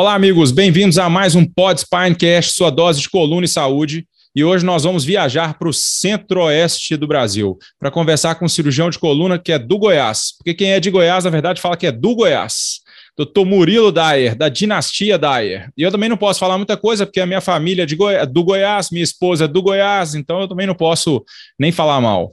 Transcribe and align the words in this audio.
Olá, 0.00 0.14
amigos, 0.14 0.50
bem-vindos 0.50 0.96
a 0.96 1.10
mais 1.10 1.34
um 1.34 1.44
Pod 1.44 1.78
Spinecast, 1.78 2.52
sua 2.52 2.70
dose 2.70 3.02
de 3.02 3.10
coluna 3.10 3.44
e 3.44 3.48
saúde. 3.48 4.06
E 4.34 4.42
hoje 4.42 4.64
nós 4.64 4.84
vamos 4.84 5.04
viajar 5.04 5.58
para 5.58 5.68
o 5.68 5.74
centro-oeste 5.74 6.96
do 6.96 7.06
Brasil 7.06 7.58
para 7.78 7.90
conversar 7.90 8.36
com 8.36 8.46
um 8.46 8.48
cirurgião 8.48 8.88
de 8.88 8.98
coluna 8.98 9.38
que 9.38 9.52
é 9.52 9.58
do 9.58 9.78
Goiás. 9.78 10.32
Porque 10.38 10.54
quem 10.54 10.72
é 10.72 10.80
de 10.80 10.90
Goiás, 10.90 11.24
na 11.24 11.30
verdade, 11.30 11.60
fala 11.60 11.76
que 11.76 11.86
é 11.86 11.92
do 11.92 12.14
Goiás. 12.14 12.80
Doutor 13.14 13.44
Murilo 13.44 13.92
Dyer, 13.92 14.34
da 14.34 14.48
dinastia 14.48 15.18
Dyer. 15.18 15.68
E 15.76 15.82
eu 15.82 15.90
também 15.90 16.08
não 16.08 16.16
posso 16.16 16.40
falar 16.40 16.56
muita 16.56 16.78
coisa, 16.78 17.04
porque 17.04 17.20
a 17.20 17.26
minha 17.26 17.42
família 17.42 17.82
é 17.82 17.86
de 17.86 17.94
Goi 17.94 18.24
do 18.24 18.42
Goiás, 18.42 18.88
minha 18.90 19.04
esposa 19.04 19.44
é 19.44 19.48
do 19.48 19.60
Goiás, 19.60 20.14
então 20.14 20.40
eu 20.40 20.48
também 20.48 20.66
não 20.66 20.74
posso 20.74 21.22
nem 21.58 21.70
falar 21.70 22.00
mal. 22.00 22.30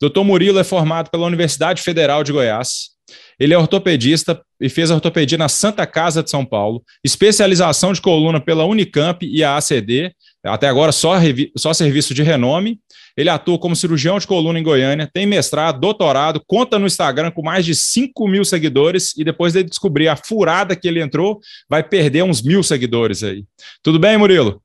Doutor 0.00 0.24
Murilo 0.24 0.58
é 0.58 0.64
formado 0.64 1.10
pela 1.10 1.26
Universidade 1.26 1.82
Federal 1.82 2.24
de 2.24 2.32
Goiás, 2.32 2.92
ele 3.40 3.54
é 3.54 3.58
ortopedista 3.58 4.38
e 4.60 4.68
fez 4.68 4.90
ortopedia 4.90 5.38
na 5.38 5.48
Santa 5.48 5.86
Casa 5.86 6.22
de 6.22 6.28
São 6.28 6.44
Paulo, 6.44 6.82
especialização 7.02 7.94
de 7.94 8.00
coluna 8.02 8.38
pela 8.38 8.66
Unicamp 8.66 9.26
e 9.26 9.42
a 9.42 9.56
ACD, 9.56 10.12
até 10.44 10.68
agora 10.68 10.92
só, 10.92 11.14
só 11.56 11.72
serviço 11.72 12.12
de 12.12 12.22
renome. 12.22 12.78
Ele 13.16 13.30
atua 13.30 13.58
como 13.58 13.74
cirurgião 13.74 14.18
de 14.18 14.26
coluna 14.26 14.58
em 14.58 14.62
Goiânia, 14.62 15.08
tem 15.12 15.26
mestrado, 15.26 15.80
doutorado, 15.80 16.40
conta 16.46 16.78
no 16.78 16.86
Instagram 16.86 17.30
com 17.30 17.42
mais 17.42 17.64
de 17.64 17.74
5 17.74 18.28
mil 18.28 18.44
seguidores 18.44 19.16
e 19.16 19.24
depois 19.24 19.54
de 19.54 19.62
descobrir 19.62 20.08
a 20.08 20.16
furada 20.16 20.76
que 20.76 20.86
ele 20.86 21.02
entrou, 21.02 21.40
vai 21.68 21.82
perder 21.82 22.22
uns 22.22 22.42
mil 22.42 22.62
seguidores 22.62 23.22
aí. 23.22 23.44
Tudo 23.82 23.98
bem, 23.98 24.16
Murilo? 24.16 24.62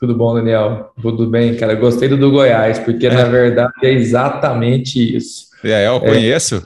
Tudo 0.00 0.14
bom, 0.14 0.34
Daniel? 0.34 0.90
Tudo 1.00 1.28
bem, 1.28 1.56
cara. 1.56 1.74
Gostei 1.74 2.08
do 2.08 2.16
do 2.16 2.30
Goiás, 2.30 2.78
porque 2.78 3.06
é. 3.06 3.12
na 3.12 3.24
verdade 3.24 3.72
é 3.82 3.92
exatamente 3.92 5.16
isso. 5.16 5.48
É, 5.64 5.86
eu 5.86 6.00
conheço. 6.00 6.62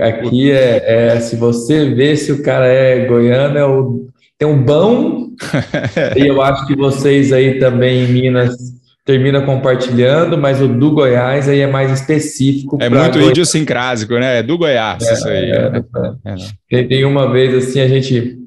Aqui 0.00 0.50
é, 0.50 1.14
é, 1.14 1.20
se 1.20 1.36
você 1.36 1.90
vê 1.90 2.16
se 2.16 2.32
o 2.32 2.42
cara 2.42 2.66
é 2.66 3.06
goiano, 3.06 3.58
é 3.58 3.64
o, 3.64 4.06
tem 4.38 4.48
um 4.48 4.62
bão, 4.62 5.30
e 6.16 6.26
eu 6.26 6.42
acho 6.42 6.66
que 6.66 6.76
vocês 6.76 7.32
aí 7.32 7.58
também 7.58 8.04
em 8.04 8.08
Minas 8.08 8.56
termina 9.04 9.42
compartilhando, 9.42 10.38
mas 10.38 10.60
o 10.60 10.68
do 10.68 10.92
Goiás 10.92 11.48
aí 11.48 11.60
é 11.60 11.66
mais 11.66 11.90
específico. 11.90 12.78
É 12.80 12.88
muito 12.88 13.14
Goiás. 13.14 13.30
idiosincrásico, 13.30 14.14
né? 14.14 14.38
É 14.38 14.42
do 14.42 14.56
Goiás, 14.56 15.02
é, 15.02 15.12
isso 15.12 15.28
aí. 15.28 15.50
É, 15.50 15.84
é. 16.24 16.80
é 16.80 16.82
tem 16.84 17.04
uma 17.04 17.30
vez 17.32 17.54
assim, 17.54 17.80
a 17.80 17.88
gente, 17.88 18.38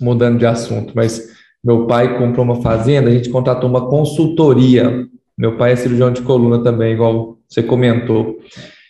mudando 0.00 0.38
de 0.38 0.46
assunto, 0.46 0.92
mas 0.96 1.28
meu 1.62 1.86
pai 1.86 2.18
comprou 2.18 2.44
uma 2.44 2.60
fazenda, 2.60 3.08
a 3.08 3.12
gente 3.12 3.28
contratou 3.28 3.68
uma 3.68 3.88
consultoria. 3.88 5.06
Meu 5.36 5.56
pai 5.56 5.72
é 5.72 5.76
cirurgião 5.76 6.12
de 6.12 6.22
coluna 6.22 6.62
também, 6.62 6.92
igual 6.92 7.38
você 7.48 7.62
comentou 7.62 8.38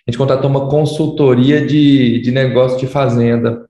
a 0.07 0.11
gente 0.11 0.19
contratou 0.19 0.51
uma 0.51 0.69
consultoria 0.69 1.67
de, 1.67 2.21
de 2.21 2.31
negócio 2.31 2.79
de 2.79 2.87
fazenda. 2.87 3.67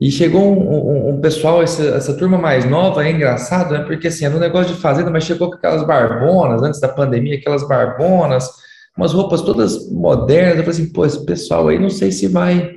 E 0.00 0.10
chegou 0.10 0.42
um, 0.42 1.08
um, 1.08 1.08
um 1.10 1.20
pessoal, 1.20 1.62
essa, 1.62 1.82
essa, 1.82 2.14
turma 2.14 2.38
mais 2.38 2.64
nova, 2.64 3.04
é 3.04 3.10
engraçado, 3.10 3.72
né? 3.72 3.80
Porque 3.80 4.08
assim, 4.08 4.24
era 4.24 4.36
um 4.36 4.40
negócio 4.40 4.74
de 4.74 4.80
fazenda, 4.80 5.10
mas 5.10 5.24
chegou 5.24 5.48
com 5.48 5.56
aquelas 5.56 5.84
barbonas, 5.84 6.62
antes 6.62 6.80
da 6.80 6.88
pandemia, 6.88 7.36
aquelas 7.36 7.66
barbonas, 7.66 8.48
umas 8.96 9.12
roupas 9.12 9.42
todas 9.42 9.90
modernas. 9.90 10.58
Eu 10.58 10.64
falei 10.64 10.80
assim, 10.80 10.92
pô, 10.92 11.04
esse 11.04 11.24
pessoal 11.24 11.68
aí 11.68 11.78
não 11.78 11.90
sei 11.90 12.12
se 12.12 12.28
vai. 12.28 12.76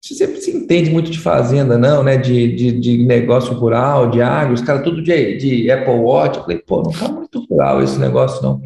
Você 0.00 0.26
se 0.40 0.50
entende 0.50 0.90
muito 0.90 1.10
de 1.10 1.18
fazenda, 1.18 1.78
não, 1.78 2.02
né? 2.02 2.16
De, 2.16 2.54
de, 2.54 2.80
de 2.80 2.98
negócio 2.98 3.54
rural, 3.54 4.10
de 4.10 4.20
água, 4.20 4.54
os 4.54 4.62
caras 4.62 4.82
tudo 4.82 5.02
de, 5.02 5.36
de 5.36 5.70
Apple 5.70 5.94
Watch. 5.94 6.38
Eu 6.38 6.42
falei, 6.42 6.58
pô, 6.58 6.82
não 6.82 6.92
tá 6.92 7.08
muito 7.08 7.44
rural 7.48 7.82
esse 7.82 7.98
negócio, 7.98 8.42
não. 8.42 8.60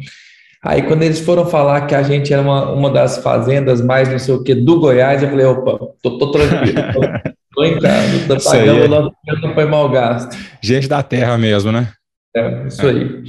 Aí, 0.63 0.81
quando 0.81 1.03
eles 1.03 1.19
foram 1.19 1.45
falar 1.45 1.87
que 1.87 1.95
a 1.95 2.03
gente 2.03 2.33
era 2.33 2.41
uma, 2.41 2.71
uma 2.71 2.89
das 2.89 3.17
fazendas 3.19 3.81
mais 3.81 4.09
não 4.09 4.19
sei 4.19 4.33
o 4.33 4.43
que 4.43 4.55
do 4.55 4.79
Goiás, 4.79 5.21
eu 5.21 5.29
falei, 5.29 5.45
opa, 5.45 5.79
tô, 6.01 6.17
tô 6.17 6.31
tranquilo, 6.31 6.81
tô, 6.93 7.01
tô 7.55 7.63
em 7.63 7.79
casa, 7.79 8.27
tô 8.27 8.43
pagando 8.43 8.85
o 8.85 8.87
nosso 8.87 9.15
não 9.41 9.53
foi 9.53 9.65
mal 9.65 9.89
gasto. 9.89 10.35
Gente 10.61 10.87
da 10.87 11.03
terra 11.03 11.37
mesmo, 11.37 11.71
né? 11.71 11.89
É, 12.35 12.67
isso 12.67 12.85
é. 12.85 12.89
aí. 12.89 13.23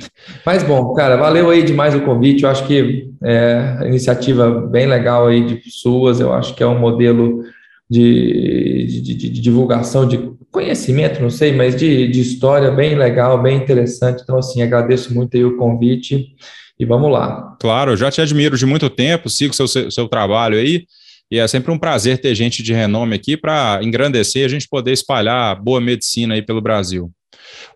Mas 0.44 0.62
bom, 0.62 0.92
cara, 0.94 1.16
valeu 1.16 1.50
aí 1.50 1.62
demais 1.62 1.94
o 1.94 2.00
convite. 2.00 2.42
Eu 2.42 2.50
acho 2.50 2.66
que 2.66 3.08
é 3.22 3.86
iniciativa 3.86 4.50
bem 4.50 4.86
legal 4.86 5.26
aí 5.26 5.44
de 5.44 5.70
suas. 5.70 6.20
Eu 6.20 6.32
acho 6.32 6.54
que 6.54 6.62
é 6.62 6.66
um 6.66 6.78
modelo 6.78 7.42
de, 7.88 8.86
de, 8.86 9.00
de, 9.00 9.14
de 9.30 9.40
divulgação 9.40 10.06
de 10.06 10.18
conhecimento, 10.50 11.20
não 11.20 11.30
sei, 11.30 11.52
mas 11.52 11.76
de, 11.76 12.08
de 12.08 12.20
história 12.20 12.70
bem 12.70 12.94
legal, 12.94 13.40
bem 13.40 13.56
interessante. 13.56 14.22
Então, 14.22 14.38
assim, 14.38 14.62
agradeço 14.62 15.14
muito 15.14 15.36
aí 15.36 15.44
o 15.44 15.56
convite 15.56 16.34
e 16.78 16.84
vamos 16.84 17.10
lá. 17.10 17.56
Claro, 17.60 17.96
já 17.96 18.10
te 18.10 18.20
admiro 18.20 18.56
de 18.56 18.66
muito 18.66 18.88
tempo, 18.88 19.28
sigo 19.28 19.54
seu, 19.54 19.68
seu 19.68 20.08
trabalho 20.08 20.56
aí, 20.56 20.84
e 21.30 21.38
é 21.38 21.46
sempre 21.46 21.70
um 21.70 21.78
prazer 21.78 22.18
ter 22.18 22.34
gente 22.34 22.62
de 22.62 22.72
renome 22.72 23.14
aqui 23.14 23.36
para 23.36 23.80
engrandecer 23.82 24.42
e 24.42 24.44
a 24.44 24.48
gente 24.48 24.66
poder 24.68 24.92
espalhar 24.92 25.60
boa 25.60 25.80
medicina 25.80 26.34
aí 26.34 26.42
pelo 26.42 26.60
Brasil. 26.60 27.10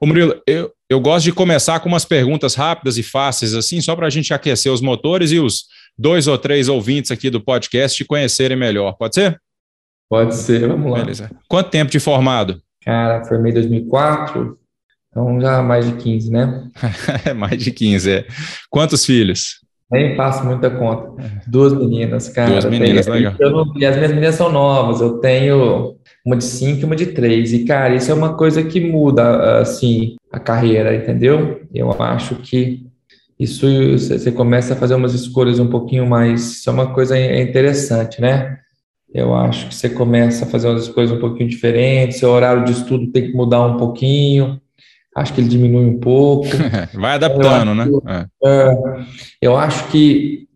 Ô 0.00 0.06
Murilo, 0.06 0.40
eu, 0.46 0.70
eu 0.88 1.00
gosto 1.00 1.24
de 1.24 1.32
começar 1.32 1.80
com 1.80 1.88
umas 1.88 2.04
perguntas 2.04 2.54
rápidas 2.54 2.96
e 2.96 3.02
fáceis, 3.02 3.54
assim, 3.54 3.80
só 3.80 3.94
para 3.94 4.06
a 4.06 4.10
gente 4.10 4.32
aquecer 4.32 4.72
os 4.72 4.80
motores 4.80 5.32
e 5.32 5.38
os 5.38 5.64
dois 5.98 6.26
ou 6.26 6.38
três 6.38 6.68
ouvintes 6.68 7.10
aqui 7.10 7.28
do 7.28 7.40
podcast 7.40 7.96
te 7.96 8.04
conhecerem 8.04 8.56
melhor. 8.56 8.92
Pode 8.94 9.14
ser? 9.14 9.38
Pode 10.12 10.34
ser, 10.34 10.68
vamos 10.68 10.92
lá. 10.92 10.98
Beleza. 10.98 11.30
Quanto 11.48 11.70
tempo 11.70 11.90
de 11.90 11.98
formado? 11.98 12.60
Cara, 12.84 13.24
formei 13.24 13.50
em 13.50 13.54
2004, 13.54 14.58
então 15.08 15.40
já 15.40 15.62
mais 15.62 15.86
de 15.86 15.92
15, 15.92 16.30
né? 16.30 16.64
mais 17.34 17.56
de 17.56 17.70
15, 17.70 18.10
é. 18.10 18.26
Quantos 18.68 19.06
filhos? 19.06 19.62
Nem 19.90 20.14
faço 20.14 20.44
muita 20.44 20.68
conta. 20.68 21.14
Duas 21.46 21.72
meninas, 21.72 22.28
cara. 22.28 22.50
Duas 22.50 22.66
meninas, 22.66 23.06
tenho, 23.06 23.16
legal. 23.16 23.36
Não, 23.40 23.72
e 23.74 23.86
as 23.86 23.96
minhas 23.96 24.10
meninas 24.12 24.34
são 24.34 24.52
novas. 24.52 25.00
Eu 25.00 25.16
tenho 25.18 25.96
uma 26.26 26.36
de 26.36 26.44
cinco 26.44 26.82
e 26.82 26.84
uma 26.84 26.96
de 26.96 27.06
três. 27.06 27.54
E, 27.54 27.64
cara, 27.64 27.94
isso 27.94 28.10
é 28.10 28.14
uma 28.14 28.34
coisa 28.36 28.62
que 28.62 28.80
muda, 28.80 29.60
assim, 29.60 30.16
a 30.30 30.38
carreira, 30.38 30.94
entendeu? 30.94 31.62
Eu 31.72 31.90
acho 32.02 32.34
que 32.34 32.84
isso 33.40 33.66
você 33.96 34.30
começa 34.30 34.74
a 34.74 34.76
fazer 34.76 34.94
umas 34.94 35.14
escolhas 35.14 35.58
um 35.58 35.70
pouquinho 35.70 36.06
mais. 36.06 36.58
Isso 36.58 36.68
é 36.68 36.72
uma 36.74 36.92
coisa 36.92 37.18
interessante, 37.18 38.20
né? 38.20 38.58
Eu 39.14 39.34
acho 39.34 39.68
que 39.68 39.74
você 39.74 39.90
começa 39.90 40.44
a 40.44 40.48
fazer 40.48 40.68
umas 40.68 40.88
coisas 40.88 41.16
um 41.16 41.20
pouquinho 41.20 41.48
diferentes, 41.48 42.18
seu 42.18 42.30
horário 42.30 42.64
de 42.64 42.72
estudo 42.72 43.12
tem 43.12 43.26
que 43.26 43.36
mudar 43.36 43.66
um 43.66 43.76
pouquinho 43.76 44.60
acho 45.14 45.34
que 45.34 45.40
ele 45.40 45.48
diminui 45.48 45.84
um 45.84 45.98
pouco. 45.98 46.48
Vai 46.94 47.14
adaptando, 47.14 47.74
né? 47.74 47.86
É. 48.06 48.48
é, 48.48 48.78
eu 49.40 49.56
acho 49.56 49.88
que 49.88 50.48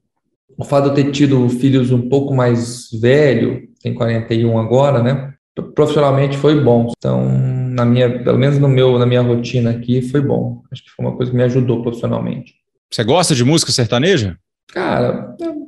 o 0.56 0.64
fato 0.64 0.84
de 0.84 0.90
eu 0.90 0.94
ter 0.94 1.12
tido 1.12 1.48
filhos 1.48 1.92
um 1.92 2.08
pouco 2.08 2.34
mais 2.34 2.88
velho, 3.00 3.68
tem 3.82 3.94
41 3.94 4.58
agora, 4.58 5.02
né? 5.02 5.34
Profissionalmente 5.74 6.36
foi 6.36 6.60
bom. 6.62 6.90
Então, 6.96 7.26
na 7.28 7.84
minha, 7.84 8.22
pelo 8.22 8.38
menos 8.38 8.58
no 8.58 8.68
meu, 8.68 8.98
na 8.98 9.06
minha 9.06 9.22
rotina 9.22 9.70
aqui, 9.70 10.02
foi 10.02 10.20
bom. 10.20 10.62
Acho 10.70 10.84
que 10.84 10.90
foi 10.90 11.04
uma 11.04 11.16
coisa 11.16 11.30
que 11.30 11.36
me 11.36 11.44
ajudou 11.44 11.82
profissionalmente. 11.82 12.54
Você 12.90 13.04
gosta 13.04 13.34
de 13.34 13.44
música 13.44 13.72
sertaneja? 13.72 14.38
Cara, 14.68 15.34
eu 15.40 15.65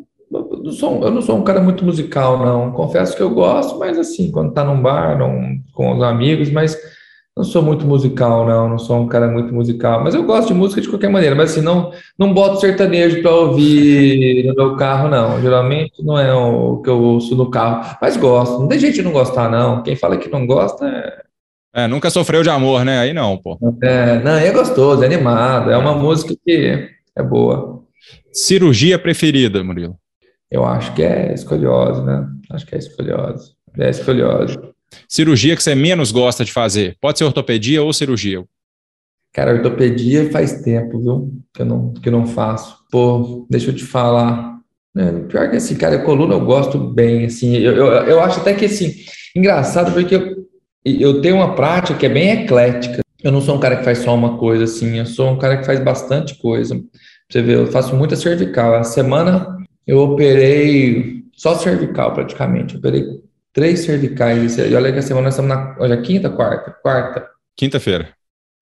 não 0.69 0.73
sou, 0.75 1.03
eu 1.03 1.11
não 1.11 1.23
sou 1.23 1.37
um 1.37 1.43
cara 1.43 1.61
muito 1.61 1.85
musical, 1.85 2.39
não. 2.45 2.71
Confesso 2.73 3.17
que 3.17 3.23
eu 3.23 3.31
gosto, 3.31 3.79
mas 3.79 3.99
assim, 3.99 4.31
quando 4.31 4.53
tá 4.53 4.65
num 4.65 4.81
bar, 4.81 5.19
num, 5.19 5.61
com 5.73 5.97
os 5.97 6.03
amigos, 6.03 6.51
mas 6.51 6.79
não 7.35 7.43
sou 7.43 7.63
muito 7.63 7.87
musical, 7.87 8.47
não, 8.47 8.69
não 8.69 8.79
sou 8.79 9.01
um 9.01 9.09
cara 9.09 9.29
muito 9.29 9.55
musical, 9.55 10.03
mas 10.03 10.15
eu 10.15 10.25
gosto 10.25 10.49
de 10.49 10.55
música 10.55 10.81
de 10.81 10.89
qualquer 10.89 11.09
maneira, 11.09 11.35
mas 11.35 11.53
assim, 11.53 11.63
não, 11.63 11.93
não 12.19 12.35
boto 12.35 12.61
sertanejo 12.61 13.23
para 13.23 13.31
ouvir 13.31 14.45
no 14.47 14.55
meu 14.55 14.77
carro, 14.77 15.09
não. 15.09 15.41
Geralmente 15.41 16.05
não 16.05 16.19
é 16.19 16.35
o 16.35 16.79
que 16.83 16.91
eu 16.91 17.01
ouço 17.01 17.35
no 17.35 17.51
carro, 17.51 17.97
mas 18.01 18.17
gosto. 18.17 18.59
Não 18.59 18.69
tem 18.69 18.79
gente 18.79 18.97
de 18.97 19.03
não 19.03 19.13
gostar, 19.13 19.51
não. 19.51 19.83
Quem 19.83 19.97
fala 19.97 20.19
que 20.19 20.29
não 20.29 20.47
gosta 20.47 20.87
é. 20.87 21.29
É, 21.85 21.87
nunca 21.87 22.11
sofreu 22.11 22.43
de 22.43 22.51
amor, 22.51 22.85
né? 22.85 22.99
Aí 22.99 23.13
não, 23.15 23.37
pô. 23.37 23.57
É, 23.83 24.19
não, 24.19 24.33
é 24.33 24.51
gostoso, 24.51 25.03
é 25.03 25.07
animado, 25.07 25.71
é 25.71 25.77
uma 25.77 25.95
música 25.95 26.35
que 26.45 26.89
é 27.17 27.23
boa. 27.23 27.83
Cirurgia 28.33 28.99
preferida, 28.99 29.63
Murilo? 29.63 29.97
Eu 30.51 30.65
acho 30.65 30.95
que 30.95 31.03
é 31.03 31.33
escoliose, 31.35 32.03
né? 32.03 32.27
Acho 32.51 32.67
que 32.67 32.75
é 32.75 32.79
escoliose. 32.79 33.53
É 33.77 33.91
escoliose. 33.91 34.59
Cirurgia 35.07 35.55
que 35.55 35.63
você 35.63 35.75
menos 35.75 36.11
gosta 36.11 36.45
de 36.45 36.53
fazer? 36.53 36.97
Pode 37.01 37.19
ser 37.19 37.25
ortopedia 37.25 37.83
ou 37.83 37.93
cirurgia? 37.93 38.43
Cara, 39.33 39.53
ortopedia 39.53 40.31
faz 40.31 40.63
tempo, 40.63 40.99
viu? 40.99 41.33
Que 41.53 41.63
eu 41.63 41.67
não, 41.67 41.93
que 41.93 42.09
eu 42.09 42.13
não 42.13 42.27
faço. 42.27 42.79
Pô, 42.91 43.47
deixa 43.51 43.71
eu 43.71 43.75
te 43.77 43.85
falar. 43.85 44.59
É, 44.97 45.13
pior 45.13 45.51
que 45.51 45.57
assim, 45.57 45.77
cara, 45.77 45.99
coluna 45.99 46.35
eu 46.35 46.45
gosto 46.45 46.79
bem, 46.79 47.27
assim. 47.27 47.55
Eu, 47.57 47.77
eu, 47.77 47.87
eu 47.87 48.21
acho 48.21 48.41
até 48.41 48.55
que, 48.55 48.65
assim, 48.65 48.95
engraçado 49.37 49.93
porque 49.93 50.15
eu, 50.15 50.49
eu 50.85 51.21
tenho 51.21 51.37
uma 51.37 51.55
prática 51.55 51.99
que 51.99 52.07
é 52.07 52.09
bem 52.09 52.31
eclética. 52.31 53.01
Eu 53.23 53.31
não 53.31 53.41
sou 53.41 53.57
um 53.57 53.61
cara 53.61 53.77
que 53.77 53.85
faz 53.85 53.99
só 53.99 54.15
uma 54.15 54.39
coisa, 54.39 54.65
assim. 54.65 54.99
Eu 54.99 55.07
sou 55.07 55.31
um 55.31 55.39
cara 55.39 55.59
que 55.59 55.67
faz 55.67 55.79
bastante 55.81 56.37
coisa. 56.39 56.81
Você 57.31 57.43
vê, 57.43 57.55
eu 57.55 57.67
faço 57.67 57.95
muita 57.95 58.17
cervical. 58.17 58.75
A 58.75 58.85
semana 58.85 59.58
eu 59.89 60.01
operei 60.01 61.25
só 61.35 61.55
cervical, 61.55 62.13
praticamente. 62.13 62.75
Eu 62.75 62.79
operei 62.79 63.05
três 63.55 63.81
cervicais. 63.81 64.59
E 64.59 64.75
olha 64.75 64.93
que 64.93 64.99
a 64.99 65.03
semana 65.03 65.31
estamos 65.31 65.49
na 65.49 65.75
hoje 65.81 65.95
é 65.95 66.03
quinta, 66.03 66.29
quarta, 66.29 66.71
quarta. 66.83 67.27
Quinta-feira. 67.57 68.11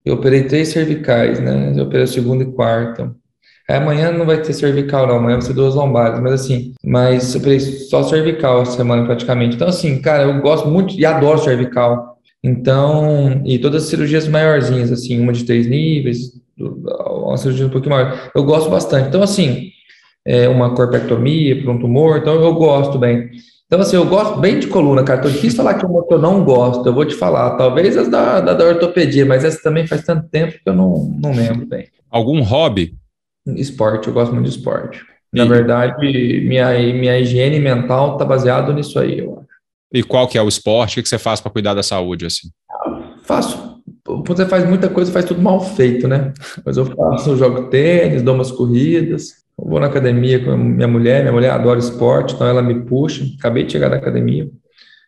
Eu 0.05 0.13
operei 0.13 0.43
três 0.43 0.69
cervicais, 0.69 1.41
né? 1.41 1.73
Eu 1.75 1.83
operei 1.83 2.07
segunda 2.07 2.45
e 2.45 2.51
quarta. 2.53 3.13
Aí 3.69 3.75
amanhã 3.75 4.09
não 4.09 4.25
vai 4.25 4.41
ter 4.41 4.53
cervical, 4.53 5.05
não. 5.05 5.17
Amanhã 5.17 5.35
vai 5.35 5.45
ser 5.45 5.53
duas 5.53 5.75
lombares, 5.75 6.17
mas 6.21 6.31
assim, 6.31 6.73
mas 6.81 7.35
eu 7.35 7.41
operei 7.41 7.59
só 7.59 8.03
cervical 8.03 8.61
essa 8.61 8.77
semana 8.77 9.05
praticamente. 9.05 9.57
Então, 9.57 9.67
assim, 9.67 10.01
cara, 10.01 10.23
eu 10.23 10.41
gosto 10.41 10.69
muito 10.69 10.97
e 10.97 11.05
adoro 11.05 11.39
cervical. 11.39 12.17
Então, 12.41 13.41
e 13.45 13.59
todas 13.59 13.83
as 13.83 13.89
cirurgias 13.89 14.29
maiorzinhas, 14.29 14.93
assim, 14.93 15.19
uma 15.19 15.33
de 15.33 15.43
três 15.43 15.67
níveis, 15.67 16.31
uma 16.57 17.35
cirurgia 17.35 17.65
um 17.65 17.69
pouquinho 17.69 17.95
maior. 17.95 18.31
Eu 18.33 18.45
gosto 18.45 18.69
bastante. 18.69 19.09
Então, 19.09 19.21
assim, 19.21 19.71
é 20.27 20.49
uma 20.49 20.75
corpectomia 20.75 21.63
para 21.63 21.71
um 21.71 21.79
tumor, 21.79 22.17
então 22.17 22.33
eu 22.35 22.53
gosto 22.53 22.99
bem. 22.99 23.31
Então, 23.65 23.79
assim, 23.79 23.95
eu 23.95 24.05
gosto 24.05 24.39
bem 24.39 24.59
de 24.59 24.67
coluna, 24.67 25.03
cara. 25.03 25.21
Tô 25.21 25.29
difícil 25.29 25.57
falar 25.57 25.75
que 25.75 25.85
uma 25.85 26.05
que 26.05 26.13
eu 26.13 26.19
não 26.19 26.43
gosto, 26.43 26.85
eu 26.85 26.93
vou 26.93 27.05
te 27.05 27.15
falar. 27.15 27.55
Talvez 27.57 27.97
as 27.97 28.09
da, 28.09 28.41
da, 28.41 28.53
da 28.53 28.65
ortopedia, 28.65 29.25
mas 29.25 29.43
essa 29.43 29.61
também 29.61 29.87
faz 29.87 30.03
tanto 30.03 30.27
tempo 30.29 30.53
que 30.53 30.69
eu 30.69 30.73
não, 30.73 31.17
não 31.21 31.31
lembro 31.31 31.65
bem. 31.65 31.87
Algum 32.09 32.41
hobby? 32.41 32.95
Esporte, 33.45 34.07
eu 34.07 34.13
gosto 34.13 34.33
muito 34.33 34.49
de 34.49 34.57
esporte. 34.57 35.01
Na 35.33 35.45
e... 35.45 35.47
verdade, 35.49 36.41
minha, 36.45 36.71
minha 36.93 37.19
higiene 37.19 37.59
mental 37.59 38.17
tá 38.17 38.25
baseado 38.25 38.73
nisso 38.73 38.99
aí, 38.99 39.19
eu 39.19 39.33
acho. 39.39 39.47
E 39.93 40.03
qual 40.03 40.27
que 40.27 40.37
é 40.37 40.41
o 40.41 40.49
esporte? 40.49 40.99
O 40.99 41.03
que 41.03 41.07
você 41.07 41.17
faz 41.17 41.39
para 41.39 41.51
cuidar 41.51 41.73
da 41.73 41.83
saúde, 41.83 42.25
assim? 42.25 42.49
Faço. 43.23 43.81
Você 44.25 44.45
faz 44.45 44.67
muita 44.67 44.89
coisa, 44.89 45.11
faz 45.11 45.25
tudo 45.25 45.41
mal 45.41 45.59
feito, 45.61 46.07
né? 46.07 46.33
Mas 46.65 46.77
eu 46.77 46.85
faço, 46.85 47.31
eu 47.31 47.37
jogo 47.37 47.69
tênis, 47.69 48.21
dou 48.21 48.35
umas 48.35 48.51
corridas, 48.51 49.46
vou 49.65 49.79
na 49.79 49.87
academia 49.87 50.43
com 50.43 50.55
minha 50.55 50.87
mulher, 50.87 51.21
minha 51.21 51.33
mulher 51.33 51.51
adora 51.51 51.79
esporte, 51.79 52.35
então 52.35 52.45
ela 52.45 52.61
me 52.61 52.81
puxa. 52.81 53.25
Acabei 53.39 53.63
de 53.63 53.71
chegar 53.71 53.89
da 53.89 53.95
academia. 53.95 54.47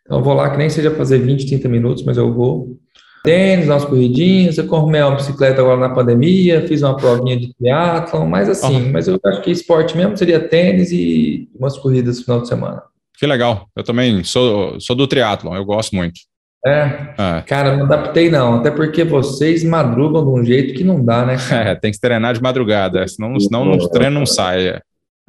Então 0.05 0.17
eu 0.17 0.23
vou 0.23 0.33
lá, 0.33 0.49
que 0.49 0.57
nem 0.57 0.69
seja 0.69 0.89
fazer 0.91 1.19
20, 1.19 1.47
30 1.47 1.69
minutos, 1.69 2.03
mas 2.03 2.17
eu 2.17 2.33
vou. 2.33 2.77
Tênis, 3.23 3.67
umas 3.67 3.83
corridinhas, 3.83 4.57
eu 4.57 4.65
corromei 4.65 5.01
uma 5.01 5.15
bicicleta 5.15 5.61
agora 5.61 5.79
na 5.79 5.93
pandemia, 5.93 6.65
fiz 6.67 6.81
uma 6.81 6.95
provinha 6.95 7.37
de 7.37 7.53
triatlon, 7.53 8.25
mas 8.25 8.47
assim, 8.47 8.85
uhum. 8.85 8.91
mas 8.93 9.09
eu 9.09 9.19
acho 9.25 9.41
que 9.41 9.51
esporte 9.51 9.95
mesmo 9.95 10.17
seria 10.17 10.39
tênis 10.39 10.89
e 10.91 11.49
umas 11.53 11.77
corridas 11.77 12.17
no 12.19 12.23
final 12.23 12.41
de 12.41 12.47
semana. 12.47 12.81
Que 13.19 13.27
legal. 13.27 13.67
Eu 13.75 13.83
também 13.83 14.23
sou, 14.23 14.79
sou 14.79 14.95
do 14.95 15.05
triatlon, 15.05 15.53
eu 15.53 15.65
gosto 15.65 15.93
muito. 15.93 16.21
É. 16.65 16.71
é. 17.17 17.41
Cara, 17.45 17.77
não 17.77 17.85
adaptei 17.85 18.29
não, 18.29 18.55
até 18.55 18.69
porque 18.69 19.03
vocês 19.03 19.63
madrugam 19.63 20.23
de 20.25 20.41
um 20.41 20.43
jeito 20.43 20.73
que 20.73 20.83
não 20.83 21.03
dá, 21.03 21.25
né? 21.25 21.37
É, 21.51 21.75
tem 21.75 21.91
que 21.91 21.99
treinar 21.99 22.33
de 22.33 22.41
madrugada, 22.41 23.07
senão, 23.07 23.39
senão 23.39 23.71
o 23.71 23.89
treino 23.89 24.19
não 24.19 24.25
sai. 24.25 24.67
É. 24.67 24.81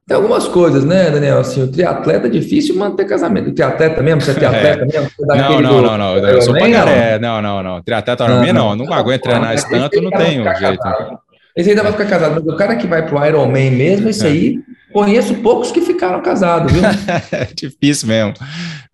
Tem 0.06 0.16
algumas 0.16 0.48
coisas, 0.48 0.84
né, 0.84 1.08
Daniel? 1.10 1.38
Assim, 1.38 1.62
o 1.62 1.70
triatleta 1.70 2.26
é 2.26 2.30
difícil 2.30 2.74
manter 2.74 3.04
casamento. 3.04 3.50
O 3.50 3.54
triatleta 3.54 4.02
mesmo? 4.02 4.20
Você 4.20 4.32
é 4.32 4.34
triatleta 4.34 4.82
é. 4.82 4.86
mesmo? 4.86 5.10
Não, 5.20 5.60
não, 5.60 5.76
do... 5.76 5.82
não, 5.82 5.98
não, 5.98 6.16
Eu 6.16 6.42
sou 6.42 6.52
pangaré. 6.52 7.18
Não, 7.18 7.40
não, 7.40 7.62
não. 7.62 7.82
Triatleta 7.82 8.26
não, 8.26 8.44
não, 8.44 8.52
não. 8.52 8.86
Não 8.86 8.92
aguento 8.92 9.22
treinar 9.22 9.54
isso 9.54 9.68
tanto, 9.70 10.00
não 10.00 10.10
tenho 10.10 10.44
jeito. 10.56 10.82
Esse 11.56 11.70
ainda 11.70 11.82
vai 11.82 11.92
ficar 11.92 12.06
casado, 12.06 12.42
mas 12.44 12.54
o 12.54 12.56
cara 12.56 12.76
que 12.76 12.86
vai 12.86 13.06
pro 13.06 13.24
Ironman 13.24 13.70
mesmo, 13.72 14.08
esse 14.08 14.26
é. 14.26 14.30
aí, 14.30 14.58
conheço 14.92 15.34
poucos 15.36 15.70
que 15.70 15.80
ficaram 15.80 16.22
casados, 16.22 16.72
viu? 16.72 16.82
é 17.32 17.48
difícil 17.54 18.08
mesmo. 18.08 18.34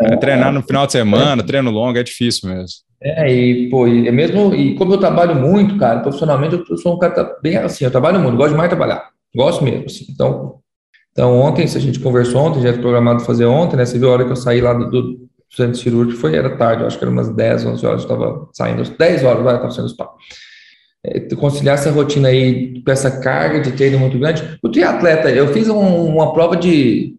É, 0.00 0.16
treinar 0.16 0.52
no 0.52 0.62
final 0.62 0.87
de 0.87 0.93
semana, 0.93 1.43
treino 1.43 1.70
longo, 1.70 1.98
é 1.98 2.02
difícil 2.02 2.48
mesmo. 2.50 2.87
É, 3.02 3.32
e, 3.32 3.70
pô, 3.70 3.87
é 3.87 4.10
mesmo, 4.10 4.54
e 4.54 4.75
como 4.75 4.94
eu 4.94 4.98
trabalho 4.98 5.34
muito, 5.34 5.76
cara, 5.78 6.00
profissionalmente, 6.00 6.62
eu 6.69 6.76
sou 6.78 6.96
um 6.96 6.98
cara 6.98 7.12
tá 7.12 7.37
bem 7.43 7.56
assim, 7.56 7.84
eu 7.84 7.90
trabalho 7.90 8.19
muito, 8.19 8.37
gosto 8.37 8.50
demais 8.50 8.70
de 8.70 8.76
trabalhar, 8.76 9.10
gosto 9.34 9.62
mesmo, 9.62 9.84
assim, 9.84 10.06
então, 10.10 10.60
então 11.12 11.38
ontem, 11.38 11.66
se 11.66 11.76
a 11.76 11.81
gente 11.81 12.00
conversou 12.00 12.40
ontem, 12.40 12.62
já 12.62 12.70
era 12.70 12.78
programado 12.78 13.20
fazer 13.20 13.44
ontem, 13.44 13.76
né, 13.76 13.84
você 13.84 13.98
viu 13.98 14.08
a 14.08 14.12
hora 14.12 14.25
que 14.25 14.32
eu 14.32 14.37
saí 14.37 14.62
lá 14.62 14.72
do, 14.72 14.90
do 14.90 15.28
centro 15.50 15.78
cirúrgico, 15.78 16.19
foi, 16.19 16.34
era 16.37 16.56
tarde, 16.56 16.84
acho 16.84 16.98
que 16.98 17.04
era 17.04 17.12
umas 17.12 17.28
10, 17.28 17.66
11 17.66 17.87
horas, 17.87 18.04
eu 18.04 18.08
estava 18.14 18.48
saindo, 18.52 18.82
10 18.82 19.25
horas, 19.25 19.44
vai, 19.44 19.54
estava 19.54 19.70
saindo 19.70 19.87
os 19.87 19.96
pau. 19.96 20.16
É, 21.04 21.20
conciliar 21.37 21.75
essa 21.75 21.90
rotina 21.90 22.28
aí 22.28 22.82
com 22.82 22.90
essa 22.90 23.20
carga 23.20 23.60
de 23.60 23.72
treino 23.72 23.98
muito 23.98 24.19
grande. 24.19 24.58
O 24.62 24.69
triatleta, 24.69 25.31
eu 25.31 25.52
fiz 25.52 25.69
um, 25.69 26.06
uma 26.06 26.32
prova 26.32 26.56
de 26.56 27.14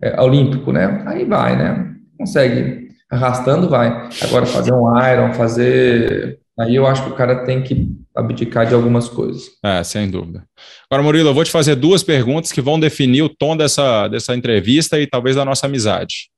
é, 0.00 0.20
olímpico, 0.20 0.70
né? 0.70 1.02
Aí 1.06 1.24
vai, 1.24 1.56
né? 1.56 1.95
Consegue 2.18 2.88
arrastando, 3.10 3.68
vai. 3.68 4.08
Agora 4.22 4.46
fazer 4.46 4.72
um 4.72 4.90
iron, 4.98 5.32
fazer 5.34 6.40
Aí 6.58 6.74
eu 6.74 6.86
acho 6.86 7.04
que 7.04 7.10
o 7.10 7.14
cara 7.14 7.44
tem 7.44 7.62
que 7.62 7.86
abdicar 8.14 8.66
de 8.66 8.74
algumas 8.74 9.08
coisas. 9.08 9.50
É, 9.62 9.82
sem 9.84 10.10
dúvida. 10.10 10.42
Agora, 10.90 11.02
Murilo, 11.02 11.28
eu 11.28 11.34
vou 11.34 11.44
te 11.44 11.50
fazer 11.50 11.74
duas 11.74 12.02
perguntas 12.02 12.50
que 12.50 12.62
vão 12.62 12.80
definir 12.80 13.22
o 13.22 13.28
tom 13.28 13.54
dessa, 13.54 14.08
dessa 14.08 14.34
entrevista 14.34 14.98
e 14.98 15.06
talvez 15.06 15.36
da 15.36 15.44
nossa 15.44 15.66
amizade. 15.66 16.30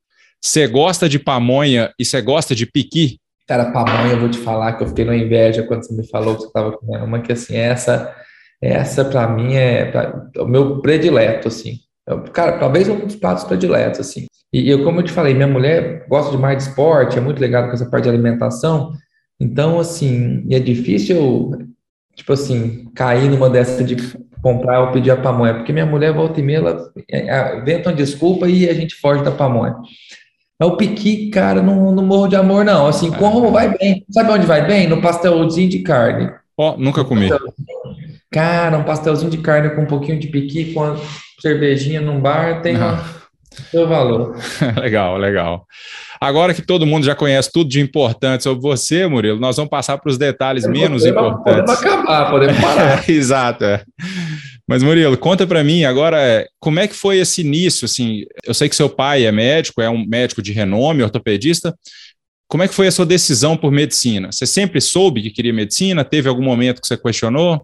Você 0.42 0.66
gosta 0.66 1.08
de 1.08 1.20
pamonha 1.20 1.92
e 1.98 2.04
você 2.04 2.20
gosta 2.20 2.52
de 2.52 2.66
piqui? 2.66 3.18
Cara, 3.46 3.70
pamonha, 3.70 4.14
eu 4.14 4.20
vou 4.20 4.28
te 4.28 4.38
falar 4.38 4.72
que 4.72 4.82
eu 4.82 4.88
fiquei 4.88 5.04
na 5.04 5.16
inveja 5.16 5.62
quando 5.62 5.86
você 5.86 5.94
me 5.94 6.06
falou 6.08 6.34
que 6.34 6.42
você 6.42 6.48
estava 6.48 6.72
comendo 6.72 7.04
uma, 7.04 7.20
que 7.20 7.32
assim, 7.32 7.56
essa, 7.56 8.12
essa 8.60 9.04
para 9.04 9.28
mim 9.28 9.54
é 9.54 9.84
pra, 9.84 10.30
o 10.38 10.46
meu 10.46 10.80
predileto, 10.80 11.46
assim. 11.46 11.78
Cara, 12.32 12.58
talvez 12.58 12.88
um 12.88 13.06
dos 13.06 13.16
pratos 13.16 13.44
prediletos, 13.44 14.00
assim. 14.00 14.26
E 14.52 14.68
eu, 14.68 14.82
como 14.82 15.00
eu 15.00 15.04
te 15.04 15.12
falei, 15.12 15.34
minha 15.34 15.46
mulher 15.46 16.06
gosta 16.08 16.30
demais 16.30 16.58
de 16.58 16.70
esporte, 16.70 17.18
é 17.18 17.20
muito 17.20 17.38
ligada 17.38 17.68
com 17.68 17.74
essa 17.74 17.88
parte 17.88 18.04
de 18.04 18.10
alimentação, 18.10 18.92
então, 19.40 19.78
assim, 19.78 20.44
é 20.50 20.58
difícil, 20.58 21.68
tipo 22.14 22.32
assim, 22.32 22.90
cair 22.94 23.30
numa 23.30 23.48
dessa 23.48 23.84
de 23.84 23.96
comprar 24.42 24.80
ou 24.80 24.92
pedir 24.92 25.10
a 25.10 25.16
pamonha, 25.16 25.54
porque 25.54 25.72
minha 25.72 25.86
mulher 25.86 26.12
volta 26.12 26.40
e 26.40 26.42
meia, 26.42 26.58
ela 26.58 26.92
é, 27.10 27.58
inventa 27.58 27.90
uma 27.90 27.96
desculpa 27.96 28.48
e 28.48 28.68
a 28.68 28.74
gente 28.74 28.96
foge 28.96 29.22
da 29.22 29.30
pamonha. 29.30 29.76
É 30.60 30.64
o 30.64 30.76
piqui, 30.76 31.30
cara, 31.30 31.62
não, 31.62 31.92
não 31.92 32.04
morro 32.04 32.26
de 32.26 32.34
amor, 32.34 32.64
não. 32.64 32.88
Assim, 32.88 33.12
como 33.12 33.52
vai 33.52 33.76
bem. 33.78 34.04
Sabe 34.10 34.32
onde 34.32 34.44
vai 34.44 34.66
bem? 34.66 34.88
No 34.88 35.00
pastelzinho 35.00 35.68
de 35.68 35.80
carne. 35.80 36.32
Ó, 36.56 36.74
oh, 36.74 36.76
nunca 36.76 37.04
comi. 37.04 37.30
Cara, 38.28 38.76
um 38.76 38.82
pastelzinho 38.82 39.30
de 39.30 39.38
carne 39.38 39.70
com 39.70 39.82
um 39.82 39.86
pouquinho 39.86 40.18
de 40.18 40.26
piqui, 40.26 40.74
com 40.74 40.96
cervejinha 41.40 42.00
num 42.00 42.20
bar, 42.20 42.62
tem 42.62 42.76
o 42.76 42.98
seu 43.70 43.88
valor. 43.88 44.36
legal, 44.80 45.16
legal. 45.16 45.66
Agora 46.20 46.52
que 46.52 46.62
todo 46.62 46.86
mundo 46.86 47.04
já 47.04 47.14
conhece 47.14 47.50
tudo 47.52 47.70
de 47.70 47.80
importante 47.80 48.42
sobre 48.42 48.60
você, 48.60 49.06
Murilo, 49.06 49.38
nós 49.38 49.56
vamos 49.56 49.70
passar 49.70 49.98
para 49.98 50.10
os 50.10 50.18
detalhes 50.18 50.66
menos 50.66 51.06
importantes. 51.06 51.74
Podemos 51.74 51.82
acabar, 51.82 52.30
podemos 52.30 52.60
parar. 52.60 53.08
Exato, 53.10 53.64
é. 53.64 53.84
Mas, 54.66 54.82
Murilo, 54.82 55.16
conta 55.16 55.46
para 55.46 55.62
mim 55.64 55.84
agora 55.84 56.46
como 56.60 56.80
é 56.80 56.88
que 56.88 56.94
foi 56.94 57.18
esse 57.18 57.40
início, 57.40 57.86
assim, 57.86 58.24
eu 58.44 58.52
sei 58.52 58.68
que 58.68 58.76
seu 58.76 58.90
pai 58.90 59.24
é 59.24 59.32
médico, 59.32 59.80
é 59.80 59.88
um 59.88 60.04
médico 60.04 60.42
de 60.42 60.52
renome, 60.52 61.02
ortopedista, 61.02 61.74
como 62.48 62.62
é 62.62 62.68
que 62.68 62.74
foi 62.74 62.86
a 62.86 62.92
sua 62.92 63.06
decisão 63.06 63.56
por 63.56 63.70
medicina? 63.70 64.32
Você 64.32 64.46
sempre 64.46 64.80
soube 64.80 65.22
que 65.22 65.30
queria 65.30 65.52
medicina? 65.52 66.02
Teve 66.02 66.28
algum 66.28 66.42
momento 66.42 66.80
que 66.80 66.86
você 66.86 66.96
questionou? 66.96 67.62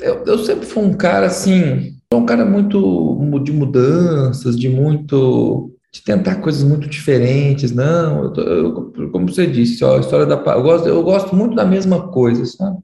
Eu, 0.00 0.24
eu 0.24 0.38
sempre 0.38 0.66
fui 0.66 0.84
um 0.84 0.94
cara, 0.94 1.26
assim, 1.26 1.94
um 2.12 2.26
cara 2.26 2.44
muito 2.44 3.40
de 3.42 3.52
mudanças, 3.52 4.58
de 4.58 4.68
muito 4.68 5.72
de 5.96 6.02
tentar 6.02 6.36
coisas 6.36 6.62
muito 6.62 6.88
diferentes, 6.88 7.72
não, 7.72 8.24
eu, 8.24 8.44
eu, 8.44 9.10
como 9.10 9.28
você 9.28 9.46
disse, 9.46 9.82
ó, 9.82 9.96
a 9.96 10.00
história 10.00 10.26
da 10.26 10.34
eu 10.34 10.62
gosto, 10.62 10.88
eu 10.88 11.02
gosto 11.02 11.34
muito 11.34 11.54
da 11.56 11.64
mesma 11.64 12.08
coisa, 12.08 12.44
sabe? 12.44 12.78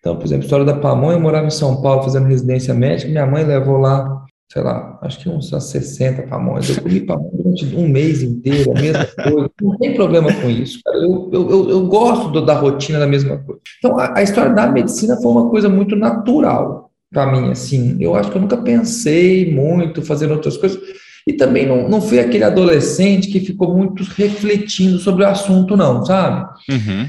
Então, 0.00 0.16
por 0.16 0.24
exemplo, 0.24 0.42
a 0.42 0.46
história 0.46 0.66
da 0.66 0.74
pamonha, 0.74 1.16
eu 1.16 1.20
morava 1.20 1.46
em 1.46 1.50
São 1.50 1.80
Paulo 1.80 2.02
fazendo 2.02 2.26
residência 2.26 2.74
médica, 2.74 3.08
minha 3.10 3.26
mãe 3.26 3.44
levou 3.44 3.78
lá, 3.78 4.21
sei 4.52 4.62
lá, 4.62 4.98
acho 5.00 5.18
que 5.18 5.30
uns 5.30 5.48
60 5.48 6.24
pamonhas. 6.24 6.68
Eu 6.68 6.82
comi 6.82 7.00
pamonha 7.00 7.30
durante 7.32 7.74
um 7.74 7.88
mês 7.88 8.22
inteiro, 8.22 8.72
a 8.72 8.80
mesma 8.80 9.06
coisa. 9.06 9.50
Não 9.62 9.78
tem 9.78 9.94
problema 9.94 10.30
com 10.30 10.50
isso, 10.50 10.78
cara. 10.84 10.98
Eu, 10.98 11.30
eu, 11.32 11.70
eu, 11.70 11.86
gosto 11.86 12.28
do, 12.30 12.44
da 12.44 12.52
rotina 12.52 12.98
da 12.98 13.06
mesma 13.06 13.38
coisa. 13.38 13.60
Então, 13.78 13.98
a, 13.98 14.18
a 14.18 14.22
história 14.22 14.52
da 14.52 14.66
medicina 14.66 15.16
foi 15.16 15.32
uma 15.32 15.48
coisa 15.48 15.70
muito 15.70 15.96
natural 15.96 16.90
para 17.10 17.32
mim, 17.32 17.50
assim. 17.50 17.96
Eu 17.98 18.14
acho 18.14 18.30
que 18.30 18.36
eu 18.36 18.42
nunca 18.42 18.58
pensei 18.58 19.50
muito 19.50 20.02
fazendo 20.02 20.34
outras 20.34 20.58
coisas. 20.58 20.78
E 21.26 21.32
também 21.32 21.64
não, 21.64 21.88
não 21.88 22.02
fui 22.02 22.20
aquele 22.20 22.44
adolescente 22.44 23.28
que 23.28 23.40
ficou 23.40 23.74
muito 23.74 24.02
refletindo 24.02 24.98
sobre 24.98 25.24
o 25.24 25.28
assunto, 25.28 25.78
não, 25.78 26.04
sabe? 26.04 26.46
Uhum. 26.70 27.08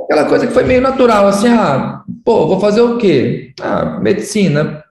Aquela 0.00 0.26
coisa 0.26 0.46
que 0.46 0.52
foi 0.52 0.62
meio 0.62 0.80
natural, 0.80 1.26
assim, 1.26 1.48
ah, 1.48 2.02
pô, 2.24 2.46
vou 2.46 2.60
fazer 2.60 2.82
o 2.82 2.98
quê? 2.98 3.52
Ah, 3.60 3.98
medicina. 4.00 4.83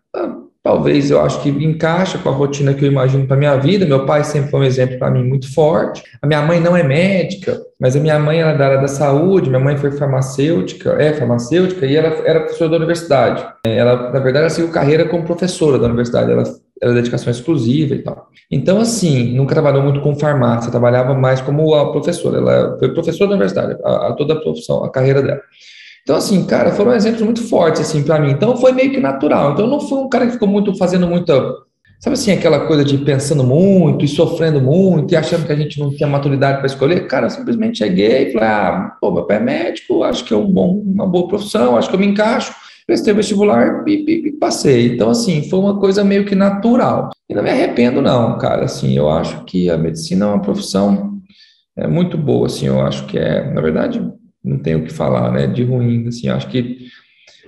Talvez 0.64 1.12
eu 1.12 1.20
acho 1.20 1.42
que 1.42 1.50
encaixa 1.50 2.18
com 2.18 2.30
a 2.30 2.32
rotina 2.32 2.74
que 2.74 2.86
eu 2.86 2.90
imagino 2.90 3.28
para 3.28 3.36
minha 3.36 3.58
vida. 3.58 3.86
Meu 3.86 4.06
pai 4.06 4.24
sempre 4.24 4.50
foi 4.50 4.62
um 4.62 4.64
exemplo 4.64 4.98
para 4.98 5.12
mim 5.12 5.22
muito 5.22 5.54
forte. 5.54 6.02
A 6.22 6.26
minha 6.26 6.42
mãe 6.42 6.62
não 6.62 6.76
é 6.76 6.82
médica, 6.82 7.60
mas 7.78 7.98
a 7.98 8.00
minha 8.00 8.18
mãe 8.18 8.40
era 8.40 8.54
da 8.54 8.66
área 8.68 8.80
da 8.80 8.88
saúde. 8.88 9.50
Minha 9.50 9.62
mãe 9.62 9.76
foi 9.76 9.92
farmacêutica, 9.92 10.92
é 10.92 11.12
farmacêutica 11.12 11.86
e 11.86 11.98
ela 11.98 12.16
era 12.26 12.40
professora 12.40 12.70
da 12.70 12.78
universidade. 12.78 13.46
Ela, 13.66 14.10
na 14.10 14.20
verdade, 14.20 14.38
ela 14.38 14.50
seguiu 14.50 14.72
carreira 14.72 15.04
como 15.10 15.26
professora 15.26 15.78
da 15.78 15.88
universidade. 15.88 16.32
Ela 16.32 16.44
era 16.82 16.94
dedicação 16.94 17.30
exclusiva 17.30 17.96
e 17.96 18.02
tal. 18.02 18.30
Então, 18.50 18.80
assim, 18.80 19.36
nunca 19.36 19.54
trabalhou 19.54 19.84
muito 19.84 20.00
com 20.00 20.16
farmácia, 20.16 20.72
trabalhava 20.72 21.14
mais 21.14 21.42
como 21.42 21.74
a 21.76 21.92
professora. 21.92 22.38
Ela 22.38 22.78
foi 22.80 22.94
professora 22.94 23.32
da 23.32 23.36
universidade, 23.36 23.78
a, 23.84 24.08
a 24.08 24.14
toda 24.14 24.34
a 24.36 24.40
profissão, 24.40 24.82
a 24.86 24.90
carreira 24.90 25.22
dela. 25.22 25.42
Então, 26.04 26.16
assim, 26.16 26.46
cara, 26.46 26.72
foram 26.72 26.94
exemplos 26.94 27.22
muito 27.22 27.42
fortes, 27.48 27.82
assim, 27.82 28.04
para 28.04 28.20
mim. 28.20 28.32
Então, 28.32 28.56
foi 28.58 28.72
meio 28.72 28.92
que 28.92 29.00
natural. 29.00 29.54
Então, 29.54 29.66
eu 29.66 29.72
não 29.72 29.80
fui 29.80 29.98
um 29.98 30.10
cara 30.10 30.26
que 30.26 30.34
ficou 30.34 30.48
muito 30.48 30.76
fazendo 30.78 31.08
muita. 31.08 31.34
Sabe 32.00 32.16
assim, 32.16 32.32
aquela 32.32 32.68
coisa 32.68 32.84
de 32.84 32.98
pensando 32.98 33.46
muito 33.46 34.04
e 34.04 34.08
sofrendo 34.10 34.60
muito 34.60 35.14
e 35.14 35.16
achando 35.16 35.46
que 35.46 35.54
a 35.54 35.56
gente 35.56 35.80
não 35.80 35.90
tinha 35.96 36.08
maturidade 36.10 36.58
para 36.58 36.68
escolher? 36.68 37.08
Cara, 37.08 37.28
eu 37.28 37.30
simplesmente 37.30 37.78
cheguei 37.78 38.28
e 38.28 38.34
falei: 38.34 38.48
ah, 38.50 38.98
pô, 39.00 39.12
meu 39.12 39.24
pai 39.24 39.38
é 39.38 39.40
médico, 39.40 40.04
acho 40.04 40.26
que 40.26 40.34
é 40.34 40.38
um 40.38 40.46
bom, 40.46 40.84
uma 40.86 41.08
boa 41.08 41.30
profissão, 41.30 41.78
acho 41.78 41.90
que 41.90 41.96
eu 41.96 42.00
me 42.00 42.08
encaixo 42.08 42.54
prestei 42.86 43.14
o 43.14 43.16
vestibular 43.16 43.84
e, 43.88 43.92
e, 43.92 44.28
e, 44.28 44.32
passei. 44.34 44.94
Então, 44.94 45.10
assim, 45.10 45.48
foi 45.50 45.60
uma 45.60 45.80
coisa 45.80 46.04
meio 46.04 46.26
que 46.26 46.36
natural. 46.36 47.10
E 47.30 47.34
não 47.34 47.44
me 47.44 47.50
arrependo, 47.50 48.02
não, 48.02 48.38
cara. 48.38 48.66
Assim, 48.66 48.96
eu 48.98 49.10
acho 49.10 49.44
que 49.46 49.70
a 49.70 49.78
medicina 49.78 50.26
é 50.26 50.30
uma 50.30 50.42
profissão 50.42 51.20
é, 51.78 51.88
muito 51.88 52.18
boa, 52.18 52.48
assim. 52.48 52.68
Eu 52.68 52.82
acho 52.82 53.06
que 53.06 53.18
é, 53.18 53.52
na 53.52 53.62
verdade, 53.62 54.02
não 54.44 54.58
tenho 54.58 54.80
o 54.80 54.84
que 54.84 54.94
falar, 54.94 55.32
né, 55.32 55.48
de 55.48 55.64
ruim, 55.64 56.08
assim, 56.08 56.28
acho 56.28 56.48
que 56.50 56.88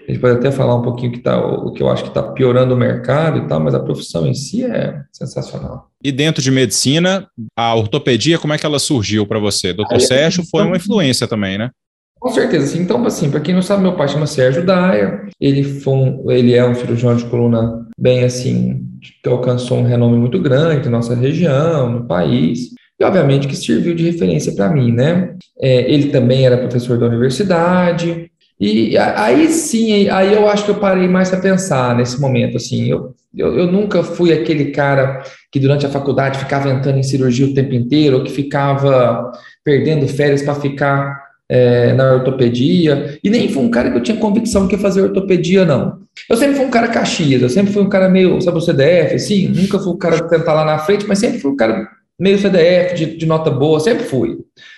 a 0.08 0.12
gente 0.12 0.22
pode 0.22 0.38
até 0.38 0.52
falar 0.52 0.76
um 0.76 0.84
pouquinho 0.84 1.12
que 1.12 1.20
tá, 1.20 1.44
o 1.44 1.72
que 1.72 1.82
eu 1.82 1.90
acho 1.90 2.04
que 2.04 2.10
está 2.10 2.22
piorando 2.22 2.76
o 2.76 2.78
mercado 2.78 3.40
e 3.40 3.48
tal, 3.48 3.60
mas 3.60 3.74
a 3.74 3.80
profissão 3.80 4.28
em 4.28 4.36
si 4.36 4.64
é 4.64 5.02
sensacional. 5.12 5.90
E 6.04 6.12
dentro 6.12 6.44
de 6.44 6.52
medicina, 6.52 7.28
a 7.58 7.74
ortopedia, 7.74 8.38
como 8.38 8.54
é 8.54 8.58
que 8.58 8.66
ela 8.66 8.78
surgiu 8.78 9.26
para 9.26 9.40
você? 9.40 9.74
Doutor 9.74 10.00
Sérgio 10.00 10.44
foi 10.50 10.64
uma 10.64 10.78
influência 10.78 11.28
também, 11.28 11.58
né? 11.58 11.72
Com 12.20 12.30
certeza, 12.30 12.68
sim. 12.68 12.82
Então, 12.82 13.04
assim, 13.06 13.32
para 13.32 13.40
quem 13.40 13.56
não 13.56 13.62
sabe, 13.62 13.82
meu 13.82 13.96
pai 13.96 14.08
chama 14.08 14.28
Sérgio 14.28 14.66
Dyer. 14.66 15.30
Ele, 15.40 15.64
foi 15.64 15.94
um, 15.94 16.32
ele 16.32 16.54
é 16.54 16.66
um 16.66 16.76
cirurgião 16.76 17.16
de 17.16 17.26
coluna 17.26 17.88
bem, 17.98 18.24
assim, 18.24 18.88
que 19.24 19.30
alcançou 19.30 19.80
um 19.80 19.84
renome 19.84 20.18
muito 20.18 20.40
grande 20.40 20.86
na 20.86 20.98
nossa 20.98 21.16
região, 21.16 21.92
no 21.92 22.08
país. 22.08 22.70
E, 23.00 23.04
obviamente, 23.04 23.48
que 23.48 23.56
serviu 23.56 23.94
de 23.94 24.10
referência 24.10 24.54
para 24.56 24.70
mim, 24.70 24.92
né? 24.92 25.36
É, 25.60 25.92
ele 25.92 26.10
também 26.10 26.46
era 26.46 26.58
professor 26.58 26.98
da 26.98 27.08
universidade. 27.08 28.32
E 28.60 28.98
aí 28.98 29.50
sim, 29.50 30.08
aí 30.08 30.34
eu 30.34 30.48
acho 30.48 30.64
que 30.64 30.72
eu 30.72 30.80
parei 30.80 31.10
mais 31.10 31.30
para 31.30 31.42
pensar 31.42 31.94
nesse 31.94 32.20
momento, 32.22 32.56
assim, 32.56 32.90
eu, 32.90 33.14
eu, 33.36 33.54
eu, 33.60 33.68
nunca 33.70 34.02
fui 34.02 34.32
aquele 34.32 34.72
cara 34.72 35.24
que 35.52 35.60
durante 35.60 35.86
a 35.86 35.90
faculdade 35.90 36.40
ficava 36.40 36.70
entrando 36.70 36.98
em 36.98 37.04
cirurgia 37.04 37.48
o 37.48 37.54
tempo 37.54 37.74
inteiro, 37.74 38.18
ou 38.18 38.24
que 38.24 38.32
ficava 38.32 39.30
perdendo 39.62 40.08
férias 40.08 40.42
para 40.42 40.56
ficar 40.56 41.22
é, 41.50 41.92
na 41.92 42.14
ortopedia, 42.14 43.20
e 43.22 43.30
nem 43.30 43.50
fui 43.50 43.62
um 43.62 43.70
cara 43.70 43.92
que 43.92 43.98
eu 43.98 44.04
tinha 44.04 44.18
convicção 44.18 44.70
que 44.70 44.76
ia 44.76 44.82
fazer 44.82 45.02
ortopedia, 45.02 45.66
não. 45.66 46.00
Eu 46.30 46.38
sempre 46.38 46.56
fui 46.56 46.66
um 46.66 46.72
cara 46.72 46.88
caxias, 46.88 47.42
eu 47.42 47.50
sempre 47.50 47.74
fui 47.74 47.84
um 47.84 47.90
cara 47.90 48.08
meio, 48.08 48.42
sabe, 48.42 48.58
o 48.58 48.62
CDF, 48.62 49.16
assim, 49.16 49.50
nunca 49.50 49.80
fui 49.80 49.92
o 49.92 49.98
cara 49.98 50.24
que 50.24 50.30
tentar 50.30 50.54
lá 50.54 50.64
na 50.64 50.78
frente, 50.78 51.06
mas 51.06 51.20
sempre 51.20 51.40
fui 51.40 51.52
um 51.52 51.58
cara 51.58 51.90
meio 52.20 52.38
CDF, 52.38 52.96
de, 52.96 53.18
de 53.18 53.26
nota 53.26 53.50
boa, 53.50 53.80
sempre 53.80 54.06
fui. 54.06 54.38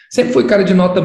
Sempre 0.09 0.33
fui 0.33 0.47
cara 0.47 0.63
de 0.63 0.73
nota, 0.73 1.01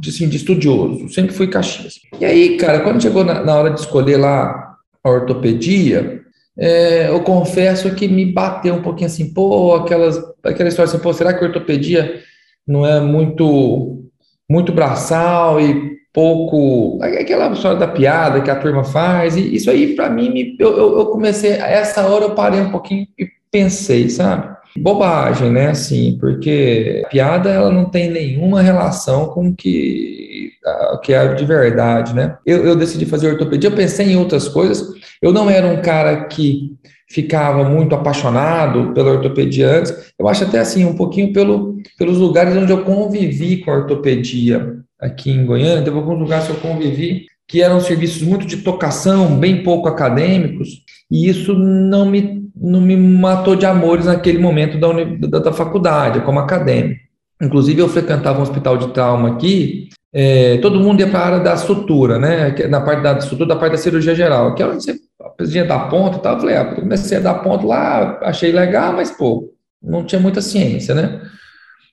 de, 0.00 0.10
assim, 0.10 0.28
de 0.28 0.38
estudioso, 0.38 1.08
sempre 1.10 1.34
fui 1.34 1.46
caxias. 1.46 1.94
E 2.18 2.24
aí, 2.24 2.56
cara, 2.56 2.80
quando 2.80 3.02
chegou 3.02 3.24
na, 3.24 3.42
na 3.42 3.54
hora 3.54 3.70
de 3.70 3.80
escolher 3.80 4.16
lá 4.16 4.76
a 5.04 5.10
ortopedia, 5.10 6.22
é, 6.58 7.10
eu 7.10 7.20
confesso 7.20 7.94
que 7.94 8.08
me 8.08 8.24
bateu 8.32 8.74
um 8.74 8.82
pouquinho 8.82 9.08
assim, 9.08 9.32
pô, 9.32 9.74
aquelas, 9.74 10.18
aquela 10.42 10.68
história 10.68 10.90
assim, 10.90 10.98
pô, 10.98 11.12
será 11.12 11.34
que 11.34 11.44
a 11.44 11.48
ortopedia 11.48 12.22
não 12.66 12.86
é 12.86 12.98
muito 12.98 14.02
muito 14.48 14.72
braçal 14.72 15.60
e 15.60 15.96
pouco. 16.16 16.98
Aquela 17.02 17.52
história 17.52 17.78
da 17.78 17.86
piada 17.88 18.40
que 18.40 18.50
a 18.50 18.56
turma 18.56 18.82
faz, 18.82 19.36
e 19.36 19.54
isso 19.54 19.70
aí, 19.70 19.94
para 19.94 20.08
mim, 20.08 20.30
me, 20.30 20.56
eu, 20.58 20.98
eu 20.98 21.06
comecei. 21.06 21.60
A 21.60 21.66
essa 21.68 22.06
hora 22.06 22.24
eu 22.24 22.34
parei 22.34 22.60
um 22.60 22.70
pouquinho 22.70 23.06
e 23.18 23.28
pensei, 23.50 24.08
sabe? 24.08 24.55
Bobagem, 24.78 25.50
né? 25.50 25.68
Assim, 25.68 26.16
porque 26.20 27.02
a 27.04 27.08
piada 27.08 27.50
ela 27.50 27.70
não 27.70 27.86
tem 27.86 28.10
nenhuma 28.10 28.62
relação 28.62 29.26
com 29.26 29.48
o 29.48 29.54
que, 29.54 30.52
o 30.92 30.98
que 30.98 31.12
é 31.12 31.34
de 31.34 31.44
verdade, 31.44 32.14
né? 32.14 32.36
Eu, 32.44 32.64
eu 32.64 32.76
decidi 32.76 33.06
fazer 33.06 33.32
ortopedia, 33.32 33.70
eu 33.70 33.76
pensei 33.76 34.06
em 34.06 34.16
outras 34.16 34.48
coisas. 34.48 34.94
Eu 35.20 35.32
não 35.32 35.48
era 35.48 35.66
um 35.66 35.80
cara 35.80 36.24
que 36.24 36.74
ficava 37.08 37.68
muito 37.68 37.94
apaixonado 37.94 38.92
pela 38.92 39.12
ortopedia 39.12 39.78
antes. 39.78 40.12
Eu 40.18 40.28
acho 40.28 40.44
até 40.44 40.58
assim, 40.58 40.84
um 40.84 40.96
pouquinho 40.96 41.32
pelo, 41.32 41.76
pelos 41.98 42.18
lugares 42.18 42.56
onde 42.56 42.72
eu 42.72 42.84
convivi 42.84 43.58
com 43.58 43.70
a 43.70 43.76
ortopedia 43.76 44.76
aqui 45.00 45.30
em 45.30 45.44
Goiânia, 45.44 45.82
teve 45.82 45.96
alguns 45.96 46.18
lugares 46.18 46.46
que 46.46 46.52
eu 46.52 46.56
convivi 46.56 47.26
que 47.48 47.62
eram 47.62 47.80
serviços 47.80 48.22
muito 48.22 48.46
de 48.46 48.58
tocação, 48.58 49.38
bem 49.38 49.62
pouco 49.62 49.88
acadêmicos, 49.88 50.82
e 51.10 51.28
isso 51.28 51.54
não 51.54 52.10
me, 52.10 52.45
não 52.56 52.80
me 52.80 52.96
matou 52.96 53.54
de 53.54 53.66
amores 53.66 54.06
naquele 54.06 54.38
momento 54.38 54.78
da, 54.78 54.88
da, 55.28 55.38
da 55.40 55.52
faculdade, 55.52 56.20
como 56.20 56.38
acadêmico. 56.38 57.00
Inclusive, 57.42 57.80
eu 57.82 57.88
frequentava 57.88 58.38
um 58.38 58.42
hospital 58.42 58.78
de 58.78 58.88
trauma 58.88 59.34
aqui, 59.34 59.88
é, 60.12 60.56
todo 60.58 60.80
mundo 60.80 61.00
ia 61.00 61.08
para 61.08 61.18
a 61.18 61.26
área 61.26 61.40
da 61.40 61.56
sutura, 61.58 62.18
né? 62.18 62.54
Na 62.68 62.80
parte 62.80 63.02
da 63.02 63.20
sutura, 63.20 63.46
da 63.46 63.56
parte 63.56 63.72
da 63.72 63.78
cirurgia 63.78 64.14
geral, 64.14 64.54
que 64.54 64.62
é 64.62 64.66
onde 64.66 64.82
você 64.82 64.98
precisava 65.36 65.68
dar 65.68 65.90
ponto 65.90 66.16
e 66.16 66.22
tal. 66.22 66.34
Eu 66.34 66.40
falei, 66.40 66.56
ah, 66.56 66.64
comecei 66.74 67.18
a 67.18 67.20
dar 67.20 67.34
ponto 67.34 67.66
lá, 67.66 68.18
achei 68.22 68.50
legal, 68.50 68.94
mas, 68.94 69.10
pô, 69.10 69.52
não 69.82 70.04
tinha 70.04 70.20
muita 70.20 70.40
ciência, 70.40 70.94
né? 70.94 71.20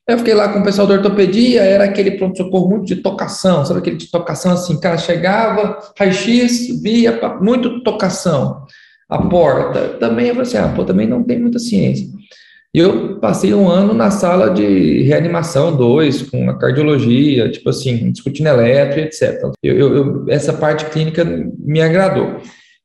Eu 0.08 0.17
fiquei 0.17 0.34
lá 0.34 0.50
com 0.50 0.60
o 0.60 0.63
pessoal 0.63 0.88
da 0.88 0.96
ortopedia, 0.96 1.63
era 1.63 1.86
aquele 1.86 2.12
pronto-socorro 2.12 2.70
muito 2.70 2.86
de 2.86 2.98
tocação, 2.98 3.65
sabe 3.65 3.79
aquele 3.79 3.98
de 3.98 4.12
tocação 4.12 4.53
assim, 4.53 4.79
cara 4.79 4.98
chegava, 4.98 5.79
raio-x, 5.98 6.82
via, 6.82 7.20
muito 7.41 7.84
tocação. 7.84 8.65
A 9.10 9.18
porta, 9.20 9.90
também 10.00 10.28
eu 10.28 10.36
falei 10.36 10.48
assim, 10.48 10.58
ah, 10.58 10.74
pô, 10.76 10.84
também 10.84 11.08
não 11.08 11.24
tem 11.24 11.40
muita 11.40 11.60
ciência. 11.60 12.08
E 12.74 12.80
eu 12.80 13.20
passei 13.20 13.54
um 13.54 13.70
ano 13.70 13.94
na 13.94 14.10
sala 14.10 14.50
de 14.50 15.04
reanimação 15.04 15.76
2, 15.76 16.24
com 16.24 16.50
a 16.50 16.58
cardiologia, 16.58 17.52
tipo 17.52 17.70
assim, 17.70 18.12
discutindo 18.12 18.48
eletro, 18.48 19.00
etc. 19.00 19.44
Eu, 19.62 19.78
eu, 19.78 19.96
eu, 19.96 20.26
essa 20.28 20.52
parte 20.52 20.86
clínica 20.86 21.24
me 21.24 21.82
agradou. 21.82 22.38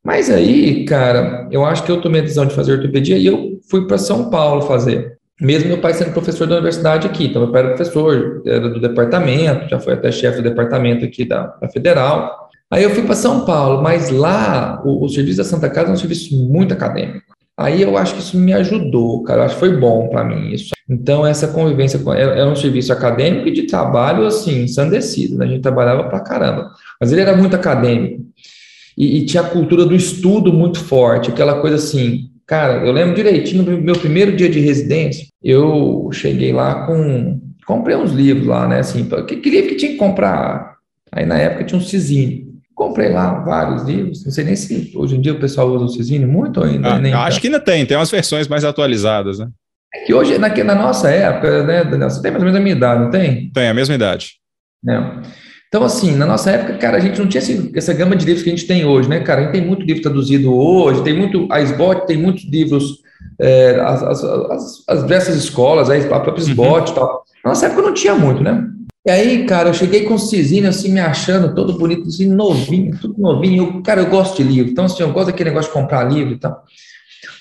Mas 0.05 0.31
aí, 0.31 0.85
cara, 0.85 1.49
eu 1.51 1.65
acho 1.65 1.85
que 1.85 1.91
eu 1.91 2.01
tomei 2.01 2.21
a 2.21 2.25
decisão 2.25 2.47
de 2.47 2.55
fazer 2.55 2.73
ortopedia 2.73 3.17
e 3.17 3.27
eu 3.27 3.59
fui 3.71 3.87
para 3.87 3.97
São 3.97 4.29
Paulo 4.29 4.63
fazer. 4.63 5.17
Mesmo 5.41 5.69
meu 5.69 5.79
pai 5.79 5.95
sendo 5.95 6.13
professor 6.13 6.47
da 6.47 6.57
universidade 6.57 7.07
aqui, 7.07 7.27
então 7.27 7.43
meu 7.43 7.53
pai 7.53 7.63
era 7.63 7.75
professor, 7.75 8.43
era 8.45 8.69
do 8.69 8.81
departamento, 8.81 9.69
já 9.69 9.79
foi 9.79 9.95
até 9.95 10.11
chefe 10.11 10.43
do 10.43 10.49
departamento 10.49 11.05
aqui 11.05 11.25
da, 11.25 11.47
da 11.47 11.69
Federal. 11.69 12.48
Aí 12.71 12.83
eu 12.83 12.91
fui 12.91 13.03
para 13.03 13.15
São 13.15 13.45
Paulo, 13.45 13.83
mas 13.83 14.11
lá 14.11 14.83
o, 14.85 15.05
o, 15.05 15.09
serviço 15.09 15.39
da 15.39 15.45
Santa 15.45 15.71
Casa 15.71 15.91
é 15.91 15.93
um 15.93 15.97
serviço 15.97 16.37
muito 16.37 16.75
acadêmico. 16.75 17.35
Aí 17.57 17.83
eu 17.83 17.97
acho 17.97 18.15
que 18.15 18.21
isso 18.21 18.39
me 18.39 18.53
ajudou, 18.53 19.23
cara, 19.25 19.41
eu 19.41 19.45
acho 19.47 19.55
que 19.55 19.61
foi 19.61 19.77
bom 19.77 20.09
para 20.09 20.23
mim 20.23 20.53
isso. 20.53 20.75
Então 20.89 21.27
essa 21.27 21.49
convivência 21.49 22.01
era 22.17 22.37
é, 22.37 22.41
é 22.41 22.45
um 22.45 22.55
serviço 22.55 22.93
acadêmico 22.93 23.49
e 23.49 23.53
de 23.53 23.63
trabalho 23.63 24.27
assim, 24.27 24.63
ensandecido, 24.63 25.37
né? 25.37 25.47
a 25.47 25.49
gente 25.49 25.63
trabalhava 25.63 26.05
para 26.05 26.21
caramba. 26.21 26.71
Mas 27.01 27.11
ele 27.11 27.23
era 27.23 27.37
muito 27.37 27.57
acadêmico 27.57 28.23
e, 28.97 29.19
e 29.19 29.27
tinha 29.27 29.43
a 29.43 29.49
cultura 29.49 29.85
do 29.85 29.95
estudo 29.95 30.53
muito 30.53 30.79
forte, 30.79 31.31
aquela 31.31 31.61
coisa 31.61 31.77
assim, 31.77 32.31
Cara, 32.49 32.83
eu 32.83 32.93
lembro 32.93 33.15
direitinho 33.15 33.63
do 33.63 33.73
meu 33.73 33.95
primeiro 33.95 34.35
dia 34.35 34.49
de 34.49 34.59
residência, 34.59 35.27
eu 35.45 36.09
cheguei 36.11 36.51
lá 36.51 36.87
com. 36.87 37.39
Comprei 37.67 37.95
uns 37.95 38.11
livros 38.11 38.47
lá, 38.47 38.67
né? 38.67 38.79
Assim, 38.79 39.07
que, 39.27 39.37
que 39.37 39.51
livro 39.51 39.69
que 39.69 39.77
tinha 39.77 39.93
que 39.93 39.99
comprar? 39.99 40.77
Aí 41.13 41.27
na 41.27 41.37
época 41.37 41.65
tinha 41.65 41.79
um 41.79 41.83
Cisine. 41.83 42.48
Comprei 42.79 43.09
lá 43.09 43.41
vários 43.41 43.83
livros. 43.83 44.25
Não 44.25 44.31
sei 44.31 44.45
nem 44.45 44.55
se 44.55 44.93
hoje 44.95 45.17
em 45.17 45.21
dia 45.21 45.33
o 45.33 45.41
pessoal 45.41 45.69
usa 45.69 45.85
o 45.85 45.89
Cisine 45.89 46.25
muito 46.25 46.63
ainda. 46.63 46.95
Ah, 46.95 46.99
nem 47.01 47.13
acho 47.13 47.37
tá. 47.37 47.41
que 47.41 47.49
ainda 47.49 47.59
tem, 47.59 47.85
tem 47.85 47.97
umas 47.97 48.11
versões 48.11 48.47
mais 48.47 48.65
atualizadas, 48.65 49.41
né? 49.41 49.49
É 49.93 50.05
que 50.05 50.15
hoje, 50.15 50.39
na, 50.39 50.49
na 50.49 50.75
nossa 50.77 51.11
época, 51.11 51.65
né, 51.65 51.83
Daniel, 51.83 52.09
você 52.09 52.23
tem 52.23 52.31
mais 52.31 52.41
ou 52.41 52.47
menos 52.47 52.61
a 52.61 52.63
minha 52.63 52.77
idade, 52.77 53.03
não 53.03 53.11
tem? 53.11 53.51
Tem, 53.51 53.69
a 53.69 53.75
mesma 53.75 53.97
idade. 53.97 54.35
É. 54.89 55.03
Então, 55.67 55.83
assim, 55.83 56.15
na 56.15 56.25
nossa 56.25 56.53
época, 56.53 56.79
cara, 56.79 56.99
a 56.99 57.01
gente 57.01 57.19
não 57.19 57.27
tinha 57.27 57.41
esse, 57.41 57.73
essa 57.75 57.93
gama 57.93 58.15
de 58.15 58.25
livros 58.25 58.45
que 58.45 58.49
a 58.49 58.55
gente 58.55 58.67
tem 58.67 58.85
hoje, 58.85 59.09
né, 59.09 59.19
cara? 59.21 59.41
A 59.41 59.45
gente 59.45 59.53
tem 59.55 59.67
muito 59.67 59.85
livro 59.85 60.03
traduzido 60.03 60.55
hoje, 60.55 61.03
tem 61.03 61.19
muito, 61.19 61.49
a 61.51 61.61
SBOT 61.61 62.07
tem 62.07 62.17
muitos 62.17 62.45
livros, 62.45 62.99
é, 63.41 63.81
as, 63.81 64.03
as, 64.05 64.25
as, 64.25 64.85
as, 64.87 65.03
diversas 65.03 65.35
escolas, 65.35 65.91
a 65.91 66.21
própria 66.21 66.43
SBOT 66.43 66.91
uhum. 66.91 66.93
e 66.93 66.95
tal. 66.95 67.25
Na 67.45 67.51
nossa 67.51 67.67
época 67.67 67.83
não 67.83 67.93
tinha 67.93 68.15
muito, 68.15 68.41
né? 68.41 68.69
E 69.09 69.11
aí, 69.11 69.47
cara, 69.47 69.71
eu 69.71 69.75
cheguei 69.75 70.05
com 70.05 70.17
o 70.17 70.19
Cizinho, 70.19 70.69
assim, 70.69 70.93
me 70.93 71.01
achando 71.01 71.55
todo 71.55 71.79
bonito, 71.79 72.07
assim, 72.09 72.27
novinho, 72.27 72.95
tudo 73.01 73.19
novinho. 73.19 73.77
Eu, 73.77 73.83
cara, 73.83 74.03
eu 74.03 74.11
gosto 74.11 74.37
de 74.37 74.43
livro, 74.43 74.71
então, 74.71 74.85
assim, 74.85 75.03
eu 75.03 75.11
gosto 75.15 75.29
daquele 75.29 75.49
negócio 75.49 75.73
de 75.73 75.81
comprar 75.81 76.05
livro 76.05 76.35
e 76.35 76.39
tal. 76.39 76.63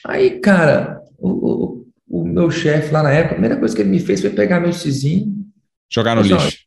Aí, 0.05 0.39
cara, 0.39 1.01
o, 1.19 1.27
o, 1.29 1.85
o 2.09 2.23
meu 2.23 2.49
chefe 2.49 2.93
lá 2.93 3.03
na 3.03 3.11
época, 3.11 3.31
a 3.31 3.33
primeira 3.33 3.57
coisa 3.57 3.75
que 3.75 3.81
ele 3.81 3.89
me 3.89 3.99
fez 3.99 4.21
foi 4.21 4.29
pegar 4.29 4.61
meu 4.61 4.71
Cizinho. 4.71 5.45
Jogar 5.91 6.15
no 6.15 6.21
lixo. 6.21 6.57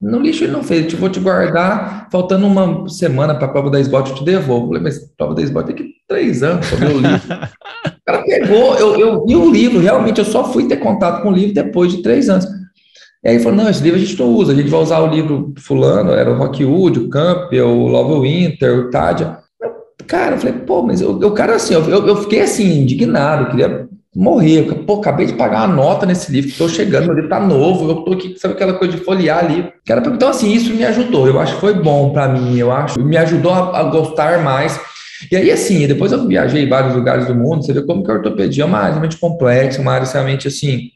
No 0.00 0.18
lixo 0.18 0.42
ele 0.42 0.52
não 0.52 0.64
fez, 0.64 0.82
eu 0.82 0.88
tipo, 0.88 1.02
vou 1.02 1.08
te 1.08 1.20
guardar, 1.20 2.08
faltando 2.10 2.44
uma 2.44 2.88
semana 2.88 3.36
para 3.36 3.46
a 3.46 3.50
prova 3.50 3.70
da 3.70 3.78
SBOT, 3.78 4.10
eu 4.10 4.16
te 4.16 4.24
devolvo. 4.24 4.64
Eu 4.64 4.68
falei, 4.70 4.82
mas 4.82 4.98
prova 5.16 5.36
da 5.36 5.42
SBOT 5.42 5.66
tem 5.66 5.76
que 5.76 5.92
três 6.08 6.42
anos 6.42 6.68
para 6.68 6.78
ver 6.78 6.96
o 6.96 6.98
livro. 6.98 7.20
o 7.86 8.04
cara 8.04 8.24
pegou, 8.24 8.74
eu, 8.74 8.98
eu 8.98 9.24
vi 9.24 9.36
o 9.36 9.52
livro, 9.52 9.78
realmente 9.78 10.18
eu 10.18 10.24
só 10.24 10.52
fui 10.52 10.66
ter 10.66 10.78
contato 10.78 11.22
com 11.22 11.28
o 11.28 11.32
livro 11.32 11.54
depois 11.54 11.92
de 11.92 12.02
três 12.02 12.28
anos. 12.28 12.44
E 13.24 13.28
aí 13.28 13.38
falou, 13.38 13.58
não, 13.58 13.70
esse 13.70 13.82
livro 13.82 13.98
a 13.98 14.02
gente 14.02 14.18
não 14.18 14.28
usa, 14.30 14.52
a 14.52 14.56
gente 14.56 14.68
vai 14.68 14.80
usar 14.80 14.98
o 14.98 15.06
livro 15.06 15.54
fulano, 15.56 16.10
era 16.12 16.30
o 16.30 16.36
Rockwood, 16.36 16.98
o 16.98 17.08
Campbell, 17.08 17.68
o 17.68 17.86
Love 17.86 18.28
Winter, 18.28 18.78
o 18.78 18.90
Tadia. 18.90 19.38
Cara, 20.08 20.34
eu 20.34 20.38
falei, 20.38 20.54
pô, 20.54 20.82
mas 20.82 21.00
o 21.00 21.30
cara 21.30 21.54
assim, 21.54 21.74
eu, 21.74 21.84
eu 21.88 22.16
fiquei 22.16 22.40
assim, 22.40 22.80
indignado, 22.80 23.50
queria 23.50 23.88
morrer. 24.14 24.62
Pô, 24.86 24.94
acabei 24.94 25.26
de 25.26 25.34
pagar 25.34 25.66
uma 25.66 25.74
nota 25.74 26.04
nesse 26.04 26.30
livro, 26.30 26.50
estou 26.50 26.68
chegando, 26.68 27.06
meu 27.06 27.14
livro 27.14 27.30
tá 27.30 27.40
novo, 27.40 27.88
eu 27.88 27.96
tô 27.96 28.12
aqui, 28.12 28.34
sabe 28.38 28.54
aquela 28.54 28.74
coisa 28.74 28.96
de 28.96 29.04
folhear 29.04 29.38
ali. 29.38 29.72
Cara, 29.86 30.02
então, 30.06 30.28
assim, 30.28 30.52
isso 30.52 30.72
me 30.74 30.84
ajudou. 30.84 31.26
Eu 31.26 31.40
acho 31.40 31.54
que 31.54 31.60
foi 31.60 31.74
bom 31.74 32.12
para 32.12 32.28
mim, 32.28 32.58
eu 32.58 32.70
acho, 32.70 33.00
me 33.00 33.16
ajudou 33.16 33.52
a, 33.52 33.80
a, 33.80 33.84
gostar 33.84 34.42
mais. 34.42 34.78
E 35.30 35.36
aí, 35.36 35.50
assim, 35.50 35.86
depois 35.86 36.12
eu 36.12 36.26
viajei 36.26 36.64
em 36.64 36.68
vários 36.68 36.94
lugares 36.94 37.26
do 37.26 37.34
mundo, 37.34 37.64
você 37.64 37.72
vê 37.72 37.82
como 37.82 38.02
que 38.02 38.10
a 38.10 38.14
ortopedia 38.14 38.64
é 38.64 38.66
uma 38.66 38.78
área 38.78 38.90
realmente 38.90 39.16
complexa, 39.16 39.80
uma 39.80 39.92
área 39.92 40.06
realmente 40.06 40.48
assim. 40.48 40.90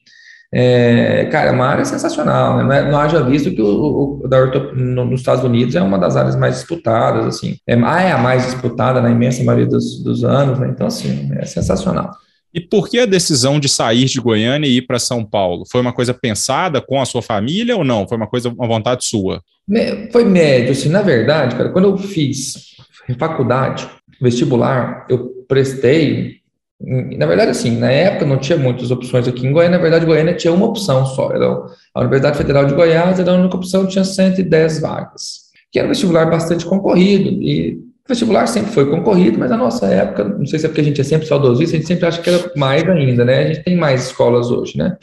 É, 0.52 1.26
cara, 1.26 1.50
é 1.50 1.52
uma 1.52 1.66
área 1.66 1.84
sensacional, 1.84 2.58
né? 2.58 2.62
Não, 2.64 2.72
é, 2.72 2.90
não 2.90 2.98
haja 2.98 3.22
visto 3.22 3.50
que 3.50 3.60
o, 3.60 4.20
o 4.24 4.28
da 4.28 4.38
ortop, 4.38 4.74
no, 4.74 5.04
nos 5.04 5.20
Estados 5.20 5.44
Unidos 5.44 5.74
é 5.74 5.82
uma 5.82 5.98
das 5.98 6.16
áreas 6.16 6.36
mais 6.36 6.56
disputadas, 6.56 7.26
assim. 7.26 7.56
É, 7.66 7.74
ah, 7.74 8.00
é 8.00 8.12
a 8.12 8.18
mais 8.18 8.44
disputada 8.46 9.00
na 9.00 9.10
imensa 9.10 9.42
maioria 9.42 9.66
dos, 9.66 10.02
dos 10.02 10.24
anos, 10.24 10.58
né? 10.58 10.68
Então, 10.70 10.86
assim, 10.86 11.30
é 11.34 11.44
sensacional. 11.44 12.10
E 12.54 12.60
por 12.60 12.88
que 12.88 12.98
a 12.98 13.06
decisão 13.06 13.60
de 13.60 13.68
sair 13.68 14.06
de 14.06 14.18
Goiânia 14.18 14.66
e 14.66 14.78
ir 14.78 14.86
para 14.86 14.98
São 14.98 15.22
Paulo? 15.22 15.64
Foi 15.70 15.80
uma 15.80 15.92
coisa 15.92 16.14
pensada 16.14 16.80
com 16.80 17.00
a 17.00 17.04
sua 17.04 17.20
família 17.20 17.76
ou 17.76 17.84
não? 17.84 18.08
Foi 18.08 18.16
uma 18.16 18.26
coisa, 18.26 18.48
uma 18.48 18.66
vontade 18.66 19.04
sua? 19.04 19.42
Foi 20.10 20.24
médio, 20.24 20.70
assim, 20.70 20.88
na 20.88 21.02
verdade, 21.02 21.54
cara, 21.54 21.68
quando 21.68 21.88
eu 21.88 21.98
fiz 21.98 22.76
faculdade, 23.18 23.86
vestibular, 24.20 25.06
eu 25.10 25.44
prestei, 25.46 26.36
na 26.80 27.26
verdade, 27.26 27.50
assim, 27.50 27.78
na 27.78 27.90
época 27.90 28.26
não 28.26 28.36
tinha 28.36 28.58
muitas 28.58 28.90
opções 28.90 29.26
aqui 29.26 29.46
em 29.46 29.52
Goiânia, 29.52 29.78
na 29.78 29.82
verdade, 29.82 30.04
Goiânia 30.04 30.34
tinha 30.34 30.52
uma 30.52 30.66
opção 30.66 31.06
só, 31.06 31.32
era 31.32 31.46
a 31.94 32.00
Universidade 32.00 32.36
Federal 32.36 32.66
de 32.66 32.74
Goiás 32.74 33.18
era 33.18 33.32
a 33.32 33.34
única 33.34 33.56
opção, 33.56 33.86
tinha 33.86 34.04
110 34.04 34.80
vagas, 34.80 35.46
que 35.72 35.78
era 35.78 35.86
um 35.86 35.90
vestibular 35.90 36.26
bastante 36.26 36.66
concorrido, 36.66 37.30
e 37.42 37.78
o 37.78 38.08
vestibular 38.08 38.46
sempre 38.46 38.72
foi 38.72 38.88
concorrido, 38.90 39.38
mas 39.38 39.50
na 39.50 39.56
nossa 39.56 39.86
época, 39.86 40.24
não 40.24 40.46
sei 40.46 40.58
se 40.58 40.66
é 40.66 40.68
porque 40.68 40.82
a 40.82 40.84
gente 40.84 41.00
é 41.00 41.04
sempre 41.04 41.26
saudosista, 41.26 41.76
a 41.76 41.78
gente 41.78 41.88
sempre 41.88 42.06
acha 42.06 42.20
que 42.20 42.28
era 42.28 42.52
mais 42.54 42.86
ainda, 42.88 43.24
né? 43.24 43.38
A 43.38 43.46
gente 43.48 43.64
tem 43.64 43.76
mais 43.76 44.06
escolas 44.06 44.50
hoje, 44.50 44.78
né? 44.78 44.96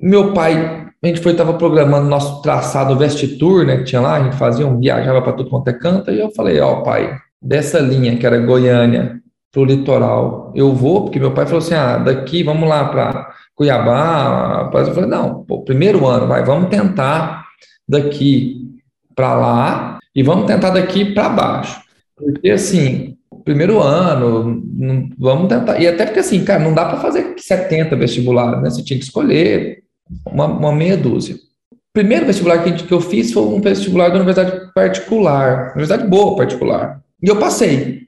Meu 0.00 0.32
pai, 0.32 0.86
a 1.02 1.06
gente 1.06 1.20
foi, 1.20 1.32
estava 1.32 1.54
programando 1.54 2.08
nosso 2.08 2.40
traçado 2.40 2.96
Vestitur, 2.96 3.66
né, 3.66 3.78
que 3.78 3.84
tinha 3.84 4.00
lá, 4.00 4.16
a 4.16 4.22
gente 4.22 4.36
fazia 4.36 4.64
um, 4.64 4.78
viajava 4.78 5.20
para 5.22 5.32
tudo 5.32 5.50
quanto 5.50 5.66
é 5.68 5.72
canto, 5.72 6.10
e 6.10 6.20
eu 6.20 6.30
falei, 6.30 6.60
ó, 6.60 6.74
oh, 6.78 6.82
pai, 6.84 7.18
dessa 7.42 7.80
linha 7.80 8.16
que 8.16 8.24
era 8.24 8.38
Goiânia 8.38 9.20
para 9.58 9.62
o 9.62 9.64
litoral, 9.64 10.52
eu 10.54 10.72
vou, 10.72 11.02
porque 11.02 11.18
meu 11.18 11.32
pai 11.32 11.44
falou 11.44 11.58
assim, 11.58 11.74
ah, 11.74 11.98
daqui, 11.98 12.44
vamos 12.44 12.68
lá 12.68 12.84
para 12.84 13.34
Cuiabá, 13.56 14.70
eu 14.72 14.94
falei, 14.94 15.10
não, 15.10 15.42
pô, 15.42 15.62
primeiro 15.62 16.06
ano, 16.06 16.28
vai, 16.28 16.44
vamos 16.44 16.70
tentar 16.70 17.44
daqui 17.88 18.68
para 19.16 19.34
lá, 19.34 19.98
e 20.14 20.22
vamos 20.22 20.46
tentar 20.46 20.70
daqui 20.70 21.12
para 21.12 21.28
baixo. 21.28 21.80
Porque, 22.16 22.50
assim, 22.50 23.16
primeiro 23.44 23.80
ano, 23.80 24.62
não, 24.74 25.08
vamos 25.18 25.48
tentar. 25.48 25.80
E 25.80 25.88
até 25.88 26.04
porque, 26.04 26.20
assim, 26.20 26.44
cara, 26.44 26.62
não 26.62 26.72
dá 26.72 26.84
para 26.84 27.00
fazer 27.00 27.34
70 27.36 27.96
vestibulares, 27.96 28.62
né? 28.62 28.70
Você 28.70 28.82
tinha 28.82 28.98
que 28.98 29.04
escolher 29.04 29.82
uma, 30.26 30.46
uma 30.46 30.72
meia 30.72 30.96
dúzia. 30.96 31.36
O 31.72 31.92
primeiro 31.92 32.26
vestibular 32.26 32.62
que, 32.62 32.72
que 32.72 32.92
eu 32.92 33.00
fiz 33.00 33.32
foi 33.32 33.42
um 33.42 33.60
vestibular 33.60 34.08
da 34.08 34.16
universidade 34.16 34.72
particular, 34.72 35.70
universidade 35.70 36.06
boa 36.08 36.36
particular. 36.36 37.00
E 37.22 37.28
eu 37.28 37.38
passei. 37.38 38.07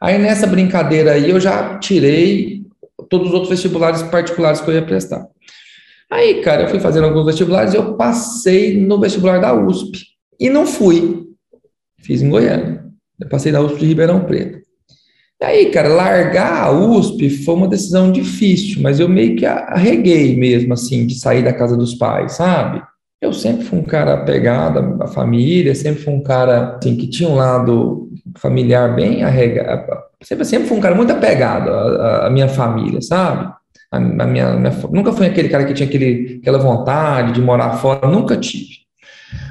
Aí 0.00 0.18
nessa 0.18 0.46
brincadeira 0.46 1.12
aí 1.12 1.30
eu 1.30 1.40
já 1.40 1.78
tirei 1.78 2.62
todos 3.08 3.28
os 3.28 3.34
outros 3.34 3.50
vestibulares 3.50 4.02
particulares 4.02 4.60
que 4.60 4.70
eu 4.70 4.74
ia 4.74 4.82
prestar. 4.84 5.26
Aí, 6.10 6.40
cara, 6.40 6.62
eu 6.62 6.68
fui 6.68 6.80
fazendo 6.80 7.04
alguns 7.04 7.26
vestibulares 7.26 7.74
e 7.74 7.76
eu 7.76 7.94
passei 7.94 8.80
no 8.80 8.98
vestibular 8.98 9.38
da 9.38 9.54
USP. 9.54 10.06
E 10.40 10.48
não 10.48 10.66
fui. 10.66 11.26
Fiz 12.00 12.22
em 12.22 12.30
Goiânia. 12.30 12.84
Eu 13.20 13.28
passei 13.28 13.52
na 13.52 13.60
USP 13.60 13.80
de 13.80 13.86
Ribeirão 13.86 14.24
Preto. 14.24 14.58
E 15.40 15.44
aí, 15.44 15.70
cara, 15.70 15.88
largar 15.88 16.64
a 16.64 16.70
USP 16.72 17.30
foi 17.30 17.54
uma 17.54 17.68
decisão 17.68 18.10
difícil, 18.10 18.82
mas 18.82 18.98
eu 18.98 19.08
meio 19.08 19.36
que 19.36 19.46
arreguei 19.46 20.36
mesmo, 20.36 20.72
assim, 20.72 21.06
de 21.06 21.14
sair 21.14 21.44
da 21.44 21.52
casa 21.52 21.76
dos 21.76 21.94
pais, 21.94 22.32
sabe? 22.32 22.82
Eu 23.20 23.32
sempre 23.32 23.64
fui 23.64 23.78
um 23.78 23.84
cara 23.84 24.14
apegado 24.14 25.00
à 25.00 25.06
família, 25.06 25.74
sempre 25.74 26.02
fui 26.02 26.12
um 26.12 26.22
cara, 26.22 26.76
assim, 26.76 26.96
que 26.96 27.06
tinha 27.06 27.28
um 27.28 27.36
lado 27.36 28.07
familiar 28.38 28.94
bem 28.94 29.22
arregado. 29.22 29.86
Sempre, 30.22 30.44
sempre 30.44 30.68
fui 30.68 30.76
um 30.76 30.80
cara 30.80 30.94
muito 30.94 31.12
apegado 31.12 31.70
à, 31.70 32.26
à 32.26 32.30
minha 32.30 32.48
família, 32.48 33.00
sabe? 33.00 33.52
A, 33.90 33.96
a 33.96 34.00
minha, 34.00 34.52
minha, 34.54 34.72
nunca 34.90 35.12
fui 35.12 35.26
aquele 35.26 35.48
cara 35.48 35.64
que 35.64 35.74
tinha 35.74 35.88
aquele, 35.88 36.38
aquela 36.40 36.58
vontade 36.58 37.32
de 37.32 37.40
morar 37.40 37.72
fora, 37.74 38.08
nunca 38.08 38.36
tive. 38.36 38.78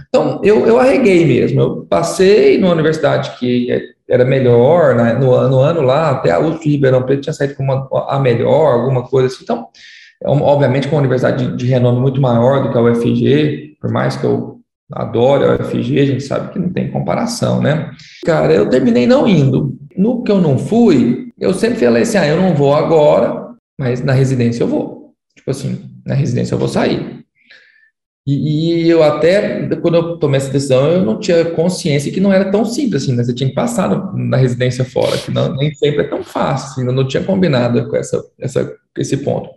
Então, 0.10 0.42
eu, 0.44 0.66
eu 0.66 0.80
arreguei 0.80 1.26
mesmo. 1.26 1.62
Eu 1.62 1.86
passei 1.90 2.58
numa 2.58 2.74
universidade 2.74 3.38
que 3.38 3.68
era 4.10 4.24
melhor, 4.24 4.96
né? 4.96 5.14
no, 5.14 5.48
no 5.50 5.60
ano 5.60 5.82
lá, 5.82 6.12
até 6.12 6.32
a 6.32 6.40
USP 6.40 6.70
Ribeirão 6.72 7.04
Preto 7.04 7.22
tinha 7.22 7.34
saído 7.34 7.56
uma, 7.60 7.88
a 8.08 8.20
melhor, 8.20 8.80
alguma 8.80 9.04
coisa 9.04 9.28
assim. 9.28 9.44
Então, 9.44 9.68
é 10.24 10.30
obviamente, 10.30 10.88
com 10.88 10.96
uma 10.96 11.02
universidade 11.02 11.46
de, 11.46 11.58
de 11.58 11.66
renome 11.66 12.00
muito 12.00 12.22
maior 12.22 12.64
do 12.64 12.72
que 12.72 12.78
a 12.78 12.82
UFG, 12.82 13.78
por 13.80 13.92
mais 13.92 14.16
que 14.16 14.26
eu 14.26 14.57
adore 14.92 15.44
a 15.44 15.56
UFG, 15.56 16.00
a 16.00 16.06
gente 16.06 16.24
sabe 16.24 16.54
que 16.54 16.60
não 16.60 16.70
tem 16.70 16.90
comparação, 16.90 17.62
né? 17.62 17.92
Cara, 18.26 18.54
eu 18.54 18.70
terminei 18.70 19.06
não 19.06 19.28
indo. 19.28 19.78
No 19.96 20.24
que 20.24 20.32
eu 20.32 20.40
não 20.40 20.58
fui, 20.58 21.32
eu 21.40 21.54
sempre 21.54 21.80
falei 21.80 22.04
assim: 22.04 22.18
ah, 22.18 22.28
eu 22.28 22.38
não 22.38 22.56
vou 22.56 22.74
agora, 22.74 23.54
mas 23.78 24.04
na 24.04 24.14
residência 24.14 24.64
eu 24.64 24.68
vou. 24.68 25.14
Tipo 25.36 25.52
assim, 25.52 25.80
na 26.06 26.16
residência 26.16 26.56
eu 26.56 26.60
vou 26.60 26.68
sair. 26.68 27.18
E, 28.26 28.84
e, 28.84 28.90
eu 28.90 29.02
até, 29.04 29.66
quando 29.78 29.96
eu 29.96 30.18
tomei 30.18 30.38
essa 30.38 30.52
decisão, 30.52 30.92
eu 30.92 31.06
não 31.06 31.18
tinha 31.18 31.46
consciência 31.46 32.12
que 32.12 32.20
não 32.20 32.34
era 32.34 32.52
tão 32.52 32.66
simples 32.66 33.04
assim, 33.04 33.16
né? 33.16 33.24
Você 33.24 33.34
tinha 33.34 33.48
que 33.48 33.56
passar 33.56 34.14
na 34.14 34.36
residência 34.36 34.84
fora, 34.84 35.18
que 35.18 35.32
não, 35.32 35.56
nem 35.56 35.74
sempre 35.74 36.02
é 36.02 36.10
tão 36.10 36.22
fácil, 36.22 36.72
assim, 36.72 36.86
eu 36.86 36.94
não 36.94 37.08
tinha 37.08 37.24
combinado 37.24 37.88
com 37.88 37.96
essa, 37.96 38.22
essa, 38.38 38.76
esse 38.98 39.16
ponto. 39.18 39.50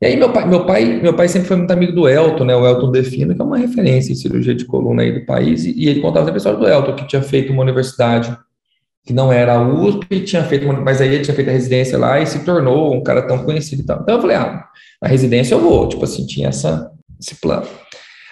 E 0.00 0.06
aí 0.06 0.16
meu 0.16 0.32
pai, 0.32 0.48
meu 0.48 0.64
pai, 0.64 0.84
meu 1.00 1.14
pai 1.14 1.28
sempre 1.28 1.48
foi 1.48 1.56
muito 1.56 1.72
amigo 1.72 1.92
do 1.92 2.08
Elton, 2.08 2.44
né? 2.44 2.54
O 2.54 2.66
Elton 2.66 2.92
Defino, 2.92 3.34
que 3.34 3.40
é 3.40 3.44
uma 3.44 3.58
referência 3.58 4.12
em 4.12 4.16
cirurgia 4.16 4.54
de 4.54 4.64
coluna 4.64 5.02
aí 5.02 5.12
do 5.12 5.26
país, 5.26 5.64
e, 5.64 5.72
e 5.76 5.88
ele 5.88 6.00
contava 6.00 6.26
sempre 6.26 6.36
a 6.36 6.38
história 6.38 6.58
do 6.58 6.68
Elton, 6.68 6.94
que 6.94 7.06
tinha 7.06 7.22
feito 7.22 7.52
uma 7.52 7.62
universidade 7.62 8.36
que 9.04 9.12
não 9.12 9.32
era 9.32 9.54
a 9.54 9.62
USP, 9.62 10.20
tinha 10.20 10.44
feito, 10.44 10.66
uma, 10.66 10.80
mas 10.80 11.00
aí 11.00 11.08
ele 11.08 11.24
tinha 11.24 11.34
feito 11.34 11.48
a 11.48 11.52
residência 11.52 11.98
lá 11.98 12.20
e 12.20 12.26
se 12.26 12.44
tornou 12.44 12.94
um 12.94 13.02
cara 13.02 13.22
tão 13.22 13.42
conhecido 13.44 13.82
e 13.82 13.86
tal. 13.86 14.00
Então 14.02 14.16
eu 14.16 14.20
falei, 14.20 14.36
ah, 14.36 14.64
na 15.00 15.08
residência 15.08 15.54
eu 15.54 15.60
vou, 15.60 15.88
tipo 15.88 16.04
assim, 16.04 16.26
tinha 16.26 16.48
essa 16.48 16.90
esse 17.18 17.34
plano. 17.36 17.66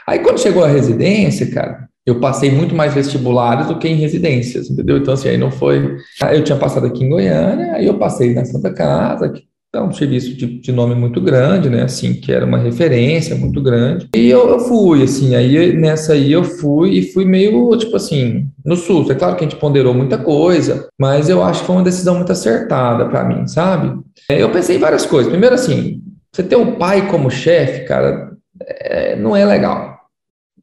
Aí 0.07 0.21
quando 0.21 0.39
chegou 0.39 0.63
a 0.63 0.69
residência, 0.69 1.51
cara, 1.51 1.89
eu 2.05 2.21
passei 2.21 2.51
muito 2.53 2.75
mais 2.75 2.95
vestibulares 2.95 3.67
do 3.67 3.79
que 3.79 3.89
em 3.89 3.97
residências, 3.97 4.71
entendeu? 4.71 4.99
Então, 4.99 5.15
assim, 5.15 5.29
aí 5.29 5.37
não 5.37 5.51
foi. 5.51 5.97
Eu 6.31 6.45
tinha 6.45 6.57
passado 6.57 6.87
aqui 6.87 7.05
em 7.05 7.09
Goiânia, 7.09 7.75
aí 7.75 7.87
eu 7.87 7.99
passei 7.99 8.33
na 8.33 8.45
Santa 8.45 8.73
Casa, 8.73 9.33
é 9.77 9.83
um 9.83 9.93
serviço 9.93 10.35
de, 10.35 10.61
de 10.61 10.73
nome 10.73 10.95
muito 10.95 11.21
grande, 11.21 11.69
né? 11.69 11.83
Assim, 11.83 12.15
que 12.15 12.33
era 12.33 12.45
uma 12.45 12.59
referência 12.59 13.37
muito 13.37 13.62
grande. 13.62 14.09
E 14.15 14.29
eu, 14.29 14.49
eu 14.49 14.61
fui, 14.61 15.03
assim, 15.03 15.35
aí 15.35 15.73
nessa 15.75 16.15
aí 16.15 16.33
eu 16.33 16.43
fui 16.43 16.99
e 16.99 17.12
fui 17.12 17.25
meio, 17.25 17.77
tipo 17.77 17.97
assim, 17.97 18.49
no 18.65 18.77
susto. 18.77 19.12
É 19.12 19.15
claro 19.15 19.37
que 19.37 19.45
a 19.45 19.49
gente 19.49 19.61
ponderou 19.61 19.95
muita 19.95 20.19
coisa, 20.19 20.89
mas 20.99 21.29
eu 21.29 21.43
acho 21.43 21.61
que 21.61 21.67
foi 21.67 21.77
uma 21.77 21.85
decisão 21.85 22.17
muito 22.17 22.33
acertada 22.33 23.07
para 23.07 23.25
mim, 23.25 23.47
sabe? 23.47 23.99
Eu 24.29 24.51
pensei 24.51 24.77
em 24.77 24.81
várias 24.81 25.07
coisas. 25.07 25.31
Primeiro, 25.31 25.55
assim, 25.55 26.03
você 26.33 26.43
ter 26.43 26.57
o 26.57 26.73
pai 26.73 27.09
como 27.09 27.31
chefe, 27.31 27.85
cara, 27.85 28.33
é, 28.61 29.17
não 29.17 29.37
é 29.37 29.45
legal. 29.45 29.97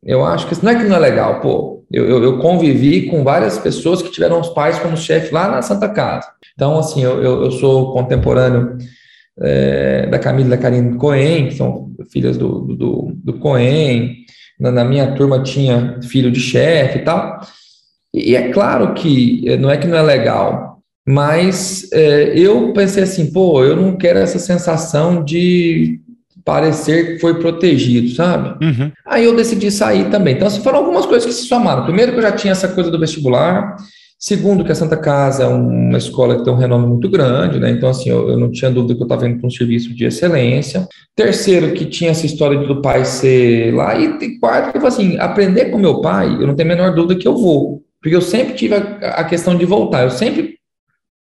Eu 0.03 0.25
acho 0.25 0.47
que 0.47 0.63
não 0.63 0.71
é 0.71 0.75
que 0.75 0.83
não 0.83 0.97
é 0.97 0.99
legal, 0.99 1.39
pô. 1.39 1.85
Eu, 1.91 2.09
eu, 2.09 2.23
eu 2.23 2.39
convivi 2.39 3.07
com 3.07 3.23
várias 3.23 3.57
pessoas 3.57 4.01
que 4.01 4.11
tiveram 4.11 4.39
os 4.39 4.49
pais 4.49 4.79
como 4.79 4.97
chefe 4.97 5.33
lá 5.33 5.47
na 5.47 5.61
Santa 5.61 5.87
Casa. 5.87 6.27
Então, 6.53 6.77
assim, 6.77 7.03
eu, 7.03 7.21
eu 7.21 7.51
sou 7.51 7.93
contemporâneo 7.93 8.77
é, 9.41 10.07
da 10.07 10.19
Camila 10.19 10.47
e 10.47 10.49
da 10.51 10.57
Karine 10.57 10.97
Cohen, 10.97 11.47
que 11.47 11.55
são 11.55 11.91
filhas 12.11 12.37
do, 12.37 12.61
do, 12.75 13.11
do 13.15 13.33
Cohen. 13.39 14.17
Na, 14.59 14.71
na, 14.71 14.83
minha 14.83 15.13
turma 15.15 15.41
tinha 15.41 15.99
filho 16.03 16.31
de 16.31 16.39
chefe 16.39 16.99
e 16.99 17.01
tal. 17.01 17.39
E, 18.13 18.31
e 18.31 18.35
é 18.35 18.51
claro 18.51 18.93
que 18.93 19.43
é, 19.47 19.57
não 19.57 19.69
é 19.69 19.77
que 19.77 19.87
não 19.87 19.97
é 19.97 20.01
legal, 20.01 20.79
mas 21.07 21.89
é, 21.91 22.37
eu 22.37 22.71
pensei 22.73 23.03
assim, 23.03 23.31
pô, 23.31 23.63
eu 23.63 23.75
não 23.75 23.97
quero 23.97 24.19
essa 24.19 24.39
sensação 24.39 25.23
de 25.23 25.99
parecer 26.45 27.13
que 27.13 27.19
foi 27.19 27.39
protegido, 27.39 28.09
sabe? 28.09 28.65
Uhum. 28.65 28.91
Aí 29.05 29.25
eu 29.25 29.35
decidi 29.35 29.71
sair 29.71 30.09
também. 30.09 30.35
Então, 30.35 30.49
foram 30.49 30.79
algumas 30.79 31.05
coisas 31.05 31.25
que 31.25 31.33
se 31.33 31.47
somaram. 31.47 31.85
Primeiro, 31.85 32.11
que 32.11 32.17
eu 32.17 32.23
já 32.23 32.31
tinha 32.31 32.51
essa 32.51 32.67
coisa 32.67 32.91
do 32.91 32.99
vestibular. 32.99 33.77
Segundo, 34.23 34.63
que 34.63 34.71
a 34.71 34.75
Santa 34.75 34.95
Casa 34.95 35.43
é 35.43 35.47
uma 35.47 35.97
escola 35.97 36.37
que 36.37 36.45
tem 36.45 36.53
um 36.53 36.55
renome 36.55 36.87
muito 36.87 37.09
grande, 37.09 37.59
né? 37.59 37.69
Então, 37.71 37.89
assim, 37.89 38.09
eu, 38.09 38.29
eu 38.29 38.37
não 38.37 38.49
tinha 38.49 38.71
dúvida 38.71 38.95
que 38.95 39.01
eu 39.01 39.05
estava 39.05 39.27
indo 39.27 39.37
para 39.37 39.47
um 39.47 39.51
serviço 39.51 39.93
de 39.93 40.05
excelência. 40.05 40.87
Terceiro, 41.13 41.73
que 41.73 41.83
tinha 41.83 42.11
essa 42.11 42.25
história 42.25 42.57
do 42.65 42.81
pai 42.81 43.03
ser 43.03 43.73
lá. 43.75 43.99
E 43.99 44.39
quarto, 44.39 44.79
que 44.79 44.87
assim, 44.87 45.17
aprender 45.17 45.65
com 45.65 45.77
meu 45.77 45.99
pai, 45.99 46.37
eu 46.39 46.47
não 46.47 46.55
tenho 46.55 46.71
a 46.71 46.73
menor 46.73 46.95
dúvida 46.95 47.19
que 47.19 47.27
eu 47.27 47.35
vou. 47.35 47.83
Porque 48.01 48.15
eu 48.15 48.21
sempre 48.21 48.53
tive 48.53 48.75
a, 48.75 48.79
a 49.09 49.23
questão 49.25 49.57
de 49.57 49.65
voltar. 49.65 50.03
Eu 50.03 50.09
sempre 50.09 50.55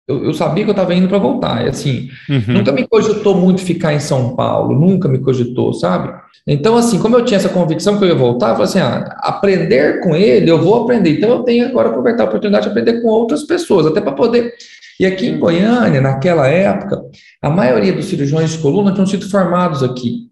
eu, 0.08 0.24
eu, 0.24 0.34
sabia 0.34 0.64
que 0.64 0.70
eu 0.70 0.72
estava 0.72 0.94
indo 0.94 1.06
para 1.06 1.18
voltar. 1.18 1.66
E 1.66 1.68
assim, 1.68 2.08
uhum. 2.30 2.54
nunca 2.54 2.72
me 2.72 2.88
cogitou 2.88 3.36
muito 3.36 3.60
ficar 3.60 3.92
em 3.92 4.00
São 4.00 4.34
Paulo, 4.34 4.74
nunca 4.74 5.06
me 5.06 5.18
cogitou, 5.18 5.74
sabe? 5.74 6.18
Então, 6.46 6.76
assim, 6.76 6.98
como 6.98 7.14
eu 7.14 7.24
tinha 7.26 7.36
essa 7.36 7.50
convicção 7.50 7.98
que 7.98 8.04
eu 8.04 8.08
ia 8.08 8.14
voltar, 8.14 8.48
eu 8.48 8.52
falei 8.54 8.68
assim: 8.68 8.78
ah, 8.78 9.16
aprender 9.18 10.00
com 10.00 10.16
ele, 10.16 10.50
eu 10.50 10.58
vou 10.58 10.82
aprender. 10.82 11.10
Então, 11.10 11.28
eu 11.28 11.42
tenho 11.42 11.66
agora 11.66 11.90
aproveitar 11.90 12.22
a 12.22 12.26
oportunidade 12.26 12.64
de 12.64 12.70
aprender 12.70 13.02
com 13.02 13.08
outras 13.08 13.42
pessoas, 13.42 13.86
até 13.86 14.00
para 14.00 14.12
poder. 14.12 14.54
E 14.98 15.04
aqui 15.04 15.26
em 15.26 15.38
Goiânia, 15.38 16.00
naquela 16.00 16.48
época, 16.48 17.02
a 17.42 17.50
maioria 17.50 17.92
dos 17.92 18.06
cirurgiões 18.06 18.52
de 18.52 18.58
coluna 18.58 18.92
tinham 18.92 19.06
sido 19.06 19.28
formados 19.28 19.82
aqui. 19.82 20.26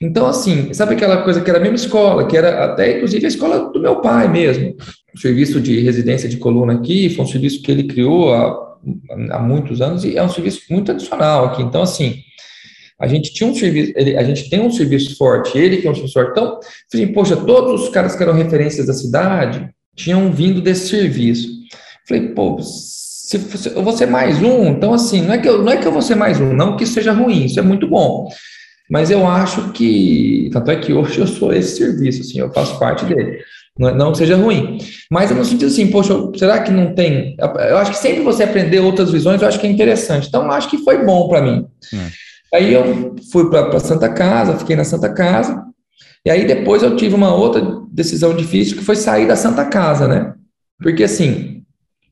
Então, 0.00 0.26
assim, 0.26 0.72
sabe 0.72 0.94
aquela 0.94 1.22
coisa 1.22 1.40
que 1.40 1.50
era 1.50 1.58
a 1.58 1.62
mesma 1.62 1.76
escola, 1.76 2.26
que 2.26 2.36
era 2.36 2.66
até 2.66 2.96
inclusive 2.96 3.24
a 3.24 3.28
escola 3.28 3.72
do 3.72 3.80
meu 3.80 3.96
pai 3.96 4.28
mesmo. 4.28 4.76
O 5.12 5.18
serviço 5.18 5.60
de 5.60 5.80
residência 5.80 6.28
de 6.28 6.36
coluna 6.36 6.74
aqui 6.74 7.10
foi 7.10 7.24
um 7.24 7.28
serviço 7.28 7.60
que 7.62 7.72
ele 7.72 7.84
criou 7.84 8.32
há 8.32 8.67
há 9.30 9.38
muitos 9.38 9.80
anos 9.80 10.04
e 10.04 10.16
é 10.16 10.22
um 10.22 10.28
serviço 10.28 10.62
muito 10.70 10.86
tradicional 10.86 11.46
aqui. 11.46 11.62
Então, 11.62 11.82
assim, 11.82 12.22
a 13.00 13.06
gente 13.06 13.32
tinha 13.32 13.48
um 13.48 13.54
serviço, 13.54 13.92
a 13.96 14.22
gente 14.24 14.50
tem 14.50 14.60
um 14.60 14.70
serviço 14.70 15.16
forte, 15.16 15.56
ele 15.56 15.78
que 15.78 15.86
é 15.86 15.90
um 15.90 15.94
serviço 15.94 16.14
forte. 16.14 16.30
Então, 16.32 16.58
assim, 16.92 17.06
poxa, 17.08 17.36
todos 17.36 17.82
os 17.82 17.88
caras 17.90 18.16
que 18.16 18.22
eram 18.22 18.32
referências 18.32 18.86
da 18.86 18.92
cidade 18.92 19.68
tinham 19.96 20.32
vindo 20.32 20.60
desse 20.60 20.88
serviço. 20.88 21.48
Falei, 22.06 22.28
pô, 22.28 22.58
se, 22.60 23.38
se 23.38 23.68
eu 23.68 23.82
vou 23.82 23.92
ser 23.92 24.06
mais 24.06 24.42
um, 24.42 24.68
então 24.68 24.94
assim, 24.94 25.22
não 25.22 25.34
é, 25.34 25.38
que 25.38 25.48
eu, 25.48 25.62
não 25.62 25.72
é 25.72 25.76
que 25.76 25.86
eu 25.86 25.92
vou 25.92 26.02
ser 26.02 26.14
mais 26.14 26.40
um, 26.40 26.54
não 26.54 26.76
que 26.76 26.84
isso 26.84 26.94
seja 26.94 27.12
ruim, 27.12 27.44
isso 27.44 27.58
é 27.58 27.62
muito 27.62 27.86
bom. 27.86 28.28
Mas 28.90 29.10
eu 29.10 29.26
acho 29.26 29.70
que, 29.72 30.48
tanto 30.52 30.70
é 30.70 30.76
que 30.76 30.94
hoje 30.94 31.18
eu 31.18 31.26
sou 31.26 31.52
esse 31.52 31.76
serviço, 31.76 32.22
assim, 32.22 32.38
eu 32.38 32.50
faço 32.50 32.78
parte 32.78 33.04
dele. 33.04 33.38
Não, 33.78 33.94
não 33.94 34.12
que 34.12 34.18
seja 34.18 34.36
ruim. 34.36 34.78
Mas 35.10 35.30
eu 35.30 35.36
no 35.36 35.44
sentido 35.44 35.68
assim, 35.68 35.86
poxa, 35.88 36.14
será 36.36 36.60
que 36.60 36.72
não 36.72 36.94
tem? 36.94 37.36
Eu 37.38 37.78
acho 37.78 37.92
que 37.92 37.98
sempre 37.98 38.22
você 38.22 38.42
aprender 38.42 38.80
outras 38.80 39.10
visões, 39.10 39.40
eu 39.40 39.48
acho 39.48 39.60
que 39.60 39.66
é 39.66 39.70
interessante. 39.70 40.28
Então, 40.28 40.44
eu 40.44 40.50
acho 40.50 40.68
que 40.68 40.78
foi 40.78 41.04
bom 41.04 41.28
para 41.28 41.42
mim. 41.42 41.66
Hum. 41.94 42.08
Aí 42.52 42.72
eu 42.72 43.14
fui 43.30 43.48
para 43.50 43.78
Santa 43.78 44.08
Casa, 44.08 44.56
fiquei 44.56 44.74
na 44.74 44.84
Santa 44.84 45.12
Casa, 45.12 45.62
e 46.24 46.30
aí 46.30 46.46
depois 46.46 46.82
eu 46.82 46.96
tive 46.96 47.14
uma 47.14 47.34
outra 47.34 47.62
decisão 47.92 48.34
difícil 48.34 48.76
que 48.76 48.84
foi 48.84 48.96
sair 48.96 49.26
da 49.26 49.36
Santa 49.36 49.64
Casa, 49.66 50.08
né? 50.08 50.32
Porque 50.82 51.04
assim, 51.04 51.62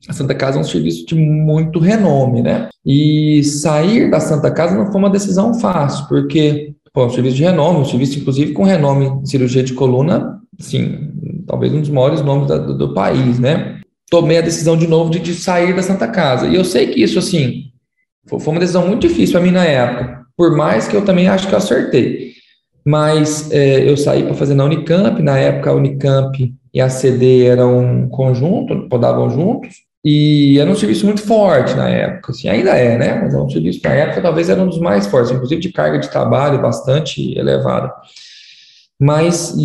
a 0.07 0.13
Santa 0.13 0.35
Casa 0.35 0.57
é 0.57 0.61
um 0.61 0.63
serviço 0.63 1.05
de 1.05 1.15
muito 1.15 1.79
renome, 1.79 2.41
né? 2.41 2.69
E 2.85 3.43
sair 3.43 4.09
da 4.09 4.19
Santa 4.19 4.51
Casa 4.51 4.77
não 4.77 4.91
foi 4.91 5.01
uma 5.01 5.09
decisão 5.09 5.53
fácil, 5.55 6.07
porque 6.07 6.73
pô, 6.93 7.03
é 7.03 7.05
um 7.07 7.09
serviço 7.09 7.35
de 7.35 7.43
renome, 7.43 7.79
um 7.79 7.85
serviço 7.85 8.19
inclusive 8.19 8.53
com 8.53 8.63
renome 8.63 9.05
em 9.05 9.25
cirurgia 9.25 9.63
de 9.63 9.73
coluna, 9.73 10.36
sim, 10.59 11.43
talvez 11.45 11.73
um 11.73 11.81
dos 11.81 11.89
maiores 11.89 12.21
nomes 12.21 12.47
da, 12.47 12.57
do, 12.57 12.77
do, 12.77 12.93
país, 12.93 13.39
né? 13.39 13.79
Tomei 14.09 14.37
a 14.37 14.41
decisão 14.41 14.77
de 14.77 14.87
novo 14.87 15.09
de, 15.09 15.19
de, 15.19 15.33
sair 15.33 15.75
da 15.75 15.83
Santa 15.83 16.07
Casa. 16.07 16.47
E 16.47 16.55
eu 16.55 16.63
sei 16.63 16.87
que 16.87 17.01
isso, 17.01 17.19
assim, 17.19 17.65
foi, 18.27 18.39
foi 18.39 18.53
uma 18.53 18.59
decisão 18.59 18.87
muito 18.87 19.07
difícil 19.07 19.33
para 19.33 19.41
mim 19.41 19.51
na 19.51 19.65
época, 19.65 20.25
por 20.35 20.55
mais 20.55 20.87
que 20.87 20.95
eu 20.95 21.03
também 21.03 21.27
acho 21.27 21.47
que 21.47 21.53
eu 21.53 21.57
acertei. 21.57 22.31
Mas 22.85 23.51
é, 23.51 23.89
eu 23.89 23.97
saí 23.97 24.23
para 24.23 24.33
fazer 24.33 24.53
na 24.53 24.63
Unicamp, 24.63 25.21
na 25.21 25.37
época 25.37 25.69
a 25.69 25.75
Unicamp 25.75 26.53
e 26.73 26.79
a 26.79 26.89
CD 26.89 27.45
eram 27.45 27.79
um 27.79 28.09
conjunto, 28.09 28.87
podavam 28.87 29.29
juntos, 29.29 29.87
e 30.05 30.57
era 30.57 30.69
um 30.69 30.75
serviço 30.75 31.05
muito 31.05 31.21
forte 31.21 31.75
na 31.75 31.89
época, 31.89 32.31
assim, 32.31 32.47
ainda 32.47 32.71
é, 32.71 32.97
né? 32.97 33.19
Mas 33.21 33.33
é 33.33 33.37
um 33.37 33.49
serviço 33.49 33.81
na 33.83 33.91
época 33.91 34.21
talvez 34.21 34.47
era 34.47 34.61
um 34.61 34.67
dos 34.67 34.79
mais 34.79 35.05
fortes, 35.05 35.31
inclusive 35.31 35.59
de 35.59 35.69
carga 35.69 35.99
de 35.99 36.09
trabalho 36.09 36.61
bastante 36.61 37.37
elevada. 37.37 37.91
Mas 38.99 39.55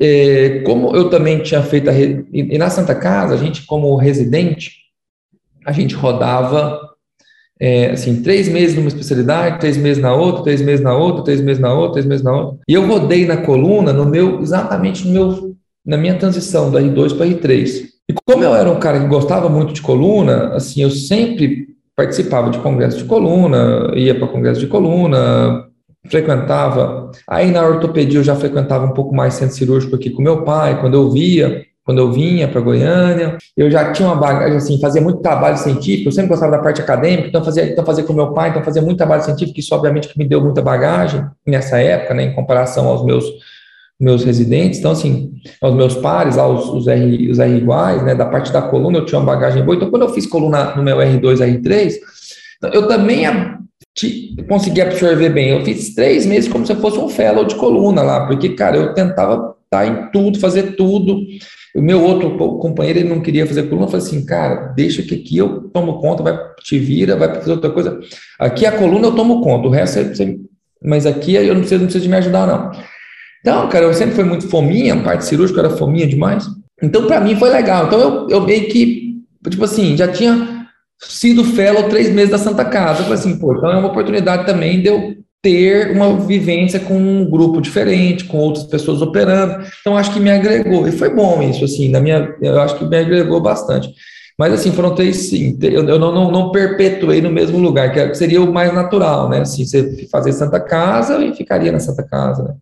é, 0.00 0.60
como 0.60 0.94
eu 0.96 1.08
também 1.08 1.42
tinha 1.42 1.62
feito 1.62 1.88
a, 1.88 1.92
e 1.92 2.58
na 2.58 2.68
Santa 2.70 2.94
Casa, 2.94 3.34
a 3.34 3.36
gente 3.36 3.64
como 3.66 3.94
residente, 3.96 4.72
a 5.64 5.72
gente 5.72 5.94
rodava 5.94 6.80
é, 7.60 7.90
assim, 7.90 8.22
três 8.22 8.48
meses 8.48 8.74
numa 8.74 8.88
especialidade, 8.88 9.60
três 9.60 9.76
meses 9.76 10.02
na 10.02 10.14
outra, 10.14 10.42
três 10.42 10.62
meses 10.62 10.82
na 10.82 10.94
outra, 10.94 11.22
três 11.22 11.40
meses 11.42 11.60
na 11.60 11.72
outra, 11.72 11.92
três 11.92 12.06
meses 12.06 12.24
na 12.24 12.32
outra. 12.32 12.58
E 12.66 12.72
eu 12.72 12.86
rodei 12.86 13.26
na 13.26 13.36
coluna 13.36 13.92
no 13.92 14.06
meu, 14.06 14.40
exatamente 14.40 15.06
no 15.06 15.12
meu, 15.12 15.56
na 15.84 15.98
minha 15.98 16.18
transição 16.18 16.70
do 16.70 16.78
R2 16.78 17.16
para 17.16 17.26
R3. 17.26 17.90
E 18.08 18.14
como 18.24 18.42
eu 18.42 18.54
era 18.54 18.70
um 18.70 18.80
cara 18.80 18.98
que 18.98 19.06
gostava 19.06 19.48
muito 19.50 19.74
de 19.74 19.82
coluna, 19.82 20.54
assim, 20.54 20.82
eu 20.82 20.90
sempre 20.90 21.68
participava 21.94 22.50
de 22.50 22.58
congresso 22.60 22.96
de 22.96 23.04
coluna, 23.04 23.92
ia 23.94 24.18
para 24.18 24.26
congresso 24.26 24.60
de 24.60 24.66
coluna, 24.66 25.66
frequentava. 26.08 27.10
Aí 27.28 27.50
na 27.50 27.66
ortopedia 27.66 28.18
eu 28.18 28.24
já 28.24 28.36
frequentava 28.36 28.86
um 28.86 28.94
pouco 28.94 29.14
mais 29.14 29.34
centro 29.34 29.54
cirúrgico 29.54 29.96
aqui 29.96 30.10
com 30.10 30.22
meu 30.22 30.44
pai, 30.44 30.80
quando 30.80 30.94
eu 30.94 31.10
via, 31.10 31.64
quando 31.84 31.98
eu 31.98 32.12
vinha 32.12 32.46
para 32.48 32.60
Goiânia. 32.60 33.36
Eu 33.56 33.70
já 33.70 33.92
tinha 33.92 34.08
uma 34.08 34.16
bagagem, 34.16 34.56
assim, 34.56 34.80
fazia 34.80 35.00
muito 35.00 35.20
trabalho 35.20 35.56
científico, 35.56 36.08
eu 36.08 36.12
sempre 36.12 36.28
gostava 36.28 36.52
da 36.52 36.62
parte 36.62 36.80
acadêmica, 36.80 37.28
então 37.28 37.44
fazia, 37.44 37.64
então 37.64 37.84
fazia 37.84 38.04
com 38.04 38.12
meu 38.12 38.32
pai, 38.32 38.50
então 38.50 38.62
fazia 38.62 38.80
muito 38.80 38.98
trabalho 38.98 39.22
científico, 39.22 39.58
isso 39.58 39.74
obviamente 39.74 40.08
que 40.08 40.18
me 40.18 40.24
deu 40.24 40.40
muita 40.40 40.62
bagagem 40.62 41.24
nessa 41.46 41.78
época, 41.78 42.14
né, 42.14 42.24
em 42.24 42.34
comparação 42.34 42.86
aos 42.86 43.04
meus 43.04 43.24
meus 43.98 44.24
residentes, 44.24 44.78
então 44.78 44.92
assim, 44.92 45.30
aos 45.60 45.74
meus 45.74 45.94
pares, 45.94 46.38
aos 46.38 46.70
os 46.70 46.88
R, 46.88 47.30
os 47.30 47.38
R 47.38 47.54
iguais, 47.54 48.02
né, 48.02 48.14
da 48.14 48.24
parte 48.24 48.50
da 48.50 48.62
coluna 48.62 48.96
eu 48.96 49.04
tinha 49.04 49.18
uma 49.18 49.26
bagagem 49.26 49.62
boa, 49.62 49.76
então 49.76 49.90
quando 49.90 50.02
eu 50.02 50.08
fiz 50.08 50.26
coluna 50.26 50.74
no 50.74 50.82
meu 50.82 50.96
R2, 50.96 51.40
R3, 51.40 51.96
eu 52.72 52.88
também 52.88 53.26
consegui 54.48 54.80
absorver 54.80 55.30
bem, 55.30 55.50
eu 55.50 55.64
fiz 55.64 55.94
três 55.94 56.24
meses 56.24 56.50
como 56.50 56.64
se 56.64 56.72
eu 56.72 56.80
fosse 56.80 56.98
um 56.98 57.08
fellow 57.08 57.44
de 57.44 57.54
coluna 57.56 58.02
lá, 58.02 58.26
porque, 58.26 58.50
cara, 58.50 58.76
eu 58.76 58.94
tentava 58.94 59.56
estar 59.64 59.86
em 59.86 60.10
tudo, 60.10 60.38
fazer 60.38 60.74
tudo, 60.76 61.20
o 61.74 61.82
meu 61.82 62.02
outro 62.02 62.36
companheiro, 62.58 63.00
ele 63.00 63.08
não 63.08 63.20
queria 63.20 63.46
fazer 63.46 63.64
coluna, 63.64 63.86
eu 63.86 63.90
falei 63.90 64.06
assim, 64.06 64.24
cara, 64.24 64.72
deixa 64.74 65.02
que 65.02 65.14
aqui 65.14 65.36
eu 65.36 65.62
tomo 65.72 66.00
conta, 66.00 66.22
vai, 66.22 66.38
te 66.62 66.78
vira, 66.78 67.16
vai 67.16 67.34
fazer 67.34 67.52
outra 67.52 67.70
coisa, 67.70 68.00
aqui 68.38 68.64
a 68.64 68.72
coluna 68.72 69.08
eu 69.08 69.14
tomo 69.14 69.42
conta, 69.42 69.68
o 69.68 69.70
resto 69.70 70.02
você, 70.02 70.38
mas 70.82 71.04
aqui 71.04 71.34
eu 71.34 71.54
não 71.54 71.60
preciso, 71.60 71.80
não 71.80 71.86
preciso 71.86 72.04
de 72.04 72.10
me 72.10 72.16
ajudar, 72.16 72.46
não. 72.46 72.70
Então, 73.40 73.68
cara, 73.68 73.86
eu 73.86 73.94
sempre 73.94 74.14
fui 74.14 74.24
muito 74.24 74.48
fominha, 74.48 74.94
a 74.94 75.02
parte 75.02 75.24
cirúrgica 75.24 75.60
era 75.60 75.70
fominha 75.70 76.06
demais. 76.06 76.46
Então, 76.82 77.06
para 77.06 77.20
mim 77.20 77.36
foi 77.36 77.50
legal. 77.50 77.86
Então, 77.86 77.98
eu, 77.98 78.28
eu 78.28 78.40
meio 78.42 78.68
que, 78.68 79.22
tipo 79.48 79.64
assim, 79.64 79.96
já 79.96 80.08
tinha 80.08 80.59
sido 81.00 81.44
fellow 81.44 81.88
três 81.88 82.10
meses 82.10 82.30
da 82.30 82.38
Santa 82.38 82.64
Casa. 82.64 83.00
Eu 83.00 83.04
falei 83.04 83.18
assim, 83.18 83.38
pô, 83.38 83.54
então 83.54 83.70
é 83.70 83.76
uma 83.76 83.88
oportunidade 83.88 84.46
também 84.46 84.80
de 84.80 84.88
eu 84.88 85.16
ter 85.42 85.92
uma 85.92 86.18
vivência 86.18 86.78
com 86.78 86.94
um 86.94 87.28
grupo 87.28 87.60
diferente, 87.60 88.24
com 88.24 88.38
outras 88.38 88.64
pessoas 88.64 89.00
operando. 89.00 89.64
Então, 89.80 89.96
acho 89.96 90.12
que 90.12 90.20
me 90.20 90.30
agregou. 90.30 90.86
E 90.86 90.92
foi 90.92 91.14
bom 91.14 91.42
isso, 91.42 91.64
assim, 91.64 91.88
na 91.88 92.00
minha, 92.00 92.34
eu 92.42 92.60
acho 92.60 92.76
que 92.76 92.84
me 92.84 92.98
agregou 92.98 93.40
bastante. 93.40 93.90
Mas, 94.38 94.52
assim, 94.52 94.72
foram 94.72 94.94
três, 94.94 95.28
sim. 95.28 95.58
Eu, 95.62 95.86
eu 95.86 95.98
não, 95.98 96.12
não, 96.12 96.30
não, 96.30 96.50
perpetuei 96.50 97.20
no 97.20 97.30
mesmo 97.30 97.58
lugar, 97.58 97.92
que 97.92 98.14
seria 98.14 98.40
o 98.40 98.52
mais 98.52 98.72
natural, 98.72 99.28
né? 99.28 99.40
Assim, 99.40 99.64
você 99.64 100.06
fazer 100.10 100.32
Santa 100.32 100.60
Casa 100.60 101.22
e 101.24 101.34
ficaria 101.34 101.72
na 101.72 101.80
Santa 101.80 102.02
Casa, 102.02 102.42
né? 102.42 102.54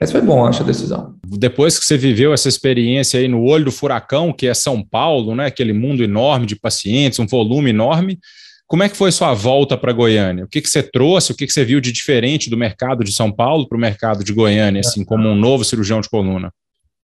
Mas 0.00 0.12
foi 0.12 0.20
bom, 0.20 0.44
acho, 0.44 0.62
a 0.62 0.66
decisão. 0.66 1.14
Depois 1.26 1.78
que 1.78 1.86
você 1.86 1.96
viveu 1.96 2.32
essa 2.34 2.48
experiência 2.48 3.18
aí 3.18 3.28
no 3.28 3.42
olho 3.42 3.64
do 3.64 3.72
furacão, 3.72 4.32
que 4.32 4.46
é 4.46 4.52
São 4.52 4.82
Paulo, 4.82 5.34
né? 5.34 5.46
Aquele 5.46 5.72
mundo 5.72 6.04
enorme 6.04 6.46
de 6.46 6.54
pacientes, 6.54 7.18
um 7.18 7.26
volume 7.26 7.70
enorme. 7.70 8.18
Como 8.66 8.82
é 8.82 8.88
que 8.88 8.96
foi 8.96 9.10
sua 9.10 9.32
volta 9.32 9.76
para 9.76 9.92
Goiânia? 9.92 10.44
O 10.44 10.48
que, 10.48 10.60
que 10.60 10.68
você 10.68 10.82
trouxe? 10.82 11.32
O 11.32 11.34
que, 11.34 11.46
que 11.46 11.52
você 11.52 11.64
viu 11.64 11.80
de 11.80 11.92
diferente 11.92 12.50
do 12.50 12.56
mercado 12.56 13.04
de 13.04 13.12
São 13.12 13.32
Paulo 13.32 13.66
para 13.68 13.78
o 13.78 13.80
mercado 13.80 14.24
de 14.24 14.32
Goiânia, 14.32 14.80
assim, 14.80 15.04
como 15.04 15.28
um 15.28 15.34
novo 15.36 15.64
cirurgião 15.64 16.00
de 16.00 16.10
coluna? 16.10 16.52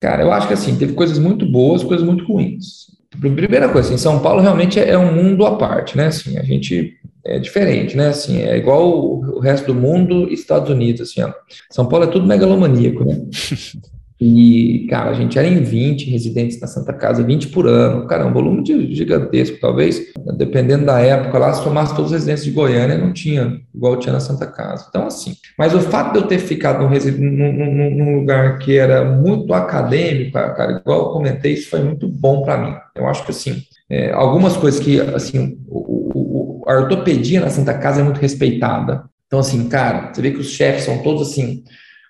Cara, 0.01 0.23
eu 0.23 0.33
acho 0.33 0.49
que 0.49 0.55
assim, 0.55 0.77
teve 0.77 0.95
coisas 0.95 1.19
muito 1.19 1.47
boas, 1.47 1.85
coisas 1.85 2.05
muito 2.05 2.25
ruins. 2.25 2.91
Primeira 3.21 3.69
coisa, 3.69 3.89
assim, 3.89 3.97
São 3.97 4.19
Paulo 4.19 4.43
realmente 4.43 4.81
é 4.81 4.99
um 4.99 5.15
mundo 5.15 5.47
à 5.47 5.57
parte, 5.57 5.97
né? 5.97 6.07
Assim, 6.07 6.37
a 6.37 6.43
gente 6.43 6.97
é 7.25 7.39
diferente, 7.39 7.97
né? 7.97 8.09
Assim, 8.09 8.41
é 8.41 8.57
igual 8.57 9.21
o 9.21 9.39
resto 9.41 9.67
do 9.67 9.75
mundo 9.75 10.29
e 10.29 10.35
Estados 10.35 10.71
Unidos, 10.71 11.03
assim, 11.03 11.23
ó. 11.23 11.33
São 11.71 11.87
Paulo 11.87 12.07
é 12.07 12.09
tudo 12.09 12.27
megalomaníaco, 12.27 13.05
né? 13.05 13.23
E, 14.25 14.87
cara, 14.89 15.11
a 15.11 15.15
gente 15.15 15.37
era 15.37 15.49
em 15.49 15.61
20 15.61 16.09
residentes 16.09 16.61
na 16.61 16.69
Santa 16.69 16.93
Casa, 16.93 17.25
20 17.25 17.49
por 17.49 17.67
ano. 17.67 18.07
Cara, 18.07 18.23
é 18.23 18.27
um 18.27 18.33
volume 18.33 18.63
gigantesco, 18.95 19.59
talvez, 19.61 20.01
dependendo 20.37 20.87
da 20.87 21.01
época 21.01 21.41
lá, 21.41 21.53
se 21.53 21.65
tomasse 21.65 21.93
todos 21.97 22.13
os 22.13 22.19
residentes 22.19 22.45
de 22.45 22.53
Goiânia, 22.53 22.97
não 22.97 23.13
tinha, 23.13 23.61
igual 23.75 23.97
tinha 23.97 24.13
na 24.13 24.21
Santa 24.21 24.47
Casa. 24.47 24.87
Então, 24.89 25.09
assim, 25.09 25.35
mas 25.59 25.75
o 25.75 25.81
fato 25.81 26.13
de 26.13 26.19
eu 26.21 26.29
ter 26.29 26.39
ficado 26.39 26.89
num, 26.89 27.53
num, 27.53 27.91
num 27.97 28.21
lugar 28.21 28.61
que 28.61 28.79
era 28.79 29.05
muito 29.05 29.53
acadêmico, 29.53 30.35
cara, 30.35 30.81
igual 30.81 31.01
eu 31.01 31.07
comentei, 31.07 31.55
isso 31.55 31.69
foi 31.69 31.83
muito 31.83 32.07
bom 32.07 32.43
para 32.43 32.59
mim. 32.59 32.77
Eu 32.95 33.09
acho 33.09 33.25
que, 33.25 33.33
assim, 33.33 33.61
é, 33.91 34.13
algumas 34.13 34.57
coisas 34.57 34.79
que, 34.79 35.01
assim, 35.01 35.59
o, 35.67 36.13
o, 36.15 36.32
a 36.67 36.75
ortopedia 36.75 37.41
na 37.41 37.51
Santa 37.51 37.75
Casa 37.75 38.01
é 38.01 38.05
muito 38.05 38.21
respeitada. 38.21 39.05
Então, 39.27 39.39
assim, 39.39 39.69
cara, 39.69 40.13
você 40.13 40.21
vê 40.21 40.31
que 40.31 40.41
os 40.41 40.51
chefes 40.51 40.85
são 40.85 40.99
todos, 41.03 41.31
assim, 41.31 41.65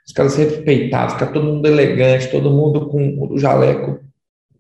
os 0.07 0.13
caras 0.13 0.37
respeitados, 0.37 1.15
fica 1.15 1.27
todo 1.27 1.47
mundo 1.47 1.67
elegante, 1.67 2.31
todo 2.31 2.51
mundo 2.51 2.89
com 2.89 3.29
o 3.31 3.39
jaleco 3.39 4.01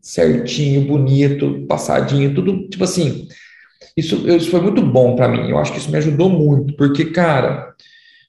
certinho, 0.00 0.86
bonito, 0.86 1.64
passadinho, 1.68 2.34
tudo 2.34 2.68
tipo 2.68 2.84
assim. 2.84 3.28
Isso, 3.96 4.28
isso 4.28 4.50
foi 4.50 4.60
muito 4.60 4.82
bom 4.82 5.14
para 5.14 5.28
mim. 5.28 5.50
Eu 5.50 5.58
acho 5.58 5.72
que 5.72 5.78
isso 5.78 5.90
me 5.90 5.98
ajudou 5.98 6.28
muito, 6.28 6.74
porque, 6.76 7.06
cara, 7.06 7.74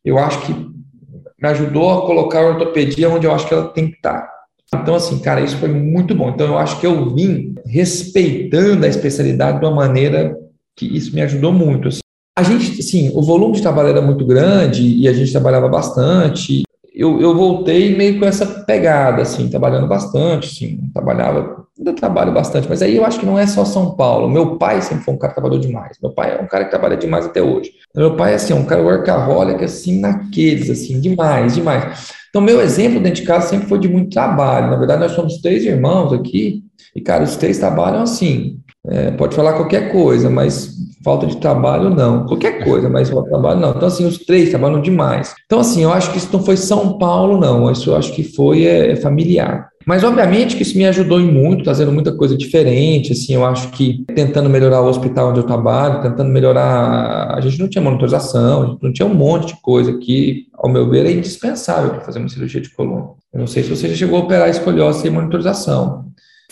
eu 0.04 0.18
acho 0.18 0.46
que 0.46 0.54
me 0.54 1.50
ajudou 1.50 1.92
a 1.92 2.06
colocar 2.06 2.40
a 2.40 2.50
ortopedia 2.50 3.10
onde 3.10 3.26
eu 3.26 3.34
acho 3.34 3.48
que 3.48 3.54
ela 3.54 3.70
tem 3.70 3.90
que 3.90 3.96
estar. 3.96 4.30
Então, 4.74 4.96
assim, 4.96 5.20
cara, 5.20 5.42
isso 5.42 5.58
foi 5.58 5.70
muito 5.70 6.16
bom. 6.16 6.30
Então, 6.30 6.48
eu 6.48 6.58
acho 6.58 6.80
que 6.80 6.88
eu 6.88 7.14
vim 7.14 7.56
respeitando 7.66 8.86
a 8.86 8.90
especialidade 8.90 9.60
de 9.60 9.66
uma 9.66 9.76
maneira 9.76 10.36
que 10.76 10.86
isso 10.86 11.14
me 11.14 11.22
ajudou 11.22 11.52
muito. 11.52 11.88
Assim. 11.88 12.00
A 12.38 12.44
gente, 12.44 12.82
sim, 12.82 13.12
o 13.14 13.22
volume 13.22 13.56
de 13.56 13.62
trabalho 13.62 13.90
era 13.90 14.02
muito 14.02 14.26
grande 14.26 14.84
e 14.84 15.08
a 15.08 15.14
gente 15.14 15.32
trabalhava 15.32 15.68
bastante 15.68 16.64
eu, 16.94 17.20
eu 17.20 17.36
voltei 17.36 17.96
meio 17.98 18.20
com 18.20 18.26
essa 18.26 18.46
pegada, 18.46 19.24
assim, 19.24 19.50
trabalhando 19.50 19.88
bastante, 19.88 20.48
assim, 20.48 20.92
trabalhava, 20.94 21.66
ainda 21.76 21.92
trabalho 21.92 22.32
bastante, 22.32 22.70
mas 22.70 22.84
aí 22.84 22.96
eu 22.96 23.04
acho 23.04 23.20
que 23.20 23.26
não 23.26 23.40
é 23.40 23.48
só 23.48 23.66
São 23.66 23.96
Paulo. 23.96 24.30
Meu 24.30 24.58
pai 24.58 24.80
sempre 24.82 25.04
foi 25.04 25.14
um 25.16 25.18
cara 25.18 25.34
que 25.34 25.42
trabalhou 25.42 25.60
demais. 25.60 25.98
Meu 26.02 26.12
pai 26.12 26.38
é 26.38 26.42
um 26.42 26.46
cara 26.46 26.66
que 26.66 26.70
trabalha 26.70 26.96
demais 26.96 27.26
até 27.26 27.42
hoje. 27.42 27.72
Meu 27.96 28.16
pai, 28.16 28.36
assim, 28.36 28.54
é 28.54 28.56
um 28.56 28.66
cara 28.66 28.84
workaholic, 28.84 29.64
assim, 29.64 30.00
naqueles, 30.00 30.70
assim, 30.70 31.02
demais, 31.02 31.56
demais. 31.56 32.12
Então, 32.30 32.42
meu 32.42 32.62
exemplo 32.62 33.00
dentro 33.00 33.22
de 33.22 33.28
casa 33.28 33.48
sempre 33.48 33.68
foi 33.68 33.80
de 33.80 33.90
muito 33.90 34.12
trabalho. 34.12 34.70
Na 34.70 34.76
verdade, 34.76 35.02
nós 35.02 35.14
somos 35.14 35.42
três 35.42 35.66
irmãos 35.66 36.14
aqui, 36.14 36.64
e, 36.96 37.02
cara, 37.02 37.24
os 37.24 37.36
três 37.36 37.58
trabalham 37.58 38.04
assim. 38.04 38.60
É, 38.86 39.12
pode 39.12 39.36
falar 39.36 39.54
qualquer 39.54 39.92
coisa, 39.92 40.30
mas 40.30 40.74
falta 41.04 41.26
de 41.26 41.38
trabalho 41.38 41.90
não. 41.90 42.26
Qualquer 42.26 42.64
coisa, 42.64 42.90
mas 42.90 43.10
falta 43.10 43.26
de 43.26 43.30
trabalho 43.30 43.60
não. 43.60 43.72
Então, 43.72 43.88
assim, 43.88 44.06
os 44.06 44.18
três 44.18 44.50
trabalham 44.50 44.82
demais. 44.82 45.34
Então, 45.46 45.60
assim, 45.60 45.84
eu 45.84 45.92
acho 45.92 46.12
que 46.12 46.18
isso 46.18 46.30
não 46.32 46.44
foi 46.44 46.58
São 46.58 46.98
Paulo, 46.98 47.40
não. 47.40 47.72
Isso 47.72 47.92
eu 47.92 47.96
acho 47.96 48.14
que 48.14 48.24
foi 48.24 48.66
é, 48.66 48.92
é 48.92 48.96
familiar. 48.96 49.70
Mas, 49.86 50.04
obviamente, 50.04 50.56
que 50.56 50.64
isso 50.64 50.78
me 50.78 50.86
ajudou 50.86 51.20
em 51.20 51.30
muito, 51.30 51.66
fazendo 51.66 51.92
muita 51.92 52.16
coisa 52.16 52.38
diferente, 52.38 53.12
assim, 53.12 53.34
eu 53.34 53.46
acho 53.46 53.70
que 53.72 54.06
tentando 54.16 54.50
melhorar 54.50 54.82
o 54.82 54.88
hospital 54.88 55.30
onde 55.30 55.40
eu 55.40 55.46
trabalho, 55.46 56.02
tentando 56.02 56.30
melhorar, 56.30 57.34
a 57.36 57.42
gente 57.42 57.60
não 57.60 57.68
tinha 57.68 57.84
monitorização, 57.84 58.64
a 58.64 58.66
gente 58.68 58.84
não 58.84 58.94
tinha 58.94 59.06
um 59.06 59.14
monte 59.14 59.48
de 59.48 59.62
coisa 59.62 59.98
que, 59.98 60.48
ao 60.54 60.70
meu 60.70 60.90
ver, 60.90 61.06
é 61.06 61.12
indispensável 61.12 61.92
para 61.92 62.02
fazer 62.02 62.20
uma 62.20 62.30
cirurgia 62.30 62.62
de 62.62 62.70
coluna. 62.70 63.10
Eu 63.34 63.40
não 63.40 63.48
sei 63.48 63.64
se 63.64 63.70
você 63.70 63.90
já 63.90 63.96
chegou 63.96 64.20
a 64.20 64.24
operar 64.24 64.50
escoliose 64.50 65.02
sem 65.02 65.12
monitorização. 65.12 66.06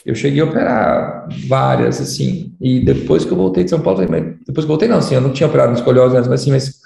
Eu 0.05 0.15
cheguei 0.15 0.41
a 0.41 0.45
operar 0.45 1.27
várias, 1.47 2.01
assim, 2.01 2.53
e 2.59 2.79
depois 2.79 3.23
que 3.23 3.31
eu 3.31 3.37
voltei 3.37 3.63
de 3.63 3.69
São 3.69 3.81
Paulo, 3.81 3.99
depois 4.01 4.45
que 4.45 4.59
eu 4.63 4.67
voltei, 4.67 4.87
não, 4.87 4.97
assim, 4.97 5.15
eu 5.15 5.21
não 5.21 5.31
tinha 5.31 5.47
operado 5.47 5.73
escoliose, 5.73 6.15
mas 6.15 6.27
assim, 6.27 6.51
mas 6.51 6.79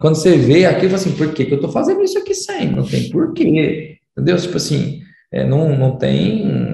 quando 0.00 0.14
você 0.14 0.36
vê 0.36 0.64
aquilo, 0.64 0.94
assim, 0.94 1.12
por 1.12 1.32
que, 1.32 1.44
que 1.44 1.52
eu 1.52 1.56
estou 1.56 1.70
fazendo 1.70 2.02
isso 2.02 2.18
aqui 2.18 2.34
sem? 2.34 2.72
Não 2.72 2.84
tem 2.84 3.10
porquê, 3.10 3.98
entendeu? 4.16 4.36
Tipo 4.36 4.56
assim, 4.56 5.02
é, 5.30 5.46
não, 5.46 5.76
não 5.76 5.96
tem 5.96 6.72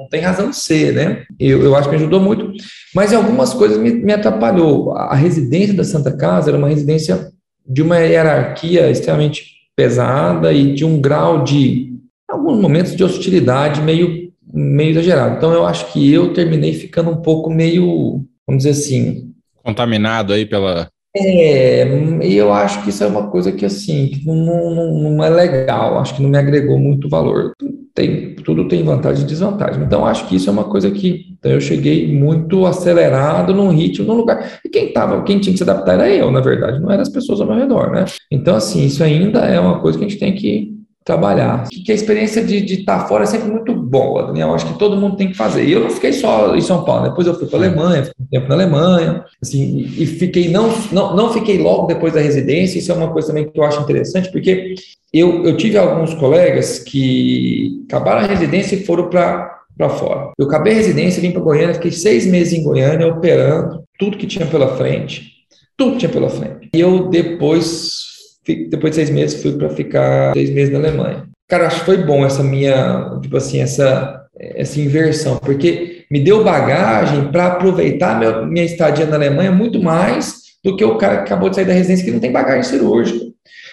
não 0.00 0.08
tem 0.08 0.22
razão 0.22 0.48
de 0.48 0.56
ser, 0.56 0.94
né? 0.94 1.24
Eu, 1.38 1.62
eu 1.62 1.76
acho 1.76 1.88
que 1.88 1.94
me 1.94 2.00
ajudou 2.00 2.20
muito, 2.20 2.52
mas 2.94 3.12
em 3.12 3.16
algumas 3.16 3.52
coisas 3.52 3.76
me, 3.76 3.92
me 3.92 4.12
atrapalhou. 4.14 4.92
A 4.96 5.14
residência 5.14 5.74
da 5.74 5.84
Santa 5.84 6.10
Casa 6.16 6.48
era 6.48 6.56
uma 6.56 6.70
residência 6.70 7.30
de 7.66 7.82
uma 7.82 7.98
hierarquia 7.98 8.90
extremamente 8.90 9.44
pesada 9.76 10.54
e 10.54 10.74
de 10.74 10.86
um 10.86 10.98
grau 11.00 11.44
de, 11.44 11.92
alguns 12.28 12.58
momentos, 12.58 12.96
de 12.96 13.04
hostilidade 13.04 13.82
meio, 13.82 14.19
meio 14.52 14.90
exagerado. 14.90 15.36
Então, 15.36 15.52
eu 15.52 15.64
acho 15.64 15.92
que 15.92 16.12
eu 16.12 16.32
terminei 16.32 16.72
ficando 16.72 17.10
um 17.10 17.22
pouco 17.22 17.50
meio, 17.50 18.24
vamos 18.46 18.64
dizer 18.64 18.70
assim... 18.70 19.32
Contaminado 19.62 20.32
aí 20.32 20.46
pela... 20.46 20.88
É, 21.16 21.84
e 22.22 22.36
eu 22.36 22.52
acho 22.52 22.84
que 22.84 22.90
isso 22.90 23.02
é 23.02 23.06
uma 23.06 23.28
coisa 23.30 23.50
que, 23.50 23.64
assim, 23.64 24.08
que 24.08 24.24
não, 24.24 24.74
não, 24.74 25.10
não 25.10 25.24
é 25.24 25.28
legal, 25.28 25.98
acho 25.98 26.14
que 26.14 26.22
não 26.22 26.30
me 26.30 26.38
agregou 26.38 26.78
muito 26.78 27.08
valor 27.08 27.52
tem, 27.94 28.34
tudo 28.36 28.68
tem 28.68 28.82
vantagem 28.82 29.24
e 29.24 29.26
desvantagem. 29.26 29.82
Então, 29.82 30.06
acho 30.06 30.26
que 30.28 30.36
isso 30.36 30.48
é 30.48 30.52
uma 30.52 30.64
coisa 30.64 30.90
que 30.90 31.26
então, 31.38 31.52
eu 31.52 31.60
cheguei 31.60 32.12
muito 32.12 32.66
acelerado 32.66 33.54
num 33.54 33.68
ritmo, 33.68 34.06
num 34.06 34.14
lugar. 34.14 34.60
E 34.64 34.68
quem 34.68 34.92
tava, 34.92 35.22
quem 35.22 35.38
tinha 35.38 35.52
que 35.52 35.58
se 35.58 35.62
adaptar 35.62 35.94
era 35.94 36.08
eu, 36.08 36.30
na 36.30 36.40
verdade, 36.40 36.80
não 36.80 36.90
eram 36.90 37.02
as 37.02 37.08
pessoas 37.08 37.40
ao 37.40 37.46
meu 37.46 37.56
redor, 37.56 37.90
né? 37.90 38.04
Então, 38.30 38.54
assim, 38.54 38.84
isso 38.84 39.02
ainda 39.02 39.40
é 39.40 39.58
uma 39.58 39.80
coisa 39.80 39.98
que 39.98 40.04
a 40.04 40.08
gente 40.08 40.20
tem 40.20 40.34
que 40.34 40.79
trabalhar. 41.04 41.66
Que 41.84 41.92
a 41.92 41.94
experiência 41.94 42.44
de 42.44 42.56
estar 42.56 43.00
tá 43.00 43.06
fora 43.06 43.24
é 43.24 43.26
sempre 43.26 43.50
muito 43.50 43.74
boa, 43.74 44.26
Daniel. 44.26 44.54
Acho 44.54 44.66
que 44.66 44.78
todo 44.78 44.96
mundo 44.96 45.16
tem 45.16 45.28
que 45.28 45.36
fazer. 45.36 45.64
E 45.64 45.72
eu 45.72 45.80
não 45.80 45.90
fiquei 45.90 46.12
só 46.12 46.54
em 46.54 46.60
São 46.60 46.84
Paulo, 46.84 47.08
depois 47.08 47.26
eu 47.26 47.34
fui 47.34 47.46
para 47.46 47.58
a 47.58 47.62
Alemanha, 47.62 48.04
fiquei 48.04 48.24
um 48.24 48.28
tempo 48.28 48.48
na 48.48 48.54
Alemanha, 48.54 49.24
assim, 49.42 49.78
e 49.96 50.06
fiquei, 50.06 50.48
não, 50.48 50.70
não, 50.92 51.16
não 51.16 51.32
fiquei 51.32 51.58
logo 51.58 51.86
depois 51.86 52.12
da 52.12 52.20
residência, 52.20 52.78
isso 52.78 52.92
é 52.92 52.94
uma 52.94 53.12
coisa 53.12 53.28
também 53.28 53.50
que 53.50 53.58
eu 53.58 53.64
acho 53.64 53.80
interessante, 53.80 54.30
porque 54.30 54.74
eu, 55.12 55.44
eu 55.44 55.56
tive 55.56 55.78
alguns 55.78 56.14
colegas 56.14 56.78
que 56.78 57.82
acabaram 57.88 58.20
a 58.20 58.26
residência 58.26 58.76
e 58.76 58.84
foram 58.84 59.08
para 59.08 59.58
para 59.76 59.88
fora. 59.88 60.32
Eu 60.38 60.46
acabei 60.46 60.74
a 60.74 60.76
residência, 60.76 61.22
vim 61.22 61.30
para 61.30 61.40
Goiânia, 61.40 61.74
fiquei 61.74 61.90
seis 61.90 62.26
meses 62.26 62.52
em 62.52 62.62
Goiânia 62.62 63.06
operando 63.06 63.82
tudo 63.98 64.18
que 64.18 64.26
tinha 64.26 64.44
pela 64.44 64.76
frente, 64.76 65.32
tudo 65.74 65.92
que 65.92 66.00
tinha 66.00 66.12
pela 66.12 66.28
frente. 66.28 66.68
E 66.74 66.80
eu 66.80 67.08
depois 67.08 68.09
depois 68.46 68.90
de 68.90 68.96
seis 68.96 69.10
meses, 69.10 69.42
fui 69.42 69.52
para 69.52 69.68
ficar 69.70 70.32
seis 70.32 70.50
meses 70.50 70.72
na 70.72 70.78
Alemanha. 70.78 71.24
Cara, 71.48 71.66
acho 71.66 71.80
que 71.80 71.86
foi 71.86 71.98
bom 71.98 72.24
essa 72.24 72.42
minha, 72.42 73.18
tipo 73.20 73.36
assim, 73.36 73.60
essa, 73.60 74.24
essa 74.38 74.80
inversão, 74.80 75.36
porque 75.38 76.04
me 76.10 76.20
deu 76.20 76.44
bagagem 76.44 77.30
para 77.30 77.48
aproveitar 77.48 78.18
meu, 78.18 78.46
minha 78.46 78.64
estadia 78.64 79.06
na 79.06 79.16
Alemanha 79.16 79.50
muito 79.50 79.82
mais 79.82 80.40
do 80.64 80.76
que 80.76 80.84
o 80.84 80.96
cara 80.96 81.18
que 81.18 81.22
acabou 81.22 81.48
de 81.48 81.56
sair 81.56 81.64
da 81.64 81.72
residência 81.72 82.04
que 82.04 82.10
não 82.10 82.20
tem 82.20 82.32
bagagem 82.32 82.62
cirúrgica. 82.62 83.30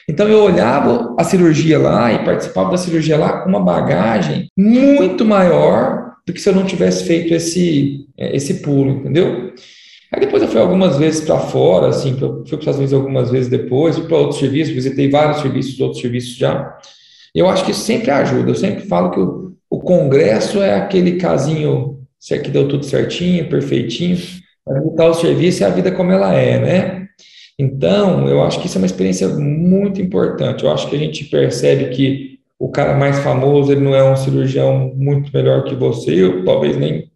Então 0.09 0.27
eu 0.27 0.43
olhava 0.43 1.15
a 1.19 1.23
cirurgia 1.23 1.77
lá 1.77 2.13
e 2.13 2.23
participava 2.23 2.71
da 2.71 2.77
cirurgia 2.77 3.17
lá 3.17 3.41
com 3.41 3.49
uma 3.49 3.59
bagagem 3.59 4.49
muito 4.57 5.25
maior 5.25 6.13
do 6.25 6.33
que 6.33 6.41
se 6.41 6.49
eu 6.49 6.55
não 6.55 6.65
tivesse 6.65 7.03
feito 7.03 7.33
esse, 7.33 8.05
esse 8.17 8.55
pulo, 8.55 8.91
entendeu? 8.91 9.53
Aí 10.11 10.21
depois 10.21 10.41
eu 10.41 10.47
fui 10.47 10.59
algumas 10.61 10.97
vezes 10.97 11.21
para 11.21 11.39
fora, 11.39 11.87
assim, 11.87 12.17
fui 12.17 12.29
para 12.29 12.41
os 12.41 12.51
Estados 12.51 12.75
Unidos 12.77 12.93
algumas 12.93 13.29
vezes 13.29 13.49
depois, 13.49 13.97
fui 13.97 14.07
para 14.07 14.17
outros 14.17 14.39
serviços, 14.39 14.73
visitei 14.73 15.09
vários 15.09 15.41
serviços, 15.41 15.79
outros 15.79 16.01
serviços 16.01 16.35
já. 16.35 16.77
Eu 17.35 17.49
acho 17.49 17.65
que 17.65 17.73
sempre 17.73 18.09
ajuda. 18.09 18.51
Eu 18.51 18.55
sempre 18.55 18.85
falo 18.87 19.11
que 19.11 19.19
o, 19.19 19.53
o 19.69 19.79
congresso 19.79 20.61
é 20.61 20.75
aquele 20.75 21.17
casinho 21.17 21.99
que 22.19 22.49
deu 22.49 22.67
tudo 22.67 22.85
certinho, 22.85 23.49
perfeitinho, 23.49 24.17
para 24.65 24.81
visitar 24.81 25.05
o 25.07 25.13
serviço 25.13 25.61
e 25.61 25.65
a 25.65 25.69
vida 25.69 25.91
como 25.91 26.11
ela 26.11 26.33
é, 26.33 26.59
né? 26.59 27.07
Então, 27.59 28.27
eu 28.27 28.43
acho 28.43 28.59
que 28.59 28.67
isso 28.67 28.77
é 28.77 28.81
uma 28.81 28.85
experiência 28.85 29.27
muito 29.29 30.01
importante. 30.01 30.63
Eu 30.63 30.71
acho 30.71 30.89
que 30.89 30.95
a 30.95 30.99
gente 30.99 31.25
percebe 31.25 31.89
que 31.89 32.39
o 32.59 32.69
cara 32.69 32.95
mais 32.95 33.19
famoso, 33.19 33.71
ele 33.71 33.81
não 33.81 33.95
é 33.95 34.03
um 34.03 34.15
cirurgião 34.15 34.93
muito 34.95 35.31
melhor 35.33 35.63
que 35.63 35.75
você, 35.75 36.23
ou 36.23 36.43
talvez 36.43 36.75
nem, 36.77 37.11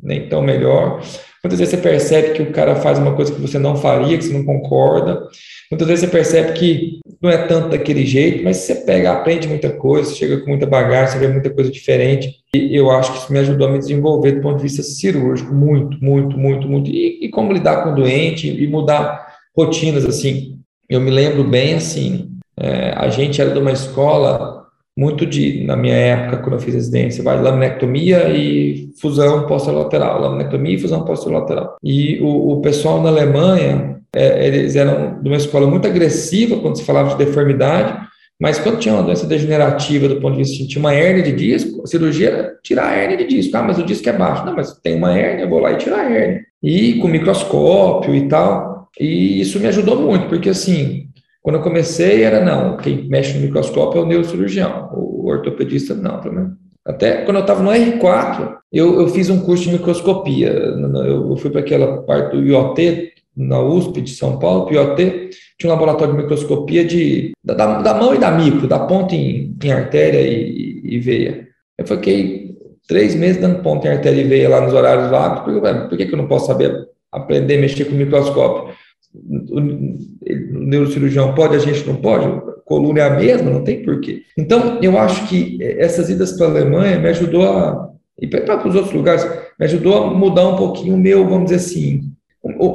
nem 0.00 0.28
tão 0.28 0.42
melhor, 0.42 1.00
Muitas 1.42 1.58
vezes 1.58 1.74
você 1.74 1.80
percebe 1.80 2.34
que 2.34 2.42
o 2.42 2.52
cara 2.52 2.76
faz 2.76 2.98
uma 2.98 3.14
coisa 3.14 3.32
que 3.32 3.40
você 3.40 3.58
não 3.58 3.74
faria, 3.74 4.18
que 4.18 4.24
você 4.24 4.32
não 4.32 4.44
concorda. 4.44 5.26
Muitas 5.70 5.88
vezes 5.88 6.04
você 6.04 6.10
percebe 6.10 6.52
que 6.52 7.00
não 7.20 7.30
é 7.30 7.46
tanto 7.46 7.70
daquele 7.70 8.04
jeito, 8.04 8.44
mas 8.44 8.58
você 8.58 8.74
pega, 8.74 9.12
aprende 9.12 9.48
muita 9.48 9.70
coisa, 9.70 10.14
chega 10.14 10.38
com 10.40 10.50
muita 10.50 10.66
bagagem, 10.66 11.12
você 11.12 11.18
vê 11.18 11.32
muita 11.32 11.48
coisa 11.48 11.70
diferente. 11.70 12.34
E 12.54 12.76
eu 12.76 12.90
acho 12.90 13.12
que 13.12 13.18
isso 13.18 13.32
me 13.32 13.38
ajudou 13.38 13.68
a 13.68 13.70
me 13.70 13.78
desenvolver 13.78 14.32
do 14.32 14.42
ponto 14.42 14.56
de 14.56 14.64
vista 14.64 14.82
cirúrgico, 14.82 15.54
muito, 15.54 15.96
muito, 16.04 16.36
muito, 16.36 16.68
muito. 16.68 16.90
E, 16.90 17.24
e 17.24 17.30
como 17.30 17.52
lidar 17.52 17.84
com 17.84 17.92
o 17.92 17.94
doente 17.94 18.48
e 18.48 18.66
mudar 18.66 19.34
rotinas, 19.56 20.04
assim. 20.04 20.58
Eu 20.88 21.00
me 21.00 21.10
lembro 21.10 21.44
bem, 21.44 21.74
assim, 21.74 22.30
é, 22.58 22.92
a 22.96 23.08
gente 23.08 23.40
era 23.40 23.50
de 23.50 23.58
uma 23.58 23.72
escola 23.72 24.59
muito 25.00 25.24
de, 25.24 25.64
na 25.64 25.76
minha 25.76 25.94
época, 25.94 26.42
quando 26.42 26.56
eu 26.56 26.60
fiz 26.60 26.74
residência, 26.74 27.24
vai 27.24 27.40
laminectomia 27.40 28.28
e 28.28 28.90
fusão 29.00 29.46
posterolateral, 29.46 30.20
laminectomia 30.20 30.74
e 30.74 30.78
fusão 30.78 31.06
posterolateral. 31.06 31.78
E 31.82 32.20
o, 32.20 32.52
o 32.52 32.60
pessoal 32.60 33.00
na 33.00 33.08
Alemanha, 33.08 33.96
é, 34.14 34.46
eles 34.46 34.76
eram 34.76 35.18
de 35.22 35.26
uma 35.26 35.38
escola 35.38 35.66
muito 35.66 35.88
agressiva 35.88 36.58
quando 36.58 36.76
se 36.76 36.84
falava 36.84 37.16
de 37.16 37.24
deformidade, 37.24 37.98
mas 38.38 38.58
quando 38.58 38.78
tinha 38.78 38.92
uma 38.92 39.02
doença 39.02 39.26
degenerativa 39.26 40.06
do 40.06 40.20
ponto 40.20 40.36
de 40.36 40.42
vista 40.42 40.66
tinha 40.66 40.80
uma 40.80 40.92
hérnia 40.92 41.22
de 41.22 41.32
disco, 41.32 41.82
a 41.82 41.86
cirurgia 41.86 42.28
era 42.28 42.54
tirar 42.62 42.90
a 42.90 42.94
hérnia 42.94 43.16
de 43.16 43.26
disco. 43.26 43.56
Ah, 43.56 43.62
mas 43.62 43.78
o 43.78 43.82
disco 43.82 44.06
é 44.06 44.12
baixo. 44.12 44.44
Não, 44.44 44.54
mas 44.54 44.78
tem 44.82 44.96
uma 44.96 45.16
hérnia, 45.16 45.44
eu 45.44 45.48
vou 45.48 45.60
lá 45.60 45.72
e 45.72 45.78
tirar 45.78 46.00
a 46.00 46.10
hérnia. 46.10 46.42
E 46.62 46.94
com 46.94 47.08
microscópio 47.08 48.14
e 48.14 48.28
tal. 48.28 48.88
E 48.98 49.40
isso 49.40 49.58
me 49.60 49.66
ajudou 49.66 50.00
muito, 50.00 50.26
porque 50.28 50.50
assim, 50.50 51.09
quando 51.42 51.56
eu 51.56 51.62
comecei, 51.62 52.22
era 52.22 52.44
não, 52.44 52.76
quem 52.76 53.08
mexe 53.08 53.34
no 53.34 53.44
microscópio 53.44 54.00
é 54.00 54.04
o 54.04 54.06
neurocirurgião, 54.06 54.90
o 54.92 55.26
ortopedista 55.28 55.94
não, 55.94 56.20
também. 56.20 56.48
Até 56.84 57.24
quando 57.24 57.36
eu 57.36 57.42
estava 57.42 57.62
no 57.62 57.70
R4, 57.70 58.56
eu, 58.72 59.00
eu 59.00 59.08
fiz 59.08 59.30
um 59.30 59.40
curso 59.40 59.64
de 59.64 59.72
microscopia. 59.72 60.50
Eu 60.50 61.36
fui 61.36 61.50
para 61.50 61.60
aquela 61.60 62.02
parte 62.02 62.36
do 62.36 62.42
IoT, 62.42 63.12
na 63.36 63.60
USP 63.60 64.00
de 64.00 64.10
São 64.10 64.38
Paulo, 64.38 64.66
o 64.68 64.72
IoT, 64.72 65.30
tinha 65.58 65.70
um 65.70 65.74
laboratório 65.74 66.14
de 66.14 66.22
microscopia 66.22 66.84
de, 66.84 67.32
da, 67.44 67.54
da 67.80 67.94
mão 67.94 68.14
e 68.14 68.18
da 68.18 68.30
micro, 68.30 68.66
da 68.66 68.80
ponta 68.80 69.14
em, 69.14 69.56
em 69.62 69.72
artéria 69.72 70.20
e, 70.20 70.80
e, 70.84 70.98
veia. 70.98 71.46
Eu 71.78 71.86
fiquei 71.86 72.56
três 72.88 73.14
meses 73.14 73.40
dando 73.40 73.62
ponta 73.62 73.86
em 73.86 73.92
artéria 73.92 74.20
e 74.20 74.24
veia 74.24 74.48
lá 74.48 74.60
nos 74.60 74.72
horários 74.72 75.10
vagos, 75.10 75.40
porque, 75.40 75.60
por 75.88 75.96
que, 75.96 76.06
que 76.06 76.14
eu 76.14 76.18
não 76.18 76.28
posso 76.28 76.46
saber 76.46 76.88
aprender 77.12 77.58
a 77.58 77.60
mexer 77.60 77.84
com 77.84 77.94
microscópio? 77.94 78.74
O 79.12 79.60
neurocirurgião 79.60 81.34
pode, 81.34 81.56
a 81.56 81.58
gente 81.58 81.86
não 81.86 81.96
pode, 81.96 82.26
a 82.26 82.40
coluna 82.64 83.00
é 83.00 83.02
a 83.02 83.16
mesma, 83.16 83.50
não 83.50 83.64
tem 83.64 83.82
porquê. 83.82 84.22
Então, 84.38 84.78
eu 84.80 84.96
acho 84.98 85.28
que 85.28 85.58
essas 85.60 86.08
idas 86.08 86.32
para 86.32 86.46
a 86.46 86.50
Alemanha 86.50 86.98
me 86.98 87.08
ajudou 87.08 87.48
a, 87.48 87.90
e 88.20 88.26
para 88.26 88.68
os 88.68 88.74
outros 88.74 88.94
lugares, 88.94 89.24
me 89.58 89.66
ajudou 89.66 89.96
a 89.96 90.14
mudar 90.14 90.46
um 90.48 90.56
pouquinho 90.56 90.94
o 90.94 90.98
meu, 90.98 91.26
vamos 91.26 91.50
dizer 91.50 91.56
assim, 91.56 92.12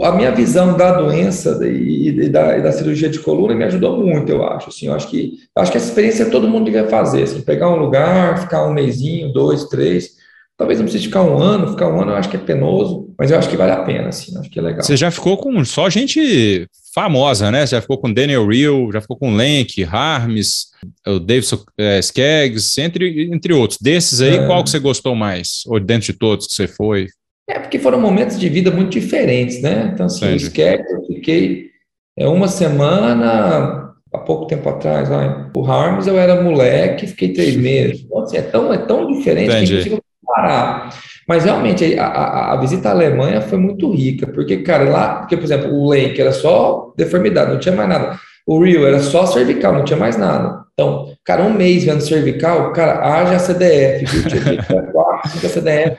a 0.03 0.11
minha 0.11 0.31
visão 0.31 0.77
da 0.77 0.91
doença 0.91 1.59
e, 1.65 2.29
da, 2.29 2.57
e, 2.57 2.61
da, 2.61 2.71
cirurgia 2.71 3.09
de 3.09 3.19
coluna 3.19 3.55
me 3.55 3.63
ajudou 3.63 3.97
muito, 3.97 4.31
eu 4.31 4.43
acho. 4.43 4.69
Assim, 4.69 4.87
eu 4.87 4.93
acho 4.93 5.09
que 5.09 5.39
acho 5.55 5.71
que 5.71 5.77
essa 5.77 5.87
experiência 5.87 6.29
todo 6.29 6.47
mundo 6.47 6.65
devia 6.65 6.87
fazer, 6.87 7.23
assim, 7.23 7.41
pegar 7.41 7.69
um 7.69 7.77
lugar, 7.77 8.41
ficar 8.41 8.67
um 8.67 8.73
mêsinho, 8.73 9.33
dois, 9.33 9.65
três, 9.65 10.15
Talvez 10.57 10.79
não 10.79 10.85
precise 10.85 11.05
ficar 11.05 11.21
um 11.23 11.37
ano, 11.37 11.69
ficar 11.69 11.89
um 11.89 12.01
ano 12.01 12.11
eu 12.11 12.15
acho 12.15 12.29
que 12.29 12.37
é 12.37 12.39
penoso, 12.39 13.13
mas 13.17 13.29
eu 13.29 13.37
acho 13.37 13.49
que 13.49 13.57
vale 13.57 13.73
a 13.73 13.83
pena, 13.83 14.07
assim, 14.07 14.37
acho 14.37 14.49
que 14.49 14.57
é 14.57 14.61
legal. 14.61 14.83
Você 14.83 14.95
já 14.95 15.11
ficou 15.11 15.35
com 15.37 15.65
só 15.65 15.89
gente 15.89 16.65
famosa, 16.93 17.51
né? 17.51 17.65
Você 17.65 17.75
já 17.75 17.81
ficou 17.81 17.97
com 17.97 18.11
Daniel 18.11 18.47
Real, 18.47 18.89
já 18.89 19.01
ficou 19.01 19.17
com 19.17 19.35
Lenk, 19.35 19.83
Harms, 19.83 20.67
o 21.05 21.19
Davidson 21.19 21.59
é, 21.77 21.99
Skeggs, 21.99 22.79
entre, 22.79 23.29
entre 23.33 23.51
outros. 23.53 23.77
Desses 23.81 24.21
aí, 24.21 24.37
é. 24.37 24.45
qual 24.47 24.63
que 24.63 24.69
você 24.69 24.79
gostou 24.79 25.13
mais? 25.13 25.63
Ou 25.67 25.77
dentro 25.77 26.13
de 26.13 26.17
todos 26.17 26.47
que 26.47 26.53
você 26.53 26.69
foi? 26.69 27.07
É, 27.49 27.59
porque 27.59 27.77
foram 27.77 27.99
momentos 27.99 28.39
de 28.39 28.47
vida 28.47 28.71
muito 28.71 28.91
diferentes, 28.91 29.61
né? 29.61 29.91
Então, 29.93 30.05
assim, 30.05 30.25
Entendi. 30.25 30.45
o 30.45 30.47
Skeggs 30.47 30.89
eu 30.89 31.05
fiquei 31.05 31.69
é, 32.17 32.27
uma 32.29 32.47
semana, 32.47 33.93
há 34.13 34.17
pouco 34.19 34.47
tempo 34.47 34.69
atrás, 34.69 35.09
o 35.53 35.65
Harms 35.65 36.07
eu 36.07 36.17
era 36.17 36.41
moleque, 36.41 37.07
fiquei 37.07 37.33
três 37.33 37.57
meses. 37.57 38.01
Então, 38.05 38.21
assim, 38.21 38.37
é, 38.37 38.41
tão, 38.41 38.73
é 38.73 38.77
tão 38.77 39.11
diferente 39.11 39.51
Entendi. 39.51 39.89
que 39.89 40.04
parar. 40.35 40.89
Mas 41.27 41.43
realmente 41.43 41.97
a, 41.97 42.05
a, 42.05 42.53
a, 42.53 42.57
visita 42.57 42.89
à 42.89 42.91
Alemanha 42.91 43.41
foi 43.41 43.57
muito 43.57 43.91
rica, 43.91 44.27
porque, 44.27 44.57
cara, 44.57 44.89
lá, 44.89 45.15
porque, 45.15 45.37
por 45.37 45.43
exemplo, 45.43 45.73
o 45.73 45.89
Lenk 45.89 46.19
era 46.19 46.31
só 46.31 46.93
deformidade, 46.97 47.51
não 47.51 47.59
tinha 47.59 47.75
mais 47.75 47.89
nada. 47.89 48.19
O 48.45 48.63
Rio 48.63 48.85
era 48.85 48.99
só 48.99 49.25
cervical, 49.25 49.73
não 49.73 49.83
tinha 49.83 49.97
mais 49.97 50.17
nada. 50.17 50.63
Então, 50.73 51.15
Cara, 51.25 51.41
um 51.41 51.53
mês 51.53 51.83
vendo 51.83 52.01
cervical, 52.01 52.71
cara, 52.71 53.03
haja 53.03 53.39
CDF, 53.39 54.05
viu? 54.05 54.91
Quatro, 54.93 55.31
cinco 55.31 55.47
CDF. 55.47 55.97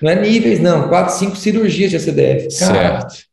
Não 0.00 0.10
é 0.10 0.14
níveis, 0.14 0.60
não, 0.60 0.88
quatro, 0.88 1.14
cinco 1.14 1.36
cirurgias 1.36 1.90
de 1.90 2.00
CDF. 2.00 2.58
Cara, 2.58 3.00
certo. 3.00 3.26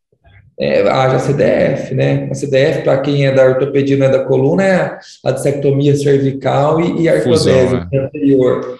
É, 0.59 0.81
haja 0.81 1.19
CDF, 1.19 1.93
né? 1.93 2.27
A 2.29 2.35
CDF, 2.35 2.83
para 2.83 2.99
quem 2.99 3.25
é 3.25 3.31
da 3.31 3.45
ortopedia, 3.45 3.95
não 3.97 4.05
é 4.05 4.09
da 4.09 4.25
coluna, 4.25 4.63
é 4.63 4.99
a 5.25 5.31
dissectomia 5.31 5.95
cervical 5.95 6.81
e, 6.81 7.03
e 7.03 7.09
artrodese 7.09 7.87
é. 7.91 7.97
anterior. 7.97 8.79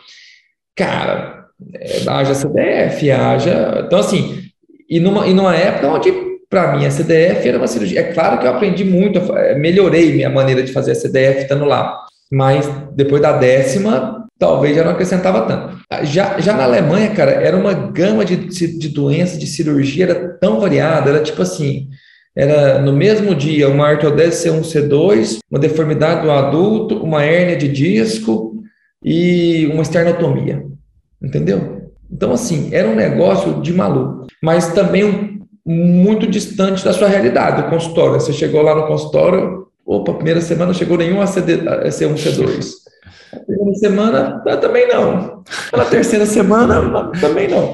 Cara, 0.76 1.43
é, 1.74 2.02
haja 2.08 2.34
CDF, 2.34 3.12
haja. 3.12 3.84
Então, 3.86 4.00
assim, 4.00 4.44
e 4.90 5.00
numa, 5.00 5.28
e 5.28 5.34
numa 5.34 5.56
época 5.56 5.88
onde, 5.88 6.12
para 6.50 6.76
mim, 6.76 6.86
a 6.86 6.92
CDF 6.92 7.48
era 7.48 7.58
uma 7.58 7.68
cirurgia. 7.68 8.00
É 8.00 8.14
claro 8.14 8.40
que 8.40 8.46
eu 8.46 8.52
aprendi 8.52 8.84
muito, 8.84 9.20
melhorei 9.58 10.14
minha 10.14 10.30
maneira 10.30 10.64
de 10.64 10.72
fazer 10.72 10.92
a 10.92 10.96
CDF 10.96 11.42
estando 11.42 11.66
lá, 11.66 11.98
mas 12.32 12.70
depois 12.96 13.22
da 13.22 13.34
décima, 13.34 14.28
talvez 14.38 14.76
já 14.76 14.84
não 14.84 14.92
acrescentava 14.92 15.42
tanto. 15.42 15.78
Já, 16.04 16.40
já 16.40 16.54
na 16.54 16.64
Alemanha, 16.64 17.12
cara, 17.12 17.32
era 17.32 17.56
uma 17.56 17.74
gama 17.74 18.26
de, 18.26 18.36
de 18.36 18.90
doenças, 18.90 19.40
de 19.40 19.48
cirurgia, 19.48 20.06
era 20.06 20.30
tão 20.40 20.60
variada, 20.60 21.10
era 21.10 21.24
tipo 21.24 21.42
assim, 21.42 21.88
era 22.36 22.82
no 22.82 22.92
mesmo 22.92 23.36
dia 23.36 23.70
uma 23.70 23.88
artrodese 23.88 24.50
C1, 24.50 24.62
C2, 24.62 25.38
uma 25.50 25.60
deformidade 25.60 26.24
do 26.24 26.32
adulto, 26.32 27.04
uma 27.04 27.24
hérnia 27.24 27.56
de 27.56 27.68
disco 27.68 28.64
e 29.04 29.70
uma 29.72 29.84
esternotomia, 29.84 30.64
entendeu? 31.24 31.92
Então, 32.12 32.32
assim, 32.32 32.70
era 32.74 32.88
um 32.88 32.96
negócio 32.96 33.62
de 33.62 33.74
maluco, 33.74 34.28
mas 34.42 34.74
também 34.74 35.42
muito 35.66 36.28
distante 36.28 36.84
da 36.84 36.92
sua 36.92 37.08
realidade, 37.08 37.64
do 37.64 37.70
consultório. 37.70 38.20
Você 38.20 38.34
chegou 38.34 38.62
lá 38.62 38.76
no 38.76 38.86
consultório, 38.86 39.68
opa, 39.86 40.14
primeira 40.14 40.42
semana 40.42 40.68
não 40.68 40.74
chegou 40.74 40.98
nenhum 40.98 41.22
ACD, 41.22 41.58
C1, 41.58 42.16
C2. 42.16 42.84
Na 43.34 43.40
segunda 43.46 43.76
semana, 43.76 44.44
também 44.62 44.88
não. 44.88 45.44
Na 45.76 45.86
terceira 45.86 46.26
semana, 46.26 47.12
também 47.20 47.48
não. 47.48 47.74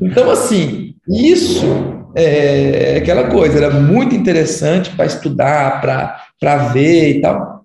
Então, 0.00 0.30
assim, 0.30 0.94
isso 1.08 1.66
é 2.14 2.98
aquela 2.98 3.28
coisa, 3.28 3.56
era 3.56 3.70
muito 3.70 4.14
interessante 4.14 4.90
para 4.90 5.06
estudar, 5.06 5.80
para 5.80 6.56
ver 6.72 7.16
e 7.16 7.20
tal, 7.20 7.64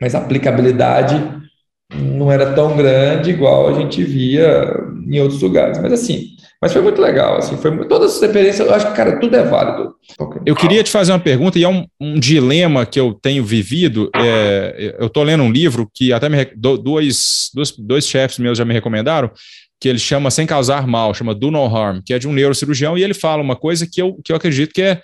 mas 0.00 0.14
a 0.14 0.18
aplicabilidade 0.18 1.42
não 1.96 2.30
era 2.30 2.52
tão 2.52 2.76
grande 2.76 3.30
igual 3.30 3.68
a 3.68 3.72
gente 3.74 4.02
via 4.02 4.64
em 5.06 5.20
outros 5.20 5.40
lugares. 5.42 5.78
Mas 5.80 5.92
assim, 5.92 6.34
mas 6.64 6.72
foi 6.72 6.80
muito 6.80 7.00
legal, 7.00 7.36
assim, 7.36 7.58
foi 7.58 7.86
todas 7.86 8.16
as 8.16 8.22
experiências, 8.22 8.66
eu 8.66 8.72
acho 8.72 8.86
que, 8.86 8.96
cara, 8.96 9.20
tudo 9.20 9.36
é 9.36 9.42
válido. 9.42 9.94
Eu 10.46 10.56
queria 10.56 10.82
te 10.82 10.90
fazer 10.90 11.12
uma 11.12 11.18
pergunta, 11.18 11.58
e 11.58 11.62
é 11.64 11.68
um, 11.68 11.84
um 12.00 12.18
dilema 12.18 12.86
que 12.86 12.98
eu 12.98 13.12
tenho 13.12 13.44
vivido. 13.44 14.08
É, 14.16 14.94
eu 14.98 15.08
estou 15.08 15.22
lendo 15.22 15.42
um 15.42 15.52
livro 15.52 15.86
que 15.92 16.10
até 16.10 16.26
me, 16.26 16.42
dois, 16.56 17.50
dois, 17.54 17.70
dois 17.76 18.06
chefes 18.06 18.38
meus 18.38 18.56
já 18.56 18.64
me 18.64 18.72
recomendaram, 18.72 19.30
que 19.78 19.90
ele 19.90 19.98
chama 19.98 20.30
Sem 20.30 20.46
Causar 20.46 20.86
Mal, 20.86 21.12
chama 21.12 21.34
Do 21.34 21.50
No 21.50 21.64
Harm, 21.66 22.00
que 22.02 22.14
é 22.14 22.18
de 22.18 22.26
um 22.26 22.32
neurocirurgião, 22.32 22.96
e 22.96 23.04
ele 23.04 23.12
fala 23.12 23.42
uma 23.42 23.56
coisa 23.56 23.86
que 23.86 24.00
eu, 24.00 24.18
que 24.24 24.32
eu 24.32 24.36
acredito 24.36 24.72
que 24.72 24.80
é 24.80 25.02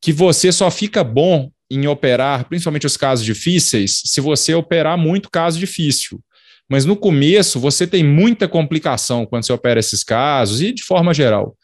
que 0.00 0.12
você 0.12 0.52
só 0.52 0.70
fica 0.70 1.02
bom 1.02 1.50
em 1.74 1.86
operar, 1.86 2.48
principalmente 2.48 2.86
os 2.86 2.96
casos 2.96 3.24
difíceis, 3.24 4.02
se 4.04 4.20
você 4.20 4.54
operar 4.54 4.98
muito 4.98 5.30
caso 5.30 5.58
difícil. 5.58 6.20
Mas 6.68 6.84
no 6.84 6.96
começo 6.96 7.60
você 7.60 7.86
tem 7.86 8.04
muita 8.04 8.48
complicação 8.48 9.26
quando 9.26 9.44
você 9.44 9.52
opera 9.52 9.80
esses 9.80 10.02
casos 10.02 10.62
e 10.62 10.72
de 10.72 10.82
forma 10.82 11.12
geral. 11.12 11.56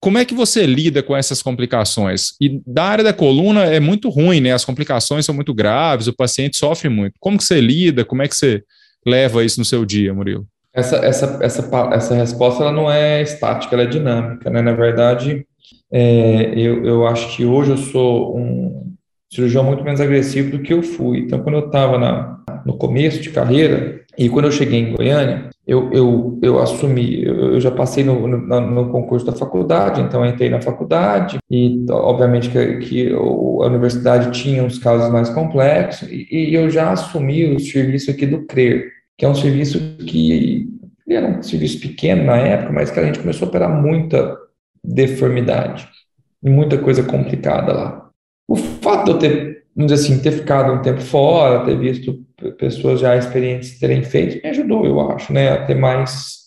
Como 0.00 0.18
é 0.18 0.24
que 0.24 0.34
você 0.34 0.66
lida 0.66 1.02
com 1.02 1.16
essas 1.16 1.42
complicações? 1.42 2.32
E 2.40 2.60
da 2.66 2.84
área 2.84 3.04
da 3.04 3.12
coluna 3.12 3.64
é 3.64 3.80
muito 3.80 4.08
ruim, 4.08 4.40
né? 4.40 4.52
As 4.52 4.64
complicações 4.64 5.24
são 5.24 5.34
muito 5.34 5.54
graves, 5.54 6.06
o 6.06 6.14
paciente 6.14 6.56
sofre 6.56 6.88
muito. 6.88 7.14
Como 7.18 7.38
que 7.38 7.44
você 7.44 7.60
lida? 7.60 8.04
Como 8.04 8.22
é 8.22 8.28
que 8.28 8.36
você 8.36 8.62
leva 9.06 9.44
isso 9.44 9.58
no 9.58 9.64
seu 9.64 9.84
dia, 9.84 10.12
Murilo? 10.12 10.46
Essa, 10.72 10.96
essa, 10.96 11.38
essa, 11.40 11.90
essa 11.92 12.14
resposta 12.14 12.62
ela 12.62 12.72
não 12.72 12.90
é 12.90 13.22
estática, 13.22 13.74
ela 13.74 13.84
é 13.84 13.86
dinâmica, 13.86 14.50
né? 14.50 14.60
Na 14.60 14.74
verdade, 14.74 15.46
é, 15.90 16.52
eu, 16.54 16.84
eu 16.84 17.06
acho 17.06 17.34
que 17.34 17.44
hoje 17.44 17.70
eu 17.70 17.78
sou 17.78 18.36
um 18.36 18.95
cirurgião 19.30 19.64
muito 19.64 19.84
menos 19.84 20.00
agressivo 20.00 20.50
do 20.50 20.62
que 20.62 20.72
eu 20.72 20.82
fui. 20.82 21.20
Então, 21.20 21.40
quando 21.40 21.58
eu 21.58 21.66
estava 21.66 22.42
no 22.64 22.76
começo 22.76 23.20
de 23.20 23.30
carreira, 23.30 24.04
e 24.18 24.28
quando 24.28 24.46
eu 24.46 24.52
cheguei 24.52 24.80
em 24.80 24.94
Goiânia, 24.94 25.50
eu, 25.66 25.92
eu, 25.92 26.38
eu 26.42 26.58
assumi, 26.58 27.22
eu, 27.24 27.60
já 27.60 27.70
passei 27.70 28.02
no, 28.02 28.26
no, 28.26 28.60
no, 28.60 28.88
concurso 28.90 29.26
da 29.26 29.32
faculdade, 29.32 30.00
então 30.00 30.24
entrei 30.24 30.48
na 30.48 30.60
faculdade, 30.60 31.38
e 31.50 31.84
obviamente 31.90 32.48
que, 32.48 32.76
que 32.78 33.12
a 33.12 33.66
universidade 33.66 34.40
tinha 34.40 34.62
uns 34.62 34.78
casos 34.78 35.12
mais 35.12 35.28
complexos, 35.28 36.08
e, 36.10 36.26
e 36.30 36.54
eu 36.54 36.70
já 36.70 36.92
assumi 36.92 37.44
o 37.54 37.60
serviço 37.60 38.10
aqui 38.10 38.26
do 38.26 38.46
CRER, 38.46 38.90
que 39.18 39.24
é 39.24 39.28
um 39.28 39.34
serviço 39.34 39.78
que 40.06 40.68
era 41.08 41.38
um 41.38 41.42
serviço 41.42 41.80
pequeno 41.80 42.24
na 42.24 42.36
época, 42.36 42.72
mas 42.72 42.90
que 42.90 42.98
a 42.98 43.04
gente 43.04 43.18
começou 43.18 43.46
a 43.46 43.48
operar 43.48 43.70
muita 43.70 44.36
deformidade, 44.82 45.88
muita 46.42 46.78
coisa 46.78 47.02
complicada 47.02 47.72
lá. 47.72 48.05
O 48.48 48.56
fato 48.56 49.04
de 49.04 49.10
eu 49.10 49.18
ter, 49.18 49.64
vamos 49.74 49.92
dizer 49.92 50.04
assim, 50.04 50.22
ter 50.22 50.32
ficado 50.32 50.72
um 50.72 50.82
tempo 50.82 51.00
fora, 51.00 51.64
ter 51.64 51.78
visto 51.78 52.24
pessoas 52.58 53.00
já 53.00 53.16
experientes 53.16 53.78
terem 53.78 54.02
feito, 54.02 54.42
me 54.42 54.50
ajudou, 54.50 54.84
eu 54.84 55.00
acho, 55.10 55.32
né, 55.32 55.50
a 55.50 55.64
ter 55.64 55.74
mais. 55.74 56.46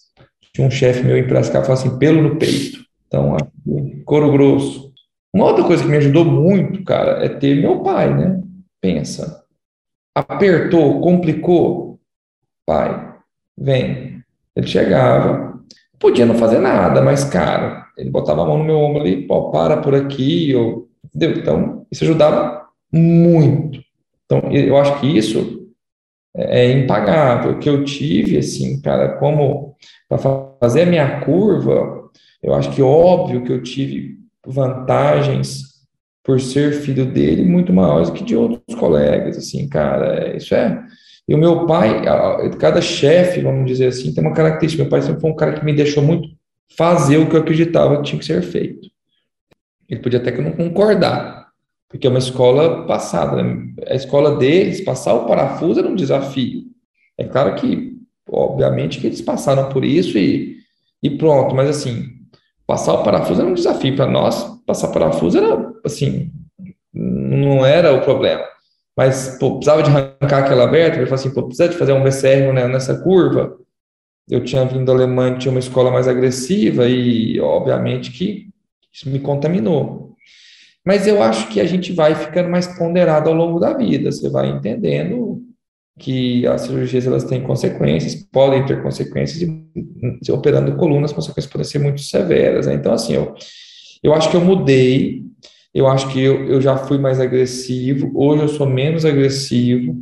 Tinha 0.53 0.67
um 0.67 0.71
chefe 0.71 1.03
meu 1.03 1.17
em 1.17 1.27
Piracicaba 1.27 1.65
falou 1.65 1.79
assim, 1.79 1.97
pelo 1.97 2.21
no 2.21 2.37
peito. 2.37 2.79
Então, 3.07 3.35
couro 4.05 4.31
grosso. 4.31 4.91
Uma 5.33 5.45
outra 5.45 5.63
coisa 5.63 5.83
que 5.83 5.89
me 5.89 5.97
ajudou 5.97 6.25
muito, 6.25 6.83
cara, 6.83 7.23
é 7.23 7.29
ter 7.29 7.55
meu 7.55 7.81
pai, 7.81 8.15
né? 8.15 8.41
Pensa. 8.81 9.43
Apertou, 10.15 11.01
complicou. 11.01 11.99
Pai, 12.65 13.15
vem. 13.57 14.23
Ele 14.55 14.67
chegava, 14.67 15.59
podia 15.99 16.25
não 16.25 16.35
fazer 16.35 16.59
nada, 16.59 17.01
mas, 17.01 17.23
cara, 17.23 17.85
ele 17.97 18.09
botava 18.09 18.41
a 18.41 18.45
mão 18.45 18.57
no 18.57 18.63
meu 18.63 18.77
ombro 18.77 19.01
ali, 19.01 19.27
pô, 19.27 19.51
para 19.51 19.77
por 19.77 19.93
aqui, 19.93 20.53
ou, 20.55 20.88
entendeu? 21.19 21.41
Então, 21.41 21.85
isso 21.91 22.03
ajudava 22.03 22.65
muito. 22.91 23.79
Então, 24.25 24.51
eu 24.51 24.77
acho 24.77 24.99
que 24.99 25.07
isso 25.07 25.67
é, 26.35 26.61
é 26.61 26.71
impagável. 26.71 27.51
O 27.51 27.59
que 27.59 27.69
eu 27.69 27.83
tive, 27.83 28.37
assim, 28.37 28.81
cara, 28.81 29.17
como 29.17 29.75
para 30.07 30.17
fazer 30.59 30.83
a 30.83 30.85
minha 30.85 31.19
curva, 31.21 32.09
eu 32.41 32.53
acho 32.53 32.71
que 32.71 32.81
óbvio 32.81 33.43
que 33.43 33.51
eu 33.51 33.61
tive 33.61 34.17
vantagens 34.45 35.63
por 36.23 36.39
ser 36.39 36.73
filho 36.73 37.05
dele 37.05 37.43
muito 37.43 37.73
maiores 37.73 38.09
que 38.09 38.23
de 38.23 38.35
outros 38.35 38.77
colegas, 38.77 39.37
assim, 39.37 39.67
cara, 39.67 40.35
isso 40.35 40.53
é. 40.53 40.79
E 41.27 41.35
o 41.35 41.37
meu 41.37 41.65
pai, 41.65 42.01
cada 42.59 42.81
chefe, 42.81 43.41
vamos 43.41 43.67
dizer 43.67 43.87
assim, 43.87 44.13
tem 44.13 44.23
uma 44.23 44.33
característica. 44.33 44.83
Meu 44.83 44.89
pai 44.89 45.01
sempre 45.01 45.21
foi 45.21 45.29
um 45.29 45.35
cara 45.35 45.53
que 45.53 45.63
me 45.63 45.75
deixou 45.75 46.03
muito 46.03 46.27
fazer 46.75 47.17
o 47.17 47.29
que 47.29 47.35
eu 47.35 47.41
acreditava 47.41 47.97
que 47.97 48.03
tinha 48.03 48.19
que 48.19 48.25
ser 48.25 48.41
feito. 48.41 48.89
Ele 49.89 50.01
podia 50.01 50.19
até 50.19 50.31
que 50.31 50.41
não 50.41 50.51
concordar, 50.51 51.47
porque 51.89 52.05
é 52.05 52.09
uma 52.09 52.19
escola 52.19 52.85
passada. 52.85 53.41
Né? 53.41 53.73
A 53.87 53.95
escola 53.95 54.37
deles, 54.37 54.81
passar 54.81 55.15
o 55.15 55.25
parafuso 55.25 55.79
era 55.79 55.89
um 55.89 55.95
desafio. 55.95 56.63
É 57.17 57.23
claro 57.23 57.55
que, 57.55 57.97
obviamente, 58.29 58.99
que 58.99 59.07
eles 59.07 59.21
passaram 59.21 59.69
por 59.69 59.83
isso 59.83 60.17
e, 60.17 60.57
e 61.01 61.09
pronto, 61.09 61.55
mas 61.55 61.69
assim, 61.69 62.05
passar 62.67 62.93
o 62.93 63.03
parafuso 63.03 63.41
era 63.41 63.49
um 63.49 63.55
desafio. 63.55 63.95
Para 63.95 64.07
nós, 64.07 64.45
passar 64.65 64.89
parafuso 64.89 65.39
era, 65.39 65.73
assim, 65.83 66.31
não 66.93 67.65
era 67.65 67.91
o 67.93 68.01
problema. 68.01 68.43
Mas, 68.95 69.37
pô, 69.39 69.53
precisava 69.55 69.81
de 69.81 69.89
arrancar 69.89 70.39
aquela 70.39 70.65
aberta, 70.65 70.97
ele 70.97 71.05
falou 71.05 71.15
assim, 71.15 71.33
pô, 71.33 71.43
precisa 71.43 71.69
de 71.69 71.77
fazer 71.77 71.93
um 71.93 72.03
VCR 72.03 72.53
né, 72.53 72.67
nessa 72.67 73.01
curva. 73.01 73.57
Eu 74.29 74.43
tinha 74.43 74.65
vindo 74.65 74.85
da 74.85 74.91
Alemanha, 74.91 75.37
tinha 75.37 75.51
uma 75.51 75.59
escola 75.59 75.89
mais 75.89 76.07
agressiva 76.07 76.85
e, 76.87 77.39
obviamente, 77.39 78.11
que 78.11 78.48
isso 78.91 79.09
me 79.09 79.19
contaminou. 79.19 80.15
Mas 80.85 81.05
eu 81.05 81.21
acho 81.21 81.49
que 81.49 81.59
a 81.59 81.65
gente 81.65 81.93
vai 81.93 82.15
ficando 82.15 82.49
mais 82.49 82.67
ponderado 82.77 83.29
ao 83.29 83.35
longo 83.35 83.59
da 83.59 83.73
vida. 83.73 84.11
Você 84.11 84.29
vai 84.29 84.49
entendendo 84.49 85.41
que 85.99 86.47
as 86.47 86.61
cirurgias 86.61 87.05
elas 87.05 87.25
têm 87.25 87.43
consequências, 87.43 88.15
podem 88.15 88.65
ter 88.65 88.81
consequências, 88.81 89.41
e 89.41 90.31
operando 90.31 90.75
colunas, 90.77 91.11
as 91.11 91.15
consequências 91.15 91.51
podem 91.51 91.67
ser 91.67 91.79
muito 91.79 92.01
severas. 92.01 92.65
Né? 92.65 92.73
Então, 92.73 92.93
assim, 92.93 93.13
eu, 93.13 93.35
eu 94.01 94.13
acho 94.13 94.31
que 94.31 94.37
eu 94.37 94.41
mudei, 94.41 95.21
eu 95.73 95.87
acho 95.87 96.07
que 96.09 96.19
eu, 96.19 96.45
eu 96.47 96.61
já 96.61 96.77
fui 96.77 96.97
mais 96.97 97.19
agressivo, 97.19 98.11
hoje 98.15 98.43
eu 98.43 98.47
sou 98.47 98.65
menos 98.65 99.03
agressivo, 99.03 99.95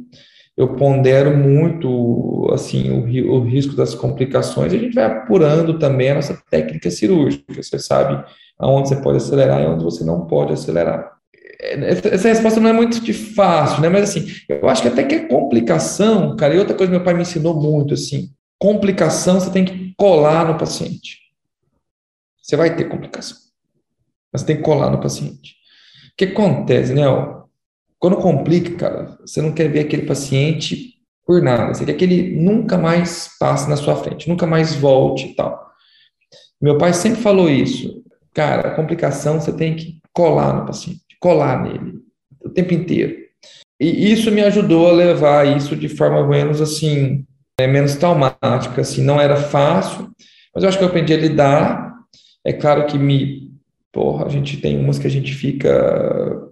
eu 0.55 0.75
pondero 0.75 1.35
muito, 1.35 2.49
assim, 2.53 2.91
o, 2.91 3.33
o 3.33 3.43
risco 3.43 3.75
das 3.75 3.95
complicações, 3.95 4.71
e 4.71 4.75
a 4.77 4.79
gente 4.79 4.93
vai 4.93 5.05
apurando 5.05 5.77
também 5.79 6.11
a 6.11 6.15
nossa 6.15 6.41
técnica 6.49 6.89
cirúrgica, 6.91 7.61
você 7.61 7.79
sabe 7.79 8.23
aonde 8.59 8.89
você 8.89 8.95
pode 8.97 9.17
acelerar 9.17 9.61
e 9.61 9.65
onde 9.65 9.83
você 9.83 10.03
não 10.03 10.25
pode 10.25 10.53
acelerar. 10.53 11.15
Essa 11.59 12.29
resposta 12.29 12.59
não 12.59 12.69
é 12.69 12.73
muito 12.73 12.99
de 13.01 13.13
fácil, 13.13 13.81
né? 13.81 13.89
Mas 13.89 14.09
assim, 14.09 14.27
eu 14.47 14.67
acho 14.69 14.81
que 14.81 14.87
até 14.87 15.03
que 15.03 15.15
é 15.15 15.27
complicação, 15.27 16.35
cara, 16.35 16.55
e 16.55 16.59
outra 16.59 16.75
coisa 16.75 16.91
que 16.91 16.97
meu 16.97 17.03
pai 17.03 17.13
me 17.13 17.21
ensinou 17.21 17.59
muito, 17.59 17.93
assim, 17.93 18.29
complicação 18.59 19.39
você 19.39 19.49
tem 19.51 19.65
que 19.65 19.93
colar 19.97 20.47
no 20.47 20.57
paciente. 20.57 21.17
Você 22.41 22.55
vai 22.55 22.75
ter 22.75 22.85
complicação, 22.85 23.37
mas 24.31 24.43
tem 24.43 24.57
que 24.57 24.63
colar 24.63 24.89
no 24.89 25.01
paciente. 25.01 25.55
O 26.13 26.15
que 26.17 26.25
acontece, 26.25 26.93
né? 26.93 27.03
Quando 27.99 28.17
complica, 28.17 28.75
cara, 28.75 29.17
você 29.21 29.41
não 29.41 29.51
quer 29.51 29.67
ver 29.67 29.81
aquele 29.81 30.05
paciente 30.05 30.93
por 31.25 31.41
nada. 31.41 31.73
Você 31.73 31.85
quer 31.85 31.93
que 31.93 32.05
ele 32.05 32.39
nunca 32.39 32.77
mais 32.77 33.31
passe 33.39 33.69
na 33.69 33.75
sua 33.75 33.95
frente, 33.95 34.29
nunca 34.29 34.47
mais 34.47 34.75
volte 34.75 35.27
e 35.27 35.35
tal. 35.35 35.67
Meu 36.61 36.77
pai 36.77 36.93
sempre 36.93 37.21
falou 37.21 37.49
isso. 37.49 38.03
Cara, 38.37 38.67
a 38.67 38.75
complicação 38.75 39.41
você 39.41 39.51
tem 39.51 39.75
que 39.75 39.99
colar 40.13 40.53
no 40.53 40.67
paciente, 40.67 41.01
colar 41.19 41.63
nele 41.63 41.95
o 42.45 42.47
tempo 42.47 42.71
inteiro. 42.71 43.17
E 43.79 44.11
isso 44.13 44.29
me 44.29 44.43
ajudou 44.43 44.87
a 44.87 44.91
levar 44.91 45.57
isso 45.57 45.75
de 45.75 45.89
forma 45.89 46.27
menos 46.27 46.61
assim, 46.61 47.25
é, 47.59 47.65
menos 47.65 47.95
traumática, 47.95 48.81
assim, 48.81 49.01
não 49.01 49.19
era 49.19 49.37
fácil, 49.37 50.11
mas 50.53 50.63
eu 50.63 50.69
acho 50.69 50.77
que 50.77 50.83
eu 50.83 50.87
aprendi 50.87 51.15
a 51.15 51.17
lidar. 51.17 51.95
É 52.45 52.53
claro 52.53 52.85
que 52.85 52.99
me, 52.99 53.51
porra, 53.91 54.27
a 54.27 54.29
gente 54.29 54.57
tem 54.57 54.77
umas 54.77 54.99
que 54.99 55.07
a 55.07 55.11
gente 55.11 55.33
fica 55.33 56.47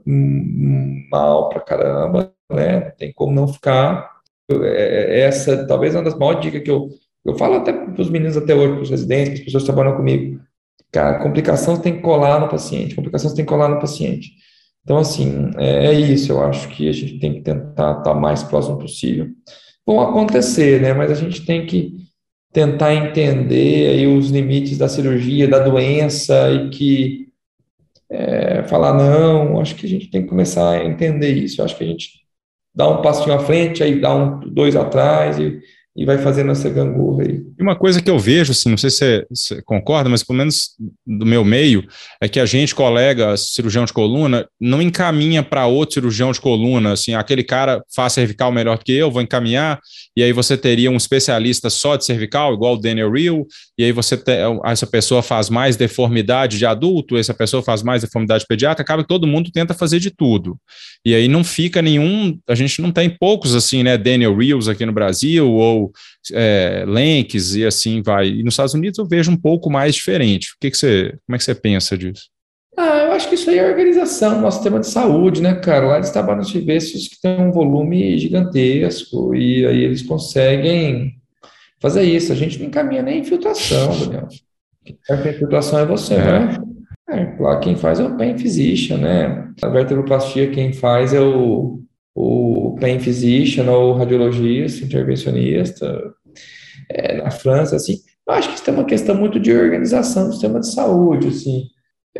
mal 1.11 1.49
pra 1.49 1.59
caramba, 1.59 2.33
né? 2.51 2.81
Tem 2.97 3.13
como 3.13 3.31
não 3.31 3.47
ficar. 3.47 4.09
É, 4.51 4.55
é, 4.55 5.19
essa 5.19 5.67
talvez 5.67 5.93
uma 5.93 6.03
das 6.03 6.17
maiores 6.17 6.41
dicas 6.41 6.63
que 6.63 6.71
eu, 6.71 6.89
eu 7.23 7.37
falo 7.37 7.57
até 7.57 7.71
para 7.71 8.01
os 8.01 8.09
meninos 8.09 8.35
até 8.35 8.55
hoje, 8.55 8.73
para 8.73 8.81
os 8.81 8.89
residentes, 8.89 9.33
para 9.33 9.39
as 9.39 9.45
pessoas 9.45 9.63
que 9.63 9.71
trabalham 9.71 9.95
comigo. 9.95 10.41
Cara, 10.95 11.19
complicação 11.19 11.75
tem 11.75 11.97
que 11.97 12.01
colar 12.01 12.39
no 12.39 12.47
paciente, 12.47 12.95
complicação 12.95 13.35
tem 13.35 13.43
que 13.43 13.49
colar 13.49 13.67
no 13.67 13.81
paciente. 13.81 14.31
Então, 14.81 14.97
assim, 14.97 15.51
é, 15.57 15.87
é 15.87 15.93
isso, 15.93 16.31
eu 16.31 16.41
acho 16.41 16.69
que 16.69 16.87
a 16.87 16.93
gente 16.93 17.19
tem 17.19 17.33
que 17.33 17.41
tentar 17.41 17.97
estar 17.97 18.13
mais 18.13 18.43
próximo 18.43 18.77
possível. 18.77 19.27
Vão 19.85 19.99
acontecer, 19.99 20.81
né, 20.81 20.93
mas 20.93 21.11
a 21.11 21.15
gente 21.15 21.45
tem 21.45 21.65
que 21.65 21.97
tentar 22.53 22.93
entender 22.93 23.89
aí 23.89 24.07
os 24.07 24.29
limites 24.29 24.77
da 24.77 24.87
cirurgia, 24.87 25.49
da 25.49 25.59
doença 25.59 26.49
e 26.49 26.69
que 26.69 27.27
é, 28.09 28.63
falar 28.63 28.93
não, 28.93 29.59
acho 29.59 29.75
que 29.75 29.85
a 29.85 29.89
gente 29.89 30.09
tem 30.09 30.21
que 30.21 30.29
começar 30.29 30.79
a 30.79 30.85
entender 30.85 31.33
isso. 31.33 31.59
Eu 31.59 31.65
acho 31.65 31.77
que 31.77 31.83
a 31.83 31.87
gente 31.87 32.21
dá 32.73 32.87
um 32.87 33.01
passinho 33.01 33.35
à 33.35 33.39
frente, 33.39 33.83
aí 33.83 33.99
dá 33.99 34.15
um, 34.15 34.39
dois 34.39 34.77
atrás 34.77 35.37
e 35.39 35.59
e 35.95 36.03
vai 36.05 36.17
fazendo 36.17 36.51
essa 36.51 36.69
gangorra 36.69 37.23
aí. 37.23 37.41
E 37.57 37.63
uma 37.63 37.75
coisa 37.75 38.01
que 38.01 38.09
eu 38.09 38.19
vejo, 38.19 38.51
assim, 38.51 38.69
não 38.69 38.77
sei 38.77 38.89
se 38.89 39.25
você, 39.29 39.61
concorda, 39.61 40.09
mas 40.09 40.23
pelo 40.23 40.37
menos 40.37 40.71
do 41.07 41.25
meu 41.25 41.45
meio, 41.45 41.85
é 42.19 42.27
que 42.27 42.37
a 42.37 42.45
gente, 42.45 42.75
colega 42.75 43.37
cirurgião 43.37 43.85
de 43.85 43.93
coluna, 43.93 44.45
não 44.59 44.81
encaminha 44.81 45.41
para 45.41 45.65
outro 45.67 45.93
cirurgião 45.93 46.33
de 46.33 46.41
coluna, 46.41 46.91
assim, 46.91 47.13
aquele 47.13 47.43
cara 47.43 47.81
faz 47.95 48.11
cervical 48.11 48.51
melhor 48.51 48.77
que 48.83 48.91
eu, 48.91 49.09
vou 49.09 49.21
encaminhar, 49.21 49.79
e 50.17 50.21
aí 50.21 50.33
você 50.33 50.57
teria 50.57 50.91
um 50.91 50.97
especialista 50.97 51.69
só 51.69 51.95
de 51.95 52.03
cervical, 52.03 52.53
igual 52.53 52.73
o 52.73 52.77
Daniel 52.77 53.11
Real, 53.11 53.45
e 53.77 53.85
aí 53.85 53.93
você 53.93 54.17
te, 54.17 54.33
essa 54.65 54.85
pessoa 54.85 55.21
faz 55.21 55.49
mais 55.49 55.77
deformidade 55.77 56.57
de 56.57 56.65
adulto, 56.65 57.15
essa 57.15 57.33
pessoa 57.33 57.63
faz 57.63 57.81
mais 57.81 58.01
deformidade 58.01 58.45
pediátrica, 58.45 58.83
acaba 58.83 59.01
que 59.01 59.07
todo 59.07 59.25
mundo 59.25 59.49
tenta 59.49 59.73
fazer 59.73 59.99
de 59.99 60.11
tudo. 60.11 60.57
E 61.05 61.15
aí 61.15 61.29
não 61.29 61.43
fica 61.43 61.81
nenhum, 61.81 62.37
a 62.49 62.55
gente 62.55 62.81
não 62.81 62.91
tem 62.91 63.09
poucos 63.09 63.55
assim, 63.55 63.81
né, 63.81 63.97
Daniel 63.97 64.35
Reals 64.35 64.67
aqui 64.67 64.85
no 64.85 64.91
Brasil, 64.91 65.49
ou 65.49 65.84
é, 66.31 66.83
Lenks 66.87 67.55
e 67.55 67.65
assim 67.65 68.01
vai. 68.01 68.27
E 68.27 68.43
nos 68.43 68.53
Estados 68.53 68.73
Unidos 68.73 68.97
eu 68.99 69.05
vejo 69.05 69.31
um 69.31 69.37
pouco 69.37 69.69
mais 69.69 69.95
diferente. 69.95 70.53
O 70.53 70.57
que, 70.59 70.71
que 70.71 70.77
você, 70.77 71.17
como 71.25 71.35
é 71.35 71.37
que 71.37 71.43
você 71.43 71.55
pensa 71.55 71.97
disso? 71.97 72.23
Ah, 72.77 73.05
eu 73.05 73.11
acho 73.13 73.29
que 73.29 73.35
isso 73.35 73.49
aí 73.49 73.57
é 73.57 73.69
organização, 73.69 74.41
nosso 74.41 74.57
sistema 74.57 74.79
de 74.79 74.87
saúde, 74.87 75.41
né, 75.41 75.55
cara? 75.55 75.87
Lá 75.87 75.95
eles 75.95 76.09
trabalham 76.09 76.39
nos 76.39 76.51
serviços 76.51 77.07
que 77.07 77.21
tem 77.21 77.39
um 77.39 77.51
volume 77.51 78.17
gigantesco 78.17 79.33
e 79.33 79.65
aí 79.65 79.83
eles 79.83 80.01
conseguem 80.01 81.13
fazer 81.81 82.03
isso. 82.03 82.33
A 82.33 82.35
gente 82.35 82.59
não 82.59 82.67
encaminha 82.67 83.01
nem 83.01 83.19
infiltração, 83.19 83.97
Daniel. 83.97 84.27
A 85.09 85.29
infiltração 85.29 85.79
é 85.79 85.85
você, 85.85 86.15
é. 86.15 86.17
né? 86.17 86.57
É, 87.07 87.35
lá 87.39 87.59
quem 87.59 87.75
faz 87.75 87.99
é 87.99 88.03
o 88.03 88.17
pain 88.17 88.37
physician, 88.37 88.97
né? 88.97 89.49
A 89.61 89.69
vertebroplastia 89.69 90.49
quem 90.49 90.73
faz 90.73 91.13
é 91.13 91.21
o 91.21 91.81
o 92.75 92.79
pain 92.79 92.99
physician 92.99 93.71
ou 93.71 93.93
radiologista, 93.93 94.83
intervencionista, 94.83 96.13
é, 96.89 97.17
na 97.17 97.31
França, 97.31 97.77
assim, 97.77 97.95
eu 98.27 98.33
acho 98.33 98.49
que 98.49 98.55
isso 98.55 98.63
tem 98.65 98.73
uma 98.73 98.83
questão 98.83 99.15
muito 99.15 99.39
de 99.39 99.53
organização 99.53 100.27
do 100.27 100.33
sistema 100.33 100.59
de 100.59 100.71
saúde, 100.71 101.29
assim. 101.29 101.67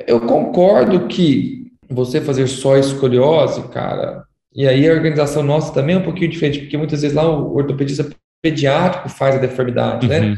Eu 0.08 0.22
concordo 0.22 1.08
que 1.08 1.72
você 1.90 2.22
fazer 2.22 2.48
só 2.48 2.78
escoliose, 2.78 3.68
cara, 3.70 4.24
e 4.56 4.66
aí 4.66 4.90
a 4.90 4.94
organização 4.94 5.44
nossa 5.44 5.74
também 5.74 5.96
é 5.96 6.00
um 6.00 6.04
pouquinho 6.04 6.32
diferente, 6.32 6.60
porque 6.60 6.78
muitas 6.78 7.02
vezes 7.02 7.16
lá 7.16 7.28
o 7.28 7.56
ortopedista 7.56 8.10
pediátrico 8.42 9.10
faz 9.10 9.36
a 9.36 9.40
deformidade, 9.40 10.08
né? 10.08 10.20
uhum. 10.22 10.30
né? 10.32 10.38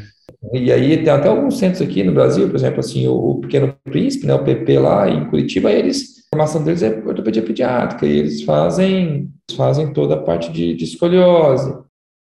E 0.53 0.71
aí 0.71 0.97
tem 0.97 1.09
até 1.09 1.27
alguns 1.27 1.57
centros 1.57 1.81
aqui 1.81 2.03
no 2.03 2.13
Brasil, 2.13 2.47
por 2.47 2.55
exemplo, 2.55 2.79
assim, 2.79 3.07
o 3.07 3.35
Pequeno 3.35 3.75
Príncipe, 3.83 4.25
né, 4.25 4.33
o 4.33 4.43
PP 4.43 4.79
lá 4.79 5.09
em 5.09 5.29
Curitiba, 5.29 5.71
eles, 5.71 6.16
a 6.31 6.35
formação 6.35 6.63
deles 6.63 6.83
é 6.83 6.89
ortopedia 7.05 7.43
pediátrica, 7.43 8.05
e 8.05 8.19
eles 8.19 8.43
fazem 8.43 9.31
fazem 9.55 9.93
toda 9.93 10.15
a 10.15 10.21
parte 10.21 10.51
de, 10.51 10.75
de 10.75 10.83
escoliose. 10.83 11.73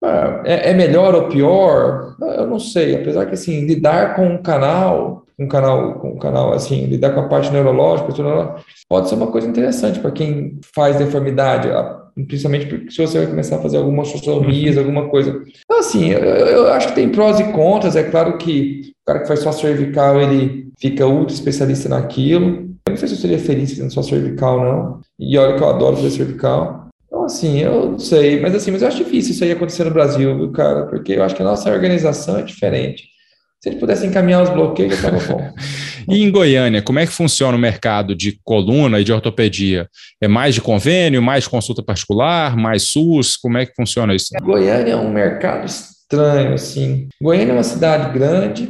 Ah, 0.04 0.44
é, 0.46 0.72
é, 0.72 0.74
melhor 0.74 1.16
ou 1.16 1.28
pior? 1.28 2.16
Eu 2.38 2.48
não 2.48 2.60
sei, 2.60 2.96
apesar 2.96 3.26
que 3.26 3.34
assim, 3.34 3.66
lidar 3.66 4.16
com 4.16 4.28
um 4.28 4.38
canal, 4.42 5.26
um 5.40 5.48
canal, 5.48 5.96
com 5.96 6.10
um 6.10 6.20
canal 6.20 6.54
assim, 6.54 6.86
lidar 6.86 7.14
com 7.14 7.22
a 7.22 7.28
parte 7.28 7.52
neurológica, 7.52 8.14
pode 8.88 9.10
ser 9.10 9.16
uma 9.16 9.32
coisa 9.32 9.48
interessante 9.48 10.00
para 10.00 10.12
quem 10.12 10.60
faz 10.76 10.98
deformidade, 10.98 11.70
principalmente 12.28 12.92
se 12.92 13.02
você 13.02 13.20
vai 13.20 13.28
começar 13.28 13.58
a 13.58 13.62
fazer 13.62 13.78
algumas 13.78 14.10
sostomias, 14.10 14.78
alguma 14.78 15.10
coisa. 15.10 15.42
Então, 15.64 15.80
assim, 15.80 16.12
eu, 16.12 16.20
eu, 16.20 16.68
acho 16.74 16.90
que 16.90 16.96
tem 16.96 17.10
prós 17.10 17.40
e 17.40 17.52
contras, 17.52 17.96
é 17.96 18.04
claro 18.04 18.38
que 18.38 18.94
o 19.02 19.06
cara 19.08 19.20
que 19.22 19.28
faz 19.28 19.40
só 19.40 19.52
cervical, 19.52 20.22
ele 20.22 20.70
fica 20.78 21.08
ultra 21.08 21.34
especialista 21.34 21.90
naquilo. 21.90 22.75
Eu 22.88 22.92
não 22.92 22.98
sei 22.98 23.08
se 23.08 23.16
eu 23.16 23.20
seria 23.20 23.40
feliz 23.40 23.72
fazendo 23.72 23.92
só 23.92 24.04
cervical, 24.04 24.60
não. 24.64 25.02
E 25.20 25.36
olha 25.40 25.58
que 25.58 25.64
eu 25.64 25.70
adoro 25.70 25.98
fazer 25.98 26.12
cervical. 26.12 26.88
Então, 27.08 27.24
assim, 27.24 27.60
eu 27.60 27.92
não 27.92 28.00
sei, 28.00 28.40
mas 28.40 28.54
assim, 28.54 28.70
mas 28.70 28.84
eu 28.84 28.88
acho 28.88 29.04
difícil 29.04 29.34
isso 29.34 29.44
aí 29.44 29.52
acontecer 29.52 29.84
no 29.86 29.92
Brasil, 29.92 30.38
viu, 30.38 30.52
cara? 30.52 30.86
Porque 30.86 31.14
eu 31.14 31.24
acho 31.24 31.34
que 31.34 31.42
a 31.42 31.46
nossa 31.46 31.72
organização 31.72 32.38
é 32.38 32.44
diferente. 32.44 33.10
Se 33.60 33.70
eles 33.70 33.80
pudessem 33.80 34.10
encaminhar 34.10 34.44
os 34.44 34.50
bloqueios, 34.50 34.94
estava 34.94 35.18
bom. 35.18 35.52
e 36.14 36.22
em 36.22 36.30
Goiânia, 36.30 36.84
como 36.84 37.00
é 37.00 37.08
que 37.08 37.12
funciona 37.12 37.58
o 37.58 37.60
mercado 37.60 38.14
de 38.14 38.40
coluna 38.44 39.00
e 39.00 39.04
de 39.04 39.12
ortopedia? 39.12 39.90
É 40.22 40.28
mais 40.28 40.54
de 40.54 40.62
convênio, 40.62 41.24
mais 41.24 41.46
de 41.46 41.50
consulta 41.50 41.82
particular, 41.82 42.56
mais 42.56 42.84
SUS? 42.84 43.36
Como 43.36 43.58
é 43.58 43.66
que 43.66 43.74
funciona 43.76 44.14
isso? 44.14 44.28
Goiânia 44.44 44.92
é 44.92 44.96
um 44.96 45.12
mercado 45.12 45.66
estranho, 45.66 46.54
assim. 46.54 47.08
Goiânia 47.20 47.54
é 47.54 47.56
uma 47.56 47.64
cidade 47.64 48.14
grande, 48.14 48.70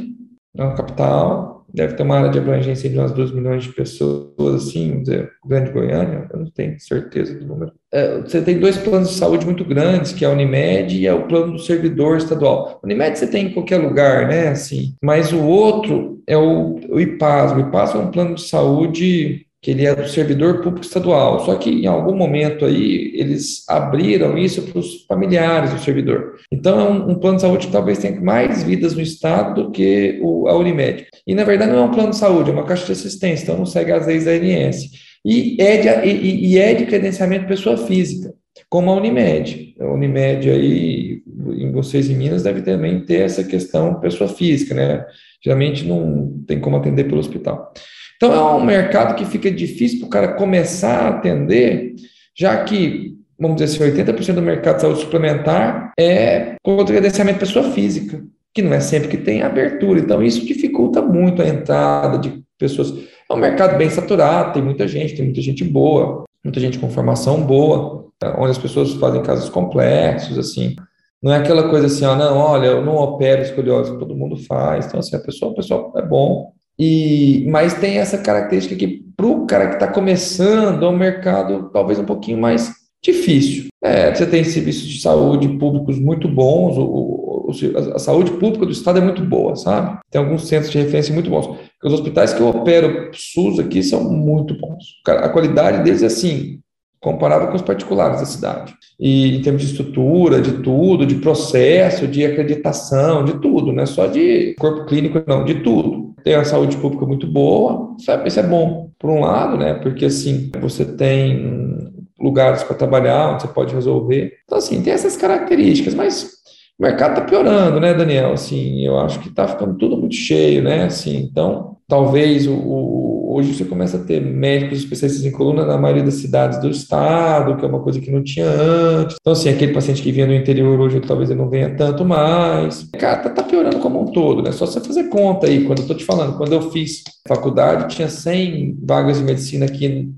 é 0.56 0.62
uma 0.62 0.74
capital, 0.74 1.55
deve 1.76 1.92
ter 1.92 2.02
uma 2.02 2.16
área 2.16 2.30
de 2.30 2.38
abrangência 2.38 2.88
de 2.88 2.98
umas 2.98 3.12
2 3.12 3.32
milhões 3.32 3.64
de 3.64 3.72
pessoas, 3.72 4.66
assim, 4.66 5.02
dizer, 5.02 5.30
Grande 5.46 5.70
Goiânia, 5.70 6.26
eu 6.32 6.38
não 6.40 6.50
tenho 6.50 6.80
certeza 6.80 7.34
do 7.34 7.44
número. 7.44 7.72
É, 7.92 8.18
você 8.22 8.40
tem 8.40 8.58
dois 8.58 8.78
planos 8.78 9.10
de 9.10 9.16
saúde 9.16 9.44
muito 9.44 9.62
grandes, 9.62 10.12
que 10.12 10.24
é 10.24 10.28
a 10.28 10.30
Unimed 10.30 10.98
e 10.98 11.06
é 11.06 11.12
o 11.12 11.26
plano 11.26 11.52
do 11.52 11.58
servidor 11.58 12.16
estadual. 12.16 12.80
Unimed 12.82 13.18
você 13.18 13.26
tem 13.26 13.48
em 13.48 13.52
qualquer 13.52 13.76
lugar, 13.76 14.26
né, 14.26 14.48
assim, 14.48 14.94
mas 15.02 15.34
o 15.34 15.42
outro 15.42 16.22
é 16.26 16.36
o, 16.36 16.80
o 16.88 16.98
IPAS. 16.98 17.52
O 17.52 17.60
IPAS 17.60 17.94
é 17.94 17.98
um 17.98 18.10
plano 18.10 18.34
de 18.36 18.48
saúde 18.48 19.45
que 19.66 19.72
ele 19.72 19.84
é 19.84 19.96
do 19.96 20.06
servidor 20.06 20.60
público 20.60 20.86
estadual. 20.86 21.44
Só 21.44 21.56
que 21.56 21.68
em 21.68 21.86
algum 21.86 22.14
momento 22.14 22.64
aí 22.64 23.10
eles 23.16 23.68
abriram 23.68 24.38
isso 24.38 24.62
para 24.62 24.78
os 24.78 25.04
familiares 25.06 25.72
do 25.72 25.80
servidor. 25.80 26.36
Então 26.52 26.78
é 26.78 26.84
um, 26.84 27.10
um, 27.10 27.14
plano 27.16 27.34
de 27.34 27.42
saúde 27.42 27.66
que 27.66 27.72
talvez 27.72 27.98
tenha 27.98 28.20
mais 28.20 28.62
vidas 28.62 28.94
no 28.94 29.02
estado 29.02 29.64
do 29.64 29.70
que 29.72 30.20
o, 30.22 30.46
a 30.46 30.56
Unimed. 30.56 31.08
E 31.26 31.34
na 31.34 31.42
verdade 31.42 31.72
não 31.72 31.80
é 31.80 31.82
um 31.82 31.90
plano 31.90 32.10
de 32.10 32.16
saúde, 32.16 32.50
é 32.50 32.52
uma 32.52 32.62
caixa 32.62 32.86
de 32.86 32.92
assistência, 32.92 33.42
então 33.42 33.58
não 33.58 33.66
segue 33.66 33.90
as 33.90 34.06
leis 34.06 34.24
da 34.24 34.30
ANS. 34.30 34.88
E 35.24 35.56
é 35.60 35.78
de, 35.78 36.08
e, 36.10 36.46
e 36.52 36.58
é 36.58 36.72
de 36.72 36.86
credenciamento 36.86 37.48
pessoa 37.48 37.76
física, 37.76 38.32
como 38.70 38.92
a 38.92 38.94
Unimed. 38.94 39.74
A 39.80 39.86
Unimed 39.86 40.48
aí, 40.48 41.22
em 41.58 41.72
vocês 41.72 42.08
em 42.08 42.14
Minas, 42.14 42.44
deve 42.44 42.62
também 42.62 43.04
ter 43.04 43.22
essa 43.22 43.42
questão 43.42 43.98
pessoa 43.98 44.30
física, 44.30 44.76
né? 44.76 45.04
Geralmente 45.42 45.84
não 45.84 46.44
tem 46.46 46.60
como 46.60 46.76
atender 46.76 47.08
pelo 47.08 47.18
hospital. 47.18 47.72
Então 48.16 48.32
é 48.32 48.54
um 48.54 48.64
mercado 48.64 49.14
que 49.14 49.24
fica 49.24 49.50
difícil 49.50 50.00
para 50.00 50.06
o 50.06 50.10
cara 50.10 50.32
começar 50.34 51.00
a 51.00 51.08
atender, 51.08 51.94
já 52.34 52.64
que, 52.64 53.14
vamos 53.38 53.56
dizer 53.60 53.84
assim, 53.84 54.02
80% 54.02 54.34
do 54.34 54.42
mercado 54.42 54.76
de 54.76 54.82
saúde 54.82 55.00
suplementar 55.00 55.92
é 55.98 56.56
com 56.62 56.84
credenciamento 56.84 57.40
pessoa 57.40 57.70
física, 57.70 58.24
que 58.54 58.62
não 58.62 58.72
é 58.72 58.80
sempre 58.80 59.08
que 59.08 59.18
tem 59.18 59.42
abertura. 59.42 60.00
Então 60.00 60.22
isso 60.22 60.44
dificulta 60.44 61.02
muito 61.02 61.42
a 61.42 61.48
entrada 61.48 62.18
de 62.18 62.42
pessoas. 62.58 62.92
É 63.30 63.34
um 63.34 63.38
mercado 63.38 63.76
bem 63.76 63.90
saturado, 63.90 64.54
tem 64.54 64.62
muita 64.62 64.88
gente, 64.88 65.14
tem 65.14 65.24
muita 65.24 65.42
gente 65.42 65.62
boa, 65.62 66.24
muita 66.42 66.60
gente 66.60 66.78
com 66.78 66.88
formação 66.88 67.42
boa, 67.42 68.06
onde 68.38 68.50
as 68.50 68.58
pessoas 68.58 68.94
fazem 68.94 69.22
casos 69.22 69.50
complexos, 69.50 70.38
assim. 70.38 70.74
Não 71.22 71.32
é 71.32 71.38
aquela 71.38 71.68
coisa 71.68 71.86
assim, 71.86 72.04
ó, 72.04 72.14
não, 72.14 72.36
olha, 72.36 72.66
eu 72.66 72.84
não 72.84 72.96
opero 72.96 73.42
escoliose, 73.42 73.98
todo 73.98 74.16
mundo 74.16 74.36
faz. 74.36 74.86
Então, 74.86 75.00
assim, 75.00 75.16
a 75.16 75.20
pessoa, 75.20 75.52
a 75.52 75.54
pessoa 75.54 75.92
é 75.96 76.02
bom, 76.02 76.52
e, 76.78 77.46
mas 77.48 77.74
tem 77.74 77.98
essa 77.98 78.18
característica 78.18 78.76
que, 78.76 79.04
para 79.16 79.26
o 79.26 79.46
cara 79.46 79.68
que 79.68 79.74
está 79.74 79.88
começando, 79.88 80.84
é 80.84 80.88
um 80.88 80.96
mercado 80.96 81.70
talvez 81.72 81.98
um 81.98 82.04
pouquinho 82.04 82.38
mais 82.38 82.70
difícil. 83.02 83.66
É, 83.82 84.14
você 84.14 84.26
tem 84.26 84.44
serviços 84.44 84.86
de 84.86 85.00
saúde 85.00 85.48
públicos 85.58 85.98
muito 85.98 86.28
bons, 86.28 86.76
o, 86.76 86.82
o, 86.82 87.50
a 87.94 87.98
saúde 87.98 88.32
pública 88.32 88.66
do 88.66 88.72
Estado 88.72 88.98
é 88.98 89.02
muito 89.02 89.22
boa, 89.22 89.54
sabe? 89.54 89.98
Tem 90.10 90.20
alguns 90.20 90.48
centros 90.48 90.72
de 90.72 90.78
referência 90.78 91.14
muito 91.14 91.30
bons. 91.30 91.56
Os 91.82 91.92
hospitais 91.92 92.32
que 92.32 92.40
eu 92.40 92.48
opero 92.48 93.10
SUS 93.12 93.60
aqui 93.60 93.82
são 93.82 94.10
muito 94.10 94.58
bons. 94.58 94.84
A 95.06 95.28
qualidade 95.28 95.84
deles 95.84 96.02
é 96.02 96.06
assim, 96.06 96.60
comparado 97.00 97.48
com 97.48 97.56
os 97.56 97.62
particulares 97.62 98.20
da 98.20 98.26
cidade. 98.26 98.74
E 98.98 99.36
em 99.36 99.42
termos 99.42 99.62
de 99.62 99.68
estrutura, 99.68 100.40
de 100.40 100.62
tudo, 100.62 101.06
de 101.06 101.16
processo, 101.16 102.06
de 102.06 102.24
acreditação, 102.24 103.24
de 103.24 103.38
tudo, 103.40 103.72
não 103.72 103.82
é 103.82 103.86
só 103.86 104.06
de 104.06 104.54
corpo 104.58 104.86
clínico, 104.86 105.22
não, 105.26 105.44
de 105.44 105.56
tudo. 105.56 106.14
Tem 106.24 106.34
a 106.34 106.44
saúde 106.44 106.76
pública 106.78 107.06
muito 107.06 107.26
boa, 107.26 107.94
isso 108.24 108.40
é 108.40 108.42
bom, 108.42 108.90
por 108.98 109.10
um 109.10 109.20
lado, 109.20 109.56
né? 109.56 109.74
Porque 109.74 110.06
assim, 110.06 110.50
você 110.60 110.84
tem 110.84 111.92
lugares 112.18 112.62
para 112.64 112.74
trabalhar, 112.74 113.32
onde 113.32 113.42
você 113.42 113.48
pode 113.48 113.74
resolver. 113.74 114.32
Então, 114.44 114.58
assim, 114.58 114.82
tem 114.82 114.92
essas 114.92 115.16
características, 115.16 115.94
mas 115.94 116.30
o 116.78 116.82
mercado 116.82 117.10
está 117.10 117.20
piorando, 117.22 117.78
né, 117.78 117.94
Daniel? 117.94 118.32
Assim, 118.32 118.84
eu 118.84 118.98
acho 118.98 119.20
que 119.20 119.28
está 119.28 119.46
ficando 119.46 119.76
tudo 119.76 119.96
muito 119.96 120.14
cheio, 120.14 120.64
né? 120.64 120.84
Assim, 120.84 121.16
então, 121.18 121.75
talvez 121.88 122.46
o, 122.46 122.54
o, 122.54 123.34
hoje 123.36 123.54
você 123.54 123.64
começa 123.64 123.96
a 123.96 124.04
ter 124.04 124.20
médicos 124.20 124.78
especialistas 124.78 125.24
em 125.24 125.30
coluna 125.30 125.64
na 125.64 125.78
maioria 125.78 126.02
das 126.02 126.14
cidades 126.14 126.58
do 126.60 126.68
estado, 126.68 127.56
que 127.56 127.64
é 127.64 127.68
uma 127.68 127.82
coisa 127.82 128.00
que 128.00 128.10
não 128.10 128.22
tinha 128.22 128.46
antes. 128.46 129.16
Então, 129.20 129.32
assim, 129.32 129.48
aquele 129.48 129.72
paciente 129.72 130.02
que 130.02 130.12
vinha 130.12 130.26
do 130.26 130.34
interior 130.34 130.80
hoje, 130.80 131.00
talvez 131.00 131.30
ele 131.30 131.38
não 131.38 131.48
venha 131.48 131.74
tanto 131.76 132.04
mais. 132.04 132.88
Cara, 132.98 133.22
tá, 133.22 133.30
tá 133.30 133.42
piorando 133.42 133.78
como 133.78 134.00
um 134.00 134.06
todo, 134.06 134.42
né? 134.42 134.52
Só 134.52 134.66
você 134.66 134.80
fazer 134.80 135.08
conta 135.08 135.46
aí. 135.46 135.64
Quando 135.64 135.82
eu 135.82 135.86
tô 135.86 135.94
te 135.94 136.04
falando, 136.04 136.36
quando 136.36 136.52
eu 136.52 136.70
fiz 136.70 137.04
faculdade, 137.26 137.94
tinha 137.94 138.08
100 138.08 138.78
vagas 138.82 139.18
de 139.18 139.24
medicina 139.24 139.66
aqui 139.66 139.86
em, 139.86 140.16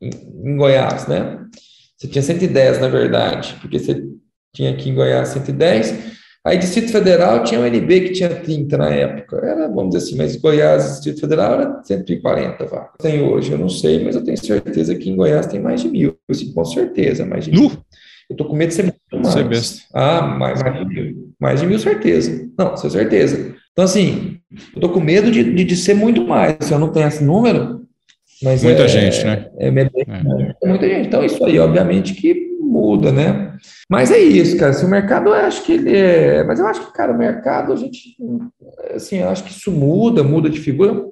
em 0.00 0.56
Goiás, 0.56 1.06
né? 1.06 1.38
Você 1.96 2.08
tinha 2.08 2.22
110, 2.22 2.80
na 2.80 2.88
verdade, 2.88 3.56
porque 3.60 3.78
você 3.78 4.02
tinha 4.52 4.70
aqui 4.70 4.90
em 4.90 4.94
Goiás 4.94 5.28
110. 5.28 6.21
Aí 6.44 6.58
Distrito 6.58 6.90
Federal 6.90 7.44
tinha 7.44 7.60
o 7.60 7.64
NB 7.64 8.00
que 8.00 8.12
tinha 8.12 8.28
30 8.28 8.76
na 8.76 8.90
época. 8.90 9.36
Era, 9.36 9.68
vamos 9.68 9.94
dizer 9.94 10.06
assim, 10.06 10.16
mas 10.16 10.34
Goiás, 10.36 10.84
Distrito 10.84 11.20
Federal 11.20 11.54
era 11.54 11.82
140 11.84 12.66
vagas. 12.66 12.90
Tem 12.98 13.22
hoje, 13.22 13.52
eu 13.52 13.58
não 13.58 13.68
sei, 13.68 14.02
mas 14.02 14.16
eu 14.16 14.24
tenho 14.24 14.36
certeza 14.36 14.94
que 14.96 15.08
em 15.08 15.14
Goiás 15.14 15.46
tem 15.46 15.60
mais 15.60 15.80
de 15.80 15.88
mil. 15.88 16.16
Assim, 16.28 16.52
com 16.52 16.64
certeza, 16.64 17.24
mais 17.24 17.44
de 17.44 17.52
mil. 17.52 17.66
Uh! 17.66 17.82
Eu 18.30 18.36
tô 18.36 18.44
com 18.46 18.56
medo 18.56 18.70
de 18.70 18.74
ser 18.74 18.82
muito 18.84 18.96
mais. 19.12 19.46
besta. 19.46 19.82
Ah, 19.94 20.22
mais, 20.22 20.62
mais 20.62 20.78
de 20.78 20.84
mil. 20.86 21.34
Mais 21.38 21.60
de 21.60 21.66
mil, 21.66 21.78
certeza. 21.78 22.48
Não, 22.58 22.70
com 22.70 22.90
certeza. 22.90 23.54
Então, 23.72 23.84
assim, 23.84 24.38
eu 24.74 24.80
tô 24.80 24.88
com 24.88 25.00
medo 25.00 25.30
de, 25.30 25.44
de, 25.44 25.64
de 25.64 25.76
ser 25.76 25.94
muito 25.94 26.26
mais. 26.26 26.56
Se 26.60 26.72
eu 26.72 26.78
não 26.78 26.90
tenho 26.90 27.08
esse 27.08 27.22
número, 27.22 27.82
mas 28.42 28.64
muita 28.64 28.82
é, 28.82 28.88
gente, 28.88 29.24
né? 29.24 29.48
É, 29.58 29.68
é, 29.68 29.70
é, 29.70 30.54
é, 30.62 30.68
muita 30.68 30.88
gente. 30.88 31.06
Então, 31.06 31.24
isso 31.24 31.44
aí, 31.44 31.58
obviamente, 31.58 32.14
que 32.14 32.51
muda, 32.72 33.12
né? 33.12 33.52
Mas 33.88 34.10
é 34.10 34.18
isso, 34.18 34.56
cara. 34.56 34.72
Se 34.72 34.84
o 34.84 34.88
mercado, 34.88 35.28
eu 35.28 35.34
acho 35.34 35.62
que 35.62 35.72
ele 35.72 35.94
é. 35.94 36.42
Mas 36.42 36.58
eu 36.58 36.66
acho 36.66 36.86
que, 36.86 36.92
cara, 36.92 37.12
o 37.12 37.18
mercado, 37.18 37.72
a 37.72 37.76
gente. 37.76 38.16
Assim, 38.94 39.18
eu 39.18 39.28
acho 39.28 39.44
que 39.44 39.50
isso 39.50 39.70
muda, 39.70 40.22
muda 40.22 40.48
de 40.48 40.58
figura. 40.58 41.04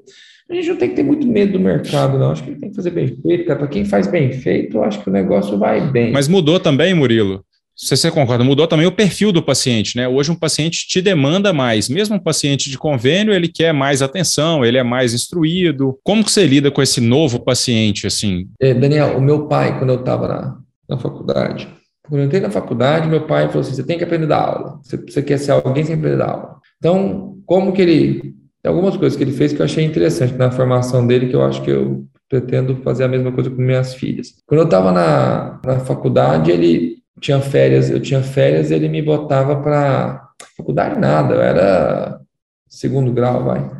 A 0.50 0.54
gente 0.54 0.68
não 0.68 0.76
tem 0.76 0.88
que 0.88 0.96
ter 0.96 1.04
muito 1.04 1.26
medo 1.28 1.52
do 1.52 1.60
mercado, 1.60 2.18
não. 2.18 2.32
Acho 2.32 2.42
que 2.42 2.50
ele 2.50 2.58
tem 2.58 2.70
que 2.70 2.76
fazer 2.76 2.90
bem 2.90 3.06
feito, 3.08 3.46
cara. 3.46 3.58
Para 3.58 3.68
quem 3.68 3.84
faz 3.84 4.06
bem 4.06 4.32
feito, 4.32 4.78
eu 4.78 4.82
acho 4.82 5.00
que 5.00 5.10
o 5.10 5.12
negócio 5.12 5.58
vai 5.58 5.80
bem. 5.80 6.10
Mas 6.10 6.26
mudou 6.26 6.58
também, 6.58 6.94
Murilo. 6.94 7.44
Se 7.76 7.96
você 7.96 8.10
concorda, 8.10 8.44
mudou 8.44 8.66
também 8.66 8.86
o 8.86 8.92
perfil 8.92 9.32
do 9.32 9.42
paciente, 9.42 9.96
né? 9.96 10.06
Hoje 10.06 10.30
um 10.30 10.34
paciente 10.34 10.86
te 10.86 11.00
demanda 11.00 11.50
mais. 11.50 11.88
Mesmo 11.88 12.16
um 12.16 12.18
paciente 12.18 12.68
de 12.68 12.76
convênio, 12.76 13.32
ele 13.32 13.48
quer 13.48 13.72
mais 13.72 14.02
atenção, 14.02 14.62
ele 14.62 14.76
é 14.76 14.82
mais 14.82 15.14
instruído. 15.14 15.98
Como 16.04 16.22
que 16.22 16.30
você 16.30 16.46
lida 16.46 16.70
com 16.70 16.82
esse 16.82 17.00
novo 17.00 17.40
paciente, 17.40 18.06
assim? 18.06 18.48
É, 18.60 18.74
Daniel, 18.74 19.16
o 19.16 19.22
meu 19.22 19.46
pai, 19.46 19.78
quando 19.78 19.94
eu 19.94 20.00
estava 20.00 20.28
na, 20.28 20.58
na 20.90 20.98
faculdade. 20.98 21.68
Quando 22.02 22.20
eu 22.20 22.26
entrei 22.26 22.40
na 22.40 22.50
faculdade, 22.50 23.08
meu 23.08 23.26
pai 23.26 23.46
falou 23.46 23.60
assim: 23.60 23.74
você 23.74 23.84
tem 23.84 23.96
que 23.96 24.04
aprender 24.04 24.24
a 24.24 24.28
dar 24.28 24.40
aula. 24.40 24.80
Você, 24.82 24.96
você 24.96 25.22
quer 25.22 25.38
ser 25.38 25.52
alguém 25.52 25.84
sem 25.84 25.94
aprender 25.94 26.16
a 26.16 26.26
dar 26.26 26.32
aula. 26.32 26.56
Então, 26.78 27.38
como 27.46 27.72
que 27.72 27.80
ele. 27.80 28.34
Tem 28.62 28.70
algumas 28.70 28.94
coisas 28.96 29.16
que 29.16 29.24
ele 29.24 29.32
fez 29.32 29.54
que 29.54 29.60
eu 29.60 29.64
achei 29.64 29.82
interessante 29.82 30.34
na 30.34 30.50
formação 30.50 31.06
dele, 31.06 31.28
que 31.28 31.36
eu 31.36 31.42
acho 31.42 31.62
que 31.62 31.70
eu 31.70 32.04
pretendo 32.28 32.76
fazer 32.76 33.04
a 33.04 33.08
mesma 33.08 33.32
coisa 33.32 33.48
com 33.48 33.62
minhas 33.62 33.94
filhas. 33.94 34.34
Quando 34.46 34.60
eu 34.60 34.64
estava 34.66 34.92
na, 34.92 35.58
na 35.64 35.80
faculdade, 35.80 36.50
ele 36.50 36.98
tinha 37.20 37.40
férias, 37.40 37.90
eu 37.90 38.00
tinha 38.00 38.22
férias, 38.22 38.70
ele 38.70 38.88
me 38.88 39.00
botava 39.00 39.56
para 39.56 40.28
faculdade 40.56 41.00
nada, 41.00 41.34
eu 41.34 41.40
era 41.40 42.20
segundo 42.68 43.12
grau, 43.12 43.44
vai. 43.44 43.70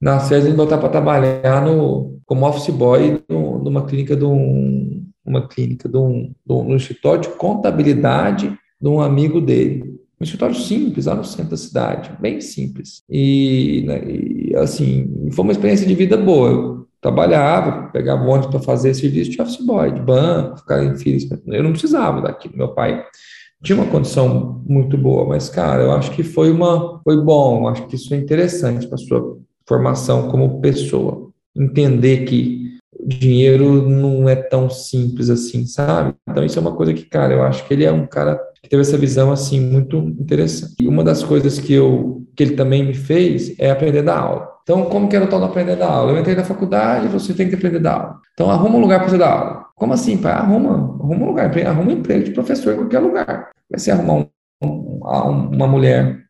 Nas 0.00 0.28
férias 0.28 0.46
ele 0.46 0.52
me 0.52 0.58
botava 0.58 0.80
para 0.80 0.90
trabalhar 0.90 1.62
no 1.62 2.18
como 2.24 2.46
office 2.46 2.74
boy 2.74 3.22
no, 3.28 3.62
numa 3.62 3.84
clínica 3.84 4.16
de 4.16 4.24
um 4.24 4.95
uma 5.26 5.48
clínica, 5.48 5.88
de 5.88 5.96
um, 5.96 6.32
de 6.46 6.52
um, 6.52 6.64
no 6.64 6.76
escritório 6.76 7.22
de 7.22 7.28
contabilidade 7.30 8.56
de 8.80 8.88
um 8.88 9.00
amigo 9.00 9.40
dele. 9.40 9.96
Um 10.20 10.24
escritório 10.24 10.54
simples, 10.54 11.06
lá 11.06 11.14
no 11.14 11.24
centro 11.24 11.50
da 11.50 11.56
cidade, 11.56 12.10
bem 12.20 12.40
simples. 12.40 13.02
E, 13.08 13.84
né, 13.86 14.02
e 14.06 14.56
assim, 14.56 15.28
foi 15.32 15.44
uma 15.44 15.52
experiência 15.52 15.86
de 15.86 15.94
vida 15.94 16.16
boa. 16.16 16.48
Eu 16.50 16.88
trabalhava, 17.00 17.88
pegava 17.90 18.24
ônibus 18.24 18.50
para 18.50 18.60
fazer 18.60 18.94
serviço 18.94 19.30
de 19.30 19.42
office 19.42 19.64
boy, 19.64 19.92
de 19.92 20.00
banco, 20.00 20.58
ficar 20.58 20.82
em 20.84 20.96
filas. 20.96 21.28
Eu 21.46 21.62
não 21.62 21.72
precisava 21.72 22.22
daquilo. 22.22 22.56
Meu 22.56 22.68
pai 22.68 23.04
tinha 23.62 23.76
uma 23.76 23.90
condição 23.90 24.62
muito 24.66 24.96
boa, 24.96 25.26
mas, 25.26 25.48
cara, 25.48 25.82
eu 25.82 25.92
acho 25.92 26.10
que 26.12 26.22
foi 26.22 26.50
uma 26.50 27.00
foi 27.02 27.22
bom, 27.22 27.68
acho 27.68 27.86
que 27.86 27.96
isso 27.96 28.12
é 28.14 28.16
interessante 28.16 28.86
para 28.86 28.98
sua 28.98 29.38
formação 29.66 30.28
como 30.28 30.60
pessoa. 30.60 31.30
Entender 31.54 32.24
que 32.24 32.65
dinheiro 33.06 33.88
não 33.88 34.28
é 34.28 34.36
tão 34.36 34.68
simples 34.68 35.30
assim, 35.30 35.66
sabe? 35.66 36.14
Então 36.28 36.44
isso 36.44 36.58
é 36.58 36.62
uma 36.62 36.74
coisa 36.74 36.92
que, 36.92 37.04
cara, 37.04 37.34
eu 37.34 37.42
acho 37.42 37.66
que 37.66 37.74
ele 37.74 37.84
é 37.84 37.92
um 37.92 38.06
cara 38.06 38.40
que 38.62 38.68
teve 38.68 38.82
essa 38.82 38.98
visão 38.98 39.30
assim 39.30 39.60
muito 39.60 39.96
interessante. 39.98 40.74
E 40.80 40.88
uma 40.88 41.04
das 41.04 41.22
coisas 41.22 41.58
que 41.58 41.72
eu 41.72 42.22
que 42.36 42.42
ele 42.42 42.54
também 42.54 42.84
me 42.84 42.92
fez 42.92 43.58
é 43.58 43.70
aprender 43.70 44.02
da 44.02 44.18
aula. 44.18 44.56
Então, 44.62 44.84
como 44.86 45.08
que 45.08 45.16
era 45.16 45.24
o 45.24 45.28
tal 45.28 45.38
do 45.38 45.46
aprender 45.46 45.76
da 45.76 45.88
aula? 45.88 46.12
Eu 46.12 46.18
entrei 46.18 46.34
na 46.34 46.44
faculdade, 46.44 47.08
você 47.08 47.32
tem 47.32 47.48
que 47.48 47.54
aprender 47.54 47.78
da 47.78 47.94
aula. 47.94 48.20
Então, 48.34 48.50
arruma 48.50 48.76
um 48.76 48.80
lugar 48.80 48.98
para 48.98 49.08
você 49.08 49.16
dar 49.16 49.30
aula. 49.30 49.66
Como 49.76 49.92
assim, 49.92 50.18
pai? 50.18 50.32
Arruma, 50.32 50.96
arruma 51.00 51.24
um 51.24 51.28
lugar, 51.28 51.66
arruma 51.66 51.90
um 51.90 51.94
emprego 51.94 52.24
de 52.24 52.32
professor 52.32 52.74
em 52.74 52.76
qualquer 52.76 52.98
lugar. 52.98 53.50
Vai 53.70 53.78
ser 53.78 53.92
arrumar 53.92 54.14
um, 54.14 54.26
um, 54.62 55.50
uma 55.54 55.66
mulher 55.66 56.25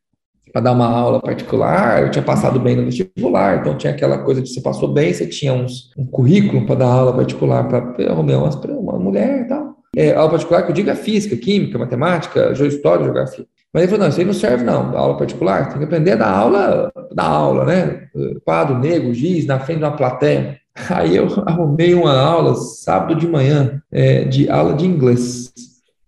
para 0.53 0.63
dar 0.63 0.73
uma 0.73 0.87
aula 0.87 1.21
particular, 1.21 2.03
eu 2.03 2.11
tinha 2.11 2.23
passado 2.23 2.59
bem 2.59 2.77
no 2.77 2.85
vestibular, 2.85 3.59
então 3.61 3.77
tinha 3.77 3.93
aquela 3.93 4.19
coisa 4.19 4.41
de 4.41 4.49
você 4.49 4.61
passou 4.61 4.93
bem, 4.93 5.13
você 5.13 5.27
tinha 5.27 5.53
uns, 5.53 5.91
um 5.97 6.07
currículo 6.07 6.65
para 6.65 6.77
dar 6.77 6.87
aula 6.87 7.13
particular 7.13 7.69
para 7.69 8.73
uma 8.73 8.99
mulher 8.99 9.43
e 9.43 9.45
tal. 9.49 9.77
É, 9.97 10.15
aula 10.15 10.31
particular 10.31 10.63
que 10.63 10.71
eu 10.71 10.75
digo 10.75 10.91
é 10.91 10.95
física, 10.95 11.37
química, 11.37 11.79
matemática, 11.79 12.53
história, 12.67 13.05
geografia. 13.05 13.47
Mas 13.73 13.83
ele 13.83 13.91
falou, 13.91 14.05
não, 14.05 14.09
isso 14.11 14.21
aí 14.21 14.27
não 14.27 14.33
serve 14.33 14.65
não, 14.65 14.97
aula 14.97 15.17
particular, 15.17 15.69
tem 15.69 15.79
que 15.79 15.85
aprender 15.85 16.13
a 16.13 16.17
dar 16.17 16.31
aula, 16.31 16.93
da 17.13 17.25
aula, 17.25 17.65
né? 17.65 18.09
Quadro 18.45 18.79
negro, 18.79 19.13
giz, 19.13 19.47
na 19.47 19.61
frente 19.61 19.79
de 19.79 19.85
uma 19.85 19.97
plateia. 19.97 20.59
Aí 20.91 21.17
eu 21.17 21.27
arrumei 21.47 21.95
uma 21.95 22.19
aula 22.19 22.55
sábado 22.55 23.15
de 23.15 23.27
manhã, 23.27 23.83
é, 23.91 24.25
de 24.25 24.49
aula 24.51 24.75
de 24.75 24.85
inglês. 24.85 25.53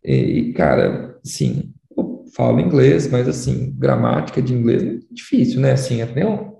E, 0.04 0.52
cara, 0.54 1.16
sim, 1.24 1.72
falo 2.38 2.60
inglês, 2.60 3.10
mas 3.10 3.28
assim, 3.28 3.74
gramática 3.76 4.40
de 4.40 4.54
inglês 4.54 4.82
é 4.84 4.98
difícil, 5.10 5.60
né? 5.60 5.72
Assim, 5.72 6.02
nenhum, 6.14 6.52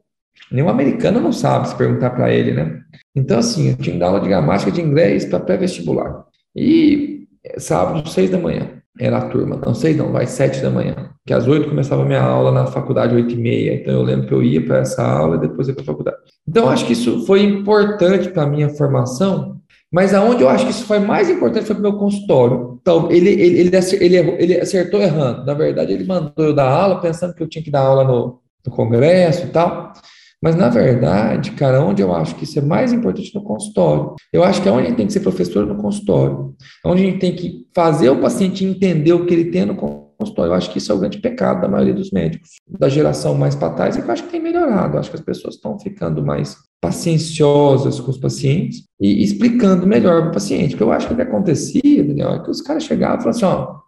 nenhum 0.50 0.68
americano 0.68 1.20
não 1.20 1.32
sabe 1.32 1.68
se 1.68 1.76
perguntar 1.76 2.10
para 2.10 2.32
ele, 2.34 2.52
né? 2.52 2.80
Então, 3.14 3.38
assim, 3.38 3.70
eu 3.70 3.76
tinha 3.76 3.94
que 3.94 4.00
dar 4.00 4.08
aula 4.08 4.20
de 4.20 4.28
gramática 4.28 4.72
de 4.72 4.82
inglês 4.82 5.24
para 5.24 5.38
pré-vestibular. 5.38 6.24
E 6.54 7.28
é, 7.44 7.60
sábado, 7.60 8.08
seis 8.08 8.28
da 8.28 8.38
manhã, 8.38 8.70
era 8.98 9.18
a 9.18 9.28
turma. 9.28 9.56
Não, 9.64 9.72
seis 9.72 9.96
não, 9.96 10.10
vai 10.10 10.26
sete 10.26 10.60
da 10.60 10.70
manhã. 10.70 11.10
Que 11.24 11.32
às 11.32 11.46
oito 11.46 11.68
começava 11.68 12.02
a 12.02 12.06
minha 12.06 12.22
aula 12.22 12.50
na 12.50 12.66
faculdade, 12.66 13.14
oito 13.14 13.34
e 13.34 13.36
meia. 13.36 13.74
Então, 13.74 13.94
eu 13.94 14.02
lembro 14.02 14.26
que 14.26 14.34
eu 14.34 14.42
ia 14.42 14.64
para 14.64 14.78
essa 14.78 15.04
aula 15.04 15.36
e 15.36 15.40
depois 15.40 15.68
ia 15.68 15.74
para 15.74 15.82
a 15.82 15.86
faculdade. 15.86 16.16
Então, 16.46 16.68
acho 16.68 16.86
que 16.86 16.92
isso 16.92 17.24
foi 17.24 17.44
importante 17.44 18.30
para 18.30 18.42
a 18.42 18.48
minha 18.48 18.68
formação, 18.70 19.60
mas 19.92 20.12
aonde 20.12 20.42
eu 20.42 20.48
acho 20.48 20.64
que 20.64 20.72
isso 20.72 20.84
foi 20.84 20.98
mais 20.98 21.30
importante 21.30 21.66
foi 21.66 21.76
para 21.76 21.88
o 21.88 21.90
meu 21.90 21.98
consultório. 22.00 22.77
Então, 22.88 23.12
ele, 23.12 23.28
ele, 23.28 23.70
ele, 24.00 24.16
ele, 24.16 24.60
acertou 24.62 25.02
errando. 25.02 25.44
Na 25.44 25.52
verdade, 25.52 25.92
ele 25.92 26.04
mandou 26.04 26.32
eu 26.38 26.54
dar 26.54 26.70
aula 26.70 27.02
pensando 27.02 27.34
que 27.34 27.42
eu 27.42 27.46
tinha 27.46 27.62
que 27.62 27.70
dar 27.70 27.80
aula 27.80 28.02
no, 28.02 28.40
no 28.66 28.72
congresso 28.72 29.44
e 29.44 29.50
tal. 29.50 29.92
Mas, 30.40 30.56
na 30.56 30.70
verdade, 30.70 31.50
cara, 31.50 31.84
onde 31.84 32.00
eu 32.00 32.14
acho 32.14 32.34
que 32.36 32.44
isso 32.44 32.58
é 32.58 32.62
mais 32.62 32.90
importante 32.90 33.34
no 33.34 33.42
consultório. 33.42 34.14
Eu 34.32 34.42
acho 34.42 34.62
que 34.62 34.70
é 34.70 34.72
onde 34.72 34.84
a 34.84 34.88
gente 34.88 34.96
tem 34.96 35.06
que 35.06 35.12
ser 35.12 35.20
professor 35.20 35.66
no 35.66 35.76
consultório. 35.76 36.54
É 36.82 36.88
onde 36.88 37.02
a 37.02 37.04
gente 37.04 37.18
tem 37.18 37.36
que 37.36 37.66
fazer 37.74 38.08
o 38.08 38.22
paciente 38.22 38.64
entender 38.64 39.12
o 39.12 39.26
que 39.26 39.34
ele 39.34 39.50
tem 39.50 39.66
no 39.66 39.76
consultório. 39.76 40.52
Eu 40.52 40.54
acho 40.54 40.70
que 40.72 40.78
isso 40.78 40.90
é 40.90 40.94
o 40.94 40.98
grande 40.98 41.18
pecado 41.18 41.60
da 41.60 41.68
maioria 41.68 41.92
dos 41.92 42.10
médicos. 42.10 42.52
Da 42.66 42.88
geração 42.88 43.34
mais 43.34 43.54
para 43.54 43.88
é 43.88 43.90
que 43.90 43.98
eu 43.98 44.10
acho 44.10 44.22
que 44.22 44.30
tem 44.30 44.40
melhorado. 44.40 44.96
Eu 44.96 45.00
acho 45.00 45.10
que 45.10 45.16
as 45.16 45.22
pessoas 45.22 45.56
estão 45.56 45.78
ficando 45.78 46.24
mais 46.24 46.56
pacienciosas 46.80 48.00
com 48.00 48.10
os 48.10 48.18
pacientes 48.18 48.84
e 49.00 49.22
explicando 49.22 49.86
melhor 49.86 50.22
para 50.22 50.30
o 50.30 50.34
paciente. 50.34 50.70
Porque 50.70 50.82
eu 50.82 50.92
acho 50.92 51.06
que 51.06 51.12
o 51.12 51.16
que 51.16 51.22
acontecia, 51.22 52.04
Daniel, 52.04 52.34
é 52.34 52.42
que 52.42 52.50
os 52.50 52.60
caras 52.60 52.84
chegavam 52.84 53.18
e 53.18 53.22
falavam 53.22 53.30
assim, 53.30 53.44
ó, 53.44 53.80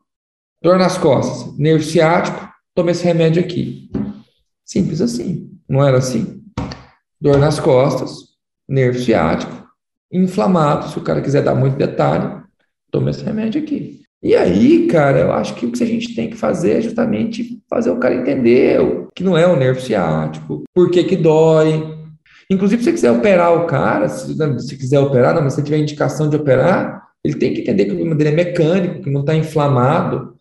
dor 0.62 0.78
nas 0.78 0.98
costas, 0.98 1.56
nervo 1.58 1.84
ciático, 1.84 2.48
toma 2.74 2.90
esse 2.90 3.04
remédio 3.04 3.42
aqui. 3.42 3.90
Simples 4.64 5.00
assim, 5.00 5.50
não 5.68 5.84
era 5.84 5.98
assim? 5.98 6.42
Dor 7.20 7.38
nas 7.38 7.60
costas, 7.60 8.30
nervo 8.68 8.98
ciático, 8.98 9.52
inflamado, 10.12 10.88
se 10.88 10.98
o 10.98 11.02
cara 11.02 11.20
quiser 11.20 11.42
dar 11.42 11.54
muito 11.54 11.76
detalhe, 11.76 12.42
toma 12.90 13.10
esse 13.10 13.22
remédio 13.24 13.62
aqui. 13.62 14.00
E 14.22 14.36
aí, 14.36 14.86
cara, 14.86 15.18
eu 15.20 15.32
acho 15.32 15.54
que 15.54 15.64
o 15.64 15.72
que 15.72 15.82
a 15.82 15.86
gente 15.86 16.14
tem 16.14 16.28
que 16.28 16.36
fazer 16.36 16.78
é 16.78 16.80
justamente 16.82 17.62
fazer 17.70 17.90
o 17.90 17.98
cara 17.98 18.14
entender 18.14 18.78
que 19.14 19.24
não 19.24 19.36
é 19.36 19.46
o 19.46 19.56
nervo 19.56 19.80
ciático, 19.80 20.64
por 20.74 20.90
que 20.90 21.04
que 21.04 21.16
dói, 21.16 21.99
Inclusive, 22.50 22.82
se 22.82 22.86
você 22.86 22.92
quiser 22.92 23.12
operar 23.12 23.54
o 23.54 23.66
cara, 23.66 24.08
se, 24.08 24.34
se 24.58 24.76
quiser 24.76 24.98
operar, 24.98 25.34
não, 25.34 25.42
mas 25.42 25.54
se 25.54 25.62
tiver 25.62 25.78
indicação 25.78 26.28
de 26.28 26.36
operar, 26.36 27.10
Ele 27.22 27.34
tem 27.34 27.54
que 27.54 27.60
entender 27.60 27.84
que 27.84 27.92
o 27.92 27.94
problema 27.94 28.16
dele 28.16 28.30
é 28.30 28.44
mecânico, 28.44 29.02
que 29.02 29.10
não 29.10 29.20
está 29.20 29.34
inflamado. 29.34 30.34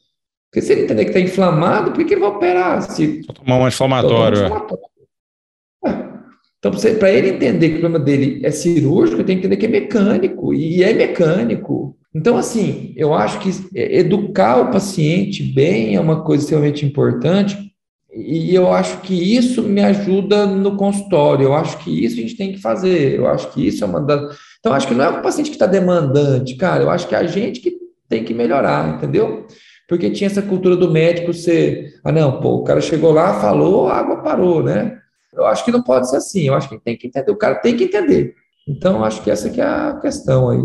Porque 0.49 0.66
se 0.66 0.72
ele 0.74 0.84
entender 0.84 1.03
que 1.03 1.12
está 1.12 1.20
inflamado, 1.20 1.91
por 1.91 2.03
que 2.03 2.14
ele 2.14 2.22
vai 2.22 2.30
operar? 2.30 2.82
Se 2.82 3.22
tomar 3.28 3.57
um 3.57 3.66
anti-inflamatório. 3.66 4.39
É. 5.86 6.10
Então, 6.57 6.72
para 6.97 7.12
ele 7.12 7.30
entender 7.30 7.70
que 7.70 7.78
o 7.78 7.80
problema 7.80 8.03
dele 8.03 8.41
é 8.43 8.49
cirúrgico, 8.49 9.18
ele 9.18 9.28
tem 9.28 9.39
que 9.39 9.45
entender 9.45 9.57
que 9.57 9.66
é 9.66 9.70
mecânico, 9.70 10.53
e 10.53 10.84
é 10.84 10.93
mecânico. 10.93 11.95
Então, 12.14 12.36
assim, 12.36 12.91
eu 12.97 13.14
acho 13.14 13.39
que 13.39 13.51
educar 13.76 14.57
o 14.60 14.72
paciente 14.72 15.43
bem 15.43 15.95
é 15.95 16.01
uma 16.01 16.24
coisa 16.24 16.43
extremamente 16.43 16.86
importante, 16.86 17.68
e 18.14 18.55
eu 18.55 18.74
acho 18.74 19.01
que 19.01 19.14
isso 19.14 19.62
me 19.62 19.82
ajuda 19.82 20.45
no 20.45 20.76
consultório, 20.76 21.43
eu 21.43 21.53
acho 21.53 21.78
que 21.78 22.03
isso 22.03 22.18
a 22.18 22.22
gente 22.22 22.36
tem 22.36 22.51
que 22.51 22.60
fazer, 22.60 23.16
eu 23.16 23.28
acho 23.28 23.51
que 23.51 23.68
isso 23.68 23.86
é 23.86 24.01
das. 24.01 24.38
Então, 24.60 24.74
acho 24.74 24.88
que 24.88 24.95
não 24.95 25.05
é 25.05 25.10
o 25.10 25.22
paciente 25.22 25.49
que 25.49 25.55
está 25.55 25.68
demandante, 25.68 26.55
cara, 26.55 26.84
eu 26.84 26.89
acho 26.89 27.07
que 27.07 27.16
é 27.16 27.20
a 27.20 27.28
gente 27.28 27.60
que 27.60 27.78
tem 28.10 28.24
que 28.24 28.34
melhorar, 28.34 28.95
entendeu? 28.95 29.45
Porque 29.88 30.10
tinha 30.10 30.28
essa 30.28 30.41
cultura 30.41 30.76
do 30.76 30.91
médico 30.91 31.34
ser, 31.34 31.99
ah, 32.03 32.12
não, 32.12 32.39
pô, 32.39 32.55
o 32.57 32.64
cara 32.64 32.82
chegou 32.82 33.12
lá, 33.12 33.39
falou, 33.39 33.88
a 33.88 33.97
água 33.97 34.18
parou, 34.18 34.64
né? 34.64 34.97
Eu 35.32 35.45
acho 35.45 35.64
que 35.64 35.72
não 35.72 35.84
pode 35.84 36.10
ser 36.10 36.18
assim, 36.18 36.47
eu 36.47 36.55
acho 36.55 36.68
que 36.68 36.80
tem 36.80 36.97
que 36.97 37.07
entender, 37.07 37.32
o 37.32 37.38
cara 37.38 37.55
tem 37.55 37.78
que 37.78 37.84
entender. 37.84 38.34
Então, 38.70 39.03
acho 39.03 39.24
que 39.24 39.32
essa 39.32 39.49
que 39.49 39.59
é 39.59 39.63
a 39.63 39.97
questão 39.99 40.49
aí. 40.49 40.59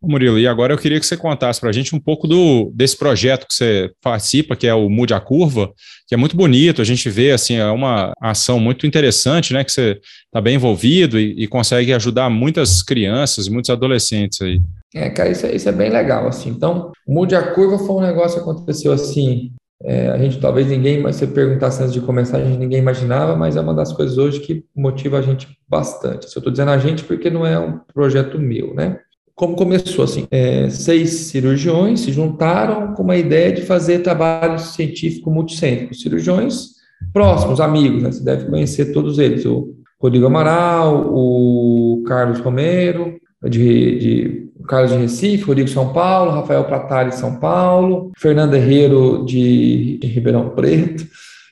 Murilo, 0.00 0.38
e 0.38 0.46
agora 0.46 0.72
eu 0.72 0.78
queria 0.78 1.00
que 1.00 1.04
você 1.04 1.16
contasse 1.16 1.60
para 1.60 1.68
a 1.68 1.72
gente 1.72 1.96
um 1.96 1.98
pouco 1.98 2.28
do, 2.28 2.70
desse 2.72 2.96
projeto 2.96 3.46
que 3.46 3.52
você 3.52 3.90
participa, 4.00 4.54
que 4.54 4.68
é 4.68 4.72
o 4.72 4.88
Mude 4.88 5.12
a 5.12 5.20
Curva, 5.20 5.72
que 6.06 6.14
é 6.14 6.16
muito 6.16 6.36
bonito, 6.36 6.80
a 6.80 6.84
gente 6.84 7.10
vê, 7.10 7.32
assim, 7.32 7.56
é 7.56 7.66
uma 7.66 8.12
ação 8.22 8.60
muito 8.60 8.86
interessante, 8.86 9.52
né, 9.52 9.64
que 9.64 9.72
você 9.72 9.98
está 10.26 10.40
bem 10.40 10.54
envolvido 10.54 11.18
e, 11.18 11.42
e, 11.42 11.48
consegue 11.48 11.92
ajudar 11.92 12.30
muitas 12.30 12.84
crianças, 12.84 13.48
muitos 13.48 13.70
adolescentes 13.70 14.40
aí. 14.40 14.60
É, 14.94 15.10
cara, 15.10 15.30
isso 15.30 15.46
é, 15.46 15.54
isso 15.54 15.68
é 15.68 15.72
bem 15.72 15.90
legal, 15.90 16.28
assim. 16.28 16.50
Então, 16.50 16.92
o 17.06 17.12
Mude 17.12 17.34
a 17.34 17.52
Curva 17.52 17.78
foi 17.78 17.96
um 17.96 18.00
negócio 18.00 18.36
que 18.36 18.48
aconteceu, 18.48 18.92
assim, 18.92 19.52
é, 19.82 20.08
a 20.08 20.18
gente 20.18 20.38
talvez 20.38 20.66
ninguém, 20.66 21.00
mas 21.00 21.16
você 21.16 21.26
perguntasse 21.26 21.82
antes 21.82 21.94
de 21.94 22.00
começar, 22.00 22.36
a 22.36 22.44
gente 22.44 22.58
ninguém 22.58 22.78
imaginava, 22.78 23.34
mas 23.34 23.56
é 23.56 23.60
uma 23.60 23.74
das 23.74 23.92
coisas 23.92 24.18
hoje 24.18 24.40
que 24.40 24.64
motiva 24.76 25.18
a 25.18 25.22
gente 25.22 25.48
bastante. 25.68 26.28
Se 26.28 26.36
eu 26.36 26.40
estou 26.40 26.50
dizendo 26.50 26.70
a 26.70 26.78
gente 26.78 27.04
porque 27.04 27.30
não 27.30 27.46
é 27.46 27.58
um 27.58 27.78
projeto 27.92 28.38
meu, 28.38 28.74
né? 28.74 28.98
Como 29.34 29.56
começou 29.56 30.04
assim? 30.04 30.26
É, 30.30 30.68
seis 30.68 31.10
cirurgiões 31.30 32.00
se 32.00 32.12
juntaram 32.12 32.92
com 32.92 33.02
uma 33.02 33.16
ideia 33.16 33.50
de 33.52 33.62
fazer 33.62 34.00
trabalho 34.00 34.58
científico 34.58 35.30
multicêntrico. 35.30 35.94
Cirurgiões 35.94 36.80
próximos, 37.10 37.58
amigos, 37.58 38.02
né? 38.02 38.12
Você 38.12 38.22
deve 38.22 38.50
conhecer 38.50 38.92
todos 38.92 39.18
eles. 39.18 39.46
O 39.46 39.74
Rodrigo 39.98 40.26
Amaral, 40.26 41.10
o 41.10 42.02
Carlos 42.06 42.38
Romero, 42.40 43.18
de, 43.48 43.98
de 43.98 44.49
Carlos 44.70 44.92
de 44.92 44.98
Recife, 44.98 45.42
Rodrigo 45.42 45.68
São 45.68 45.92
Paulo, 45.92 46.30
Rafael 46.30 46.62
Pratari 46.62 47.12
São 47.12 47.40
Paulo, 47.40 48.12
Fernando 48.16 48.54
Herreiro 48.54 49.24
de 49.26 49.98
Ribeirão 50.00 50.50
Preto 50.50 51.04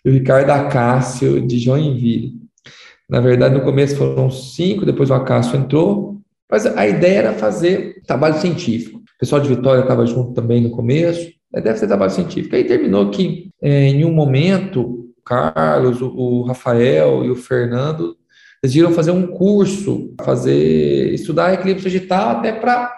e 0.05 0.09
o 0.09 0.13
Ricardo 0.13 0.51
Acácio 0.51 1.45
de 1.45 1.59
Joinville. 1.59 2.35
Na 3.11 3.21
verdade, 3.21 3.57
no 3.57 3.63
começo 3.63 3.97
foram 3.97 4.31
cinco, 4.31 4.87
depois 4.87 5.11
o 5.11 5.15
Acácio 5.15 5.59
entrou, 5.59 6.21
mas 6.49 6.65
a 6.65 6.87
ideia 6.87 7.19
era 7.19 7.33
fazer 7.33 8.01
trabalho 8.07 8.37
científico. 8.37 8.99
O 8.99 9.19
pessoal 9.19 9.41
de 9.41 9.49
Vitória 9.49 9.81
estava 9.81 10.07
junto 10.07 10.33
também 10.33 10.61
no 10.61 10.71
começo, 10.71 11.29
deve 11.53 11.77
ser 11.77 11.89
trabalho 11.89 12.13
científico. 12.13 12.55
Aí 12.55 12.63
terminou 12.63 13.11
que, 13.11 13.51
é, 13.61 13.89
em 13.89 14.05
um 14.05 14.13
momento, 14.13 14.81
o 14.81 15.13
Carlos, 15.25 16.01
o, 16.01 16.09
o 16.09 16.43
Rafael 16.43 17.25
e 17.25 17.31
o 17.31 17.35
Fernando 17.35 18.17
decidiram 18.63 18.93
fazer 18.93 19.11
um 19.11 19.27
curso, 19.27 20.15
fazer 20.25 21.13
estudar 21.13 21.55
equilíbrio 21.55 21.83
digital 21.83 22.31
até 22.31 22.53
para 22.53 22.98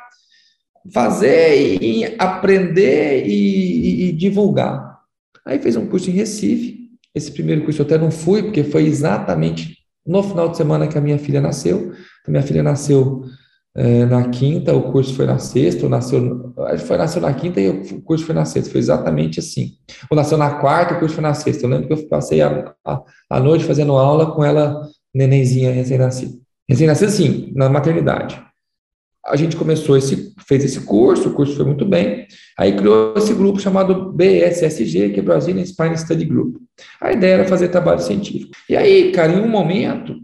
fazer 0.92 1.82
e 1.82 2.16
aprender 2.18 3.26
e, 3.26 4.08
e, 4.08 4.12
divulgar. 4.12 4.98
Aí 5.44 5.58
fez 5.58 5.76
um 5.76 5.86
curso 5.86 6.10
em 6.10 6.14
Recife. 6.14 6.88
Esse 7.14 7.32
primeiro 7.32 7.64
curso 7.64 7.82
eu 7.82 7.86
até 7.86 7.98
não 7.98 8.10
fui, 8.10 8.42
porque 8.42 8.64
foi 8.64 8.86
exatamente 8.86 9.78
no 10.06 10.22
final 10.22 10.48
de 10.48 10.56
semana 10.56 10.86
que 10.86 10.96
a 10.96 11.00
minha 11.00 11.18
filha 11.18 11.40
nasceu. 11.40 11.92
A 12.26 12.30
minha 12.30 12.42
filha 12.42 12.62
nasceu 12.62 13.24
é, 13.76 14.04
na 14.04 14.28
quinta, 14.28 14.74
o 14.74 14.90
curso 14.90 15.14
foi 15.14 15.26
na 15.26 15.38
sexta, 15.38 15.88
nasceu, 15.88 16.54
foi 16.86 16.96
nasceu 16.96 17.20
na 17.20 17.32
quinta 17.34 17.60
e 17.60 17.68
o 17.68 18.02
curso 18.02 18.24
foi 18.24 18.34
na 18.34 18.44
sexta. 18.44 18.70
Foi 18.70 18.80
exatamente 18.80 19.40
assim. 19.40 19.72
Ou 20.10 20.16
nasceu 20.16 20.38
na 20.38 20.54
quarta, 20.60 20.94
o 20.94 20.98
curso 20.98 21.14
foi 21.14 21.22
na 21.22 21.34
sexta. 21.34 21.66
Eu 21.66 21.70
lembro 21.70 21.88
que 21.88 21.92
eu 21.92 22.08
passei 22.08 22.40
a, 22.40 22.74
a, 22.86 23.02
a 23.28 23.40
noite 23.40 23.64
fazendo 23.64 23.92
aula 23.92 24.32
com 24.34 24.44
ela, 24.44 24.88
nenenzinha 25.14 25.72
recém-nascida. 25.72 26.38
Recém-nascida, 26.68 27.10
sim, 27.10 27.52
na 27.54 27.68
maternidade 27.68 28.49
a 29.26 29.36
gente 29.36 29.56
começou 29.56 29.96
esse, 29.96 30.32
fez 30.46 30.64
esse 30.64 30.80
curso, 30.80 31.28
o 31.28 31.32
curso 31.34 31.54
foi 31.54 31.64
muito 31.64 31.84
bem, 31.84 32.26
aí 32.58 32.74
criou 32.74 33.14
esse 33.16 33.34
grupo 33.34 33.60
chamado 33.60 34.12
BSSG, 34.12 35.10
que 35.10 35.20
é 35.20 35.22
Brazilian 35.22 35.64
Spine 35.64 35.96
Study 35.96 36.24
Group. 36.24 36.56
A 37.00 37.12
ideia 37.12 37.34
era 37.34 37.44
fazer 37.44 37.68
trabalho 37.68 38.00
científico. 38.00 38.52
E 38.68 38.76
aí, 38.76 39.12
cara, 39.12 39.32
em 39.32 39.40
um 39.40 39.48
momento, 39.48 40.16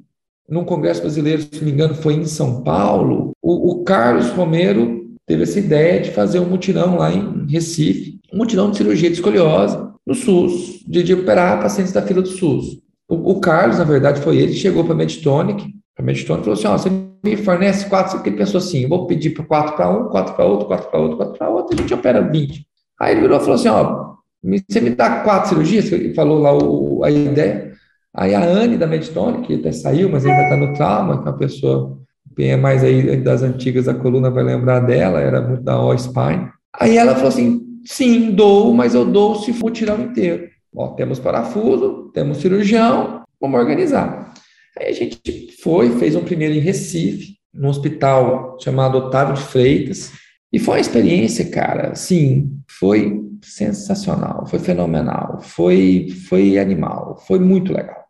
num 0.49 0.65
congresso 0.65 1.03
brasileiro, 1.03 1.43
se 1.43 1.57
não 1.57 1.65
me 1.65 1.73
engano, 1.73 1.95
foi 1.95 2.15
em 2.15 2.25
São 2.25 2.63
Paulo, 2.63 3.33
o, 3.43 3.73
o 3.73 3.85
Carlos 3.85 4.31
Romero 4.31 5.05
teve 5.27 5.43
essa 5.43 5.59
ideia 5.59 6.01
de 6.01 6.11
fazer 6.11 6.39
um 6.39 6.49
mutirão 6.49 6.97
lá 6.97 7.13
em 7.13 7.47
Recife, 7.51 8.19
um 8.33 8.39
mutirão 8.39 8.71
de 8.71 8.79
cirurgia 8.79 9.11
de 9.11 9.17
escoliose 9.17 9.77
no 10.07 10.15
SUS, 10.15 10.85
de, 10.87 11.03
de 11.03 11.15
operar 11.15 11.61
pacientes 11.61 11.93
da 11.93 12.03
fila 12.03 12.23
do 12.23 12.29
SUS. 12.29 12.79
O, 13.09 13.33
o 13.33 13.41
Carlos, 13.41 13.79
na 13.79 13.85
verdade, 13.85 14.21
foi 14.21 14.39
ele 14.39 14.53
que 14.53 14.59
chegou 14.59 14.85
para 14.85 14.95
a 14.95 14.97
Medtonic, 14.97 15.75
a 15.99 16.03
Medtonic 16.03 16.45
falou 16.45 16.59
assim, 16.59 16.67
ó, 16.67 16.79
você 16.79 17.06
me 17.27 17.37
fornece 17.37 17.89
quatro, 17.89 18.21
ele 18.25 18.37
pensou 18.37 18.59
assim, 18.59 18.89
vou 18.89 19.07
pedir 19.07 19.31
para 19.31 19.45
quatro 19.45 19.77
para 19.77 19.91
um, 19.91 20.09
quatro 20.09 20.35
para 20.35 20.45
outro, 20.45 20.67
quatro 20.67 20.91
para 20.91 21.01
outro, 21.01 21.17
quatro 21.17 21.39
para 21.39 21.51
outro, 21.51 21.77
a 21.77 21.81
gente 21.81 21.93
opera 21.93 22.21
20. 22.23 22.67
Aí 23.01 23.13
ele 23.13 23.23
virou 23.23 23.37
e 23.37 23.41
falou 23.41 23.55
assim, 23.55 23.69
ó, 23.69 24.15
você 24.43 24.81
me 24.81 24.91
dá 24.91 25.21
quatro 25.21 25.49
cirurgias? 25.49 25.91
Ele 25.91 26.15
falou 26.15 26.41
lá 26.41 26.57
o, 26.57 27.03
a 27.05 27.11
ideia. 27.11 27.73
Aí 28.15 28.35
a 28.35 28.43
Anne 28.43 28.79
da 28.79 28.87
Medstone, 28.87 29.43
que 29.43 29.55
até 29.55 29.73
saiu, 29.73 30.09
mas 30.09 30.25
ainda 30.25 30.43
está 30.45 30.57
no 30.57 30.73
trauma, 30.73 31.21
que 31.21 31.29
é 31.29 31.31
uma 31.31 31.39
pessoa, 31.39 31.99
quem 32.37 32.51
é 32.51 32.57
mais 32.57 32.83
aí 32.83 33.17
das 33.17 33.43
antigas 33.43 33.87
da 33.87 33.95
coluna 33.95 34.31
vai 34.31 34.45
lembrar 34.45 34.81
dela, 34.81 35.21
era 35.21 35.41
muito 35.41 35.63
da 35.63 35.79
O-Spine. 35.83 36.49
Aí 36.73 36.97
ela 36.97 37.15
falou 37.15 37.29
assim, 37.29 37.63
sim, 37.85 38.31
dou, 38.31 38.73
mas 38.73 38.95
eu 38.95 39.05
dou 39.05 39.35
se 39.35 39.53
for 39.53 39.71
tirar 39.71 39.99
o 39.99 40.03
inteiro. 40.03 40.49
Ó, 40.75 40.89
temos 40.89 41.19
parafuso, 41.19 42.11
temos 42.15 42.39
cirurgião, 42.39 43.23
vamos 43.41 43.59
organizar. 43.59 44.35
Aí 44.79 44.89
a 44.89 44.93
gente 44.93 45.57
foi, 45.63 45.99
fez 45.99 46.15
um 46.15 46.25
primeiro 46.25 46.55
em 46.55 46.61
Recife, 46.61 47.37
num 47.53 47.69
hospital 47.69 48.59
chamado 48.61 48.99
Otávio 48.99 49.35
de 49.35 49.43
Freitas, 49.43 50.13
e 50.53 50.59
foi 50.59 50.75
uma 50.75 50.81
experiência, 50.81 51.51
cara, 51.51 51.95
sim, 51.95 52.59
foi 52.79 53.21
sensacional, 53.43 54.47
foi 54.47 54.59
fenomenal, 54.59 55.41
foi, 55.41 56.09
foi 56.29 56.59
animal, 56.59 57.17
foi 57.27 57.39
muito 57.39 57.73
legal, 57.73 58.05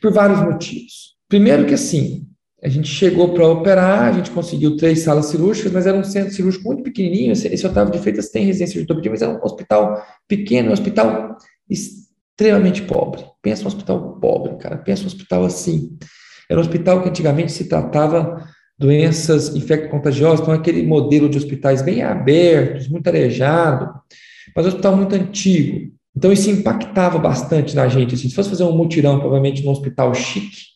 por 0.00 0.12
vários 0.12 0.40
motivos. 0.40 1.16
Primeiro 1.28 1.66
que 1.66 1.74
assim, 1.74 2.26
a 2.62 2.68
gente 2.68 2.88
chegou 2.88 3.32
para 3.32 3.46
operar, 3.46 4.02
a 4.08 4.12
gente 4.12 4.30
conseguiu 4.30 4.76
três 4.76 5.00
salas 5.00 5.26
cirúrgicas, 5.26 5.72
mas 5.72 5.86
era 5.86 5.96
um 5.96 6.04
centro 6.04 6.34
cirúrgico 6.34 6.64
muito 6.64 6.82
pequenininho. 6.82 7.32
Esse, 7.32 7.48
esse 7.48 7.66
Otávio 7.66 7.92
de 7.92 7.98
Freitas 7.98 8.28
tem 8.28 8.44
residência 8.44 8.74
de 8.74 8.80
ortopedia, 8.80 9.10
mas 9.10 9.22
era 9.22 9.32
um 9.32 9.42
hospital 9.42 10.04
pequeno, 10.28 10.68
um 10.68 10.72
hospital 10.72 11.36
extremamente 11.68 12.82
pobre. 12.82 13.24
Pensa 13.42 13.64
um 13.64 13.68
hospital 13.68 14.18
pobre, 14.20 14.56
cara. 14.56 14.76
Pensa 14.76 15.04
um 15.04 15.06
hospital 15.06 15.44
assim. 15.44 15.96
Era 16.48 16.58
um 16.58 16.62
hospital 16.62 17.02
que 17.02 17.08
antigamente 17.08 17.52
se 17.52 17.68
tratava 17.68 18.48
doenças 18.78 19.54
infecto-contagiosas, 19.54 20.40
então 20.40 20.54
aquele 20.54 20.82
modelo 20.82 21.28
de 21.28 21.36
hospitais 21.36 21.82
bem 21.82 22.02
abertos, 22.02 22.88
muito 22.88 23.06
arejado, 23.08 23.92
mas 24.56 24.64
um 24.64 24.68
hospital 24.68 24.96
muito 24.96 25.14
antigo. 25.14 25.92
Então 26.16 26.32
isso 26.32 26.50
impactava 26.50 27.18
bastante 27.18 27.76
na 27.76 27.88
gente. 27.88 28.14
Assim, 28.14 28.28
se 28.28 28.34
fosse 28.34 28.48
fazer 28.48 28.64
um 28.64 28.76
mutirão, 28.76 29.20
provavelmente 29.20 29.62
num 29.62 29.70
hospital 29.70 30.14
chique, 30.14 30.70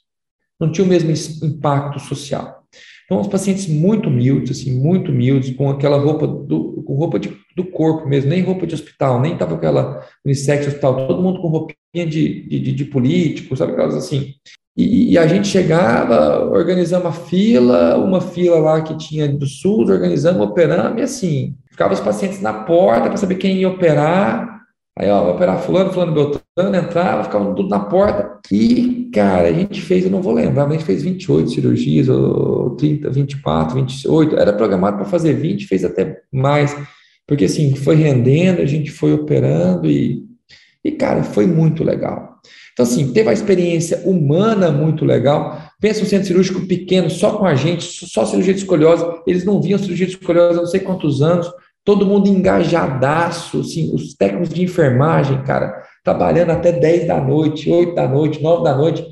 não 0.60 0.70
tinha 0.70 0.84
o 0.84 0.88
mesmo 0.88 1.10
impacto 1.46 1.98
social. 1.98 2.63
Então, 3.04 3.20
os 3.20 3.28
pacientes 3.28 3.68
muito 3.68 4.08
humildes, 4.08 4.58
assim, 4.58 4.72
muito 4.72 5.10
humildes, 5.10 5.54
com 5.54 5.68
aquela 5.70 5.98
roupa 5.98 6.26
do, 6.26 6.82
com 6.82 6.94
roupa 6.94 7.18
de, 7.18 7.36
do 7.54 7.64
corpo 7.64 8.08
mesmo, 8.08 8.30
nem 8.30 8.42
roupa 8.42 8.66
de 8.66 8.74
hospital, 8.74 9.20
nem 9.20 9.36
tava 9.36 9.56
aquela 9.56 10.02
unissex 10.24 10.66
hospital, 10.66 11.06
todo 11.06 11.22
mundo 11.22 11.40
com 11.40 11.48
roupinha 11.48 12.06
de, 12.06 12.48
de, 12.48 12.72
de 12.72 12.84
político, 12.86 13.56
sabe 13.56 13.72
aquelas 13.72 13.94
assim. 13.94 14.34
E, 14.76 15.12
e, 15.12 15.18
a 15.18 15.26
gente 15.26 15.46
chegava, 15.46 16.50
organizamos 16.50 17.06
a 17.06 17.12
fila, 17.12 17.96
uma 17.96 18.20
fila 18.20 18.58
lá 18.58 18.82
que 18.82 18.96
tinha 18.96 19.28
do 19.28 19.46
SUS, 19.46 19.88
organizamos, 19.88 20.40
operamos, 20.40 20.98
e 20.98 21.02
assim, 21.02 21.54
ficava 21.70 21.94
os 21.94 22.00
pacientes 22.00 22.40
na 22.40 22.52
porta 22.52 23.08
para 23.08 23.16
saber 23.16 23.36
quem 23.36 23.58
ia 23.58 23.68
operar, 23.68 24.54
Aí, 24.96 25.10
ó, 25.10 25.24
vai 25.24 25.32
operar 25.32 25.58
fulano, 25.60 25.92
fulano, 25.92 26.12
Beltrano, 26.12 26.76
entrava, 26.76 27.24
ficava 27.24 27.52
tudo 27.52 27.68
na 27.68 27.80
porta. 27.80 28.38
E, 28.50 29.10
cara, 29.12 29.48
a 29.48 29.52
gente 29.52 29.80
fez, 29.80 30.04
eu 30.04 30.10
não 30.10 30.22
vou 30.22 30.32
lembrar, 30.32 30.66
mas 30.66 30.76
a 30.76 30.78
gente 30.78 30.86
fez 30.86 31.02
28 31.02 31.50
cirurgias, 31.50 32.08
ou 32.08 32.53
30, 32.76 33.10
24, 33.10 33.74
28. 33.76 34.36
Era 34.36 34.52
programado 34.52 34.98
para 34.98 35.06
fazer 35.06 35.34
20, 35.34 35.66
fez 35.66 35.84
até 35.84 36.20
mais. 36.32 36.76
Porque, 37.26 37.46
assim, 37.46 37.74
foi 37.74 37.96
rendendo, 37.96 38.60
a 38.60 38.66
gente 38.66 38.90
foi 38.90 39.12
operando 39.12 39.90
e, 39.90 40.24
e, 40.84 40.92
cara, 40.92 41.22
foi 41.22 41.46
muito 41.46 41.82
legal. 41.82 42.34
Então, 42.72 42.84
assim, 42.84 43.12
teve 43.12 43.30
a 43.30 43.32
experiência 43.32 44.02
humana 44.04 44.70
muito 44.70 45.04
legal. 45.04 45.62
Pensa 45.80 46.02
um 46.02 46.06
centro 46.06 46.26
cirúrgico 46.26 46.66
pequeno, 46.66 47.08
só 47.08 47.36
com 47.36 47.46
a 47.46 47.54
gente, 47.54 47.84
só 47.84 48.26
cirurgia 48.26 48.52
de 48.52 48.60
escoliose. 48.60 49.04
Eles 49.26 49.44
não 49.44 49.62
viam 49.62 49.78
cirurgia 49.78 50.06
de 50.06 50.12
escoliose 50.12 50.58
há 50.58 50.62
não 50.62 50.66
sei 50.66 50.80
quantos 50.80 51.22
anos. 51.22 51.50
Todo 51.84 52.06
mundo 52.06 52.28
engajadaço, 52.28 53.60
assim, 53.60 53.94
os 53.94 54.14
técnicos 54.14 54.48
de 54.48 54.62
enfermagem, 54.62 55.42
cara, 55.44 55.82
trabalhando 56.02 56.50
até 56.50 56.72
10 56.72 57.06
da 57.06 57.20
noite, 57.20 57.70
8 57.70 57.94
da 57.94 58.08
noite, 58.08 58.42
9 58.42 58.64
da 58.64 58.74
noite, 58.74 59.04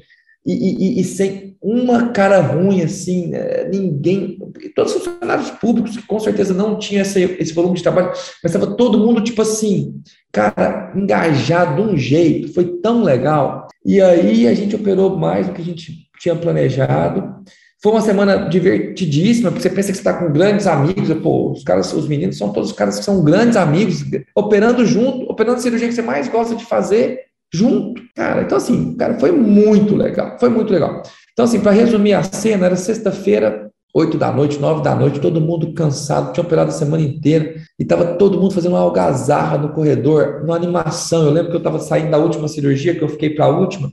e, 0.44 0.52
e, 0.98 1.00
e 1.00 1.04
sem 1.04 1.51
uma 1.62 2.08
cara 2.08 2.40
ruim, 2.40 2.82
assim, 2.82 3.28
né? 3.28 3.68
ninguém, 3.72 4.36
todos 4.74 4.96
os 4.96 5.04
funcionários 5.04 5.50
públicos 5.52 5.96
que 5.96 6.04
com 6.04 6.18
certeza 6.18 6.52
não 6.52 6.76
tinham 6.76 7.02
esse, 7.02 7.22
esse 7.38 7.52
volume 7.52 7.76
de 7.76 7.84
trabalho, 7.84 8.08
mas 8.42 8.52
estava 8.52 8.74
todo 8.74 8.98
mundo, 8.98 9.20
tipo 9.22 9.40
assim, 9.42 9.94
cara, 10.32 10.92
engajado 10.96 11.80
de 11.80 11.88
um 11.88 11.96
jeito, 11.96 12.52
foi 12.52 12.64
tão 12.82 13.04
legal. 13.04 13.68
E 13.86 14.00
aí 14.00 14.48
a 14.48 14.54
gente 14.54 14.74
operou 14.74 15.16
mais 15.16 15.46
do 15.46 15.52
que 15.52 15.62
a 15.62 15.64
gente 15.64 16.08
tinha 16.18 16.34
planejado. 16.34 17.42
Foi 17.80 17.92
uma 17.92 18.00
semana 18.00 18.48
divertidíssima, 18.48 19.50
porque 19.50 19.62
você 19.62 19.70
pensa 19.70 19.90
que 19.92 19.98
você 19.98 20.00
está 20.00 20.14
com 20.14 20.32
grandes 20.32 20.66
amigos, 20.66 21.12
pô, 21.20 21.52
os 21.52 21.62
caras, 21.62 21.92
os 21.92 22.08
meninos 22.08 22.38
são 22.38 22.52
todos 22.52 22.70
os 22.70 22.76
caras 22.76 22.98
que 22.98 23.04
são 23.04 23.22
grandes 23.24 23.56
amigos, 23.56 24.04
operando 24.36 24.84
junto, 24.84 25.30
operando 25.30 25.58
a 25.58 25.60
cirurgia 25.60 25.88
que 25.88 25.94
você 25.94 26.02
mais 26.02 26.28
gosta 26.28 26.56
de 26.56 26.64
fazer 26.64 27.20
junto, 27.52 28.00
cara. 28.14 28.42
Então, 28.42 28.56
assim, 28.56 28.96
cara, 28.96 29.18
foi 29.18 29.30
muito 29.30 29.94
legal, 29.94 30.36
foi 30.38 30.48
muito 30.48 30.72
legal. 30.72 31.02
Então, 31.33 31.45
assim, 31.45 31.61
para 31.61 31.72
resumir 31.72 32.12
a 32.14 32.22
cena, 32.22 32.66
era 32.66 32.76
sexta-feira, 32.76 33.70
oito 33.95 34.16
da 34.16 34.33
noite, 34.33 34.59
nove 34.59 34.83
da 34.83 34.95
noite, 34.95 35.20
todo 35.20 35.41
mundo 35.41 35.72
cansado, 35.72 36.33
tinha 36.33 36.45
operado 36.45 36.70
a 36.70 36.74
semana 36.74 37.03
inteira, 37.03 37.55
e 37.78 37.83
estava 37.83 38.16
todo 38.16 38.41
mundo 38.41 38.55
fazendo 38.55 38.72
uma 38.72 38.80
algazarra 38.80 39.59
no 39.59 39.70
corredor, 39.70 40.43
uma 40.45 40.57
animação. 40.57 41.24
Eu 41.24 41.30
lembro 41.30 41.51
que 41.51 41.57
eu 41.57 41.59
estava 41.59 41.78
saindo 41.78 42.11
da 42.11 42.18
última 42.18 42.49
cirurgia, 42.49 42.95
que 42.95 43.03
eu 43.03 43.09
fiquei 43.09 43.30
para 43.30 43.47
a 43.47 43.49
última, 43.49 43.91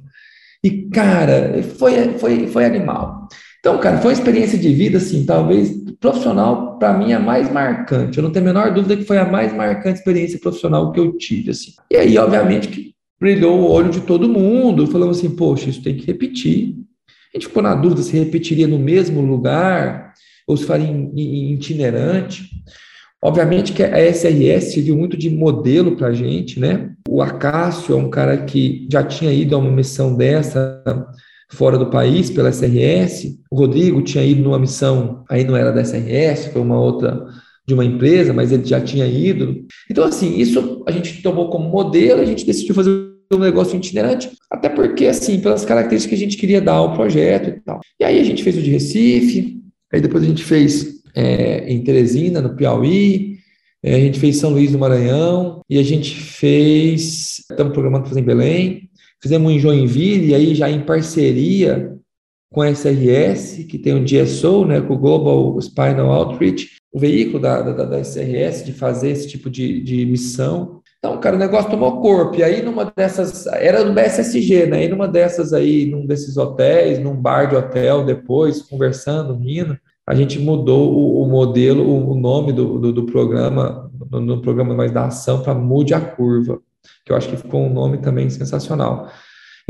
e, 0.63 0.89
cara, 0.89 1.63
foi, 1.77 2.17
foi, 2.17 2.47
foi 2.47 2.65
animal. 2.65 3.27
Então, 3.59 3.77
cara, 3.77 3.97
foi 3.97 4.11
uma 4.11 4.17
experiência 4.17 4.57
de 4.57 4.73
vida, 4.73 4.97
assim, 4.97 5.25
talvez 5.25 5.71
profissional, 5.99 6.77
para 6.77 6.97
mim, 6.97 7.11
a 7.11 7.19
mais 7.19 7.51
marcante. 7.51 8.17
Eu 8.17 8.23
não 8.23 8.31
tenho 8.31 8.45
a 8.45 8.53
menor 8.53 8.73
dúvida 8.73 8.95
que 8.95 9.03
foi 9.03 9.17
a 9.17 9.25
mais 9.25 9.53
marcante 9.53 9.99
experiência 9.99 10.39
profissional 10.39 10.91
que 10.91 10.99
eu 10.99 11.17
tive, 11.17 11.51
assim. 11.51 11.71
E 11.91 11.97
aí, 11.97 12.17
obviamente, 12.17 12.69
que 12.69 12.93
brilhou 13.19 13.59
o 13.59 13.69
olho 13.69 13.89
de 13.89 14.01
todo 14.01 14.29
mundo, 14.29 14.87
falando 14.87 15.11
assim, 15.11 15.29
poxa, 15.29 15.69
isso 15.69 15.83
tem 15.83 15.95
que 15.95 16.05
repetir. 16.05 16.75
A 17.33 17.37
gente 17.37 17.47
ficou 17.47 17.61
na 17.61 17.75
dúvida 17.75 18.01
se 18.01 18.17
repetiria 18.17 18.67
no 18.67 18.79
mesmo 18.79 19.21
lugar 19.21 20.13
ou 20.47 20.57
se 20.57 20.65
faria 20.65 20.87
em, 20.87 21.53
itinerante. 21.53 22.49
Obviamente 23.21 23.73
que 23.73 23.83
a 23.83 23.99
SRS 23.99 24.73
serviu 24.73 24.97
muito 24.97 25.17
de 25.17 25.29
modelo 25.29 25.95
para 25.95 26.07
a 26.07 26.13
gente, 26.13 26.59
né? 26.59 26.91
O 27.07 27.21
Acácio 27.21 27.93
é 27.93 27.97
um 27.97 28.09
cara 28.09 28.37
que 28.37 28.87
já 28.91 29.03
tinha 29.03 29.31
ido 29.31 29.55
a 29.55 29.59
uma 29.59 29.71
missão 29.71 30.15
dessa 30.15 30.81
fora 31.51 31.77
do 31.77 31.89
país 31.89 32.29
pela 32.29 32.49
SRS. 32.49 33.37
O 33.51 33.57
Rodrigo 33.57 34.01
tinha 34.01 34.23
ido 34.23 34.41
numa 34.41 34.57
missão, 34.57 35.23
aí 35.29 35.43
não 35.43 35.55
era 35.55 35.71
da 35.71 35.81
SRS, 35.81 36.51
foi 36.51 36.61
uma 36.61 36.79
outra 36.79 37.27
de 37.67 37.73
uma 37.73 37.85
empresa, 37.85 38.33
mas 38.33 38.51
ele 38.51 38.65
já 38.65 38.81
tinha 38.81 39.05
ido. 39.05 39.65
Então, 39.91 40.03
assim, 40.03 40.37
isso 40.37 40.83
a 40.87 40.91
gente 40.91 41.21
tomou 41.21 41.49
como 41.49 41.69
modelo, 41.69 42.21
a 42.21 42.25
gente 42.25 42.45
decidiu 42.45 42.73
fazer 42.73 43.08
um 43.31 43.39
negócio 43.39 43.77
itinerante, 43.77 44.31
até 44.49 44.69
porque, 44.69 45.05
assim, 45.05 45.39
pelas 45.39 45.63
características 45.63 46.17
que 46.17 46.23
a 46.23 46.27
gente 46.27 46.37
queria 46.37 46.61
dar 46.61 46.73
ao 46.73 46.93
projeto 46.93 47.49
e 47.49 47.61
tal. 47.61 47.79
E 47.99 48.03
aí 48.03 48.19
a 48.19 48.23
gente 48.23 48.43
fez 48.43 48.57
o 48.57 48.61
de 48.61 48.71
Recife, 48.71 49.61
aí 49.93 50.01
depois 50.01 50.23
a 50.23 50.27
gente 50.27 50.43
fez 50.43 51.01
é, 51.15 51.71
em 51.71 51.83
Teresina, 51.83 52.41
no 52.41 52.55
Piauí, 52.55 53.37
é, 53.83 53.95
a 53.95 53.99
gente 53.99 54.19
fez 54.19 54.37
São 54.37 54.49
Luís 54.49 54.71
do 54.71 54.79
Maranhão, 54.79 55.61
e 55.69 55.77
a 55.77 55.83
gente 55.83 56.15
fez, 56.15 57.39
estamos 57.49 57.73
programando 57.73 58.07
fazer 58.07 58.19
em 58.19 58.25
Belém, 58.25 58.89
fizemos 59.21 59.51
em 59.51 59.59
Joinville, 59.59 60.29
e 60.29 60.35
aí 60.35 60.55
já 60.55 60.69
em 60.69 60.81
parceria 60.81 61.95
com 62.51 62.61
a 62.61 62.71
SRS, 62.71 63.63
que 63.65 63.77
tem 63.77 63.93
o 63.93 64.03
DSO, 64.03 64.65
né, 64.65 64.81
com 64.81 64.95
o 64.95 64.97
Global 64.97 65.59
Spinal 65.61 66.11
Outreach, 66.11 66.79
o 66.91 66.99
veículo 66.99 67.39
da, 67.39 67.61
da, 67.61 67.85
da 67.85 67.99
SRS 67.99 68.65
de 68.65 68.73
fazer 68.73 69.11
esse 69.11 69.27
tipo 69.27 69.49
de, 69.49 69.81
de 69.81 70.05
missão. 70.05 70.78
Então, 70.99 71.17
cara, 71.17 71.37
o 71.37 71.39
negócio 71.39 71.71
tomou 71.71 72.01
corpo. 72.01 72.35
E 72.35 72.43
aí, 72.43 72.61
numa 72.61 72.91
dessas, 72.95 73.47
era 73.47 73.83
do 73.85 73.93
BSSG, 73.93 74.65
né? 74.65 74.83
E 74.83 74.89
numa 74.89 75.07
dessas 75.07 75.53
aí, 75.53 75.85
num 75.85 76.05
desses 76.05 76.35
hotéis, 76.35 76.99
num 76.99 77.15
bar 77.15 77.45
de 77.45 77.55
hotel, 77.55 78.05
depois, 78.05 78.61
conversando, 78.61 79.33
rindo, 79.33 79.77
a 80.05 80.13
gente 80.13 80.37
mudou 80.39 80.93
o, 80.93 81.23
o 81.23 81.29
modelo, 81.29 81.83
o, 81.83 82.11
o 82.11 82.19
nome 82.19 82.51
do, 82.51 82.79
do, 82.79 82.91
do 82.91 83.05
programa, 83.05 83.89
no, 84.11 84.19
no, 84.19 84.41
programa 84.41 84.75
mais 84.75 84.91
da 84.91 85.05
ação, 85.05 85.41
para 85.41 85.53
Mude 85.53 85.93
a 85.93 86.01
Curva, 86.01 86.59
que 87.05 87.13
eu 87.13 87.15
acho 87.15 87.29
que 87.29 87.37
ficou 87.37 87.61
um 87.61 87.73
nome 87.73 87.99
também 87.99 88.29
sensacional. 88.29 89.07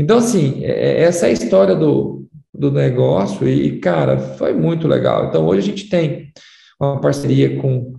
Então, 0.00 0.18
assim, 0.18 0.64
é, 0.64 0.70
é 0.70 1.02
essa 1.02 1.26
é 1.26 1.28
a 1.28 1.32
história 1.32 1.76
do, 1.76 2.26
do 2.52 2.72
negócio 2.72 3.48
e, 3.48 3.78
cara, 3.78 4.18
foi 4.18 4.52
muito 4.52 4.88
legal. 4.88 5.26
Então, 5.26 5.46
hoje 5.46 5.60
a 5.60 5.70
gente 5.70 5.88
tem 5.88 6.32
uma 6.80 7.00
parceria 7.00 7.60
com 7.60 7.94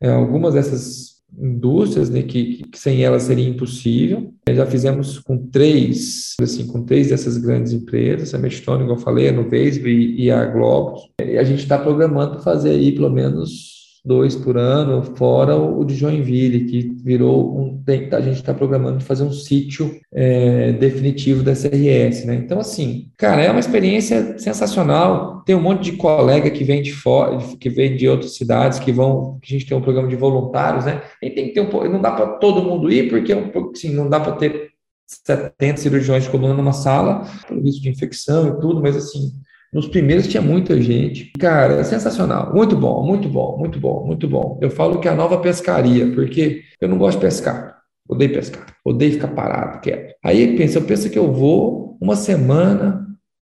é, 0.00 0.10
algumas 0.10 0.54
dessas 0.54 1.09
indústrias, 1.38 2.10
né, 2.10 2.22
que, 2.22 2.62
que, 2.64 2.78
sem 2.78 3.04
elas 3.04 3.24
seria 3.24 3.48
impossível. 3.48 4.32
Já 4.48 4.66
fizemos 4.66 5.18
com 5.18 5.38
três, 5.38 6.34
assim, 6.40 6.66
com 6.66 6.84
três 6.84 7.08
dessas 7.08 7.38
grandes 7.38 7.72
empresas, 7.72 8.34
a 8.34 8.38
Medstone, 8.38 8.80
como 8.80 8.92
eu 8.92 9.02
falei, 9.02 9.28
a 9.28 9.32
Nuvesb 9.32 9.88
e, 9.88 10.24
e 10.24 10.30
a 10.30 10.44
Globus. 10.44 11.02
E 11.20 11.38
a 11.38 11.44
gente 11.44 11.60
está 11.60 11.78
programando 11.78 12.42
fazer 12.42 12.70
aí 12.70 12.92
pelo 12.92 13.10
menos 13.10 13.79
dois 14.04 14.34
por 14.34 14.56
ano, 14.56 15.02
fora 15.16 15.56
o 15.56 15.84
de 15.84 15.94
Joinville, 15.94 16.64
que 16.64 16.90
virou 17.02 17.58
um. 17.58 17.80
A 18.12 18.20
gente 18.20 18.36
está 18.36 18.54
programando 18.54 18.98
de 18.98 19.04
fazer 19.04 19.24
um 19.24 19.32
sítio 19.32 19.98
é, 20.12 20.72
definitivo 20.72 21.42
da 21.42 21.52
CRS, 21.52 22.24
né? 22.24 22.34
Então, 22.36 22.60
assim, 22.60 23.10
cara, 23.16 23.42
é 23.42 23.50
uma 23.50 23.58
experiência 23.58 24.38
sensacional. 24.38 25.42
Tem 25.44 25.56
um 25.56 25.60
monte 25.60 25.90
de 25.90 25.96
colega 25.96 26.50
que 26.50 26.62
vem 26.62 26.82
de 26.82 26.92
fora, 26.92 27.38
que 27.58 27.68
vem 27.68 27.96
de 27.96 28.08
outras 28.08 28.36
cidades, 28.36 28.78
que 28.78 28.92
vão. 28.92 29.38
A 29.42 29.46
gente 29.46 29.66
tem 29.66 29.76
um 29.76 29.82
programa 29.82 30.08
de 30.08 30.16
voluntários, 30.16 30.84
né? 30.84 31.02
E 31.22 31.30
tem 31.30 31.48
que 31.48 31.54
ter 31.54 31.60
um 31.60 31.90
Não 31.90 32.00
dá 32.00 32.12
para 32.12 32.26
todo 32.38 32.62
mundo 32.62 32.90
ir, 32.90 33.08
porque 33.08 33.32
assim, 33.32 33.92
não 33.92 34.08
dá 34.08 34.20
para 34.20 34.32
ter 34.32 34.70
70 35.06 35.80
cirurgiões 35.80 36.24
de 36.24 36.30
coluna 36.30 36.54
numa 36.54 36.72
sala, 36.72 37.26
pelo 37.48 37.60
risco 37.60 37.82
de 37.82 37.90
infecção 37.90 38.48
e 38.48 38.60
tudo, 38.60 38.80
mas 38.80 38.96
assim 38.96 39.32
nos 39.72 39.86
primeiros 39.86 40.26
tinha 40.26 40.42
muita 40.42 40.80
gente. 40.80 41.32
Cara, 41.38 41.74
é 41.74 41.84
sensacional. 41.84 42.52
Muito 42.54 42.76
bom, 42.76 43.04
muito 43.06 43.28
bom, 43.28 43.56
muito 43.56 43.78
bom, 43.78 44.04
muito 44.04 44.28
bom. 44.28 44.58
Eu 44.60 44.70
falo 44.70 44.98
que 44.98 45.06
é 45.06 45.10
a 45.10 45.14
nova 45.14 45.38
pescaria, 45.38 46.10
porque 46.12 46.62
eu 46.80 46.88
não 46.88 46.98
gosto 46.98 47.18
de 47.18 47.26
pescar. 47.26 47.78
Odeio 48.08 48.32
pescar. 48.32 48.66
Odeio 48.84 49.12
ficar 49.12 49.28
parado, 49.28 49.80
quieto. 49.80 50.14
Aí 50.24 50.56
pensa, 50.56 50.78
eu 50.78 50.82
penso 50.82 51.08
que 51.08 51.18
eu 51.18 51.32
vou 51.32 51.96
uma 52.00 52.16
semana. 52.16 53.06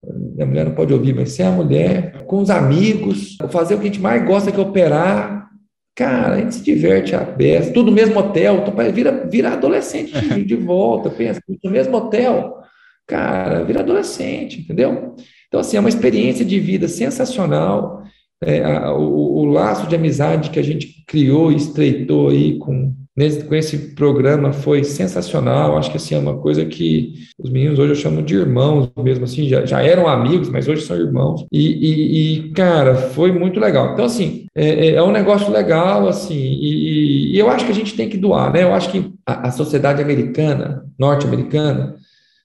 Minha 0.03 0.45
mulher 0.45 0.65
não 0.65 0.75
pode 0.75 0.93
ouvir, 0.93 1.13
mas 1.13 1.31
sem 1.31 1.45
a 1.45 1.51
mulher, 1.51 2.23
com 2.25 2.39
os 2.39 2.49
amigos, 2.49 3.37
fazer 3.49 3.75
o 3.75 3.77
que 3.77 3.83
a 3.83 3.87
gente 3.87 4.01
mais 4.01 4.25
gosta, 4.25 4.51
que 4.51 4.59
é 4.59 4.63
operar. 4.63 5.47
Cara, 5.95 6.35
a 6.35 6.39
gente 6.39 6.55
se 6.55 6.63
diverte 6.63 7.15
a 7.15 7.19
beça, 7.19 7.71
tudo 7.71 7.87
no 7.87 7.95
mesmo 7.95 8.17
hotel, 8.17 8.63
então 8.65 8.73
vira, 8.93 9.27
vira 9.29 9.51
adolescente 9.51 10.19
de, 10.19 10.43
de 10.43 10.55
volta, 10.55 11.09
pensa, 11.09 11.41
no 11.61 11.69
mesmo 11.69 11.95
hotel, 11.97 12.60
cara, 13.07 13.63
vira 13.63 13.81
adolescente, 13.81 14.61
entendeu? 14.61 15.15
Então, 15.47 15.59
assim, 15.59 15.75
é 15.75 15.79
uma 15.79 15.89
experiência 15.89 16.45
de 16.45 16.59
vida 16.59 16.87
sensacional. 16.87 18.03
É, 18.43 18.63
a, 18.63 18.93
o, 18.93 19.39
o, 19.39 19.45
laço 19.45 19.85
de 19.85 19.95
amizade 19.95 20.49
que 20.49 20.59
a 20.59 20.63
gente 20.63 21.03
criou 21.05 21.51
e 21.51 21.57
estreitou 21.57 22.29
aí 22.29 22.57
com, 22.57 22.95
nesse, 23.15 23.43
com 23.43 23.53
esse 23.53 23.93
programa 23.93 24.53
foi 24.53 24.83
sensacional. 24.83 25.77
Acho 25.77 25.91
que 25.91 25.97
assim, 25.97 26.15
é 26.15 26.17
uma 26.17 26.37
coisa 26.37 26.65
que 26.65 27.15
os 27.37 27.49
meninos 27.49 27.77
hoje 27.77 27.91
eu 27.91 27.95
chamo 27.95 28.21
de 28.21 28.33
irmãos 28.33 28.89
mesmo, 28.97 29.25
assim, 29.25 29.47
já, 29.47 29.65
já 29.65 29.83
eram 29.83 30.07
amigos, 30.07 30.49
mas 30.49 30.67
hoje 30.67 30.83
são 30.83 30.95
irmãos. 30.95 31.45
E, 31.51 31.59
e, 31.59 32.37
e 32.47 32.49
cara, 32.51 32.95
foi 32.95 33.31
muito 33.31 33.59
legal. 33.59 33.93
Então, 33.93 34.05
assim, 34.05 34.45
é, 34.55 34.87
é, 34.87 34.93
é 34.93 35.03
um 35.03 35.11
negócio 35.11 35.51
legal, 35.51 36.07
assim, 36.07 36.33
e, 36.33 37.33
e, 37.33 37.39
eu 37.39 37.49
acho 37.49 37.65
que 37.65 37.71
a 37.71 37.75
gente 37.75 37.95
tem 37.95 38.09
que 38.09 38.17
doar, 38.17 38.53
né? 38.53 38.63
Eu 38.63 38.73
acho 38.73 38.89
que 38.89 39.11
a, 39.25 39.49
a 39.49 39.51
sociedade 39.51 40.01
americana, 40.01 40.85
norte-americana, 40.97 41.95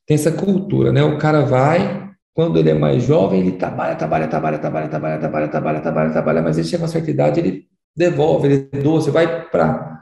tem 0.07 0.15
essa 0.15 0.33
cultura, 0.33 0.93
né? 0.93 1.03
O 1.03 1.19
cara 1.19 1.43
vai, 1.43 2.11
quando 2.33 2.59
ele 2.59 2.71
é 2.71 2.75
mais 2.75 3.03
jovem, 3.03 3.41
ele 3.41 3.53
trabalha, 3.53 3.97
trabalha, 3.97 4.29
trabalha, 4.29 4.59
trabalha, 4.59 4.89
trabalha, 4.89 5.19
trabalha, 5.19 5.49
trabalha, 5.49 5.81
trabalha, 5.81 6.11
trabalha, 6.11 6.43
mas 6.43 6.59
ele 6.59 6.67
chega 6.67 6.83
a 6.83 6.87
uma 6.87 6.93
certa 6.93 7.11
idade, 7.11 7.41
ele 7.41 7.65
devolve, 7.97 8.47
ele 8.47 8.83
doa. 8.83 9.01
Você 9.01 9.11
vai 9.11 9.49
para 9.51 9.97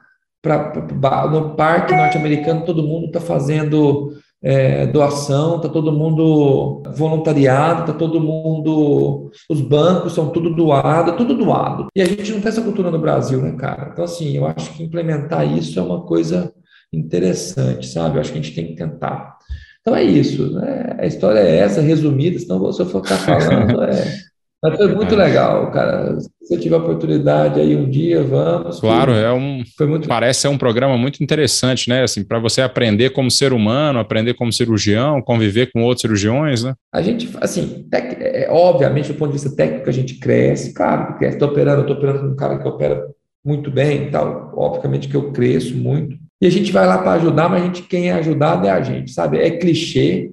no 1.31 1.55
parque 1.57 1.97
norte-americano, 1.97 2.67
todo 2.67 2.83
mundo 2.83 3.07
está 3.07 3.21
fazendo 3.21 4.13
é, 4.43 4.87
doação, 4.87 5.57
está 5.57 5.71
todo 5.71 5.91
mundo 5.91 6.83
voluntariado, 6.95 7.81
está 7.81 7.95
todo 7.95 8.21
mundo. 8.21 9.31
Os 9.49 9.63
bancos 9.63 10.13
são 10.13 10.29
tudo 10.29 10.55
doado, 10.55 11.17
tudo 11.17 11.35
doado. 11.35 11.87
E 11.97 12.03
a 12.03 12.05
gente 12.05 12.31
não 12.31 12.41
tem 12.41 12.51
essa 12.51 12.61
cultura 12.61 12.91
no 12.91 12.99
Brasil, 12.99 13.41
né, 13.41 13.53
cara? 13.53 13.89
Então, 13.91 14.05
assim, 14.05 14.37
eu 14.37 14.47
acho 14.47 14.75
que 14.75 14.83
implementar 14.83 15.51
isso 15.51 15.79
é 15.79 15.83
uma 15.83 16.03
coisa 16.03 16.53
interessante, 16.93 17.87
sabe? 17.87 18.17
Eu 18.17 18.21
acho 18.21 18.33
que 18.33 18.39
a 18.39 18.43
gente 18.43 18.55
tem 18.55 18.67
que 18.67 18.75
tentar. 18.75 19.39
Então 19.85 19.95
é 19.95 20.03
isso, 20.03 20.51
né? 20.53 20.97
A 20.99 21.05
história 21.05 21.41
é 21.41 21.59
essa, 21.59 21.83
resumida, 21.83 22.39
senão 22.39 22.73
se 22.73 22.81
eu 22.81 22.87
for 22.87 23.05
ficar 23.05 23.19
falando, 23.19 23.83
é, 23.83 24.15
Mas 24.63 24.79
foi 24.79 24.95
muito 24.95 25.13
é. 25.13 25.17
legal, 25.19 25.71
cara. 25.71 26.19
Se 26.19 26.31
você 26.41 26.59
tiver 26.59 26.77
oportunidade 26.77 27.61
aí 27.61 27.77
um 27.77 27.91
dia, 27.91 28.23
vamos. 28.23 28.81
Claro, 28.81 29.13
é 29.13 29.31
um. 29.31 29.63
Foi 29.77 29.87
muito... 29.87 30.09
Parece 30.09 30.41
ser 30.41 30.49
um 30.49 30.57
programa 30.57 30.97
muito 30.97 31.23
interessante, 31.23 31.91
né? 31.91 32.03
Assim, 32.03 32.25
para 32.25 32.39
você 32.39 32.63
aprender 32.63 33.11
como 33.11 33.31
ser 33.31 33.53
humano, 33.53 33.99
aprender 33.99 34.33
como 34.33 34.51
cirurgião, 34.51 35.21
conviver 35.21 35.71
com 35.71 35.83
outros 35.83 36.01
cirurgiões, 36.01 36.65
né? 36.65 36.73
A 36.91 37.03
gente, 37.03 37.29
assim, 37.43 37.87
tec... 37.91 38.17
é, 38.19 38.49
obviamente, 38.51 39.13
do 39.13 39.19
ponto 39.19 39.33
de 39.33 39.39
vista 39.39 39.55
técnico, 39.55 39.91
a 39.91 39.93
gente 39.93 40.15
cresce, 40.15 40.73
claro 40.73 41.09
que 41.09 41.19
cresce. 41.19 41.37
Estou 41.37 41.51
operando, 41.51 41.83
estou 41.83 41.97
operando 41.97 42.21
com 42.21 42.27
um 42.29 42.37
cara 42.37 42.59
que 42.59 42.67
opera 42.67 43.05
muito 43.45 43.71
bem 43.71 44.05
e 44.05 44.11
tal. 44.11 44.51
Obviamente 44.57 45.09
que 45.09 45.15
eu 45.15 45.31
cresço 45.31 45.77
muito. 45.77 46.17
E 46.45 46.47
a 46.47 46.51
gente 46.51 46.71
vai 46.71 46.87
lá 46.87 46.99
para 46.99 47.13
ajudar, 47.13 47.49
mas 47.49 47.63
a 47.63 47.65
gente, 47.65 47.83
quem 47.85 48.11
é 48.11 48.13
ajudado 48.13 48.67
é 48.67 48.71
a 48.71 48.83
gente, 48.83 49.13
sabe? 49.13 49.39
É 49.39 49.51
clichê, 49.53 50.31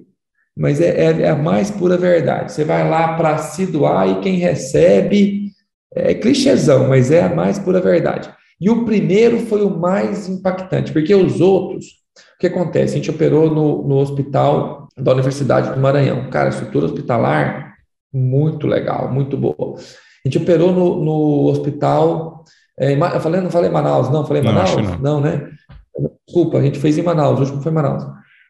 mas 0.54 0.78
é, 0.78 1.06
é, 1.06 1.22
é 1.22 1.30
a 1.30 1.36
mais 1.36 1.70
pura 1.70 1.96
verdade. 1.96 2.52
Você 2.52 2.66
vai 2.66 2.86
lá 2.86 3.14
para 3.14 3.38
se 3.38 3.64
doar 3.64 4.06
e 4.06 4.20
quem 4.20 4.36
recebe 4.36 5.46
é 5.94 6.12
clichêzão, 6.12 6.86
mas 6.86 7.10
é 7.10 7.22
a 7.22 7.34
mais 7.34 7.58
pura 7.58 7.80
verdade. 7.80 8.28
E 8.60 8.68
o 8.68 8.84
primeiro 8.84 9.38
foi 9.38 9.64
o 9.64 9.70
mais 9.70 10.28
impactante, 10.28 10.92
porque 10.92 11.14
os 11.14 11.40
outros, 11.40 11.86
o 12.36 12.38
que 12.38 12.46
acontece? 12.46 12.92
A 12.92 12.96
gente 12.98 13.10
operou 13.10 13.48
no, 13.48 13.88
no 13.88 13.96
hospital 13.96 14.88
da 14.94 15.12
Universidade 15.12 15.72
do 15.72 15.80
Maranhão. 15.80 16.28
Cara, 16.28 16.50
estrutura 16.50 16.84
hospitalar 16.84 17.72
muito 18.12 18.66
legal, 18.66 19.10
muito 19.10 19.34
boa. 19.34 19.76
A 19.78 20.28
gente 20.28 20.36
operou 20.36 20.72
no, 20.72 21.02
no 21.02 21.46
hospital. 21.46 22.44
É, 22.78 22.92
eu 22.92 23.20
falei, 23.20 23.40
não 23.40 23.50
falei 23.50 23.70
Manaus, 23.70 24.10
não, 24.10 24.26
falei 24.26 24.42
Manaus? 24.42 24.76
Não, 24.76 24.82
não. 24.82 24.98
não, 24.98 25.20
né? 25.22 25.48
Desculpa, 26.26 26.58
a 26.58 26.62
gente 26.62 26.78
fez 26.78 26.96
em 26.96 27.02
Manaus, 27.02 27.38
o 27.38 27.42
último 27.42 27.62
foi 27.62 27.72
Manaus. 27.72 28.04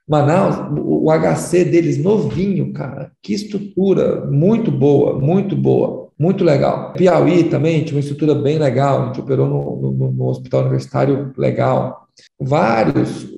Manaus, 0.08 0.56
o 0.78 1.10
HC 1.10 1.64
deles 1.64 2.02
novinho, 2.02 2.72
cara. 2.72 3.12
Que 3.22 3.34
estrutura 3.34 4.26
muito 4.26 4.70
boa, 4.70 5.18
muito 5.18 5.56
boa, 5.56 6.08
muito 6.18 6.44
legal. 6.44 6.92
Piauí 6.92 7.44
também 7.44 7.82
tinha 7.82 7.96
uma 7.96 8.00
estrutura 8.00 8.34
bem 8.34 8.58
legal. 8.58 9.02
A 9.02 9.06
gente 9.06 9.20
operou 9.20 9.48
no, 9.48 9.92
no, 9.92 10.12
no 10.12 10.28
hospital 10.28 10.62
universitário 10.62 11.32
legal. 11.36 12.06
Vários, 12.40 13.28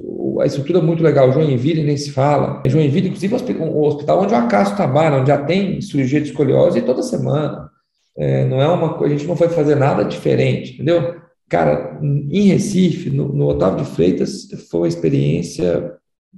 a 0.40 0.46
estrutura 0.46 0.80
muito 0.80 1.02
legal. 1.02 1.32
Joinville 1.32 1.84
nem 1.84 1.96
se 1.96 2.10
fala. 2.10 2.62
Joinville, 2.66 3.08
inclusive, 3.08 3.34
o 3.34 3.82
hospital 3.84 4.22
onde 4.22 4.34
o 4.34 4.36
Acaso 4.36 4.74
trabalha, 4.74 5.18
onde 5.18 5.28
já 5.28 5.38
tem 5.38 5.80
cirurgia 5.80 6.20
de 6.20 6.30
escoliose 6.30 6.82
toda 6.82 7.02
semana. 7.02 7.70
É, 8.16 8.44
não 8.44 8.60
é 8.60 8.68
uma 8.68 8.94
coisa, 8.94 9.14
a 9.14 9.18
gente 9.18 9.28
não 9.28 9.36
foi 9.36 9.48
fazer 9.48 9.74
nada 9.74 10.04
diferente, 10.04 10.74
entendeu? 10.74 11.16
Cara, 11.48 12.00
em 12.02 12.48
Recife, 12.48 13.10
no, 13.10 13.32
no 13.32 13.48
Otávio 13.48 13.84
de 13.84 13.90
Freitas, 13.90 14.48
foi 14.70 14.80
uma 14.80 14.88
experiência 14.88 15.94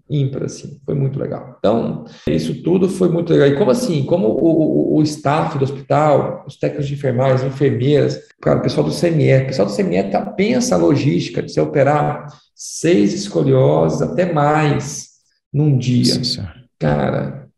ímpar, 0.09 0.45
assim, 0.45 0.79
foi 0.85 0.95
muito 0.95 1.19
legal. 1.19 1.57
Então, 1.59 2.05
isso 2.29 2.63
tudo 2.63 2.89
foi 2.89 3.09
muito 3.09 3.33
legal. 3.33 3.49
E 3.49 3.57
como 3.57 3.71
assim, 3.71 4.05
como 4.05 4.29
o, 4.29 4.95
o, 4.95 4.99
o 4.99 5.03
staff 5.03 5.59
do 5.59 5.65
hospital, 5.65 6.45
os 6.47 6.57
técnicos 6.57 6.87
de 6.87 6.95
enfermagem, 6.95 7.35
as 7.35 7.55
enfermeiras, 7.55 8.21
cara, 8.41 8.59
o 8.59 8.63
pessoal 8.63 8.87
do 8.87 8.95
CME, 8.95 9.43
o 9.43 9.47
pessoal 9.47 9.69
do 9.69 9.75
CME 9.75 10.11
tá, 10.11 10.25
pensa 10.25 10.75
a 10.75 10.79
logística 10.79 11.43
de 11.43 11.53
se 11.53 11.61
operar 11.61 12.27
seis 12.55 13.13
escolioses, 13.13 14.03
até 14.03 14.33
mais, 14.33 15.11
num 15.53 15.77
dia. 15.77 16.23
Sim, 16.25 16.43
cara, 16.79 17.49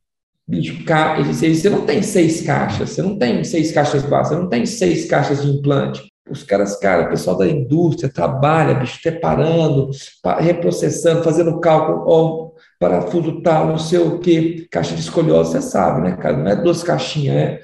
bicho, 0.47 0.85
ca... 0.85 1.21
você 1.23 1.71
não 1.71 1.85
tem 1.85 2.03
seis 2.03 2.43
caixas, 2.43 2.91
você 2.91 3.03
não 3.03 3.19
tem 3.19 3.45
seis 3.45 3.73
caixas 3.73 4.03
básicas, 4.03 4.29
você 4.29 4.43
não 4.43 4.49
tem 4.49 4.65
seis 4.65 5.05
caixas 5.07 5.43
de 5.43 5.49
implante. 5.49 6.08
Os 6.31 6.43
caras, 6.43 6.77
cara, 6.79 7.07
o 7.07 7.11
pessoal 7.11 7.37
da 7.37 7.47
indústria 7.47 8.11
trabalha, 8.13 8.75
bicho, 8.75 9.01
preparando, 9.03 9.91
reprocessando, 10.39 11.23
fazendo 11.23 11.61
cálculo, 11.61 12.05
ó, 12.07 12.51
parafuso 12.79 13.41
tal, 13.43 13.67
não 13.67 13.79
sei 13.79 13.99
o 13.99 14.19
quê, 14.19 14.67
caixa 14.71 14.95
de 14.95 15.01
escoliose, 15.01 15.53
você 15.53 15.63
sabe, 15.63 16.03
né, 16.03 16.17
cara? 16.17 16.37
Não 16.37 16.49
é 16.49 16.57
duas 16.57 16.83
caixinhas, 16.83 17.37
é 17.37 17.61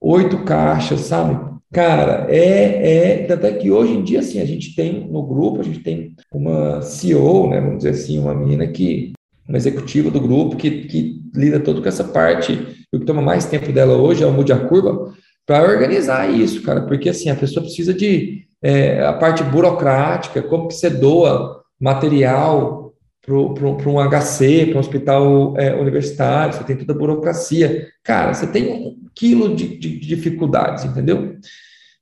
oito 0.00 0.44
caixas, 0.44 1.00
sabe? 1.00 1.56
Cara, 1.72 2.26
é, 2.30 3.22
é, 3.22 3.26
tanto 3.26 3.46
é 3.46 3.52
que 3.52 3.70
hoje 3.70 3.92
em 3.92 4.02
dia, 4.02 4.20
assim, 4.20 4.40
a 4.40 4.46
gente 4.46 4.74
tem 4.74 5.06
no 5.08 5.22
grupo, 5.22 5.60
a 5.60 5.64
gente 5.64 5.80
tem 5.80 6.14
uma 6.32 6.80
CEO, 6.80 7.50
né, 7.50 7.60
vamos 7.60 7.78
dizer 7.78 7.90
assim, 7.90 8.18
uma 8.18 8.34
menina 8.34 8.66
que, 8.66 9.12
uma 9.48 9.58
executiva 9.58 10.10
do 10.10 10.20
grupo 10.20 10.56
que, 10.56 10.86
que 10.86 11.20
lida 11.34 11.60
todo 11.60 11.82
com 11.82 11.88
essa 11.88 12.04
parte, 12.04 12.52
e 12.52 12.96
o 12.96 13.00
que 13.00 13.06
toma 13.06 13.20
mais 13.20 13.46
tempo 13.46 13.72
dela 13.72 13.96
hoje 13.96 14.22
é 14.22 14.26
o 14.26 14.32
Mude 14.32 14.52
a 14.52 14.58
Curva, 14.58 15.12
para 15.46 15.70
organizar 15.70 16.28
isso, 16.28 16.62
cara, 16.62 16.82
porque 16.82 17.08
assim, 17.08 17.30
a 17.30 17.36
pessoa 17.36 17.64
precisa 17.64 17.94
de 17.94 18.44
é, 18.62 19.04
a 19.04 19.12
parte 19.12 19.44
burocrática, 19.44 20.42
como 20.42 20.68
que 20.68 20.74
você 20.74 20.90
doa 20.90 21.62
material 21.80 22.92
para 23.22 23.34
um 23.34 24.00
HC, 24.00 24.66
para 24.66 24.76
um 24.76 24.80
hospital 24.80 25.54
é, 25.56 25.74
universitário, 25.74 26.54
você 26.54 26.64
tem 26.64 26.76
toda 26.76 26.92
a 26.92 26.96
burocracia. 26.96 27.88
Cara, 28.04 28.32
você 28.32 28.46
tem 28.46 28.70
um 28.70 28.96
quilo 29.14 29.54
de, 29.54 29.76
de, 29.78 29.98
de 29.98 30.06
dificuldades, 30.06 30.84
entendeu? 30.84 31.36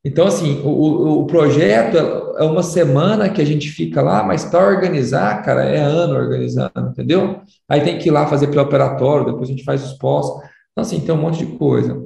Então, 0.04 0.26
assim, 0.26 0.60
o, 0.62 1.20
o 1.20 1.26
projeto 1.26 1.96
é 1.96 2.44
uma 2.44 2.62
semana 2.62 3.30
que 3.30 3.40
a 3.40 3.44
gente 3.44 3.70
fica 3.70 4.02
lá, 4.02 4.22
mas 4.22 4.44
para 4.44 4.66
organizar, 4.66 5.42
cara, 5.42 5.64
é 5.64 5.78
ano 5.78 6.14
organizando, 6.14 6.90
entendeu? 6.90 7.40
Aí 7.66 7.80
tem 7.80 7.96
que 7.96 8.08
ir 8.08 8.12
lá 8.12 8.26
fazer 8.26 8.48
pré-operatório, 8.48 9.24
depois 9.24 9.48
a 9.48 9.52
gente 9.52 9.64
faz 9.64 9.82
os 9.82 9.94
pós. 9.94 10.26
Então, 10.72 10.82
assim, 10.82 11.00
tem 11.00 11.14
um 11.14 11.20
monte 11.22 11.38
de 11.38 11.56
coisa. 11.56 12.03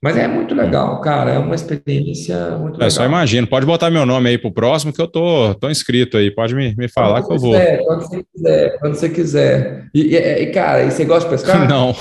Mas 0.00 0.16
é 0.16 0.28
muito 0.28 0.54
legal, 0.54 1.00
cara. 1.00 1.32
É 1.32 1.38
uma 1.38 1.56
experiência 1.56 2.50
muito 2.50 2.74
legal. 2.74 2.86
É, 2.86 2.90
só 2.90 3.04
imagino. 3.04 3.48
Pode 3.48 3.66
botar 3.66 3.90
meu 3.90 4.06
nome 4.06 4.28
aí 4.28 4.38
para 4.38 4.48
o 4.48 4.52
próximo, 4.52 4.92
que 4.92 5.02
eu 5.02 5.08
tô, 5.08 5.54
tô 5.56 5.68
inscrito 5.68 6.16
aí. 6.16 6.30
Pode 6.30 6.54
me, 6.54 6.72
me 6.76 6.88
falar 6.88 7.22
quando 7.22 7.40
que 7.40 7.46
eu 7.46 7.50
quiser, 7.50 7.76
vou. 7.78 7.86
Quando 7.86 8.00
você 8.02 8.24
quiser, 8.32 8.78
quando 8.78 8.94
você 8.94 9.08
quiser. 9.08 9.88
E, 9.92 10.16
e, 10.16 10.46
cara, 10.52 10.84
e 10.84 10.90
você 10.92 11.04
gosta 11.04 11.28
de 11.28 11.34
pescar? 11.34 11.66
Não, 11.68 11.94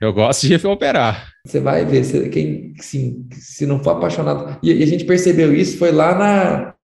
eu 0.00 0.12
gosto 0.12 0.46
de 0.46 0.66
operar. 0.66 1.32
Você 1.44 1.58
vai 1.58 1.84
ver, 1.84 2.04
você, 2.04 2.28
quem 2.28 2.74
sim, 2.78 3.26
se 3.32 3.66
não 3.66 3.82
for 3.82 3.90
apaixonado. 3.90 4.56
E, 4.62 4.72
e, 4.72 4.82
a 4.82 4.86
gente 4.86 5.04
percebeu 5.04 5.52
isso, 5.52 5.76
foi 5.76 5.90
lá 5.90 6.14
na. 6.14 6.74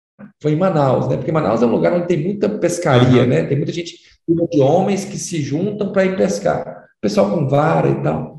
Foi 0.42 0.52
em 0.52 0.56
Manaus, 0.56 1.08
né? 1.08 1.16
Porque 1.16 1.30
Manaus 1.30 1.62
é 1.62 1.66
um 1.66 1.70
lugar 1.70 1.92
onde 1.92 2.08
tem 2.08 2.20
muita 2.20 2.48
pescaria, 2.48 3.22
uhum. 3.22 3.28
né? 3.28 3.44
Tem 3.44 3.56
muita 3.56 3.72
gente, 3.72 3.94
de 4.26 4.60
homens 4.60 5.04
que 5.04 5.16
se 5.16 5.40
juntam 5.40 5.92
para 5.92 6.04
ir 6.04 6.16
pescar. 6.16 6.86
Pessoal 7.00 7.30
com 7.30 7.46
vara 7.46 7.88
e 7.88 8.02
tal. 8.02 8.38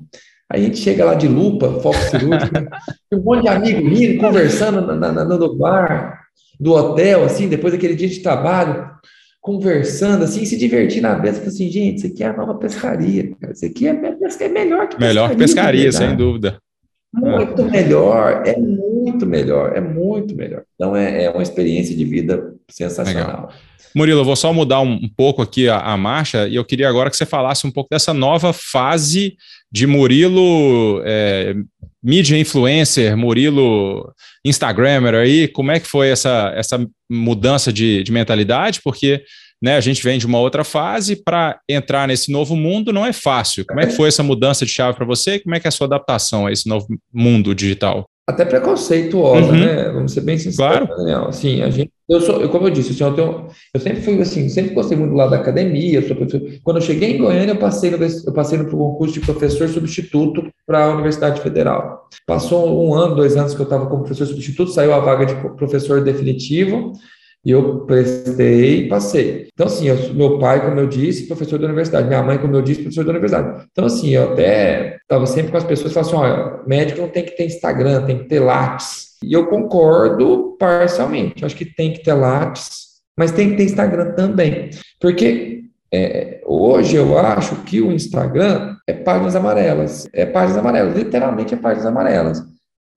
Aí 0.52 0.62
a 0.62 0.66
gente 0.66 0.78
chega 0.80 1.06
lá 1.06 1.14
de 1.14 1.28
lupa, 1.28 1.80
foco 1.80 1.97
cirúrgico, 2.10 2.56
um 3.14 3.22
monte 3.22 3.43
de 3.43 3.50
amigo 3.50 3.88
rindo, 3.88 4.20
conversando 4.20 4.82
na, 4.95 5.12
na, 5.12 5.24
no 5.24 5.56
bar, 5.56 6.22
do 6.60 6.74
hotel, 6.74 7.24
assim, 7.24 7.47
depois 7.47 7.72
daquele 7.72 7.95
dia 7.95 8.08
de 8.08 8.20
trabalho, 8.20 8.89
conversando, 9.39 10.24
assim, 10.24 10.43
se 10.45 10.58
divertindo 10.58 11.08
na 11.08 11.18
mesa, 11.18 11.45
assim, 11.45 11.70
gente, 11.70 11.97
isso 11.97 12.08
aqui 12.08 12.24
é 12.24 12.28
a 12.28 12.34
nova 12.36 12.56
pescaria, 12.56 13.32
cara. 13.39 13.54
isso 13.54 13.66
aqui 13.66 13.88
é, 13.88 13.91
é 13.91 13.93
melhor 13.93 14.18
que 14.18 14.18
pescaria. 14.18 15.08
Melhor 15.08 15.30
que 15.30 15.36
pescaria, 15.38 15.91
sem 15.91 16.16
dúvida. 16.16 16.60
Muito 17.14 17.62
é. 17.62 17.66
melhor, 17.66 18.43
é 18.45 18.58
muito 18.58 19.26
melhor, 19.26 19.76
é 19.76 19.82
muito 19.82 20.36
melhor. 20.36 20.64
Então, 20.76 20.95
é, 20.95 21.26
é 21.26 21.30
uma 21.30 21.43
experiência 21.43 21.95
de 21.95 22.06
vida 22.06 22.56
sensacional. 22.70 23.28
Legal. 23.28 23.53
Murilo, 23.95 24.22
eu 24.22 24.26
vou 24.26 24.36
só 24.36 24.53
mudar 24.53 24.82
um, 24.82 24.93
um 24.93 25.09
pouco 25.09 25.41
aqui 25.41 25.67
a, 25.67 25.80
a, 25.80 25.97
marcha 25.97 26.47
e 26.47 26.55
eu 26.55 26.65
queria 26.65 26.88
agora 26.88 27.09
que 27.09 27.17
você 27.17 27.26
falasse 27.26 27.65
um 27.65 27.72
pouco 27.72 27.89
dessa 27.89 28.13
nova 28.13 28.53
fase 28.53 29.36
de 29.72 29.88
Murilo 29.88 31.01
é, 31.05 31.55
mídia 32.03 32.38
influencer, 32.38 33.17
Murilo 33.17 34.13
Instagrammer 34.45 35.15
aí. 35.15 35.47
Como 35.47 35.72
é 35.72 35.80
que 35.80 35.88
foi 35.88 36.09
essa, 36.09 36.53
essa 36.55 36.86
mudança 37.09 37.74
de, 37.74 38.03
de 38.03 38.11
mentalidade? 38.11 38.80
Porque 38.84 39.24
né, 39.61 39.76
a 39.76 39.82
gente 39.82 40.01
vem 40.03 40.17
de 40.17 40.26
uma 40.26 40.39
outra 40.39 40.63
fase 40.63 41.15
para 41.15 41.59
entrar 41.67 42.07
nesse 42.07 42.32
novo 42.32 42.55
mundo 42.55 42.93
não 42.93 43.05
é 43.05 43.11
fácil. 43.11 43.65
Como 43.65 43.80
é 43.80 43.88
que 43.88 43.93
foi 43.93 44.07
essa 44.07 44.24
mudança 44.24 44.65
de 44.65 44.72
chave 44.72 44.95
para 44.95 45.05
você? 45.05 45.39
Como 45.39 45.55
é 45.55 45.59
que 45.59 45.67
é 45.67 45.70
a 45.70 45.72
sua 45.72 45.88
adaptação 45.88 46.47
a 46.47 46.51
esse 46.51 46.67
novo 46.67 46.88
mundo 47.13 47.53
digital? 47.53 48.05
Até 48.30 48.46
preconceituosa, 48.46 49.52
uhum. 49.52 49.60
né? 49.60 49.92
Vamos 49.92 50.12
ser 50.12 50.22
bem 50.22 50.38
sinceros, 50.38 50.58
claro. 50.58 50.98
Daniel. 50.98 51.28
Assim, 51.30 51.64
a 51.64 51.70
gente 51.72 51.92
eu 52.08 52.22
sou, 52.22 52.48
como 52.50 52.68
eu 52.68 52.72
disse, 52.72 52.92
assim, 52.92 53.04
eu, 53.04 53.14
tenho, 53.14 53.48
eu 53.72 53.80
sempre 53.80 54.02
fui 54.02 54.20
assim, 54.20 54.50
sempre 54.50 54.74
gostei 54.74 54.98
muito 54.98 55.12
do 55.12 55.18
lado 55.18 55.30
da 55.30 55.38
academia. 55.38 56.04
Quando 56.64 56.78
eu 56.78 56.82
cheguei 56.82 57.16
em 57.16 57.18
Goiânia, 57.20 57.54
eu 57.54 57.58
passei 57.58 57.92
no, 57.92 57.98
eu 58.04 58.34
passei 58.34 58.58
no 58.58 58.66
concurso 58.66 59.14
de 59.14 59.20
professor 59.20 59.68
substituto 59.68 60.48
para 60.66 60.86
a 60.86 60.94
Universidade 60.94 61.40
Federal. 61.40 62.08
Passou 62.26 62.84
um 62.84 62.96
ano, 62.96 63.16
dois 63.16 63.36
anos 63.38 63.54
que 63.54 63.62
eu 63.62 63.66
estava 63.66 63.86
como 63.86 64.04
professor 64.04 64.26
substituto, 64.26 64.72
saiu 64.72 64.94
a 64.94 65.00
vaga 65.00 65.26
de 65.26 65.36
professor 65.56 66.04
definitivo. 66.04 66.94
E 67.46 67.52
eu 67.52 67.86
prestei 67.86 68.86
e 68.86 68.90
passei. 68.90 69.48
Então, 69.54 69.68
assim, 69.68 69.88
eu, 69.88 70.14
meu 70.14 70.38
pai, 70.40 70.64
como 70.66 70.80
eu 70.80 70.88
disse, 70.88 71.28
professor 71.28 71.58
da 71.58 71.66
universidade. 71.66 72.08
Minha 72.08 72.22
mãe, 72.22 72.38
como 72.38 72.56
eu 72.56 72.62
disse, 72.62 72.82
professor 72.82 73.06
da 73.06 73.12
universidade. 73.12 73.66
Então, 73.72 73.86
assim, 73.86 74.10
eu 74.10 74.34
até 74.34 74.98
estava 74.98 75.26
sempre 75.26 75.52
com 75.52 75.58
as 75.58 75.64
pessoas 75.64 75.94
falavam 75.94 76.22
assim: 76.22 76.32
olha, 76.32 76.60
médico 76.68 77.02
não 77.02 77.10
tem 77.10 77.24
que 77.24 77.38
ter 77.38 77.46
Instagram, 77.46 78.06
tem 78.06 78.20
que 78.20 78.26
ter 78.26 78.40
Lattes. 78.40 79.10
E 79.24 79.34
eu 79.34 79.48
concordo 79.48 80.56
parcialmente. 80.60 81.42
Eu 81.42 81.46
acho 81.46 81.56
que 81.56 81.66
tem 81.66 81.94
que 81.94 82.04
ter 82.04 82.14
Lattes, 82.14 83.00
mas 83.18 83.32
tem 83.32 83.52
que 83.52 83.58
ter 83.58 83.64
Instagram 83.64 84.12
também. 84.12 84.70
Porque 85.00 85.64
é, 85.92 86.42
hoje 86.46 86.96
eu 86.96 87.18
acho 87.18 87.56
que 87.64 87.82
o 87.82 87.92
Instagram 87.92 88.76
é 88.86 88.94
páginas 88.94 89.36
amarelas. 89.36 90.08
É 90.14 90.26
páginas 90.26 90.58
amarelas, 90.58 90.96
literalmente 90.96 91.54
é 91.54 91.58
páginas 91.58 91.86
amarelas. 91.86 92.44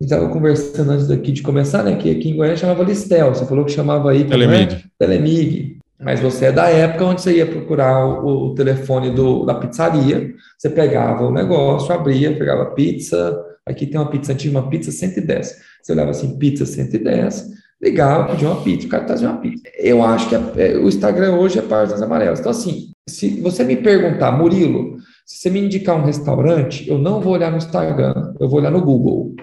A 0.02 0.04
gente 0.04 0.12
estava 0.14 0.28
conversando 0.30 0.90
antes 0.90 1.06
daqui 1.06 1.30
de 1.30 1.42
começar, 1.42 1.84
né? 1.84 1.94
Que 1.94 2.10
aqui 2.10 2.30
em 2.30 2.36
Goiânia 2.36 2.56
chamava 2.56 2.82
Listel. 2.82 3.32
Você 3.32 3.46
falou 3.46 3.64
que 3.64 3.70
chamava 3.70 4.10
aí. 4.10 4.24
Telemig. 4.24 4.74
É? 4.74 4.82
Telemig. 4.98 5.78
Mas 6.00 6.18
você 6.18 6.46
é 6.46 6.52
da 6.52 6.68
época 6.68 7.04
onde 7.04 7.22
você 7.22 7.36
ia 7.36 7.46
procurar 7.46 8.04
o, 8.04 8.48
o 8.48 8.54
telefone 8.56 9.12
do, 9.12 9.44
da 9.44 9.54
pizzaria, 9.54 10.34
você 10.58 10.68
pegava 10.68 11.24
o 11.24 11.30
negócio, 11.30 11.94
abria, 11.94 12.36
pegava 12.36 12.72
pizza, 12.74 13.40
aqui 13.64 13.86
tem 13.86 14.00
uma 14.00 14.10
pizza 14.10 14.32
antiga, 14.32 14.58
uma 14.58 14.68
pizza 14.68 14.90
110. 14.90 15.56
Você 15.80 15.92
olhava 15.92 16.10
assim, 16.10 16.36
pizza 16.36 16.66
110, 16.66 17.50
ligava, 17.80 18.32
pedia 18.32 18.48
uma 18.48 18.60
pizza, 18.60 18.88
o 18.88 18.90
cara 18.90 19.04
trazia 19.04 19.28
uma 19.30 19.38
pizza. 19.38 19.62
Eu 19.78 20.02
acho 20.02 20.28
que 20.28 20.34
é, 20.34 20.76
o 20.76 20.88
Instagram 20.88 21.36
hoje 21.36 21.60
é 21.60 21.62
páginas 21.62 22.02
amarelas. 22.02 22.40
Então, 22.40 22.50
assim, 22.50 22.88
se 23.08 23.40
você 23.40 23.62
me 23.62 23.76
perguntar, 23.76 24.32
Murilo, 24.32 24.96
se 25.24 25.38
você 25.38 25.50
me 25.50 25.60
indicar 25.60 25.96
um 25.96 26.04
restaurante, 26.04 26.88
eu 26.90 26.98
não 26.98 27.20
vou 27.20 27.34
olhar 27.34 27.52
no 27.52 27.58
Instagram, 27.58 28.34
eu 28.40 28.48
vou 28.48 28.58
olhar 28.58 28.72
no 28.72 28.82
Google. 28.82 29.36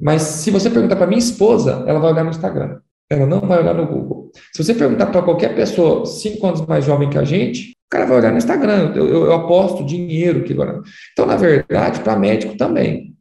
Mas 0.00 0.22
se 0.22 0.50
você 0.50 0.70
perguntar 0.70 0.96
para 0.96 1.06
minha 1.06 1.18
esposa, 1.18 1.84
ela 1.86 1.98
vai 1.98 2.12
olhar 2.12 2.24
no 2.24 2.30
Instagram. 2.30 2.78
Ela 3.10 3.26
não 3.26 3.40
vai 3.40 3.58
olhar 3.58 3.74
no 3.74 3.86
Google. 3.86 4.30
Se 4.54 4.62
você 4.62 4.74
perguntar 4.74 5.06
para 5.06 5.22
qualquer 5.22 5.54
pessoa 5.54 6.04
cinco 6.06 6.46
anos 6.46 6.64
mais 6.66 6.84
jovem 6.84 7.10
que 7.10 7.18
a 7.18 7.24
gente, 7.24 7.70
o 7.70 7.90
cara 7.90 8.04
vai 8.04 8.18
olhar 8.18 8.30
no 8.30 8.38
Instagram. 8.38 8.92
Eu, 8.94 9.08
eu, 9.08 9.24
eu 9.26 9.32
aposto 9.32 9.84
dinheiro 9.84 10.44
que 10.44 10.52
agora. 10.52 10.82
Então, 11.12 11.26
na 11.26 11.36
verdade, 11.36 12.00
para 12.00 12.18
médico 12.18 12.56
também. 12.56 13.14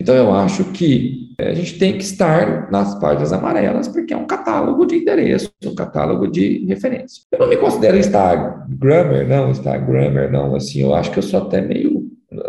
Então, 0.00 0.14
eu 0.14 0.34
acho 0.34 0.64
que 0.72 1.34
eh, 1.38 1.50
a 1.50 1.54
gente 1.54 1.78
tem 1.78 1.96
que 1.96 2.02
estar 2.02 2.70
nas 2.70 2.98
páginas 2.98 3.32
amarelas, 3.32 3.88
porque 3.88 4.14
é 4.14 4.16
um 4.16 4.26
catálogo 4.26 4.86
de 4.86 4.96
endereço, 4.96 5.52
um 5.64 5.74
catálogo 5.74 6.26
de 6.28 6.64
referência. 6.66 7.22
Eu 7.30 7.38
não 7.38 7.48
me 7.48 7.56
considero 7.56 7.96
Instagrammer, 7.96 9.28
não, 9.28 9.50
Instagrammer, 9.50 10.30
não, 10.30 10.56
assim, 10.56 10.80
eu 10.80 10.94
acho 10.94 11.10
que 11.10 11.18
eu 11.18 11.22
sou 11.22 11.42
até 11.42 11.60
meio 11.60 12.01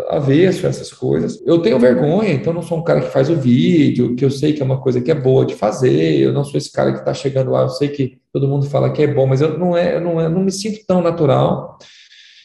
avesso 0.08 0.66
a 0.66 0.68
essas 0.68 0.92
coisas. 0.92 1.42
Eu 1.46 1.60
tenho 1.60 1.78
vergonha, 1.78 2.32
então 2.32 2.52
não 2.52 2.62
sou 2.62 2.78
um 2.78 2.84
cara 2.84 3.00
que 3.00 3.10
faz 3.10 3.30
o 3.30 3.36
vídeo, 3.36 4.14
que 4.14 4.24
eu 4.24 4.30
sei 4.30 4.52
que 4.52 4.62
é 4.62 4.64
uma 4.64 4.80
coisa 4.80 5.00
que 5.00 5.10
é 5.10 5.14
boa 5.14 5.44
de 5.46 5.54
fazer, 5.54 6.18
eu 6.18 6.32
não 6.32 6.44
sou 6.44 6.58
esse 6.58 6.70
cara 6.70 6.92
que 6.92 6.98
está 6.98 7.14
chegando 7.14 7.50
lá, 7.50 7.62
eu 7.62 7.68
sei 7.70 7.88
que 7.88 8.18
todo 8.32 8.48
mundo 8.48 8.66
fala 8.66 8.92
que 8.92 9.02
é 9.02 9.06
bom, 9.06 9.26
mas 9.26 9.40
eu 9.40 9.58
não, 9.58 9.76
é, 9.76 9.96
eu 9.96 10.00
não, 10.00 10.20
é, 10.20 10.28
não 10.28 10.42
me 10.42 10.52
sinto 10.52 10.84
tão 10.86 11.00
natural. 11.00 11.78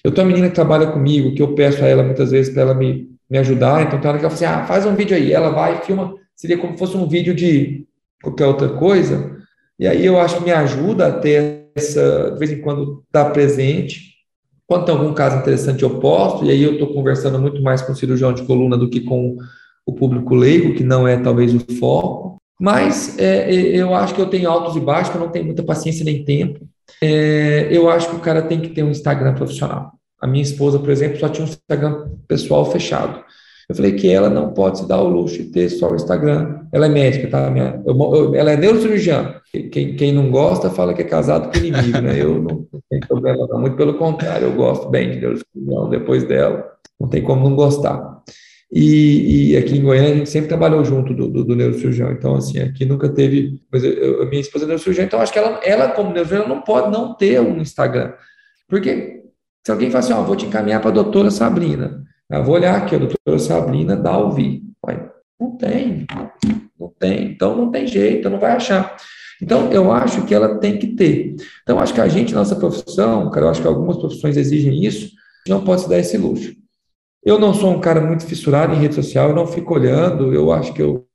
Eu 0.04 0.12
tenho 0.12 0.26
uma 0.26 0.32
menina 0.32 0.50
que 0.50 0.56
trabalha 0.56 0.88
comigo, 0.88 1.34
que 1.34 1.42
eu 1.42 1.54
peço 1.54 1.84
a 1.84 1.88
ela 1.88 2.04
muitas 2.04 2.32
vezes 2.32 2.54
para 2.54 2.62
ela 2.62 2.74
me, 2.74 3.10
me 3.30 3.38
ajudar, 3.38 3.84
então 3.84 4.00
tem 4.00 4.10
hora 4.10 4.20
que 4.20 4.26
ela 4.26 4.36
fala 4.36 4.52
assim, 4.52 4.62
ah, 4.62 4.66
faz 4.66 4.86
um 4.86 4.96
vídeo 4.96 5.16
aí, 5.16 5.34
ela 5.34 5.50
vai, 5.50 5.82
filma, 5.82 6.14
seria 6.36 6.58
como 6.58 6.74
se 6.74 6.80
fosse 6.80 6.96
um 6.96 7.08
vídeo 7.08 7.34
de 7.34 7.86
qualquer 8.22 8.46
outra 8.46 8.70
coisa, 8.70 9.38
e 9.78 9.88
aí 9.88 10.06
eu 10.06 10.20
acho 10.20 10.38
que 10.38 10.44
me 10.44 10.52
ajuda 10.52 11.08
a 11.08 11.12
ter 11.12 11.70
essa, 11.76 12.32
de 12.32 12.40
vez 12.40 12.52
em 12.52 12.62
quando, 12.62 13.04
estar 13.08 13.26
presente, 13.32 14.09
quando 14.70 14.86
tem 14.86 14.94
algum 14.94 15.16
caso 15.16 15.38
interessante, 15.38 15.82
eu 15.82 16.00
posto, 16.00 16.46
e 16.46 16.52
aí 16.52 16.62
eu 16.62 16.74
estou 16.74 16.94
conversando 16.94 17.40
muito 17.40 17.60
mais 17.60 17.82
com 17.82 17.92
o 17.92 17.96
cirurgião 17.96 18.32
de 18.32 18.44
coluna 18.44 18.78
do 18.78 18.88
que 18.88 19.02
com 19.02 19.36
o 19.84 19.92
público 19.92 20.36
leigo, 20.36 20.76
que 20.76 20.84
não 20.84 21.08
é 21.08 21.18
talvez 21.18 21.56
o 21.56 21.60
foco. 21.80 22.38
Mas 22.62 23.18
é, 23.18 23.52
é, 23.52 23.76
eu 23.78 23.96
acho 23.96 24.14
que 24.14 24.22
eu 24.22 24.28
tenho 24.28 24.48
altos 24.48 24.76
e 24.76 24.80
baixos, 24.80 25.16
eu 25.16 25.22
não 25.22 25.30
tenho 25.30 25.46
muita 25.46 25.64
paciência 25.64 26.06
nem 26.06 26.24
tempo. 26.24 26.68
É, 27.02 27.68
eu 27.72 27.90
acho 27.90 28.12
que 28.12 28.16
o 28.18 28.20
cara 28.20 28.44
tem 28.44 28.62
que 28.62 28.70
ter 28.70 28.84
um 28.84 28.92
Instagram 28.92 29.34
profissional. 29.34 29.92
A 30.22 30.28
minha 30.28 30.44
esposa, 30.44 30.78
por 30.78 30.92
exemplo, 30.92 31.20
só 31.20 31.30
tinha 31.30 31.48
um 31.48 31.50
Instagram 31.50 32.08
pessoal 32.28 32.64
fechado. 32.72 33.24
Eu 33.70 33.76
falei 33.76 33.92
que 33.92 34.10
ela 34.10 34.32
não 34.32 34.52
pode 34.52 34.80
se 34.80 34.88
dar 34.88 35.00
o 35.00 35.08
luxo 35.08 35.38
de 35.38 35.44
ter 35.46 35.70
só 35.70 35.92
o 35.92 35.96
Instagram. 35.96 36.62
Ela 36.72 36.88
é 36.88 36.90
médica, 36.90 37.28
tá? 37.30 37.52
Minha, 37.52 37.80
eu, 37.86 37.96
eu, 38.16 38.36
ela 38.36 38.52
é 38.52 38.58
neurocirurgiã. 38.58 39.36
Quem, 39.72 39.96
quem 39.96 40.12
não 40.12 40.32
gosta 40.32 40.72
fala 40.72 40.92
que 40.94 41.04
é 41.04 41.06
casado 41.06 41.52
com 41.52 41.58
inimigo, 41.64 42.02
né? 42.02 42.20
Eu 42.20 42.36
não, 42.42 42.68
não 42.74 42.82
tenho 42.90 43.08
problema, 43.08 43.48
não. 43.48 43.62
Muito 43.62 43.78
pelo 43.78 43.94
contrário, 43.94 44.48
eu 44.48 44.54
gosto 44.54 44.90
bem 44.90 45.12
de 45.12 45.20
neurocirurgião 45.20 45.88
depois 45.88 46.24
dela. 46.24 46.66
Não 47.00 47.08
tem 47.08 47.22
como 47.22 47.48
não 47.48 47.56
gostar. 47.56 48.24
E, 48.72 49.52
e, 49.52 49.58
aqui 49.58 49.78
em 49.78 49.84
Goiânia 49.84 50.12
a 50.12 50.16
gente 50.16 50.30
sempre 50.30 50.48
trabalhou 50.48 50.84
junto 50.84 51.14
do, 51.14 51.28
do, 51.28 51.44
do 51.44 51.56
neurocirurgião, 51.56 52.12
então 52.12 52.36
assim, 52.36 52.60
aqui 52.60 52.86
nunca 52.86 53.10
teve, 53.10 53.60
mas 53.72 53.84
eu, 53.84 53.92
eu, 53.92 54.30
minha 54.30 54.42
esposa 54.42 54.66
é 54.66 54.68
neurocirurgiã, 54.68 55.06
então 55.06 55.20
acho 55.20 55.34
que 55.34 55.40
ela, 55.40 55.60
ela 55.64 55.88
como 55.90 56.12
neurocirurgiã 56.12 56.48
não 56.48 56.62
pode 56.62 56.92
não 56.92 57.16
ter 57.16 57.42
um 57.42 57.58
Instagram, 57.58 58.14
porque 58.68 59.24
se 59.66 59.72
alguém 59.72 59.90
fala 59.90 60.04
assim, 60.04 60.14
ó, 60.14 60.22
vou 60.22 60.36
te 60.36 60.46
encaminhar 60.46 60.82
para 60.82 60.92
a 60.92 60.94
doutora 60.94 61.32
Sabrina, 61.32 62.04
eu 62.32 62.44
vou 62.44 62.56
olhar 62.56 62.78
aqui, 62.78 62.96
a 62.96 63.00
doutora 63.00 63.40
Sabrina 63.40 63.96
dá 63.96 64.18
ouvir. 64.18 64.64
Não 65.40 65.56
tem, 65.56 66.06
não 66.78 66.94
tem, 67.00 67.32
então 67.32 67.56
não 67.56 67.72
tem 67.72 67.88
jeito, 67.88 68.30
não 68.30 68.40
vai 68.40 68.52
achar. 68.52 68.98
Então, 69.42 69.72
eu 69.72 69.90
acho 69.92 70.26
que 70.26 70.36
ela 70.36 70.58
tem 70.60 70.78
que 70.78 70.88
ter. 70.88 71.36
Então, 71.64 71.80
acho 71.80 71.94
que 71.94 72.02
a 72.02 72.08
gente, 72.10 72.34
nossa 72.34 72.58
profissão, 72.58 73.32
cara, 73.32 73.46
eu 73.46 73.50
acho 73.50 73.62
que 73.62 73.68
algumas 73.68 73.98
profissões 73.98 74.36
exigem 74.36 74.84
isso, 74.84 75.12
não 75.48 75.64
pode 75.64 75.82
se 75.82 75.90
dar 75.90 75.98
esse 75.98 76.18
luxo. 76.18 76.54
Eu 77.24 77.40
não 77.40 77.54
sou 77.54 77.72
um 77.72 77.80
cara 77.80 78.02
muito 78.02 78.26
fissurado 78.26 78.74
em 78.74 78.80
rede 78.80 78.96
social, 78.96 79.30
eu 79.30 79.36
não 79.36 79.48
fico 79.48 79.74
olhando, 79.74 80.34
eu 80.34 80.52
acho 80.52 80.74
que 80.74 80.82
eu 80.82 81.08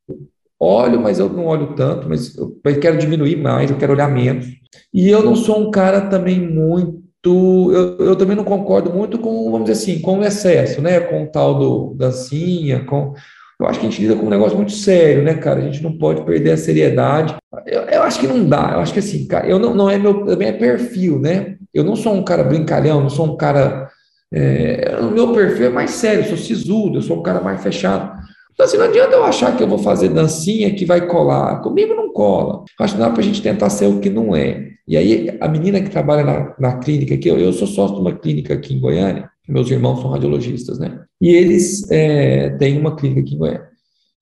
olho, 0.58 1.00
mas 1.00 1.18
eu 1.18 1.28
não 1.28 1.44
olho 1.44 1.74
tanto, 1.74 2.08
mas 2.08 2.34
eu 2.36 2.80
quero 2.80 2.96
diminuir 2.96 3.36
mais, 3.36 3.70
eu 3.70 3.76
quero 3.76 3.92
olhar 3.92 4.10
menos. 4.10 4.46
E 4.92 5.08
eu 5.08 5.22
não 5.22 5.36
sou 5.36 5.60
um 5.60 5.70
cara 5.70 6.08
também 6.08 6.40
muito 6.40 7.03
eu, 7.30 7.96
eu 7.98 8.16
também 8.16 8.36
não 8.36 8.44
concordo 8.44 8.92
muito 8.92 9.18
com, 9.18 9.50
vamos 9.50 9.68
dizer 9.68 9.72
assim, 9.72 10.00
com 10.00 10.18
o 10.18 10.24
excesso, 10.24 10.82
né? 10.82 11.00
Com 11.00 11.24
o 11.24 11.26
tal 11.26 11.58
do 11.58 11.94
dancinha, 11.94 12.84
com. 12.84 13.14
Eu 13.60 13.66
acho 13.66 13.78
que 13.78 13.86
a 13.86 13.90
gente 13.90 14.02
lida 14.02 14.16
com 14.16 14.26
um 14.26 14.30
negócio 14.30 14.56
muito 14.56 14.72
sério, 14.72 15.22
né, 15.22 15.34
cara? 15.34 15.60
A 15.60 15.62
gente 15.62 15.82
não 15.82 15.96
pode 15.96 16.24
perder 16.24 16.50
a 16.52 16.56
seriedade. 16.56 17.36
Eu, 17.66 17.82
eu 17.82 18.02
acho 18.02 18.18
que 18.18 18.26
não 18.26 18.44
dá. 18.44 18.72
Eu 18.74 18.80
acho 18.80 18.92
que 18.92 18.98
assim, 18.98 19.26
cara, 19.26 19.46
eu 19.46 19.58
não, 19.58 19.74
não 19.74 19.88
é 19.88 19.96
meu, 19.96 20.26
também 20.26 20.48
é 20.48 20.52
perfil, 20.52 21.18
né? 21.20 21.56
Eu 21.72 21.84
não 21.84 21.94
sou 21.96 22.14
um 22.14 22.24
cara 22.24 22.42
brincalhão, 22.42 23.00
não 23.00 23.10
sou 23.10 23.26
um 23.26 23.36
cara. 23.36 23.88
É, 24.32 24.96
o 25.00 25.10
meu 25.10 25.32
perfil 25.32 25.66
é 25.66 25.70
mais 25.70 25.92
sério, 25.92 26.22
eu 26.22 26.28
sou 26.28 26.36
sisudo, 26.36 26.98
eu 26.98 27.02
sou 27.02 27.20
um 27.20 27.22
cara 27.22 27.40
mais 27.40 27.62
fechado. 27.62 28.12
Então, 28.54 28.66
assim, 28.66 28.78
não 28.78 28.84
adianta 28.86 29.16
eu 29.16 29.24
achar 29.24 29.56
que 29.56 29.62
eu 29.62 29.68
vou 29.68 29.78
fazer 29.78 30.08
dancinha 30.08 30.74
que 30.74 30.86
vai 30.86 31.06
colar. 31.06 31.60
Comigo 31.60 31.92
não 31.92 32.12
cola. 32.12 32.64
Acho 32.80 32.94
que 32.94 33.00
dá 33.00 33.10
para 33.10 33.20
a 33.20 33.24
gente 33.24 33.42
tentar 33.42 33.68
ser 33.68 33.86
o 33.86 34.00
que 34.00 34.08
não 34.08 34.34
é. 34.34 34.68
E 34.86 34.96
aí, 34.96 35.36
a 35.40 35.48
menina 35.48 35.80
que 35.80 35.90
trabalha 35.90 36.22
na, 36.22 36.54
na 36.58 36.78
clínica 36.78 37.14
aqui, 37.14 37.28
eu, 37.28 37.38
eu 37.38 37.52
sou 37.52 37.66
sócio 37.66 37.96
de 37.96 38.00
uma 38.00 38.12
clínica 38.12 38.54
aqui 38.54 38.74
em 38.74 38.80
Goiânia, 38.80 39.28
meus 39.48 39.70
irmãos 39.70 40.00
são 40.00 40.10
radiologistas, 40.10 40.78
né? 40.78 41.02
E 41.20 41.28
eles 41.28 41.90
é, 41.90 42.50
têm 42.50 42.78
uma 42.78 42.94
clínica 42.94 43.22
aqui 43.22 43.34
em 43.34 43.38
Goiânia. 43.38 43.68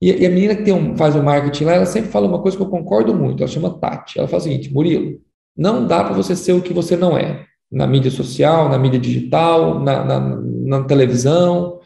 E, 0.01 0.11
e 0.11 0.25
a 0.25 0.29
menina 0.29 0.55
que 0.55 0.71
um, 0.71 0.97
faz 0.97 1.15
o 1.15 1.23
marketing 1.23 1.65
lá, 1.65 1.73
ela 1.73 1.85
sempre 1.85 2.09
fala 2.11 2.27
uma 2.27 2.41
coisa 2.41 2.57
que 2.57 2.63
eu 2.63 2.69
concordo 2.69 3.13
muito, 3.13 3.43
ela 3.43 3.51
chama 3.51 3.77
Tati. 3.77 4.19
Ela 4.19 4.27
fala 4.27 4.41
o 4.41 4.43
seguinte, 4.43 4.73
Murilo, 4.73 5.19
não 5.55 5.85
dá 5.85 6.03
para 6.03 6.13
você 6.13 6.35
ser 6.35 6.53
o 6.53 6.61
que 6.61 6.73
você 6.73 6.97
não 6.97 7.17
é. 7.17 7.45
Na 7.71 7.87
mídia 7.87 8.11
social, 8.11 8.69
na 8.69 8.77
mídia 8.77 8.99
digital, 8.99 9.79
na, 9.79 10.03
na, 10.03 10.19
na 10.41 10.83
televisão. 10.83 11.79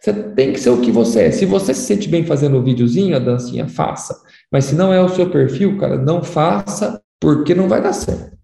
Você 0.00 0.12
tem 0.12 0.52
que 0.52 0.60
ser 0.60 0.70
o 0.70 0.80
que 0.80 0.90
você 0.90 1.24
é. 1.24 1.30
Se 1.30 1.46
você 1.46 1.72
se 1.74 1.82
sente 1.82 2.08
bem 2.08 2.24
fazendo 2.24 2.56
o 2.56 2.60
um 2.60 2.64
videozinho, 2.64 3.16
a 3.16 3.18
dancinha, 3.18 3.68
faça. 3.68 4.14
Mas 4.50 4.64
se 4.66 4.74
não 4.74 4.92
é 4.92 5.00
o 5.00 5.08
seu 5.08 5.30
perfil, 5.30 5.78
cara, 5.78 5.96
não 5.96 6.22
faça 6.22 7.00
porque 7.20 7.54
não 7.54 7.68
vai 7.68 7.82
dar 7.82 7.92
certo. 7.92 8.34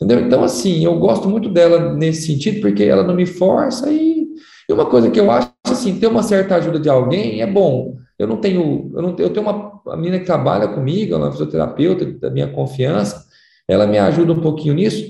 Entendeu? 0.00 0.26
Então, 0.26 0.42
assim, 0.42 0.84
eu 0.84 0.98
gosto 0.98 1.28
muito 1.28 1.48
dela 1.48 1.94
nesse 1.94 2.26
sentido, 2.26 2.60
porque 2.60 2.82
ela 2.82 3.04
não 3.04 3.14
me 3.14 3.26
força 3.26 3.90
e, 3.90 4.26
e 4.68 4.72
uma 4.72 4.86
coisa 4.86 5.10
que 5.10 5.20
eu 5.20 5.30
acho, 5.30 5.50
assim, 5.66 5.98
ter 5.98 6.06
uma 6.06 6.22
certa 6.22 6.56
ajuda 6.56 6.80
de 6.80 6.88
alguém 6.88 7.40
é 7.40 7.46
bom. 7.46 7.96
Eu 8.18 8.26
não 8.26 8.36
tenho, 8.36 8.90
eu 8.94 9.02
não 9.02 9.16
eu 9.18 9.30
tenho 9.30 9.42
uma 9.42 9.74
a 9.88 9.96
menina 9.96 10.18
que 10.18 10.24
trabalha 10.24 10.68
comigo, 10.68 11.14
ela 11.14 11.24
é 11.24 11.26
uma 11.26 11.32
fisioterapeuta 11.32 12.06
da 12.06 12.30
minha 12.30 12.48
confiança, 12.48 13.24
ela 13.68 13.86
me 13.86 13.98
ajuda 13.98 14.32
um 14.32 14.40
pouquinho 14.40 14.74
nisso, 14.74 15.04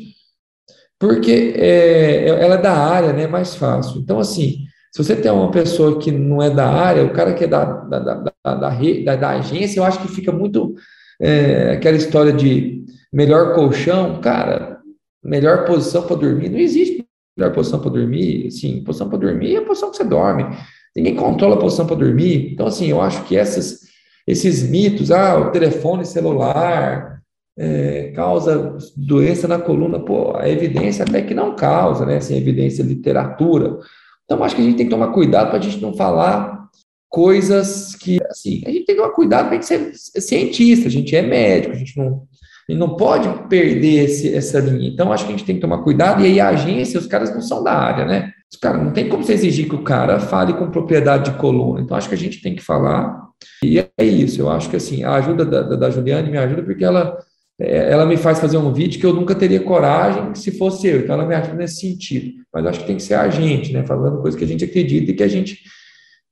porque 0.99 1.55
é, 1.57 2.29
ela 2.29 2.55
é 2.55 2.61
da 2.61 2.73
área, 2.73 3.13
né, 3.13 3.27
mais 3.27 3.55
fácil. 3.55 4.01
Então, 4.01 4.19
assim, 4.19 4.65
se 4.95 5.03
você 5.03 5.17
tem 5.17 5.29
uma 5.29 5.51
pessoa 5.51 5.99
que 5.99 6.13
não 6.13 6.41
é 6.41 6.49
da 6.49 6.69
área, 6.71 7.05
o 7.05 7.13
cara 7.13 7.35
que 7.35 7.43
é 7.43 7.49
da, 7.49 7.65
da, 7.65 7.99
da, 7.99 8.15
da, 8.45 9.17
da, 9.17 9.31
agência, 9.31 9.81
eu 9.81 9.85
acho 9.85 10.01
que 10.01 10.07
fica 10.07 10.31
muito 10.31 10.77
é, 11.21 11.73
aquela 11.73 11.97
história 11.97 12.33
de 12.33 12.85
melhor 13.13 13.57
colchão, 13.57 14.21
cara, 14.21 14.79
melhor 15.21 15.65
posição 15.65 16.03
para 16.03 16.15
dormir, 16.15 16.49
não 16.49 16.61
existe 16.61 17.05
melhor 17.37 17.53
posição 17.53 17.81
para 17.81 17.91
dormir, 17.91 18.53
sim, 18.53 18.85
posição 18.85 19.09
para 19.09 19.19
dormir 19.19 19.57
é 19.57 19.59
a 19.59 19.65
posição 19.65 19.91
que 19.91 19.97
você 19.97 20.05
dorme, 20.05 20.47
ninguém 20.95 21.17
controla 21.17 21.57
a 21.57 21.59
posição 21.59 21.89
para 21.89 21.97
dormir, 21.97 22.53
então 22.53 22.69
assim, 22.69 22.87
eu 22.87 23.01
acho 23.01 23.25
que 23.25 23.37
essas, 23.37 23.81
esses 24.25 24.63
mitos, 24.63 25.11
ah, 25.11 25.37
o 25.41 25.51
telefone 25.51 26.07
celular 26.07 27.21
é, 27.59 28.13
causa 28.15 28.77
doença 28.97 29.49
na 29.49 29.59
coluna, 29.59 29.99
pô, 29.99 30.37
a 30.37 30.49
evidência 30.49 31.05
até 31.05 31.21
que 31.21 31.35
não 31.35 31.57
causa, 31.57 32.07
né, 32.07 32.19
assim, 32.19 32.37
evidência 32.37 32.85
literatura, 32.85 33.77
então 34.25 34.43
acho 34.43 34.57
que 34.57 34.63
a 34.63 34.65
gente 34.65 34.77
tem 34.77 34.87
que 34.87 34.91
tomar 34.91 35.13
cuidado 35.13 35.49
para 35.49 35.59
a 35.59 35.63
gente 35.63 35.81
não 35.81 35.95
falar 35.95 36.69
coisas 37.09 37.95
que, 37.95 38.19
assim, 38.29 38.63
a 38.67 38.71
gente 38.71 38.87
tem 38.87 38.97
que 38.97 39.03
tomar 39.03 39.15
cuidado 39.15 39.47
para 39.49 39.57
a 39.57 39.61
gente 39.61 39.67
ser 39.67 40.21
cientista, 40.21 40.89
a 40.89 40.91
gente 40.91 41.15
é 41.15 41.23
médico, 41.23 41.75
a 41.75 41.79
gente 41.79 41.97
não 41.97 42.27
e 42.69 42.75
não 42.75 42.97
pode 42.97 43.29
perder 43.49 44.05
esse, 44.05 44.35
essa 44.35 44.59
linha. 44.59 44.89
Então, 44.89 45.13
acho 45.13 45.25
que 45.27 45.33
a 45.33 45.37
gente 45.37 45.47
tem 45.47 45.57
que 45.57 45.61
tomar 45.61 45.83
cuidado. 45.83 46.23
E 46.23 46.27
aí, 46.27 46.41
a 46.41 46.49
agência, 46.49 46.99
os 46.99 47.07
caras 47.07 47.33
não 47.33 47.43
são 47.43 47.63
da 47.63 47.73
área, 47.73 48.07
né? 48.07 48.33
Os 48.51 48.59
caras 48.59 48.83
não 48.83 48.91
tem 48.91 49.09
como 49.09 49.23
você 49.23 49.35
exigir 49.35 49.69
que 49.69 49.75
o 49.75 49.83
cara 49.83 50.19
fale 50.19 50.55
com 50.55 50.71
propriedade 50.71 51.31
de 51.31 51.37
coluna. 51.37 51.81
Então, 51.81 51.97
acho 51.97 52.09
que 52.09 52.15
a 52.15 52.19
gente 52.19 52.41
tem 52.41 52.55
que 52.55 52.63
falar. 52.63 53.23
E 53.63 53.79
é 53.79 54.05
isso. 54.05 54.41
Eu 54.41 54.51
acho 54.51 54.71
que, 54.71 54.77
assim, 54.77 55.05
a 55.05 55.15
ajuda 55.15 55.45
da, 55.45 55.63
da, 55.63 55.77
da 55.77 55.91
Juliane 55.91 56.31
me 56.31 56.39
ajuda 56.39 56.63
porque 56.63 56.85
ela, 56.85 57.19
ela 57.59 58.05
me 58.05 58.17
faz 58.17 58.41
fazer 58.41 58.57
um 58.57 58.73
vídeo 58.73 59.01
que 59.01 59.07
eu 59.07 59.13
nunca 59.13 59.35
teria 59.35 59.61
coragem 59.61 60.35
se 60.35 60.59
fosse 60.59 60.89
eu. 60.89 61.01
Então, 61.01 61.15
ela 61.15 61.27
me 61.27 61.35
ajuda 61.35 61.57
nesse 61.57 61.81
sentido. 61.81 62.33
Mas 62.53 62.67
acho 62.67 62.81
que 62.81 62.87
tem 62.87 62.97
que 62.97 63.03
ser 63.03 63.15
a 63.15 63.29
gente, 63.29 63.73
né? 63.73 63.85
Falando 63.85 64.21
coisa 64.21 64.37
que 64.37 64.45
a 64.45 64.47
gente 64.47 64.65
acredita 64.65 65.11
e 65.11 65.15
que 65.15 65.23
a 65.23 65.29
gente 65.29 65.59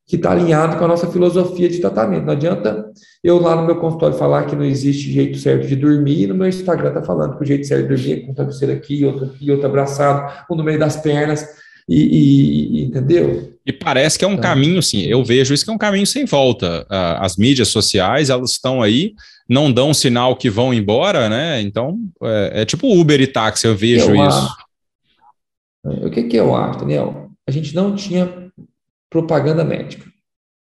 que 0.07 0.17
está 0.17 0.33
alinhado 0.33 0.77
com 0.77 0.85
a 0.85 0.89
nossa 0.89 1.07
filosofia 1.07 1.69
de 1.69 1.79
tratamento. 1.79 2.27
Não 2.27 2.33
adianta 2.33 2.85
eu 3.23 3.39
lá 3.39 3.55
no 3.55 3.65
meu 3.65 3.77
consultório 3.77 4.17
falar 4.19 4.45
que 4.45 4.57
não 4.57 4.65
existe 4.65 5.11
jeito 5.11 5.39
certo 5.39 5.67
de 5.67 5.77
dormir, 5.77 6.25
e 6.25 6.27
no 6.27 6.35
meu 6.35 6.49
Instagram 6.49 6.89
está 6.89 7.03
falando 7.03 7.37
que 7.37 7.43
o 7.43 7.47
jeito 7.47 7.67
certo 7.67 7.89
de 7.89 7.95
dormir 7.95 8.13
é 8.13 8.27
com 8.27 8.33
o 8.33 8.35
travesseiro 8.35 8.75
aqui, 8.75 9.05
outro 9.05 9.27
aqui, 9.27 9.51
outro 9.51 9.67
abraçado, 9.67 10.45
um 10.51 10.57
no 10.57 10.65
meio 10.65 10.79
das 10.79 10.97
pernas. 10.97 11.47
E, 11.89 12.81
e 12.81 12.85
entendeu? 12.85 13.53
E 13.65 13.73
parece 13.73 14.19
que 14.19 14.25
é 14.25 14.29
um 14.29 14.33
então, 14.33 14.43
caminho, 14.43 14.83
sim. 14.83 15.03
Eu 15.03 15.25
vejo 15.25 15.55
isso 15.55 15.65
que 15.65 15.71
é 15.71 15.75
um 15.75 15.79
caminho 15.79 16.07
sem 16.07 16.25
volta. 16.25 16.87
As 16.89 17.37
mídias 17.37 17.69
sociais, 17.69 18.31
elas 18.31 18.53
estão 18.53 18.83
aí, 18.83 19.15
não 19.49 19.71
dão 19.71 19.95
sinal 19.95 20.37
que 20.37 20.51
vão 20.51 20.75
embora, 20.75 21.29
né? 21.29 21.61
Então, 21.61 21.99
é, 22.23 22.63
é 22.63 22.65
tipo 22.65 22.93
Uber 22.93 23.21
e 23.21 23.27
táxi, 23.27 23.67
eu 23.67 23.77
vejo 23.77 24.11
eu 24.11 24.27
isso. 24.27 24.49
O 25.85 26.11
que, 26.11 26.25
que 26.25 26.37
eu 26.37 26.55
acho, 26.55 26.81
Daniel? 26.81 27.31
A 27.47 27.51
gente 27.51 27.75
não 27.75 27.95
tinha 27.95 28.51
propaganda 29.11 29.65
médica. 29.65 30.11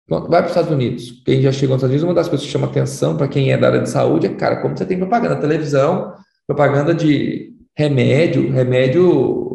Vai 0.09 0.21
para 0.25 0.45
os 0.45 0.51
Estados 0.51 0.71
Unidos. 0.71 1.23
Quem 1.25 1.43
já 1.43 1.51
chegou 1.51 1.75
nos 1.75 1.83
Estados 1.83 1.91
Unidos, 1.91 2.05
uma 2.05 2.15
das 2.15 2.29
coisas 2.29 2.47
que 2.47 2.53
chama 2.53 2.69
atenção 2.69 3.17
para 3.17 3.27
quem 3.27 3.51
é 3.51 3.59
da 3.59 3.67
área 3.67 3.81
de 3.81 3.91
saúde 3.91 4.27
é, 4.27 4.35
cara, 4.35 4.63
como 4.63 4.77
você 4.77 4.87
tem 4.87 4.99
propaganda 4.99 5.35
televisão, 5.37 6.13
propaganda 6.47 6.95
de 6.95 7.53
remédio, 7.77 8.53
remédio, 8.53 9.46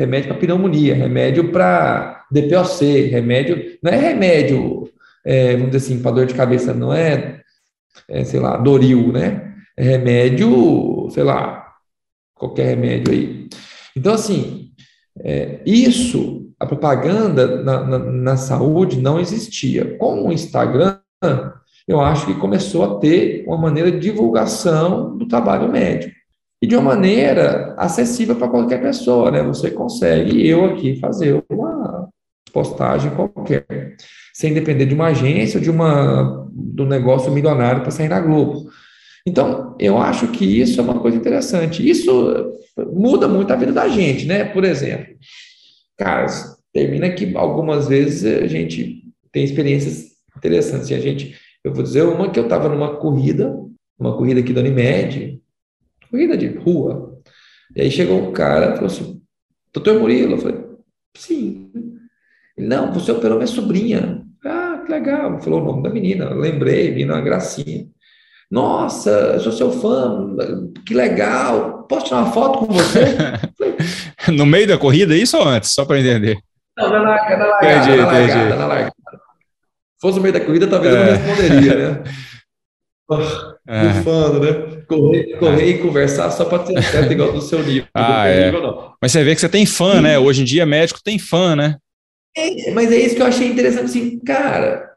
remédio 0.00 0.28
para 0.28 0.38
pneumonia, 0.38 0.94
remédio 0.94 1.50
para 1.52 2.24
DPOC, 2.30 3.08
remédio, 3.10 3.78
não 3.82 3.92
é 3.92 3.96
remédio, 3.96 4.88
é, 5.24 5.56
vamos 5.56 5.70
dizer 5.70 5.86
assim, 5.86 6.02
para 6.02 6.12
dor 6.12 6.26
de 6.26 6.34
cabeça, 6.34 6.72
não 6.72 6.92
é, 6.92 7.40
é, 8.08 8.24
sei 8.24 8.40
lá, 8.40 8.56
Doril, 8.56 9.12
né? 9.12 9.54
É 9.76 9.82
remédio, 9.82 11.08
sei 11.10 11.22
lá, 11.22 11.66
qualquer 12.34 12.68
remédio 12.68 13.12
aí. 13.12 13.48
Então, 13.96 14.14
assim, 14.14 14.70
é, 15.22 15.60
isso 15.66 16.40
a 16.58 16.66
propaganda 16.66 17.62
na, 17.62 17.84
na, 17.84 17.98
na 17.98 18.36
saúde 18.36 19.00
não 19.00 19.18
existia. 19.18 19.96
Com 19.96 20.28
o 20.28 20.32
Instagram, 20.32 20.98
eu 21.88 22.00
acho 22.00 22.26
que 22.26 22.34
começou 22.34 22.84
a 22.84 23.00
ter 23.00 23.44
uma 23.46 23.56
maneira 23.56 23.90
de 23.90 23.98
divulgação 23.98 25.16
do 25.16 25.26
trabalho 25.26 25.70
médico. 25.70 26.19
E 26.62 26.66
de 26.66 26.76
uma 26.76 26.94
maneira 26.94 27.74
acessível 27.78 28.36
para 28.36 28.48
qualquer 28.48 28.82
pessoa, 28.82 29.30
né? 29.30 29.42
Você 29.42 29.70
consegue, 29.70 30.46
eu 30.46 30.64
aqui, 30.66 30.98
fazer 31.00 31.42
uma 31.48 32.08
postagem 32.52 33.14
qualquer, 33.14 33.64
sem 34.34 34.52
depender 34.52 34.84
de 34.84 34.94
uma 34.94 35.06
agência 35.06 35.58
ou 35.58 35.62
de 35.62 35.70
uma, 35.70 36.46
do 36.52 36.84
negócio 36.84 37.32
milionário 37.32 37.82
para 37.82 37.90
sair 37.90 38.08
na 38.08 38.20
Globo. 38.20 38.70
Então, 39.26 39.76
eu 39.78 39.98
acho 39.98 40.28
que 40.28 40.44
isso 40.44 40.80
é 40.80 40.82
uma 40.82 40.98
coisa 41.00 41.16
interessante. 41.16 41.88
Isso 41.88 42.58
muda 42.92 43.28
muito 43.28 43.52
a 43.52 43.56
vida 43.56 43.72
da 43.72 43.88
gente, 43.88 44.26
né? 44.26 44.44
Por 44.44 44.64
exemplo, 44.64 45.14
cara, 45.98 46.26
termina 46.72 47.10
que 47.10 47.36
algumas 47.36 47.88
vezes 47.88 48.24
a 48.24 48.46
gente 48.46 49.02
tem 49.32 49.44
experiências 49.44 50.10
interessantes. 50.36 50.90
E 50.90 50.94
a 50.94 51.00
gente, 51.00 51.36
eu 51.64 51.72
vou 51.72 51.82
dizer 51.82 52.02
uma 52.02 52.30
que 52.30 52.38
eu 52.38 52.44
estava 52.44 52.68
numa 52.68 52.96
corrida, 52.96 53.56
uma 53.98 54.16
corrida 54.16 54.40
aqui 54.40 54.52
da 54.52 54.60
Unimed, 54.60 55.39
corrida 56.10 56.36
de 56.36 56.48
rua. 56.48 57.18
E 57.74 57.82
aí 57.82 57.90
chegou 57.90 58.20
um 58.20 58.32
cara 58.32 58.72
e 58.72 58.74
falou 58.74 58.86
assim: 58.86 59.20
Doutor 59.72 59.98
Murilo, 59.98 60.34
eu 60.34 60.38
falei: 60.38 60.60
Sim. 61.16 61.70
Ele, 62.56 62.66
não, 62.66 62.92
você 62.92 63.12
operou 63.12 63.36
minha 63.36 63.46
sobrinha. 63.46 64.22
Ah, 64.44 64.82
que 64.84 64.92
legal. 64.92 65.40
Falou 65.40 65.62
o 65.62 65.64
nome 65.64 65.82
da 65.82 65.90
menina. 65.90 66.24
Eu 66.24 66.38
lembrei, 66.38 66.92
vi 66.92 67.04
uma 67.04 67.20
gracinha. 67.20 67.86
Nossa, 68.50 69.10
eu 69.10 69.40
sou 69.40 69.52
seu 69.52 69.70
fã, 69.70 70.36
que 70.84 70.92
legal. 70.92 71.84
Posso 71.84 72.06
tirar 72.06 72.22
uma 72.22 72.32
foto 72.32 72.66
com 72.66 72.66
você? 72.66 73.16
no 74.32 74.44
meio 74.44 74.66
da 74.66 74.76
corrida, 74.76 75.14
isso 75.14 75.36
ou 75.36 75.44
antes? 75.44 75.70
Só 75.70 75.84
para 75.84 76.00
entender. 76.00 76.36
Não, 76.76 76.90
na 76.90 77.00
largada, 77.00 77.36
na 77.36 77.46
largada, 77.46 77.76
entendi, 77.76 77.96
na 77.96 78.06
largada, 78.06 78.32
entendi. 78.32 78.58
na 78.58 78.66
largada. 78.66 78.92
Se 78.92 80.00
fosse 80.00 80.16
no 80.16 80.22
meio 80.22 80.32
da 80.32 80.40
corrida, 80.40 80.66
talvez 80.66 80.94
é. 80.94 80.98
eu 80.98 81.04
não 81.04 81.12
é. 81.12 81.16
responderia, 81.16 81.74
né? 81.76 82.04
É. 83.66 83.88
Bufando, 83.88 84.40
né? 84.40 84.82
Correr, 84.86 85.36
correr 85.38 85.62
é. 85.62 85.68
e 85.68 85.78
conversar 85.78 86.30
só 86.30 86.44
para 86.44 86.60
ter 86.60 86.82
certo 86.82 87.12
igual 87.12 87.32
do 87.32 87.40
seu 87.40 87.60
livro. 87.60 87.88
Ah, 87.94 88.26
é. 88.26 88.50
Nível, 88.50 88.92
mas 89.00 89.12
você 89.12 89.24
vê 89.24 89.34
que 89.34 89.40
você 89.40 89.48
tem 89.48 89.66
fã, 89.66 90.00
né? 90.00 90.18
Hoje 90.18 90.42
em 90.42 90.44
dia, 90.44 90.66
médico 90.66 91.00
tem 91.02 91.18
fã, 91.18 91.54
né? 91.54 91.76
É, 92.36 92.70
mas 92.72 92.92
é 92.92 92.96
isso 92.96 93.16
que 93.16 93.22
eu 93.22 93.26
achei 93.26 93.48
interessante, 93.48 93.84
assim, 93.84 94.18
cara, 94.20 94.90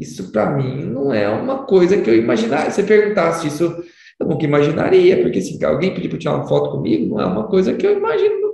isso 0.00 0.30
para 0.32 0.50
mim 0.50 0.84
não 0.84 1.12
é 1.12 1.28
uma 1.28 1.64
coisa 1.64 2.00
que 2.00 2.08
eu 2.08 2.16
imaginaria. 2.16 2.70
Se 2.70 2.76
você 2.76 2.82
perguntasse 2.82 3.46
isso, 3.48 3.84
eu 4.20 4.26
nunca 4.26 4.44
imaginaria, 4.44 5.22
porque 5.22 5.38
assim, 5.38 5.62
alguém 5.64 5.94
pedir 5.94 6.08
para 6.08 6.18
tirar 6.18 6.36
uma 6.36 6.48
foto 6.48 6.70
comigo 6.70 7.14
não 7.14 7.20
é 7.20 7.26
uma 7.26 7.48
coisa 7.48 7.74
que 7.74 7.86
eu 7.86 7.96
imagino 7.96 8.52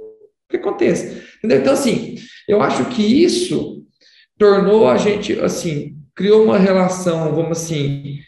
que 0.49 0.57
aconteça. 0.57 1.23
Entendeu? 1.39 1.59
Então, 1.59 1.73
assim, 1.73 2.17
eu 2.49 2.63
acho 2.63 2.85
que 2.87 3.03
isso 3.03 3.85
tornou 4.39 4.89
a 4.89 4.97
gente, 4.97 5.39
assim, 5.41 5.97
criou 6.15 6.45
uma 6.45 6.59
relação, 6.59 7.35
vamos 7.35 7.59
assim, 7.59 8.19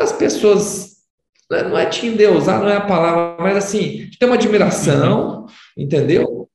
das 0.00 0.12
pessoas, 0.12 0.92
né, 1.50 1.62
não 1.62 1.76
é 1.76 1.84
te 1.84 2.06
endeusar, 2.06 2.58
não 2.58 2.70
é 2.70 2.76
a 2.76 2.80
palavra, 2.80 3.36
mas 3.38 3.54
assim, 3.54 4.08
tem 4.18 4.26
uma 4.26 4.36
admiração, 4.36 5.44
entendeu? 5.76 6.48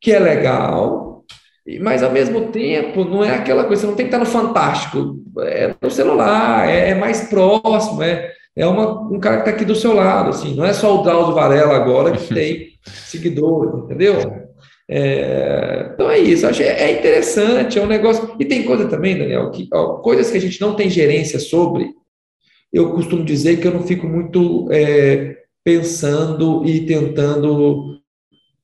Que 0.00 0.12
é 0.12 0.20
legal, 0.20 1.24
mas 1.80 2.04
ao 2.04 2.12
mesmo 2.12 2.52
tempo 2.52 3.04
não 3.04 3.24
é 3.24 3.34
aquela 3.34 3.64
coisa, 3.64 3.82
você 3.82 3.86
não 3.88 3.96
tem 3.96 4.06
que 4.06 4.14
estar 4.14 4.24
no 4.24 4.30
fantástico, 4.30 5.16
é 5.40 5.74
no 5.82 5.90
celular, 5.90 6.68
é, 6.68 6.90
é 6.90 6.94
mais 6.94 7.22
próximo, 7.22 8.00
é, 8.00 8.32
é 8.54 8.64
uma, 8.64 9.00
um 9.10 9.18
cara 9.18 9.38
que 9.38 9.42
está 9.42 9.50
aqui 9.50 9.64
do 9.64 9.74
seu 9.74 9.92
lado, 9.92 10.30
assim, 10.30 10.54
não 10.54 10.64
é 10.64 10.72
só 10.72 11.00
o 11.00 11.02
Drauzio 11.02 11.34
Varela 11.34 11.74
agora 11.74 12.12
que 12.12 12.32
tem 12.32 12.68
seguidores, 12.86 13.74
entendeu? 13.74 14.46
É, 14.88 15.90
então 15.92 16.08
é 16.08 16.18
isso, 16.20 16.46
acho 16.46 16.62
é 16.62 16.92
interessante, 16.92 17.76
é 17.78 17.82
um 17.82 17.86
negócio. 17.86 18.36
E 18.38 18.44
tem 18.44 18.62
coisa 18.62 18.86
também, 18.88 19.18
Daniel, 19.18 19.50
que 19.50 19.68
ó, 19.70 19.96
coisas 19.96 20.30
que 20.30 20.38
a 20.38 20.40
gente 20.40 20.58
não 20.60 20.74
tem 20.74 20.88
gerência 20.88 21.38
sobre. 21.38 21.92
Eu 22.72 22.92
costumo 22.92 23.24
dizer 23.24 23.60
que 23.60 23.66
eu 23.66 23.72
não 23.72 23.82
fico 23.82 24.06
muito 24.06 24.68
é, 24.70 25.36
pensando 25.64 26.64
e 26.66 26.86
tentando. 26.86 27.98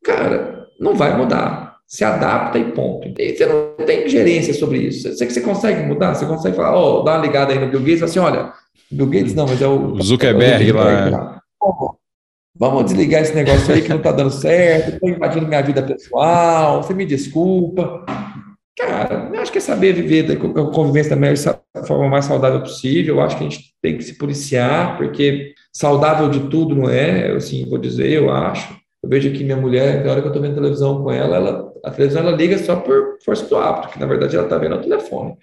Cara, 0.03 0.67
não 0.79 0.95
vai 0.95 1.17
mudar. 1.17 1.79
Se 1.87 2.05
adapta 2.05 2.59
e 2.59 2.73
ponto. 2.73 3.09
E 3.19 3.37
você 3.37 3.47
não 3.47 3.87
tem 3.87 4.09
gerência 4.09 4.53
sobre 4.53 4.79
isso. 4.79 5.13
Você 5.13 5.27
que 5.27 5.33
você 5.33 5.41
consegue 5.41 5.87
mudar, 5.87 6.15
você 6.15 6.27
consegue 6.27 6.57
falar, 6.57 6.77
ó, 6.77 7.01
oh, 7.01 7.03
dá 7.03 7.13
uma 7.13 7.25
ligada 7.25 7.53
aí 7.53 7.59
no 7.59 7.71
Bill 7.71 7.81
Gates, 7.81 8.03
assim, 8.03 8.19
olha, 8.19 8.53
Bill 8.91 9.07
Gates 9.07 9.35
não, 9.35 9.47
mas 9.47 9.61
é 9.61 9.67
o, 9.67 9.93
o 9.93 10.03
Zuckerberg, 10.03 10.65
o 10.65 10.67
Zuckerberg 10.67 11.11
lá. 11.11 11.19
lá. 11.19 11.41
Vamos 12.57 12.85
desligar 12.85 13.23
esse 13.23 13.35
negócio 13.35 13.75
aí 13.75 13.83
que 13.83 13.89
não 13.89 13.97
está 13.97 14.13
dando 14.13 14.31
certo, 14.31 14.95
estou 14.95 15.09
invadindo 15.09 15.47
minha 15.47 15.63
vida 15.63 15.83
pessoal, 15.83 16.83
você 16.83 16.95
me 16.95 17.05
desculpa. 17.05 18.05
Cara, 18.77 19.31
eu 19.33 19.41
acho 19.41 19.53
que 19.53 19.59
é 19.59 19.61
saber 19.61 19.93
viver 19.93 20.33
a 20.33 20.71
convivência 20.73 21.17
da 21.75 21.85
forma 21.85 22.09
mais 22.09 22.25
saudável 22.25 22.61
possível. 22.61 23.17
Eu 23.17 23.21
acho 23.21 23.39
que 23.39 23.45
a 23.45 23.49
gente 23.49 23.75
tem 23.81 23.97
que 23.97 24.03
se 24.03 24.19
policiar, 24.19 24.97
porque 24.97 25.55
saudável 25.73 26.29
de 26.29 26.49
tudo 26.49 26.75
não 26.75 26.91
é, 26.91 27.31
eu 27.31 27.37
assim, 27.37 27.69
vou 27.69 27.79
dizer, 27.79 28.11
eu 28.11 28.31
acho. 28.31 28.77
Eu 29.03 29.09
vejo 29.09 29.29
aqui 29.29 29.45
minha 29.45 29.57
mulher, 29.57 30.05
na 30.05 30.11
hora 30.11 30.21
que 30.21 30.27
eu 30.27 30.31
estou 30.31 30.43
vendo 30.43 30.55
televisão 30.55 31.03
com 31.03 31.11
ela, 31.11 31.37
ela, 31.37 31.73
a 31.85 31.91
televisão 31.91 32.23
ela 32.23 32.37
liga 32.37 32.59
só 32.59 32.77
por 32.77 33.19
força 33.25 33.47
do 33.47 33.57
hábito, 33.57 33.91
que 33.91 34.01
na 34.01 34.07
verdade 34.07 34.35
ela 34.35 34.47
está 34.47 34.59
vendo 34.59 34.77
o 34.77 34.81
telefone. 34.81 35.37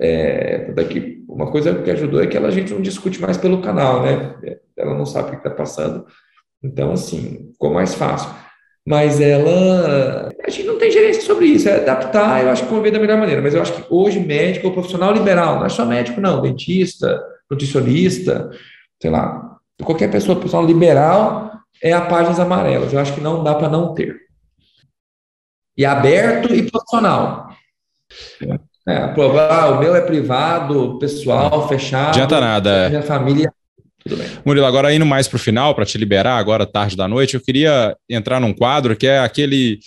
É, 0.00 0.72
daqui, 0.72 1.24
uma 1.28 1.50
coisa 1.50 1.74
que 1.74 1.90
ajudou 1.90 2.22
é 2.22 2.26
que 2.26 2.36
ela, 2.36 2.48
a 2.48 2.52
gente 2.52 2.72
não 2.72 2.80
discute 2.80 3.20
mais 3.20 3.36
pelo 3.36 3.60
canal, 3.60 4.02
né? 4.02 4.36
Ela 4.76 4.94
não 4.96 5.04
sabe 5.04 5.28
o 5.28 5.30
que 5.32 5.36
está 5.38 5.50
passando. 5.50 6.06
Então, 6.62 6.92
assim, 6.92 7.50
ficou 7.52 7.72
mais 7.72 7.94
fácil. 7.94 8.30
Mas 8.88 9.20
ela. 9.20 10.32
A 10.42 10.48
gente 10.48 10.66
não 10.66 10.78
tem 10.78 10.90
gerência 10.90 11.20
sobre 11.20 11.44
isso, 11.44 11.68
é 11.68 11.76
adaptar, 11.76 12.42
eu 12.42 12.48
acho 12.48 12.62
que 12.62 12.70
convém 12.70 12.90
da 12.90 12.98
melhor 12.98 13.18
maneira. 13.18 13.42
Mas 13.42 13.52
eu 13.52 13.60
acho 13.60 13.74
que 13.74 13.84
hoje, 13.90 14.18
médico 14.18 14.68
ou 14.68 14.72
profissional 14.72 15.12
liberal, 15.12 15.58
não 15.58 15.66
é 15.66 15.68
só 15.68 15.84
médico, 15.84 16.22
não, 16.22 16.40
dentista, 16.40 17.22
nutricionista, 17.50 18.50
sei 19.00 19.10
lá, 19.10 19.58
qualquer 19.84 20.10
pessoa 20.10 20.36
profissional 20.36 20.66
liberal 20.66 21.52
é 21.82 21.92
a 21.92 22.00
páginas 22.00 22.40
amarelas. 22.40 22.90
Eu 22.90 22.98
acho 22.98 23.12
que 23.12 23.20
não 23.20 23.44
dá 23.44 23.54
para 23.54 23.68
não 23.68 23.92
ter. 23.92 24.16
E 25.76 25.84
aberto 25.84 26.54
e 26.54 26.62
profissional. 26.70 27.50
É, 28.88 28.96
aprovar, 28.96 29.74
o 29.74 29.80
meu 29.80 29.94
é 29.94 30.00
privado, 30.00 30.98
pessoal, 30.98 31.68
fechado. 31.68 32.08
Adianta 32.08 32.40
nada. 32.40 32.88
Minha 32.88 33.02
família 33.02 33.52
tudo 34.08 34.18
bem. 34.18 34.28
Murilo, 34.44 34.66
agora 34.66 34.92
indo 34.92 35.06
mais 35.06 35.28
para 35.28 35.36
o 35.36 35.40
final, 35.40 35.74
para 35.74 35.84
te 35.84 35.98
liberar 35.98 36.38
agora, 36.38 36.66
tarde 36.66 36.96
da 36.96 37.06
noite, 37.06 37.34
eu 37.34 37.40
queria 37.40 37.96
entrar 38.08 38.40
num 38.40 38.52
quadro 38.52 38.96
que 38.96 39.06
é 39.06 39.18
aquele. 39.18 39.78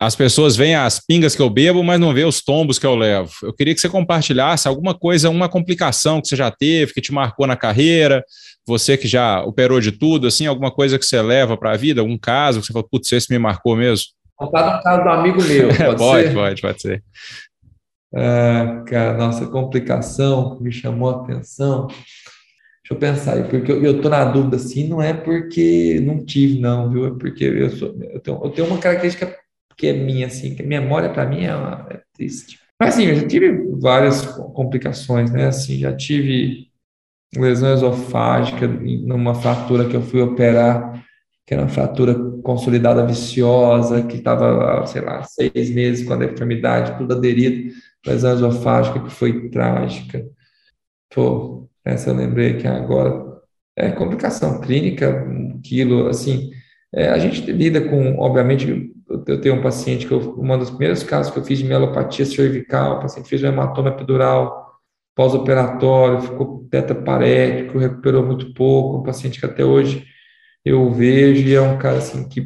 As 0.00 0.16
pessoas 0.16 0.56
veem 0.56 0.74
as 0.74 0.98
pingas 0.98 1.36
que 1.36 1.42
eu 1.42 1.48
bebo, 1.48 1.84
mas 1.84 2.00
não 2.00 2.12
vê 2.12 2.24
os 2.24 2.42
tombos 2.42 2.76
que 2.76 2.86
eu 2.86 2.96
levo. 2.96 3.30
Eu 3.42 3.54
queria 3.54 3.72
que 3.72 3.80
você 3.80 3.88
compartilhasse 3.88 4.66
alguma 4.66 4.94
coisa, 4.98 5.30
uma 5.30 5.48
complicação 5.48 6.20
que 6.20 6.26
você 6.26 6.34
já 6.34 6.50
teve, 6.50 6.92
que 6.92 7.00
te 7.00 7.12
marcou 7.12 7.46
na 7.46 7.54
carreira, 7.54 8.24
você 8.66 8.96
que 8.96 9.06
já 9.06 9.42
operou 9.44 9.80
de 9.80 9.92
tudo, 9.92 10.26
assim, 10.26 10.46
alguma 10.46 10.72
coisa 10.72 10.98
que 10.98 11.06
você 11.06 11.22
leva 11.22 11.56
para 11.56 11.72
a 11.72 11.76
vida, 11.76 12.00
algum 12.00 12.18
caso 12.18 12.60
que 12.60 12.66
você 12.66 12.72
falou, 12.72 12.88
putz, 12.90 13.12
esse 13.12 13.32
me 13.32 13.38
marcou 13.38 13.76
mesmo? 13.76 14.06
Contar 14.34 14.76
no 14.76 14.82
caso 14.82 15.04
do 15.04 15.08
amigo 15.08 15.42
meu, 15.44 15.68
pode, 15.96 15.96
pode 15.96 16.26
ser? 16.26 16.34
Pode, 16.34 16.60
pode 16.62 16.82
ser. 16.82 17.04
Ah, 18.14 18.82
cara, 18.86 19.16
nossa 19.16 19.46
complicação 19.46 20.58
me 20.60 20.72
chamou 20.72 21.10
a 21.10 21.22
atenção. 21.22 21.86
Eu 22.90 22.96
pensar 22.96 23.34
aí, 23.34 23.44
porque 23.44 23.70
eu, 23.70 23.82
eu 23.84 24.02
tô 24.02 24.08
na 24.08 24.24
dúvida 24.24 24.56
assim, 24.56 24.88
não 24.88 25.00
é 25.00 25.14
porque 25.14 26.00
não 26.00 26.24
tive, 26.24 26.58
não, 26.58 26.90
viu? 26.90 27.06
É 27.06 27.10
porque 27.10 27.44
eu, 27.44 27.70
sou, 27.70 27.96
eu, 28.00 28.18
tenho, 28.18 28.40
eu 28.42 28.50
tenho 28.50 28.66
uma 28.66 28.78
característica 28.78 29.32
que 29.76 29.86
é 29.86 29.92
minha, 29.92 30.26
assim, 30.26 30.56
que 30.56 30.62
a 30.62 30.66
memória 30.66 31.08
para 31.08 31.24
mim 31.24 31.44
é, 31.44 31.54
uma, 31.54 31.86
é 31.88 32.00
triste. 32.12 32.58
Mas 32.80 32.94
assim, 32.94 33.04
eu 33.04 33.14
já 33.14 33.28
tive 33.28 33.78
várias 33.78 34.26
complicações, 34.26 35.30
né? 35.30 35.46
Assim, 35.46 35.78
já 35.78 35.94
tive 35.94 36.66
lesão 37.36 37.72
esofágica 37.72 38.66
numa 38.66 39.34
fratura 39.36 39.88
que 39.88 39.94
eu 39.94 40.02
fui 40.02 40.20
operar, 40.20 41.04
que 41.46 41.54
era 41.54 41.62
uma 41.62 41.68
fratura 41.68 42.14
consolidada 42.42 43.06
viciosa, 43.06 44.02
que 44.02 44.16
estava, 44.16 44.84
sei 44.86 45.02
lá, 45.02 45.22
seis 45.22 45.70
meses 45.70 46.06
com 46.06 46.14
a 46.14 46.16
deformidade, 46.16 46.98
tudo 46.98 47.14
aderido, 47.14 47.72
lesão 48.04 48.34
esofágica 48.34 48.98
que 49.00 49.10
foi 49.10 49.48
trágica. 49.48 50.26
Pô, 51.14 51.69
essa 51.84 52.10
eu 52.10 52.14
lembrei 52.14 52.56
que 52.56 52.66
agora 52.66 53.40
é 53.76 53.90
complicação 53.90 54.60
clínica, 54.60 55.24
um 55.26 55.60
quilo, 55.62 56.08
assim, 56.08 56.50
é, 56.92 57.08
a 57.08 57.18
gente 57.18 57.50
lida 57.50 57.80
com, 57.80 58.18
obviamente, 58.18 58.92
eu 59.26 59.40
tenho 59.40 59.56
um 59.56 59.62
paciente 59.62 60.06
que 60.06 60.12
eu, 60.12 60.38
um 60.38 60.58
dos 60.58 60.70
primeiros 60.70 61.02
casos 61.02 61.32
que 61.32 61.38
eu 61.38 61.44
fiz 61.44 61.58
de 61.58 61.64
mielopatia 61.64 62.26
cervical, 62.26 62.98
o 62.98 63.00
paciente 63.00 63.28
fez 63.28 63.42
um 63.42 63.48
hematoma 63.48 63.90
epidural 63.90 64.60
pós-operatório, 65.14 66.20
ficou 66.22 66.66
tetraparético, 66.70 67.78
recuperou 67.78 68.24
muito 68.24 68.54
pouco, 68.54 68.98
um 68.98 69.02
paciente 69.02 69.38
que 69.38 69.46
até 69.46 69.64
hoje 69.64 70.06
eu 70.64 70.90
vejo 70.90 71.46
e 71.46 71.54
é 71.54 71.60
um 71.60 71.78
cara 71.78 71.98
assim 71.98 72.28
que 72.28 72.40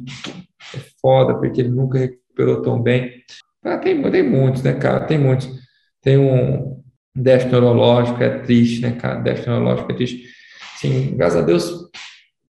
é 0.74 0.78
foda, 1.00 1.34
porque 1.38 1.60
ele 1.60 1.70
nunca 1.70 1.98
recuperou 1.98 2.62
tão 2.62 2.82
bem. 2.82 3.22
Ah, 3.62 3.78
tem, 3.78 4.02
tem 4.10 4.22
muitos, 4.28 4.62
né, 4.62 4.74
cara? 4.74 5.04
Tem 5.06 5.18
muitos. 5.18 5.48
Tem 6.02 6.18
um 6.18 6.73
déficit 7.14 7.52
neurológico, 7.52 8.22
é 8.22 8.38
triste, 8.38 8.82
né, 8.82 8.92
cara? 8.92 9.20
Déficit 9.20 9.48
neurológico 9.48 9.92
é 9.92 9.94
triste. 9.94 10.28
Sim, 10.76 11.14
graças 11.16 11.42
a 11.42 11.44
Deus, 11.44 11.88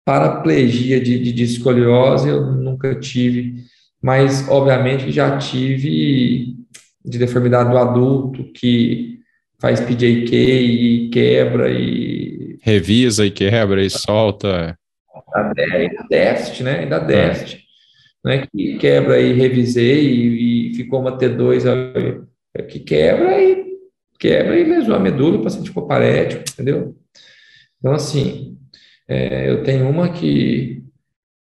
paraplegia 0.04 1.00
de, 1.00 1.18
de, 1.18 1.32
de 1.32 1.42
escoliose 1.44 2.28
eu 2.28 2.52
nunca 2.52 2.94
tive, 2.94 3.54
mas 4.02 4.48
obviamente 4.48 5.10
já 5.10 5.36
tive 5.38 6.56
de 7.04 7.18
deformidade 7.18 7.70
do 7.70 7.78
adulto 7.78 8.44
que 8.52 9.20
faz 9.60 9.80
PJK 9.80 10.34
e 10.34 11.10
quebra 11.10 11.70
e 11.70 12.58
revisa 12.62 13.26
e 13.26 13.30
quebra 13.30 13.84
e 13.84 13.90
solta 13.90 14.76
ainda 15.34 16.06
déficit, 16.08 16.62
né? 16.62 16.80
Ainda 16.80 16.96
é. 16.96 17.04
déficit. 17.04 17.64
É. 18.24 18.28
Né? 18.28 18.46
Que 18.46 18.78
quebra 18.78 19.20
e 19.20 19.32
revisei 19.32 20.06
e, 20.06 20.70
e 20.70 20.74
ficou 20.74 21.00
uma 21.00 21.18
T2 21.18 22.24
que 22.68 22.80
quebra 22.80 23.40
e 23.42 23.73
quebra 24.18 24.58
e 24.58 24.64
lesou 24.64 24.94
a 24.94 25.00
medula, 25.00 25.38
o 25.38 25.42
paciente 25.42 25.68
ficou 25.68 25.86
parético, 25.86 26.44
entendeu? 26.52 26.96
Então, 27.78 27.92
assim, 27.92 28.58
é, 29.08 29.50
eu 29.50 29.62
tenho 29.62 29.88
uma 29.88 30.08
que 30.08 30.82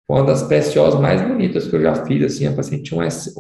uma 0.09 0.25
das 0.25 0.43
PSOs 0.43 0.99
mais 1.01 1.23
bonitas 1.23 1.69
que 1.69 1.77
eu 1.77 1.83
já 1.83 1.95
fiz, 2.05 2.25
assim, 2.25 2.47
a 2.47 2.53
paciente 2.53 2.83
tinha 2.83 3.01
um 3.01 3.03
S, 3.03 3.33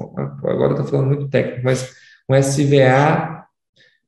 agora 0.44 0.73
eu 0.73 0.77
tô 0.77 0.85
falando 0.85 1.09
muito 1.09 1.28
técnico, 1.28 1.62
mas 1.65 1.97
um 2.28 2.35
SVA 2.35 3.44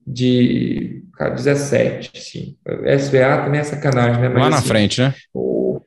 de 0.06 1.02
cara, 1.14 1.34
17, 1.34 2.20
sim. 2.20 2.56
SVA 2.98 3.44
também 3.44 3.60
é 3.60 3.64
sacanagem, 3.64 4.20
né? 4.20 4.28
Mas, 4.28 4.42
Lá 4.42 4.50
na 4.50 4.56
assim, 4.58 4.68
frente, 4.68 5.00
né? 5.00 5.14
O, 5.34 5.80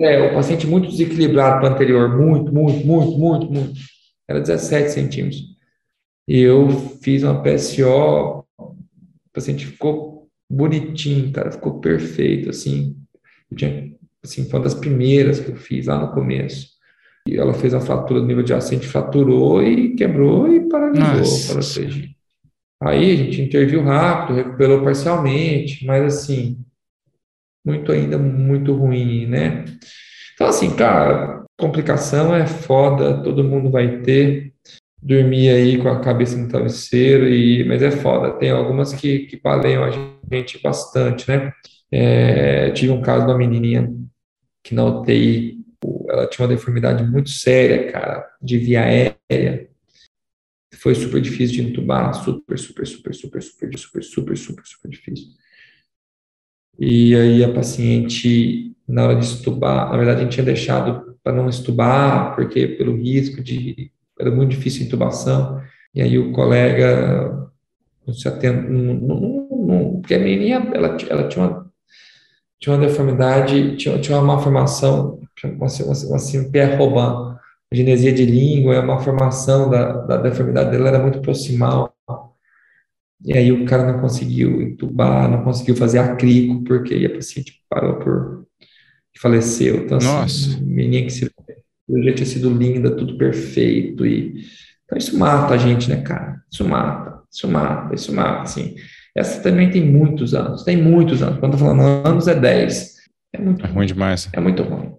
é, 0.00 0.30
o 0.30 0.34
paciente 0.34 0.66
muito 0.66 0.88
desequilibrado 0.88 1.60
para 1.60 1.70
o 1.70 1.72
anterior, 1.74 2.16
muito, 2.16 2.52
muito, 2.52 2.86
muito, 2.86 3.18
muito, 3.18 3.52
muito. 3.52 3.80
Era 4.28 4.40
17 4.40 4.90
centímetros. 4.90 5.42
E 6.26 6.40
eu 6.40 6.68
fiz 7.02 7.22
uma 7.22 7.42
PSO, 7.42 8.37
o 9.28 9.32
paciente 9.32 9.66
ficou 9.66 10.28
bonitinho, 10.50 11.30
cara, 11.32 11.52
ficou 11.52 11.80
perfeito, 11.80 12.50
assim. 12.50 12.96
Eu 13.50 13.56
tinha, 13.56 13.92
assim, 14.22 14.48
foi 14.48 14.58
uma 14.58 14.64
das 14.64 14.74
primeiras 14.74 15.40
que 15.40 15.50
eu 15.50 15.56
fiz 15.56 15.86
lá 15.86 15.98
no 15.98 16.12
começo. 16.12 16.68
E 17.28 17.36
ela 17.36 17.52
fez 17.52 17.74
uma 17.74 17.82
fratura 17.82 18.20
do 18.20 18.26
nível 18.26 18.42
de 18.42 18.54
ascente, 18.54 18.86
fraturou 18.86 19.62
e 19.62 19.94
quebrou 19.94 20.52
e 20.52 20.68
paralisou, 20.68 21.54
paraplegia. 21.54 22.08
Aí 22.82 23.12
a 23.12 23.16
gente 23.16 23.42
interviu 23.42 23.82
rápido, 23.82 24.36
recuperou 24.36 24.82
parcialmente, 24.82 25.84
mas 25.84 26.04
assim, 26.04 26.64
muito 27.66 27.92
ainda 27.92 28.16
muito 28.16 28.72
ruim, 28.72 29.26
né? 29.26 29.64
Então, 30.34 30.46
assim, 30.46 30.74
cara, 30.74 31.44
complicação 31.58 32.34
é 32.34 32.46
foda, 32.46 33.22
todo 33.22 33.44
mundo 33.44 33.70
vai 33.70 34.00
ter. 34.02 34.54
Dormir 35.00 35.50
aí 35.50 35.78
com 35.78 35.88
a 35.88 36.00
cabeça 36.00 36.36
no 36.36 36.48
travesseiro, 36.48 37.28
e, 37.28 37.64
mas 37.64 37.82
é 37.82 37.90
foda. 37.90 38.32
Tem 38.38 38.50
algumas 38.50 38.92
que, 38.92 39.20
que 39.26 39.40
baleiam 39.40 39.84
a 39.84 39.90
gente 40.30 40.60
bastante, 40.60 41.28
né? 41.28 41.52
É, 41.90 42.70
tive 42.72 42.92
um 42.92 43.00
caso 43.00 43.24
de 43.24 43.32
uma 43.32 43.38
menininha 43.38 43.90
que 44.62 44.74
na 44.74 44.84
UTI, 44.84 45.64
ela 46.08 46.26
tinha 46.26 46.46
uma 46.46 46.54
deformidade 46.54 47.04
muito 47.04 47.30
séria, 47.30 47.90
cara, 47.90 48.28
de 48.42 48.58
via 48.58 48.82
aérea. 48.82 49.68
Foi 50.74 50.94
super 50.94 51.20
difícil 51.20 51.56
de 51.56 51.70
entubar, 51.70 52.12
super, 52.14 52.58
super, 52.58 52.86
super, 52.86 53.14
super, 53.14 53.42
super, 53.42 53.78
super, 53.78 54.02
super, 54.02 54.36
super, 54.36 54.66
super 54.66 54.90
difícil. 54.90 55.28
E 56.78 57.14
aí 57.16 57.42
a 57.42 57.52
paciente, 57.52 58.76
na 58.86 59.04
hora 59.04 59.16
de 59.16 59.24
estubar, 59.24 59.90
na 59.90 59.96
verdade 59.96 60.20
a 60.20 60.24
gente 60.24 60.34
tinha 60.34 60.44
deixado 60.44 61.18
para 61.22 61.32
não 61.34 61.48
estubar, 61.48 62.36
porque 62.36 62.68
pelo 62.68 62.94
risco 62.96 63.42
de, 63.42 63.90
era 64.18 64.30
muito 64.30 64.50
difícil 64.50 64.82
a 64.82 64.86
intubação, 64.86 65.62
e 65.94 66.02
aí 66.02 66.18
o 66.18 66.32
colega 66.32 67.50
não 68.06 68.14
se 68.14 68.28
atende, 68.28 68.66
porque 70.00 70.14
a 70.14 70.18
menininha, 70.18 70.70
ela, 70.74 70.96
ela 71.08 71.28
tinha 71.28 71.44
uma, 71.44 71.70
tinha 72.60 72.74
uma 72.74 72.86
deformidade, 72.86 73.76
tinha, 73.76 73.98
tinha 74.00 74.18
uma 74.18 74.26
malformação, 74.26 75.20
uma, 75.44 75.66
uma, 75.66 76.16
assim, 76.16 76.50
pé 76.50 76.76
roubando, 76.76 77.38
genesia 77.72 78.12
de 78.12 78.24
língua, 78.24 78.74
é 78.74 78.80
uma 78.80 79.00
formação 79.00 79.70
da, 79.70 79.92
da 80.06 80.16
deformidade 80.16 80.70
dela, 80.70 80.88
era 80.88 80.98
muito 80.98 81.20
proximal, 81.20 81.94
e 83.24 83.36
aí 83.36 83.50
o 83.50 83.64
cara 83.64 83.92
não 83.92 84.00
conseguiu 84.00 84.62
entubar, 84.62 85.28
não 85.28 85.42
conseguiu 85.42 85.74
fazer 85.76 85.98
a 85.98 86.14
crico, 86.14 86.62
porque 86.64 86.94
a 86.94 87.14
paciente 87.14 87.62
parou 87.68 87.96
por 87.96 88.48
faleceu. 89.18 89.84
Então, 89.84 89.98
assim, 89.98 90.06
Nossa. 90.06 90.24
Assim, 90.24 90.64
menina 90.64 91.06
que 91.06 91.12
se 91.12 91.30
já 92.04 92.14
tinha 92.14 92.26
sido 92.26 92.50
linda, 92.50 92.90
tudo 92.90 93.16
perfeito. 93.16 94.04
E, 94.06 94.44
então 94.84 94.98
isso 94.98 95.18
mata 95.18 95.54
a 95.54 95.58
gente, 95.58 95.88
né, 95.88 96.02
cara? 96.02 96.40
Isso 96.50 96.64
mata, 96.64 97.20
isso 97.30 97.48
mata, 97.48 97.94
isso 97.94 98.14
mata, 98.14 98.42
assim. 98.42 98.74
Essa 99.16 99.42
também 99.42 99.70
tem 99.70 99.84
muitos 99.84 100.34
anos, 100.34 100.62
tem 100.62 100.76
muitos 100.76 101.22
anos. 101.22 101.38
Quando 101.40 101.54
eu 101.54 101.58
tô 101.58 101.64
falando 101.64 102.06
anos, 102.06 102.28
é 102.28 102.34
10. 102.34 102.94
É 103.32 103.40
muito 103.40 103.64
é 103.64 103.68
ruim 103.68 103.86
demais. 103.86 104.28
É 104.32 104.40
muito 104.40 104.62
ruim. 104.62 104.92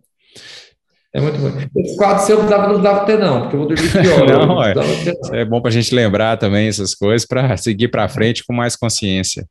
É 1.11 1.20
muito 1.20 1.40
ruim. 1.40 1.53
Esse 1.78 1.98
quadro 1.98 2.24
seu 2.24 2.38
não 2.38 2.48
dava, 2.48 2.72
não 2.72 2.82
dava 2.82 3.06
ter, 3.06 3.18
não, 3.18 3.41
porque 3.41 3.56
eu 3.56 3.60
vou 3.60 3.68
dormir 3.68 3.90
pior. 3.91 4.48
não, 4.48 4.64
é, 4.64 4.74
é 5.41 5.45
bom 5.45 5.60
para 5.60 5.70
a 5.70 5.74
gente 5.74 5.95
lembrar 5.95 6.38
também 6.38 6.68
essas 6.68 6.94
coisas 6.94 7.28
para 7.28 7.57
seguir 7.57 7.88
para 7.88 8.07
frente 8.07 8.45
com 8.45 8.53
mais 8.53 8.76
consciência. 8.76 9.48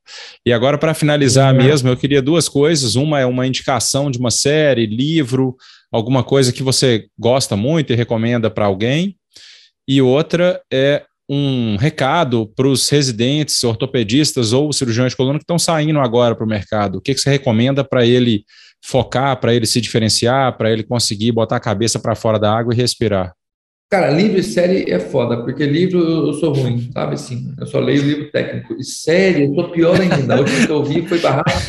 E 0.47 0.53
agora, 0.53 0.79
para 0.79 0.95
finalizar 0.95 1.53
é. 1.53 1.59
mesmo, 1.59 1.89
eu 1.89 1.97
queria 1.97 2.23
duas 2.23 2.49
coisas. 2.49 2.95
Uma 2.95 3.19
é 3.19 3.27
uma 3.27 3.47
indicação 3.47 4.09
de 4.09 4.19
uma 4.19 4.31
série, 4.31 4.87
livro, 4.87 5.57
alguma 5.93 6.23
coisa 6.23 6.53
que 6.53 6.63
você 6.63 7.07
gosta 7.19 7.57
muito 7.57 7.93
e 7.93 7.97
recomenda 7.97 8.51
para 8.51 8.67
alguém. 8.67 9.17
E 9.87 10.03
outra 10.03 10.61
é 10.73 11.05
um 11.29 11.77
recado 11.77 12.47
para 12.57 12.67
os 12.67 12.89
residentes, 12.89 13.63
ortopedistas 13.63 14.53
ou 14.53 14.73
cirurgiões 14.73 15.13
de 15.13 15.17
coluna 15.17 15.39
que 15.39 15.45
estão 15.45 15.59
saindo 15.59 16.01
agora 16.01 16.35
para 16.35 16.45
o 16.45 16.49
mercado. 16.49 16.99
O 16.99 17.01
que, 17.01 17.15
que 17.15 17.21
você 17.21 17.31
recomenda 17.31 17.85
para 17.85 18.07
ele? 18.07 18.45
focar, 18.85 19.39
para 19.41 19.55
ele 19.55 19.67
se 19.67 19.81
diferenciar, 19.81 20.57
para 20.57 20.71
ele 20.71 20.83
conseguir 20.83 21.33
botar 21.33 21.57
a 21.57 21.61
cabeça 21.61 21.99
para 21.99 22.15
fora 22.15 22.39
da 22.39 22.57
água 22.57 22.73
e 22.73 22.77
respirar? 22.77 23.35
Cara, 23.91 24.11
livro 24.11 24.39
e 24.39 24.43
série 24.43 24.91
é 24.91 24.99
foda, 24.99 25.39
porque 25.43 25.65
livro 25.65 25.99
eu 25.99 26.35
sou 26.35 26.53
ruim, 26.53 26.91
sabe 26.93 27.15
assim? 27.15 27.55
Eu 27.59 27.67
só 27.67 27.81
leio 27.81 28.03
livro 28.03 28.31
técnico. 28.31 28.75
E 28.75 28.85
série, 28.85 29.45
eu 29.45 29.55
tô 29.55 29.71
pior 29.71 29.99
ainda. 29.99 30.35
A 30.35 30.39
última 30.41 30.67
que 30.67 30.73
eu 30.73 30.85
vi 30.85 31.09
foi 31.09 31.19
Barra 31.19 31.43
do 31.43 31.69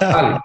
Baile. 0.00 0.40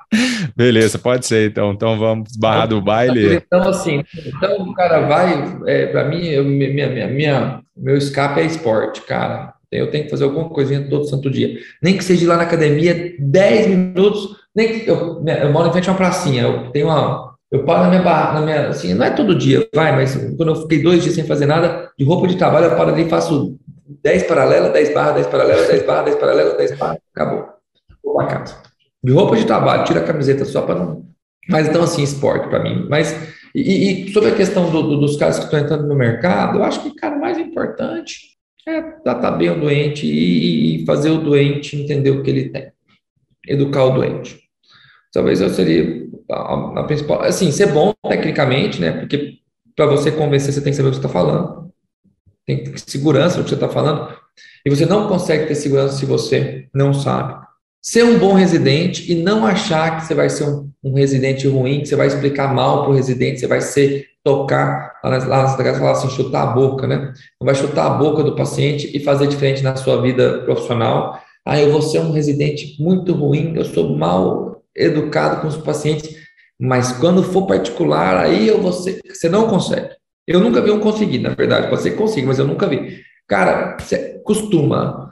Beleza, 0.57 0.97
pode 0.97 1.27
ser 1.27 1.51
então. 1.51 1.73
Então 1.73 1.99
vamos 1.99 2.35
Barra 2.35 2.65
do 2.65 2.81
Baile. 2.81 3.35
Então, 3.35 3.69
assim, 3.69 4.03
então 4.25 4.63
o 4.63 4.73
cara 4.73 5.01
vai, 5.01 5.59
é, 5.67 5.85
para 5.87 6.05
mim, 6.05 6.25
eu, 6.25 6.43
minha, 6.43 6.89
minha, 6.89 7.07
minha, 7.07 7.61
meu 7.77 7.95
escape 7.97 8.39
é 8.39 8.45
esporte, 8.45 9.01
cara. 9.01 9.53
Eu 9.71 9.91
tenho 9.91 10.05
que 10.05 10.09
fazer 10.09 10.23
alguma 10.23 10.49
coisinha 10.49 10.89
todo 10.89 11.07
santo 11.07 11.29
dia. 11.29 11.55
Nem 11.83 11.97
que 11.97 12.03
seja 12.03 12.27
lá 12.27 12.35
na 12.35 12.43
academia, 12.43 13.15
10 13.19 13.67
minutos, 13.67 14.35
nem 14.55 14.85
eu, 14.85 15.23
eu 15.25 15.51
moro 15.51 15.69
em 15.69 15.71
frente 15.71 15.87
a 15.87 15.91
uma 15.93 15.97
pracinha, 15.97 16.41
eu 16.43 16.71
tenho 16.71 16.87
uma. 16.87 17.30
Eu 17.51 17.65
paro 17.65 17.83
na 17.83 17.89
minha 17.89 18.01
barra, 18.01 18.39
na 18.39 18.45
minha. 18.45 18.69
Assim, 18.69 18.93
não 18.93 19.05
é 19.05 19.09
todo 19.09 19.35
dia, 19.35 19.67
vai, 19.75 19.93
mas 19.93 20.15
quando 20.37 20.49
eu 20.49 20.55
fiquei 20.55 20.81
dois 20.81 21.03
dias 21.03 21.15
sem 21.15 21.25
fazer 21.25 21.45
nada, 21.45 21.91
de 21.97 22.05
roupa 22.05 22.27
de 22.27 22.37
trabalho, 22.37 22.67
eu 22.67 22.77
paro 22.77 22.91
ali 22.91 23.03
e 23.03 23.09
faço 23.09 23.59
10 24.01 24.23
paralelas, 24.23 24.71
10 24.71 24.93
barras, 24.93 25.15
10 25.15 25.27
paralelas, 25.27 25.67
10 25.67 25.85
barras, 25.85 26.05
10 26.05 26.15
paralelas, 26.17 26.57
10 26.57 26.77
barras, 26.77 26.99
acabou. 27.13 27.49
Vou 28.01 28.15
pra 28.15 28.27
casa. 28.27 28.55
De 29.03 29.11
roupa 29.11 29.35
de 29.35 29.45
trabalho, 29.45 29.83
tira 29.83 29.99
a 29.99 30.03
camiseta 30.03 30.45
só 30.45 30.61
para 30.61 30.75
não. 30.75 31.05
Mas 31.49 31.67
então, 31.67 31.83
assim, 31.83 32.03
esporte 32.03 32.47
para 32.47 32.63
mim. 32.63 32.87
Mas, 32.89 33.13
e, 33.53 34.05
e, 34.05 34.13
sobre 34.13 34.29
a 34.29 34.35
questão 34.35 34.69
do, 34.71 34.81
do, 34.83 34.97
dos 34.99 35.17
caras 35.17 35.39
que 35.39 35.45
estão 35.45 35.59
entrando 35.59 35.87
no 35.87 35.95
mercado, 35.95 36.59
eu 36.59 36.63
acho 36.63 36.81
que, 36.81 36.95
cara, 36.95 37.17
o 37.17 37.19
mais 37.19 37.37
importante 37.37 38.37
é 38.65 38.81
tratar 38.81 39.31
bem 39.31 39.49
o 39.49 39.59
doente 39.59 40.05
e, 40.05 40.83
e 40.83 40.85
fazer 40.85 41.09
o 41.09 41.17
doente 41.17 41.75
entender 41.75 42.11
o 42.11 42.23
que 42.23 42.29
ele 42.29 42.49
tem. 42.49 42.71
Educar 43.45 43.85
o 43.85 43.91
doente. 43.91 44.39
Talvez 45.11 45.41
eu 45.41 45.49
seria 45.49 46.00
a, 46.31 46.79
a 46.79 46.83
principal. 46.83 47.21
Assim, 47.21 47.51
ser 47.51 47.67
bom 47.67 47.93
tecnicamente, 48.07 48.79
né? 48.79 48.91
Porque 48.91 49.39
para 49.75 49.85
você 49.85 50.11
convencer, 50.11 50.53
você 50.53 50.61
tem 50.61 50.71
que 50.71 50.77
saber 50.77 50.89
o 50.89 50.91
que 50.91 50.97
você 50.97 51.05
está 51.05 51.19
falando. 51.19 51.71
Tem 52.45 52.63
que 52.63 52.71
ter 52.71 52.79
segurança 52.79 53.37
do 53.37 53.43
que 53.43 53.49
você 53.49 53.55
está 53.55 53.69
falando. 53.69 54.15
E 54.65 54.69
você 54.69 54.85
não 54.85 55.07
consegue 55.07 55.47
ter 55.47 55.55
segurança 55.55 55.97
se 55.97 56.05
você 56.05 56.67
não 56.73 56.93
sabe. 56.93 57.35
ser 57.81 58.03
um 58.03 58.19
bom 58.19 58.33
residente 58.33 59.11
e 59.11 59.15
não 59.15 59.45
achar 59.45 59.97
que 59.97 60.05
você 60.05 60.13
vai 60.13 60.29
ser 60.29 60.43
um, 60.43 60.69
um 60.83 60.93
residente 60.93 61.47
ruim, 61.47 61.81
que 61.81 61.87
você 61.87 61.95
vai 61.95 62.07
explicar 62.07 62.53
mal 62.53 62.83
para 62.83 62.91
o 62.91 62.95
residente, 62.95 63.39
você 63.39 63.47
vai 63.47 63.61
ser 63.61 64.07
tocar, 64.23 64.99
lá 65.03 65.09
nas, 65.09 65.25
lá 65.25 65.43
nas 65.43 65.59
assim, 65.59 66.09
chutar 66.09 66.43
a 66.43 66.53
boca, 66.53 66.85
né? 66.85 67.11
Não 67.39 67.45
vai 67.45 67.55
chutar 67.55 67.87
a 67.87 67.89
boca 67.89 68.23
do 68.23 68.35
paciente 68.35 68.95
e 68.95 68.99
fazer 68.99 69.27
diferente 69.27 69.63
na 69.63 69.75
sua 69.75 69.99
vida 70.01 70.43
profissional. 70.43 71.19
Ah, 71.43 71.59
eu 71.59 71.71
vou 71.71 71.81
ser 71.81 71.99
um 71.99 72.11
residente 72.11 72.75
muito 72.79 73.13
ruim, 73.13 73.53
eu 73.55 73.65
sou 73.65 73.97
mal 73.97 74.63
educado 74.75 75.41
com 75.41 75.47
os 75.47 75.57
pacientes, 75.57 76.20
mas 76.61 76.91
quando 76.91 77.23
for 77.23 77.47
particular, 77.47 78.17
aí 78.17 78.47
eu 78.47 78.71
ser, 78.71 79.01
você 79.03 79.27
não 79.27 79.47
consegue. 79.47 79.95
Eu 80.27 80.39
nunca 80.39 80.61
vi 80.61 80.69
um 80.69 80.79
conseguir, 80.79 81.17
na 81.17 81.29
verdade, 81.29 81.67
pode 81.67 81.81
ser 81.81 81.91
que 81.91 81.97
consiga, 81.97 82.27
mas 82.27 82.37
eu 82.37 82.45
nunca 82.45 82.67
vi. 82.67 83.01
Cara, 83.27 83.75
você 83.79 84.21
costuma 84.23 85.11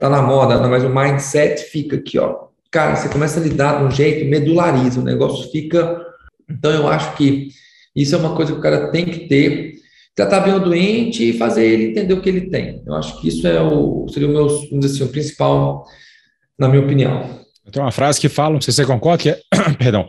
tá 0.00 0.08
na 0.08 0.22
moda, 0.22 0.56
mas 0.66 0.82
o 0.82 0.88
mindset 0.88 1.62
fica 1.64 1.96
aqui, 1.96 2.18
ó. 2.18 2.46
Cara, 2.70 2.96
você 2.96 3.08
começa 3.10 3.38
a 3.38 3.42
lidar 3.42 3.78
de 3.78 3.84
um 3.84 3.90
jeito, 3.90 4.28
medulariza, 4.28 4.98
o 4.98 5.04
negócio 5.04 5.50
fica. 5.50 6.00
Então, 6.48 6.72
eu 6.72 6.88
acho 6.88 7.14
que 7.16 7.48
isso 7.94 8.14
é 8.14 8.18
uma 8.18 8.34
coisa 8.34 8.52
que 8.52 8.58
o 8.58 8.62
cara 8.62 8.90
tem 8.90 9.04
que 9.04 9.28
ter. 9.28 9.74
Tratar 10.14 10.40
bem 10.40 10.54
o 10.54 10.60
doente 10.60 11.28
e 11.28 11.38
fazer 11.38 11.66
ele 11.66 11.90
entender 11.90 12.14
o 12.14 12.20
que 12.22 12.28
ele 12.28 12.48
tem. 12.48 12.82
Eu 12.86 12.94
acho 12.94 13.20
que 13.20 13.28
isso 13.28 13.46
é 13.46 13.60
o, 13.60 14.06
seria 14.08 14.28
o 14.28 14.32
meu, 14.32 14.48
vamos 14.48 14.80
dizer 14.80 14.94
assim, 14.94 15.04
o 15.04 15.12
principal, 15.12 15.84
na 16.58 16.68
minha 16.68 16.82
opinião. 16.82 17.40
Tem 17.70 17.82
uma 17.82 17.92
frase 17.92 18.20
que 18.20 18.28
fala, 18.28 18.54
não 18.54 18.60
sei 18.60 18.72
se 18.72 18.76
você 18.76 18.86
concorda, 18.86 19.22
que 19.22 19.30
é, 19.30 19.40
perdão, 19.78 20.08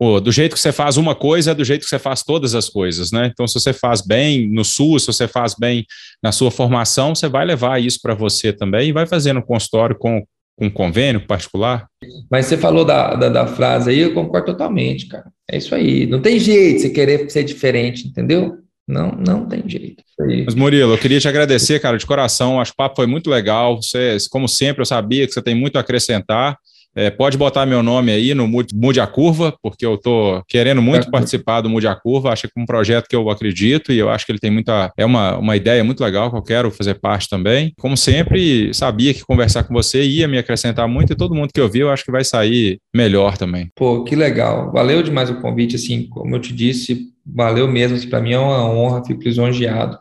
Pô, 0.00 0.18
do 0.18 0.32
jeito 0.32 0.54
que 0.54 0.60
você 0.60 0.72
faz 0.72 0.96
uma 0.96 1.14
coisa, 1.14 1.50
é 1.50 1.54
do 1.54 1.62
jeito 1.62 1.82
que 1.82 1.88
você 1.90 1.98
faz 1.98 2.22
todas 2.22 2.54
as 2.54 2.70
coisas, 2.70 3.12
né? 3.12 3.26
Então, 3.30 3.46
se 3.46 3.52
você 3.52 3.70
faz 3.70 4.00
bem 4.00 4.48
no 4.50 4.64
SUS, 4.64 5.02
se 5.02 5.12
você 5.12 5.28
faz 5.28 5.54
bem 5.54 5.84
na 6.22 6.32
sua 6.32 6.50
formação, 6.50 7.14
você 7.14 7.28
vai 7.28 7.44
levar 7.44 7.82
isso 7.82 7.98
para 8.00 8.14
você 8.14 8.50
também 8.50 8.88
e 8.88 8.92
vai 8.92 9.06
fazer 9.06 9.34
no 9.34 9.42
consultório 9.42 9.94
com, 9.94 10.24
com 10.56 10.70
convênio 10.70 11.26
particular. 11.26 11.86
Mas 12.30 12.46
você 12.46 12.56
falou 12.56 12.82
da, 12.82 13.14
da, 13.14 13.28
da, 13.28 13.46
frase 13.46 13.90
aí, 13.90 13.98
eu 13.98 14.14
concordo 14.14 14.46
totalmente, 14.46 15.06
cara. 15.06 15.30
É 15.50 15.58
isso 15.58 15.74
aí. 15.74 16.06
Não 16.06 16.22
tem 16.22 16.38
jeito 16.38 16.80
você 16.80 16.88
querer 16.88 17.30
ser 17.30 17.44
diferente, 17.44 18.08
entendeu? 18.08 18.56
Não, 18.88 19.12
não 19.12 19.46
tem 19.46 19.62
jeito. 19.68 20.02
Mas, 20.46 20.54
Murilo, 20.54 20.94
eu 20.94 20.98
queria 20.98 21.20
te 21.20 21.28
agradecer, 21.28 21.78
cara, 21.78 21.98
de 21.98 22.06
coração. 22.06 22.58
Acho 22.58 22.72
que 22.72 22.76
o 22.76 22.84
papo 22.84 22.96
foi 22.96 23.06
muito 23.06 23.28
legal. 23.28 23.76
Você, 23.76 24.16
como 24.30 24.48
sempre, 24.48 24.80
eu 24.80 24.86
sabia 24.86 25.26
que 25.26 25.34
você 25.34 25.42
tem 25.42 25.54
muito 25.54 25.76
a 25.76 25.80
acrescentar. 25.80 26.56
É, 26.94 27.08
pode 27.08 27.38
botar 27.38 27.64
meu 27.66 27.82
nome 27.82 28.10
aí 28.10 28.34
no 28.34 28.48
Mude 28.48 29.00
a 29.00 29.06
Curva, 29.06 29.54
porque 29.62 29.86
eu 29.86 29.94
estou 29.94 30.42
querendo 30.48 30.82
muito 30.82 31.08
é. 31.08 31.10
participar 31.10 31.60
do 31.60 31.70
Mude 31.70 31.86
a 31.86 31.94
Curva. 31.94 32.32
Acho 32.32 32.48
que 32.48 32.58
é 32.58 32.60
um 32.60 32.66
projeto 32.66 33.06
que 33.08 33.14
eu 33.14 33.30
acredito 33.30 33.92
e 33.92 33.98
eu 33.98 34.10
acho 34.10 34.26
que 34.26 34.32
ele 34.32 34.38
tem 34.38 34.50
muita. 34.50 34.92
É 34.96 35.04
uma, 35.04 35.38
uma 35.38 35.56
ideia 35.56 35.84
muito 35.84 36.02
legal 36.02 36.30
que 36.30 36.36
eu 36.36 36.42
quero 36.42 36.70
fazer 36.70 36.94
parte 36.94 37.28
também. 37.28 37.72
Como 37.78 37.96
sempre, 37.96 38.74
sabia 38.74 39.14
que 39.14 39.24
conversar 39.24 39.64
com 39.64 39.74
você 39.74 40.02
ia 40.02 40.26
me 40.26 40.38
acrescentar 40.38 40.88
muito 40.88 41.12
e 41.12 41.16
todo 41.16 41.34
mundo 41.34 41.50
que 41.52 41.60
eu 41.60 41.68
vi, 41.68 41.80
eu 41.80 41.90
acho 41.90 42.04
que 42.04 42.12
vai 42.12 42.24
sair 42.24 42.78
melhor 42.94 43.38
também. 43.38 43.68
Pô, 43.76 44.04
que 44.04 44.16
legal. 44.16 44.72
Valeu 44.72 45.02
demais 45.02 45.30
o 45.30 45.40
convite. 45.40 45.76
Assim, 45.76 46.08
como 46.08 46.34
eu 46.34 46.40
te 46.40 46.52
disse, 46.52 47.08
valeu 47.24 47.68
mesmo. 47.68 47.96
Assim, 47.96 48.08
Para 48.08 48.20
mim 48.20 48.32
é 48.32 48.38
uma 48.38 48.68
honra, 48.68 49.04
fico 49.04 49.22
lisonjeado. 49.22 49.98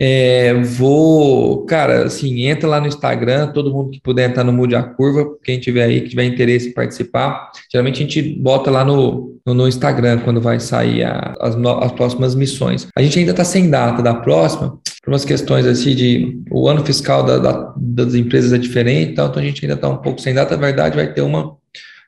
É, 0.00 0.54
vou, 0.54 1.64
cara, 1.66 2.04
assim, 2.04 2.46
entra 2.46 2.68
lá 2.68 2.80
no 2.80 2.86
Instagram, 2.86 3.48
todo 3.48 3.72
mundo 3.72 3.90
que 3.90 4.00
puder 4.00 4.30
entrar 4.30 4.44
no 4.44 4.52
Mude 4.52 4.74
a 4.74 4.82
Curva, 4.82 5.36
quem 5.42 5.58
tiver 5.60 5.84
aí, 5.84 6.00
que 6.00 6.10
tiver 6.10 6.24
interesse 6.24 6.68
em 6.68 6.72
participar. 6.72 7.50
Geralmente 7.70 7.96
a 7.96 8.06
gente 8.06 8.22
bota 8.22 8.70
lá 8.70 8.84
no, 8.84 9.38
no, 9.46 9.54
no 9.54 9.68
Instagram 9.68 10.18
quando 10.20 10.40
vai 10.40 10.58
sair 10.60 11.04
a, 11.04 11.34
as, 11.40 11.56
as 11.56 11.92
próximas 11.92 12.34
missões. 12.34 12.88
A 12.96 13.02
gente 13.02 13.18
ainda 13.18 13.30
está 13.32 13.44
sem 13.44 13.70
data 13.70 14.02
da 14.02 14.14
próxima, 14.14 14.78
por 15.02 15.12
umas 15.12 15.24
questões 15.24 15.66
assim 15.66 15.94
de 15.94 16.42
o 16.50 16.68
ano 16.68 16.84
fiscal 16.84 17.22
da, 17.22 17.38
da, 17.38 17.74
das 17.76 18.14
empresas 18.14 18.52
é 18.52 18.58
diferente, 18.58 19.12
então 19.12 19.30
a 19.34 19.42
gente 19.42 19.64
ainda 19.64 19.74
está 19.74 19.88
um 19.88 19.98
pouco 19.98 20.20
sem 20.20 20.34
data. 20.34 20.56
Na 20.56 20.62
verdade, 20.62 20.96
vai 20.96 21.12
ter 21.12 21.22
uma 21.22 21.56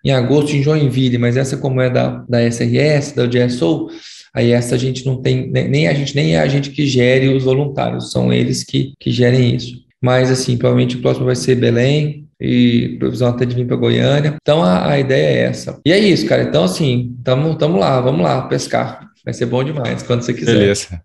em 0.04 0.12
agosto 0.12 0.54
em 0.54 0.62
Joinville, 0.62 1.16
mas 1.16 1.36
essa 1.36 1.56
como 1.56 1.80
é 1.80 1.88
da, 1.88 2.22
da 2.28 2.42
SRS, 2.42 3.14
da 3.14 3.26
GSO, 3.26 3.88
Aí 4.34 4.50
essa 4.50 4.74
a 4.74 4.78
gente 4.78 5.06
não 5.06 5.22
tem, 5.22 5.48
nem 5.50 5.86
a 5.86 5.94
gente, 5.94 6.14
nem 6.16 6.34
é 6.34 6.40
a 6.40 6.48
gente 6.48 6.70
que 6.70 6.86
gere 6.86 7.28
os 7.28 7.44
voluntários, 7.44 8.10
são 8.10 8.32
eles 8.32 8.64
que, 8.64 8.92
que 8.98 9.10
gerem 9.10 9.54
isso. 9.54 9.84
Mas, 10.02 10.30
assim, 10.30 10.56
provavelmente 10.56 10.96
o 10.96 11.00
próximo 11.00 11.26
vai 11.26 11.36
ser 11.36 11.54
Belém, 11.54 12.24
e 12.40 12.96
previsão 12.98 13.28
até 13.28 13.44
de 13.44 13.54
vir 13.54 13.66
para 13.66 13.76
Goiânia. 13.76 14.36
Então 14.42 14.62
a, 14.62 14.90
a, 14.90 14.98
ideia 14.98 15.26
é 15.26 15.42
essa. 15.44 15.80
E 15.84 15.92
é 15.92 15.98
isso, 15.98 16.26
cara. 16.26 16.42
Então, 16.42 16.64
assim, 16.64 17.16
tamo, 17.24 17.54
tamo 17.56 17.78
lá, 17.78 18.00
vamos 18.00 18.22
lá 18.22 18.42
pescar. 18.42 19.08
Vai 19.24 19.32
ser 19.32 19.46
bom 19.46 19.64
demais 19.64 20.02
quando 20.02 20.22
você 20.22 20.34
quiser. 20.34 20.52
Beleza. 20.52 21.00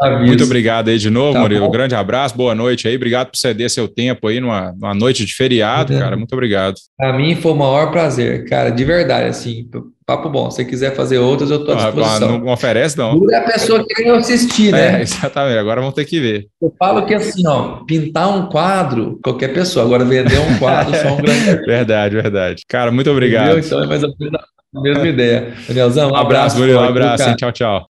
Aviso. 0.00 0.26
Muito 0.26 0.44
obrigado 0.44 0.88
aí 0.88 0.98
de 0.98 1.08
novo, 1.08 1.32
tá 1.34 1.40
Murilo. 1.40 1.66
Um 1.66 1.70
grande 1.70 1.94
abraço, 1.94 2.36
boa 2.36 2.54
noite 2.54 2.86
aí. 2.86 2.96
Obrigado 2.96 3.28
por 3.30 3.36
ceder 3.38 3.70
seu 3.70 3.88
tempo 3.88 4.28
aí 4.28 4.40
numa, 4.40 4.72
numa 4.72 4.94
noite 4.94 5.24
de 5.24 5.32
feriado, 5.32 5.98
cara. 5.98 6.16
Muito 6.16 6.32
obrigado. 6.34 6.74
Para 6.98 7.14
mim 7.14 7.34
foi 7.34 7.52
o 7.52 7.56
maior 7.56 7.90
prazer, 7.90 8.46
cara, 8.46 8.68
de 8.68 8.84
verdade, 8.84 9.28
assim, 9.28 9.66
papo 10.04 10.28
bom. 10.28 10.50
Se 10.50 10.56
você 10.56 10.64
quiser 10.66 10.94
fazer 10.94 11.18
outras, 11.18 11.50
eu 11.50 11.60
estou 11.60 11.74
à 11.74 11.78
disposição. 11.78 12.28
Não, 12.32 12.38
não 12.40 12.52
oferece, 12.52 12.98
não. 12.98 13.18
Dura 13.18 13.38
a 13.38 13.40
pessoa 13.40 13.84
que 13.86 14.08
assistir, 14.08 14.70
né? 14.70 14.98
É, 14.98 15.02
exatamente. 15.02 15.58
Agora 15.58 15.80
vamos 15.80 15.94
ter 15.94 16.04
que 16.04 16.20
ver. 16.20 16.46
Eu 16.60 16.72
falo 16.78 17.06
que 17.06 17.14
assim, 17.14 17.46
ó, 17.46 17.84
pintar 17.86 18.28
um 18.28 18.50
quadro, 18.50 19.18
qualquer 19.24 19.54
pessoa. 19.54 19.86
Agora 19.86 20.04
vender 20.04 20.38
um 20.38 20.58
quadro, 20.58 20.94
só 20.94 21.14
um 21.14 21.16
grande. 21.16 21.56
verdade, 21.66 22.14
verdade. 22.14 22.62
Cara, 22.68 22.92
muito 22.92 23.10
obrigado. 23.10 23.58
Entendeu? 23.58 23.66
Então 23.66 23.82
é 23.82 23.86
mais 23.86 24.02
ou 24.02 24.14
menos 24.20 24.40
a 24.74 24.80
mesma 24.80 25.08
ideia. 25.08 25.54
Danielzão, 25.66 26.10
um 26.10 26.16
abraço. 26.16 26.58
Murilo, 26.58 26.80
um 26.80 26.84
abraço. 26.84 27.34
Tchau, 27.36 27.50
tchau. 27.50 27.95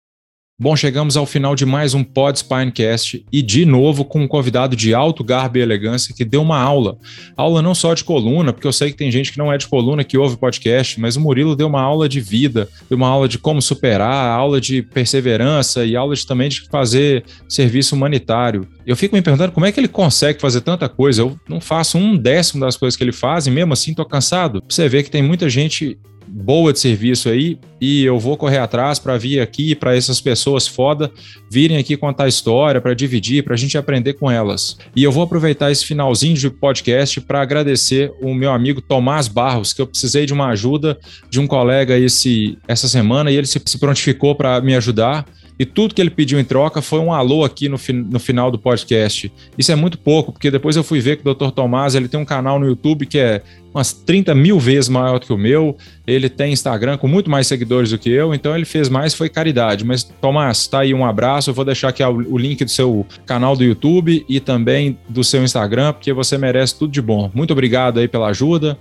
Bom, 0.61 0.75
chegamos 0.75 1.17
ao 1.17 1.25
final 1.25 1.55
de 1.55 1.65
mais 1.65 1.95
um 1.95 2.03
Pod 2.03 2.37
Spinecast 2.37 3.25
e 3.31 3.43
de 3.43 3.65
novo 3.65 4.05
com 4.05 4.23
um 4.23 4.27
convidado 4.27 4.75
de 4.75 4.93
alto 4.93 5.23
garbo 5.23 5.57
e 5.57 5.61
elegância 5.61 6.13
que 6.13 6.25
deu 6.25 6.43
uma 6.43 6.59
aula. 6.59 6.99
Aula 7.37 7.63
não 7.63 7.77
só 7.77 7.95
de 7.95 8.03
coluna, 8.03 8.53
porque 8.53 8.67
eu 8.67 8.73
sei 8.73 8.91
que 8.91 8.97
tem 8.97 9.09
gente 9.09 9.31
que 9.31 9.39
não 9.39 9.53
é 9.53 9.57
de 9.57 9.69
coluna 9.69 10.03
que 10.03 10.19
ouve 10.19 10.37
podcast, 10.37 10.99
mas 10.99 11.15
o 11.15 11.21
Murilo 11.21 11.55
deu 11.55 11.69
uma 11.69 11.81
aula 11.81 12.09
de 12.09 12.21
vida, 12.21 12.69
deu 12.91 12.97
uma 12.97 13.07
aula 13.07 13.29
de 13.29 13.39
como 13.39 13.63
superar, 13.63 14.37
aula 14.37 14.61
de 14.61 14.83
perseverança 14.83 15.85
e 15.85 15.95
aula 15.95 16.17
de, 16.17 16.27
também 16.27 16.49
de 16.49 16.63
fazer 16.69 17.23
serviço 17.49 17.95
humanitário. 17.95 18.67
Eu 18.85 18.97
fico 18.97 19.15
me 19.15 19.23
perguntando 19.23 19.53
como 19.53 19.65
é 19.65 19.71
que 19.71 19.79
ele 19.79 19.87
consegue 19.87 20.41
fazer 20.41 20.63
tanta 20.63 20.89
coisa. 20.89 21.23
Eu 21.23 21.39
não 21.49 21.61
faço 21.61 21.97
um 21.97 22.17
décimo 22.17 22.63
das 22.63 22.77
coisas 22.77 22.97
que 22.97 23.05
ele 23.05 23.13
faz 23.13 23.47
e 23.47 23.51
mesmo 23.53 23.75
assim 23.75 23.95
tô 23.95 24.05
cansado. 24.05 24.61
Você 24.69 24.89
vê 24.89 25.05
que 25.05 25.11
tem 25.11 25.23
muita 25.23 25.49
gente 25.49 25.97
boa 26.29 26.73
de 26.73 26.79
serviço 26.79 27.29
aí 27.29 27.59
e 27.81 28.05
eu 28.05 28.19
vou 28.19 28.37
correr 28.37 28.59
atrás 28.59 28.99
para 28.99 29.17
vir 29.17 29.41
aqui 29.41 29.75
para 29.75 29.97
essas 29.97 30.21
pessoas 30.21 30.67
foda 30.67 31.11
virem 31.51 31.79
aqui 31.79 31.97
contar 31.97 32.29
história, 32.29 32.81
para 32.81 32.95
dividir, 32.95 33.43
para 33.43 33.55
a 33.55 33.57
gente 33.57 33.79
aprender 33.79 34.15
com 34.15 34.31
elas. 34.31 34.77
E 34.95 35.03
eu 35.03 35.11
vou 35.11 35.23
aproveitar 35.23 35.71
esse 35.71 35.85
finalzinho 35.85 36.35
de 36.35 36.51
podcast 36.51 37.21
para 37.21 37.41
agradecer 37.41 38.13
o 38.21 38.35
meu 38.35 38.53
amigo 38.53 38.83
Tomás 38.83 39.29
Barros, 39.29 39.73
que 39.73 39.81
eu 39.81 39.87
precisei 39.87 40.27
de 40.27 40.33
uma 40.33 40.49
ajuda 40.49 40.99
de 41.31 41.41
um 41.41 41.47
colega 41.47 41.97
esse, 41.97 42.59
essa 42.67 42.89
semana 42.89 43.31
e 43.31 43.37
ele 43.37 43.47
se, 43.47 43.61
se 43.65 43.79
prontificou 43.79 44.35
para 44.35 44.61
me 44.61 44.75
ajudar 44.77 45.27
e 45.59 45.67
tudo 45.67 45.93
que 45.93 46.01
ele 46.01 46.11
pediu 46.11 46.39
em 46.39 46.45
troca 46.45 46.81
foi 46.81 47.01
um 47.01 47.13
alô 47.13 47.45
aqui 47.45 47.69
no, 47.69 47.79
no 48.11 48.21
final 48.21 48.51
do 48.51 48.59
podcast. 48.59 49.33
Isso 49.57 49.73
é 49.73 49.75
muito 49.75 49.99
pouco, 49.99 50.31
porque 50.31 50.51
depois 50.51 50.77
eu 50.77 50.85
fui 50.85 51.01
ver 51.01 51.17
que 51.17 51.29
o 51.29 51.35
Dr. 51.35 51.51
Tomás 51.51 51.97
ele 51.97 52.07
tem 52.07 52.21
um 52.21 52.25
canal 52.25 52.61
no 52.61 52.67
YouTube 52.67 53.07
que 53.07 53.19
é 53.19 53.43
umas 53.75 53.93
30 53.93 54.35
mil 54.37 54.59
vezes 54.61 54.89
maior 54.89 55.19
do 55.19 55.27
que 55.27 55.33
o 55.33 55.37
meu. 55.37 55.77
Ele 56.07 56.29
tem 56.29 56.53
Instagram 56.53 56.97
com 56.97 57.09
muito 57.09 57.29
mais 57.29 57.49
seguidores 57.49 57.91
do 57.91 57.99
que 57.99 58.09
eu, 58.09 58.33
então 58.33 58.55
ele 58.55 58.65
fez 58.65 58.89
mais, 58.89 59.15
foi 59.15 59.29
caridade. 59.29 59.85
Mas, 59.85 60.05
Tomás, 60.05 60.69
tá 60.69 60.81
aí 60.81 60.95
um 60.95 61.05
abraço. 61.05 61.51
Eu 61.51 61.55
vou 61.55 61.65
deixar 61.65 61.89
aqui 61.89 62.05
o 62.05 62.39
link 62.39 62.65
do 62.65 62.71
seu 62.71 63.05
canal 63.27 63.57
do 63.57 63.65
YouTube 63.65 64.25
e 64.29 64.39
também 64.39 64.97
do 65.09 65.25
seu 65.25 65.43
Instagram, 65.43 65.93
porque 65.93 66.13
você 66.13 66.39
merece 66.39 66.79
tudo 66.79 66.93
de 66.93 67.03
bom. 67.03 67.31
Muito 67.35 67.51
obrigado 67.51 67.99
aí 67.99 68.07
pela 68.07 68.29
ajuda. 68.29 68.79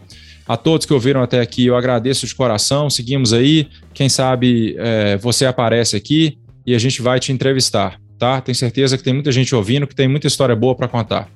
A 0.48 0.56
todos 0.56 0.86
que 0.86 0.94
ouviram 0.94 1.22
até 1.22 1.42
aqui, 1.42 1.66
eu 1.66 1.76
agradeço 1.76 2.26
de 2.26 2.34
coração. 2.34 2.90
Seguimos 2.90 3.34
aí. 3.34 3.68
Quem 3.94 4.08
sabe 4.08 4.76
é, 4.78 5.18
você 5.18 5.46
aparece 5.46 5.96
aqui 5.96 6.38
e 6.68 6.76
a 6.76 6.80
gente 6.80 7.02
vai 7.02 7.18
te 7.18 7.32
entrevistar, 7.32 7.98
tá? 8.20 8.42
Tenho 8.42 8.56
certeza 8.56 8.98
que 8.98 9.04
tem 9.04 9.14
muita 9.14 9.32
gente 9.32 9.56
ouvindo, 9.56 9.88
que 9.88 9.96
tem 9.96 10.10
muita 10.10 10.28
história 10.28 10.56
boa 10.56 10.76
para 10.76 10.90
contar. 10.90 11.30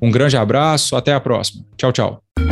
Um 0.00 0.12
grande 0.12 0.36
abraço, 0.36 0.94
até 0.94 1.12
a 1.12 1.18
próxima. 1.18 1.64
Tchau, 1.76 1.92
tchau. 1.92 2.45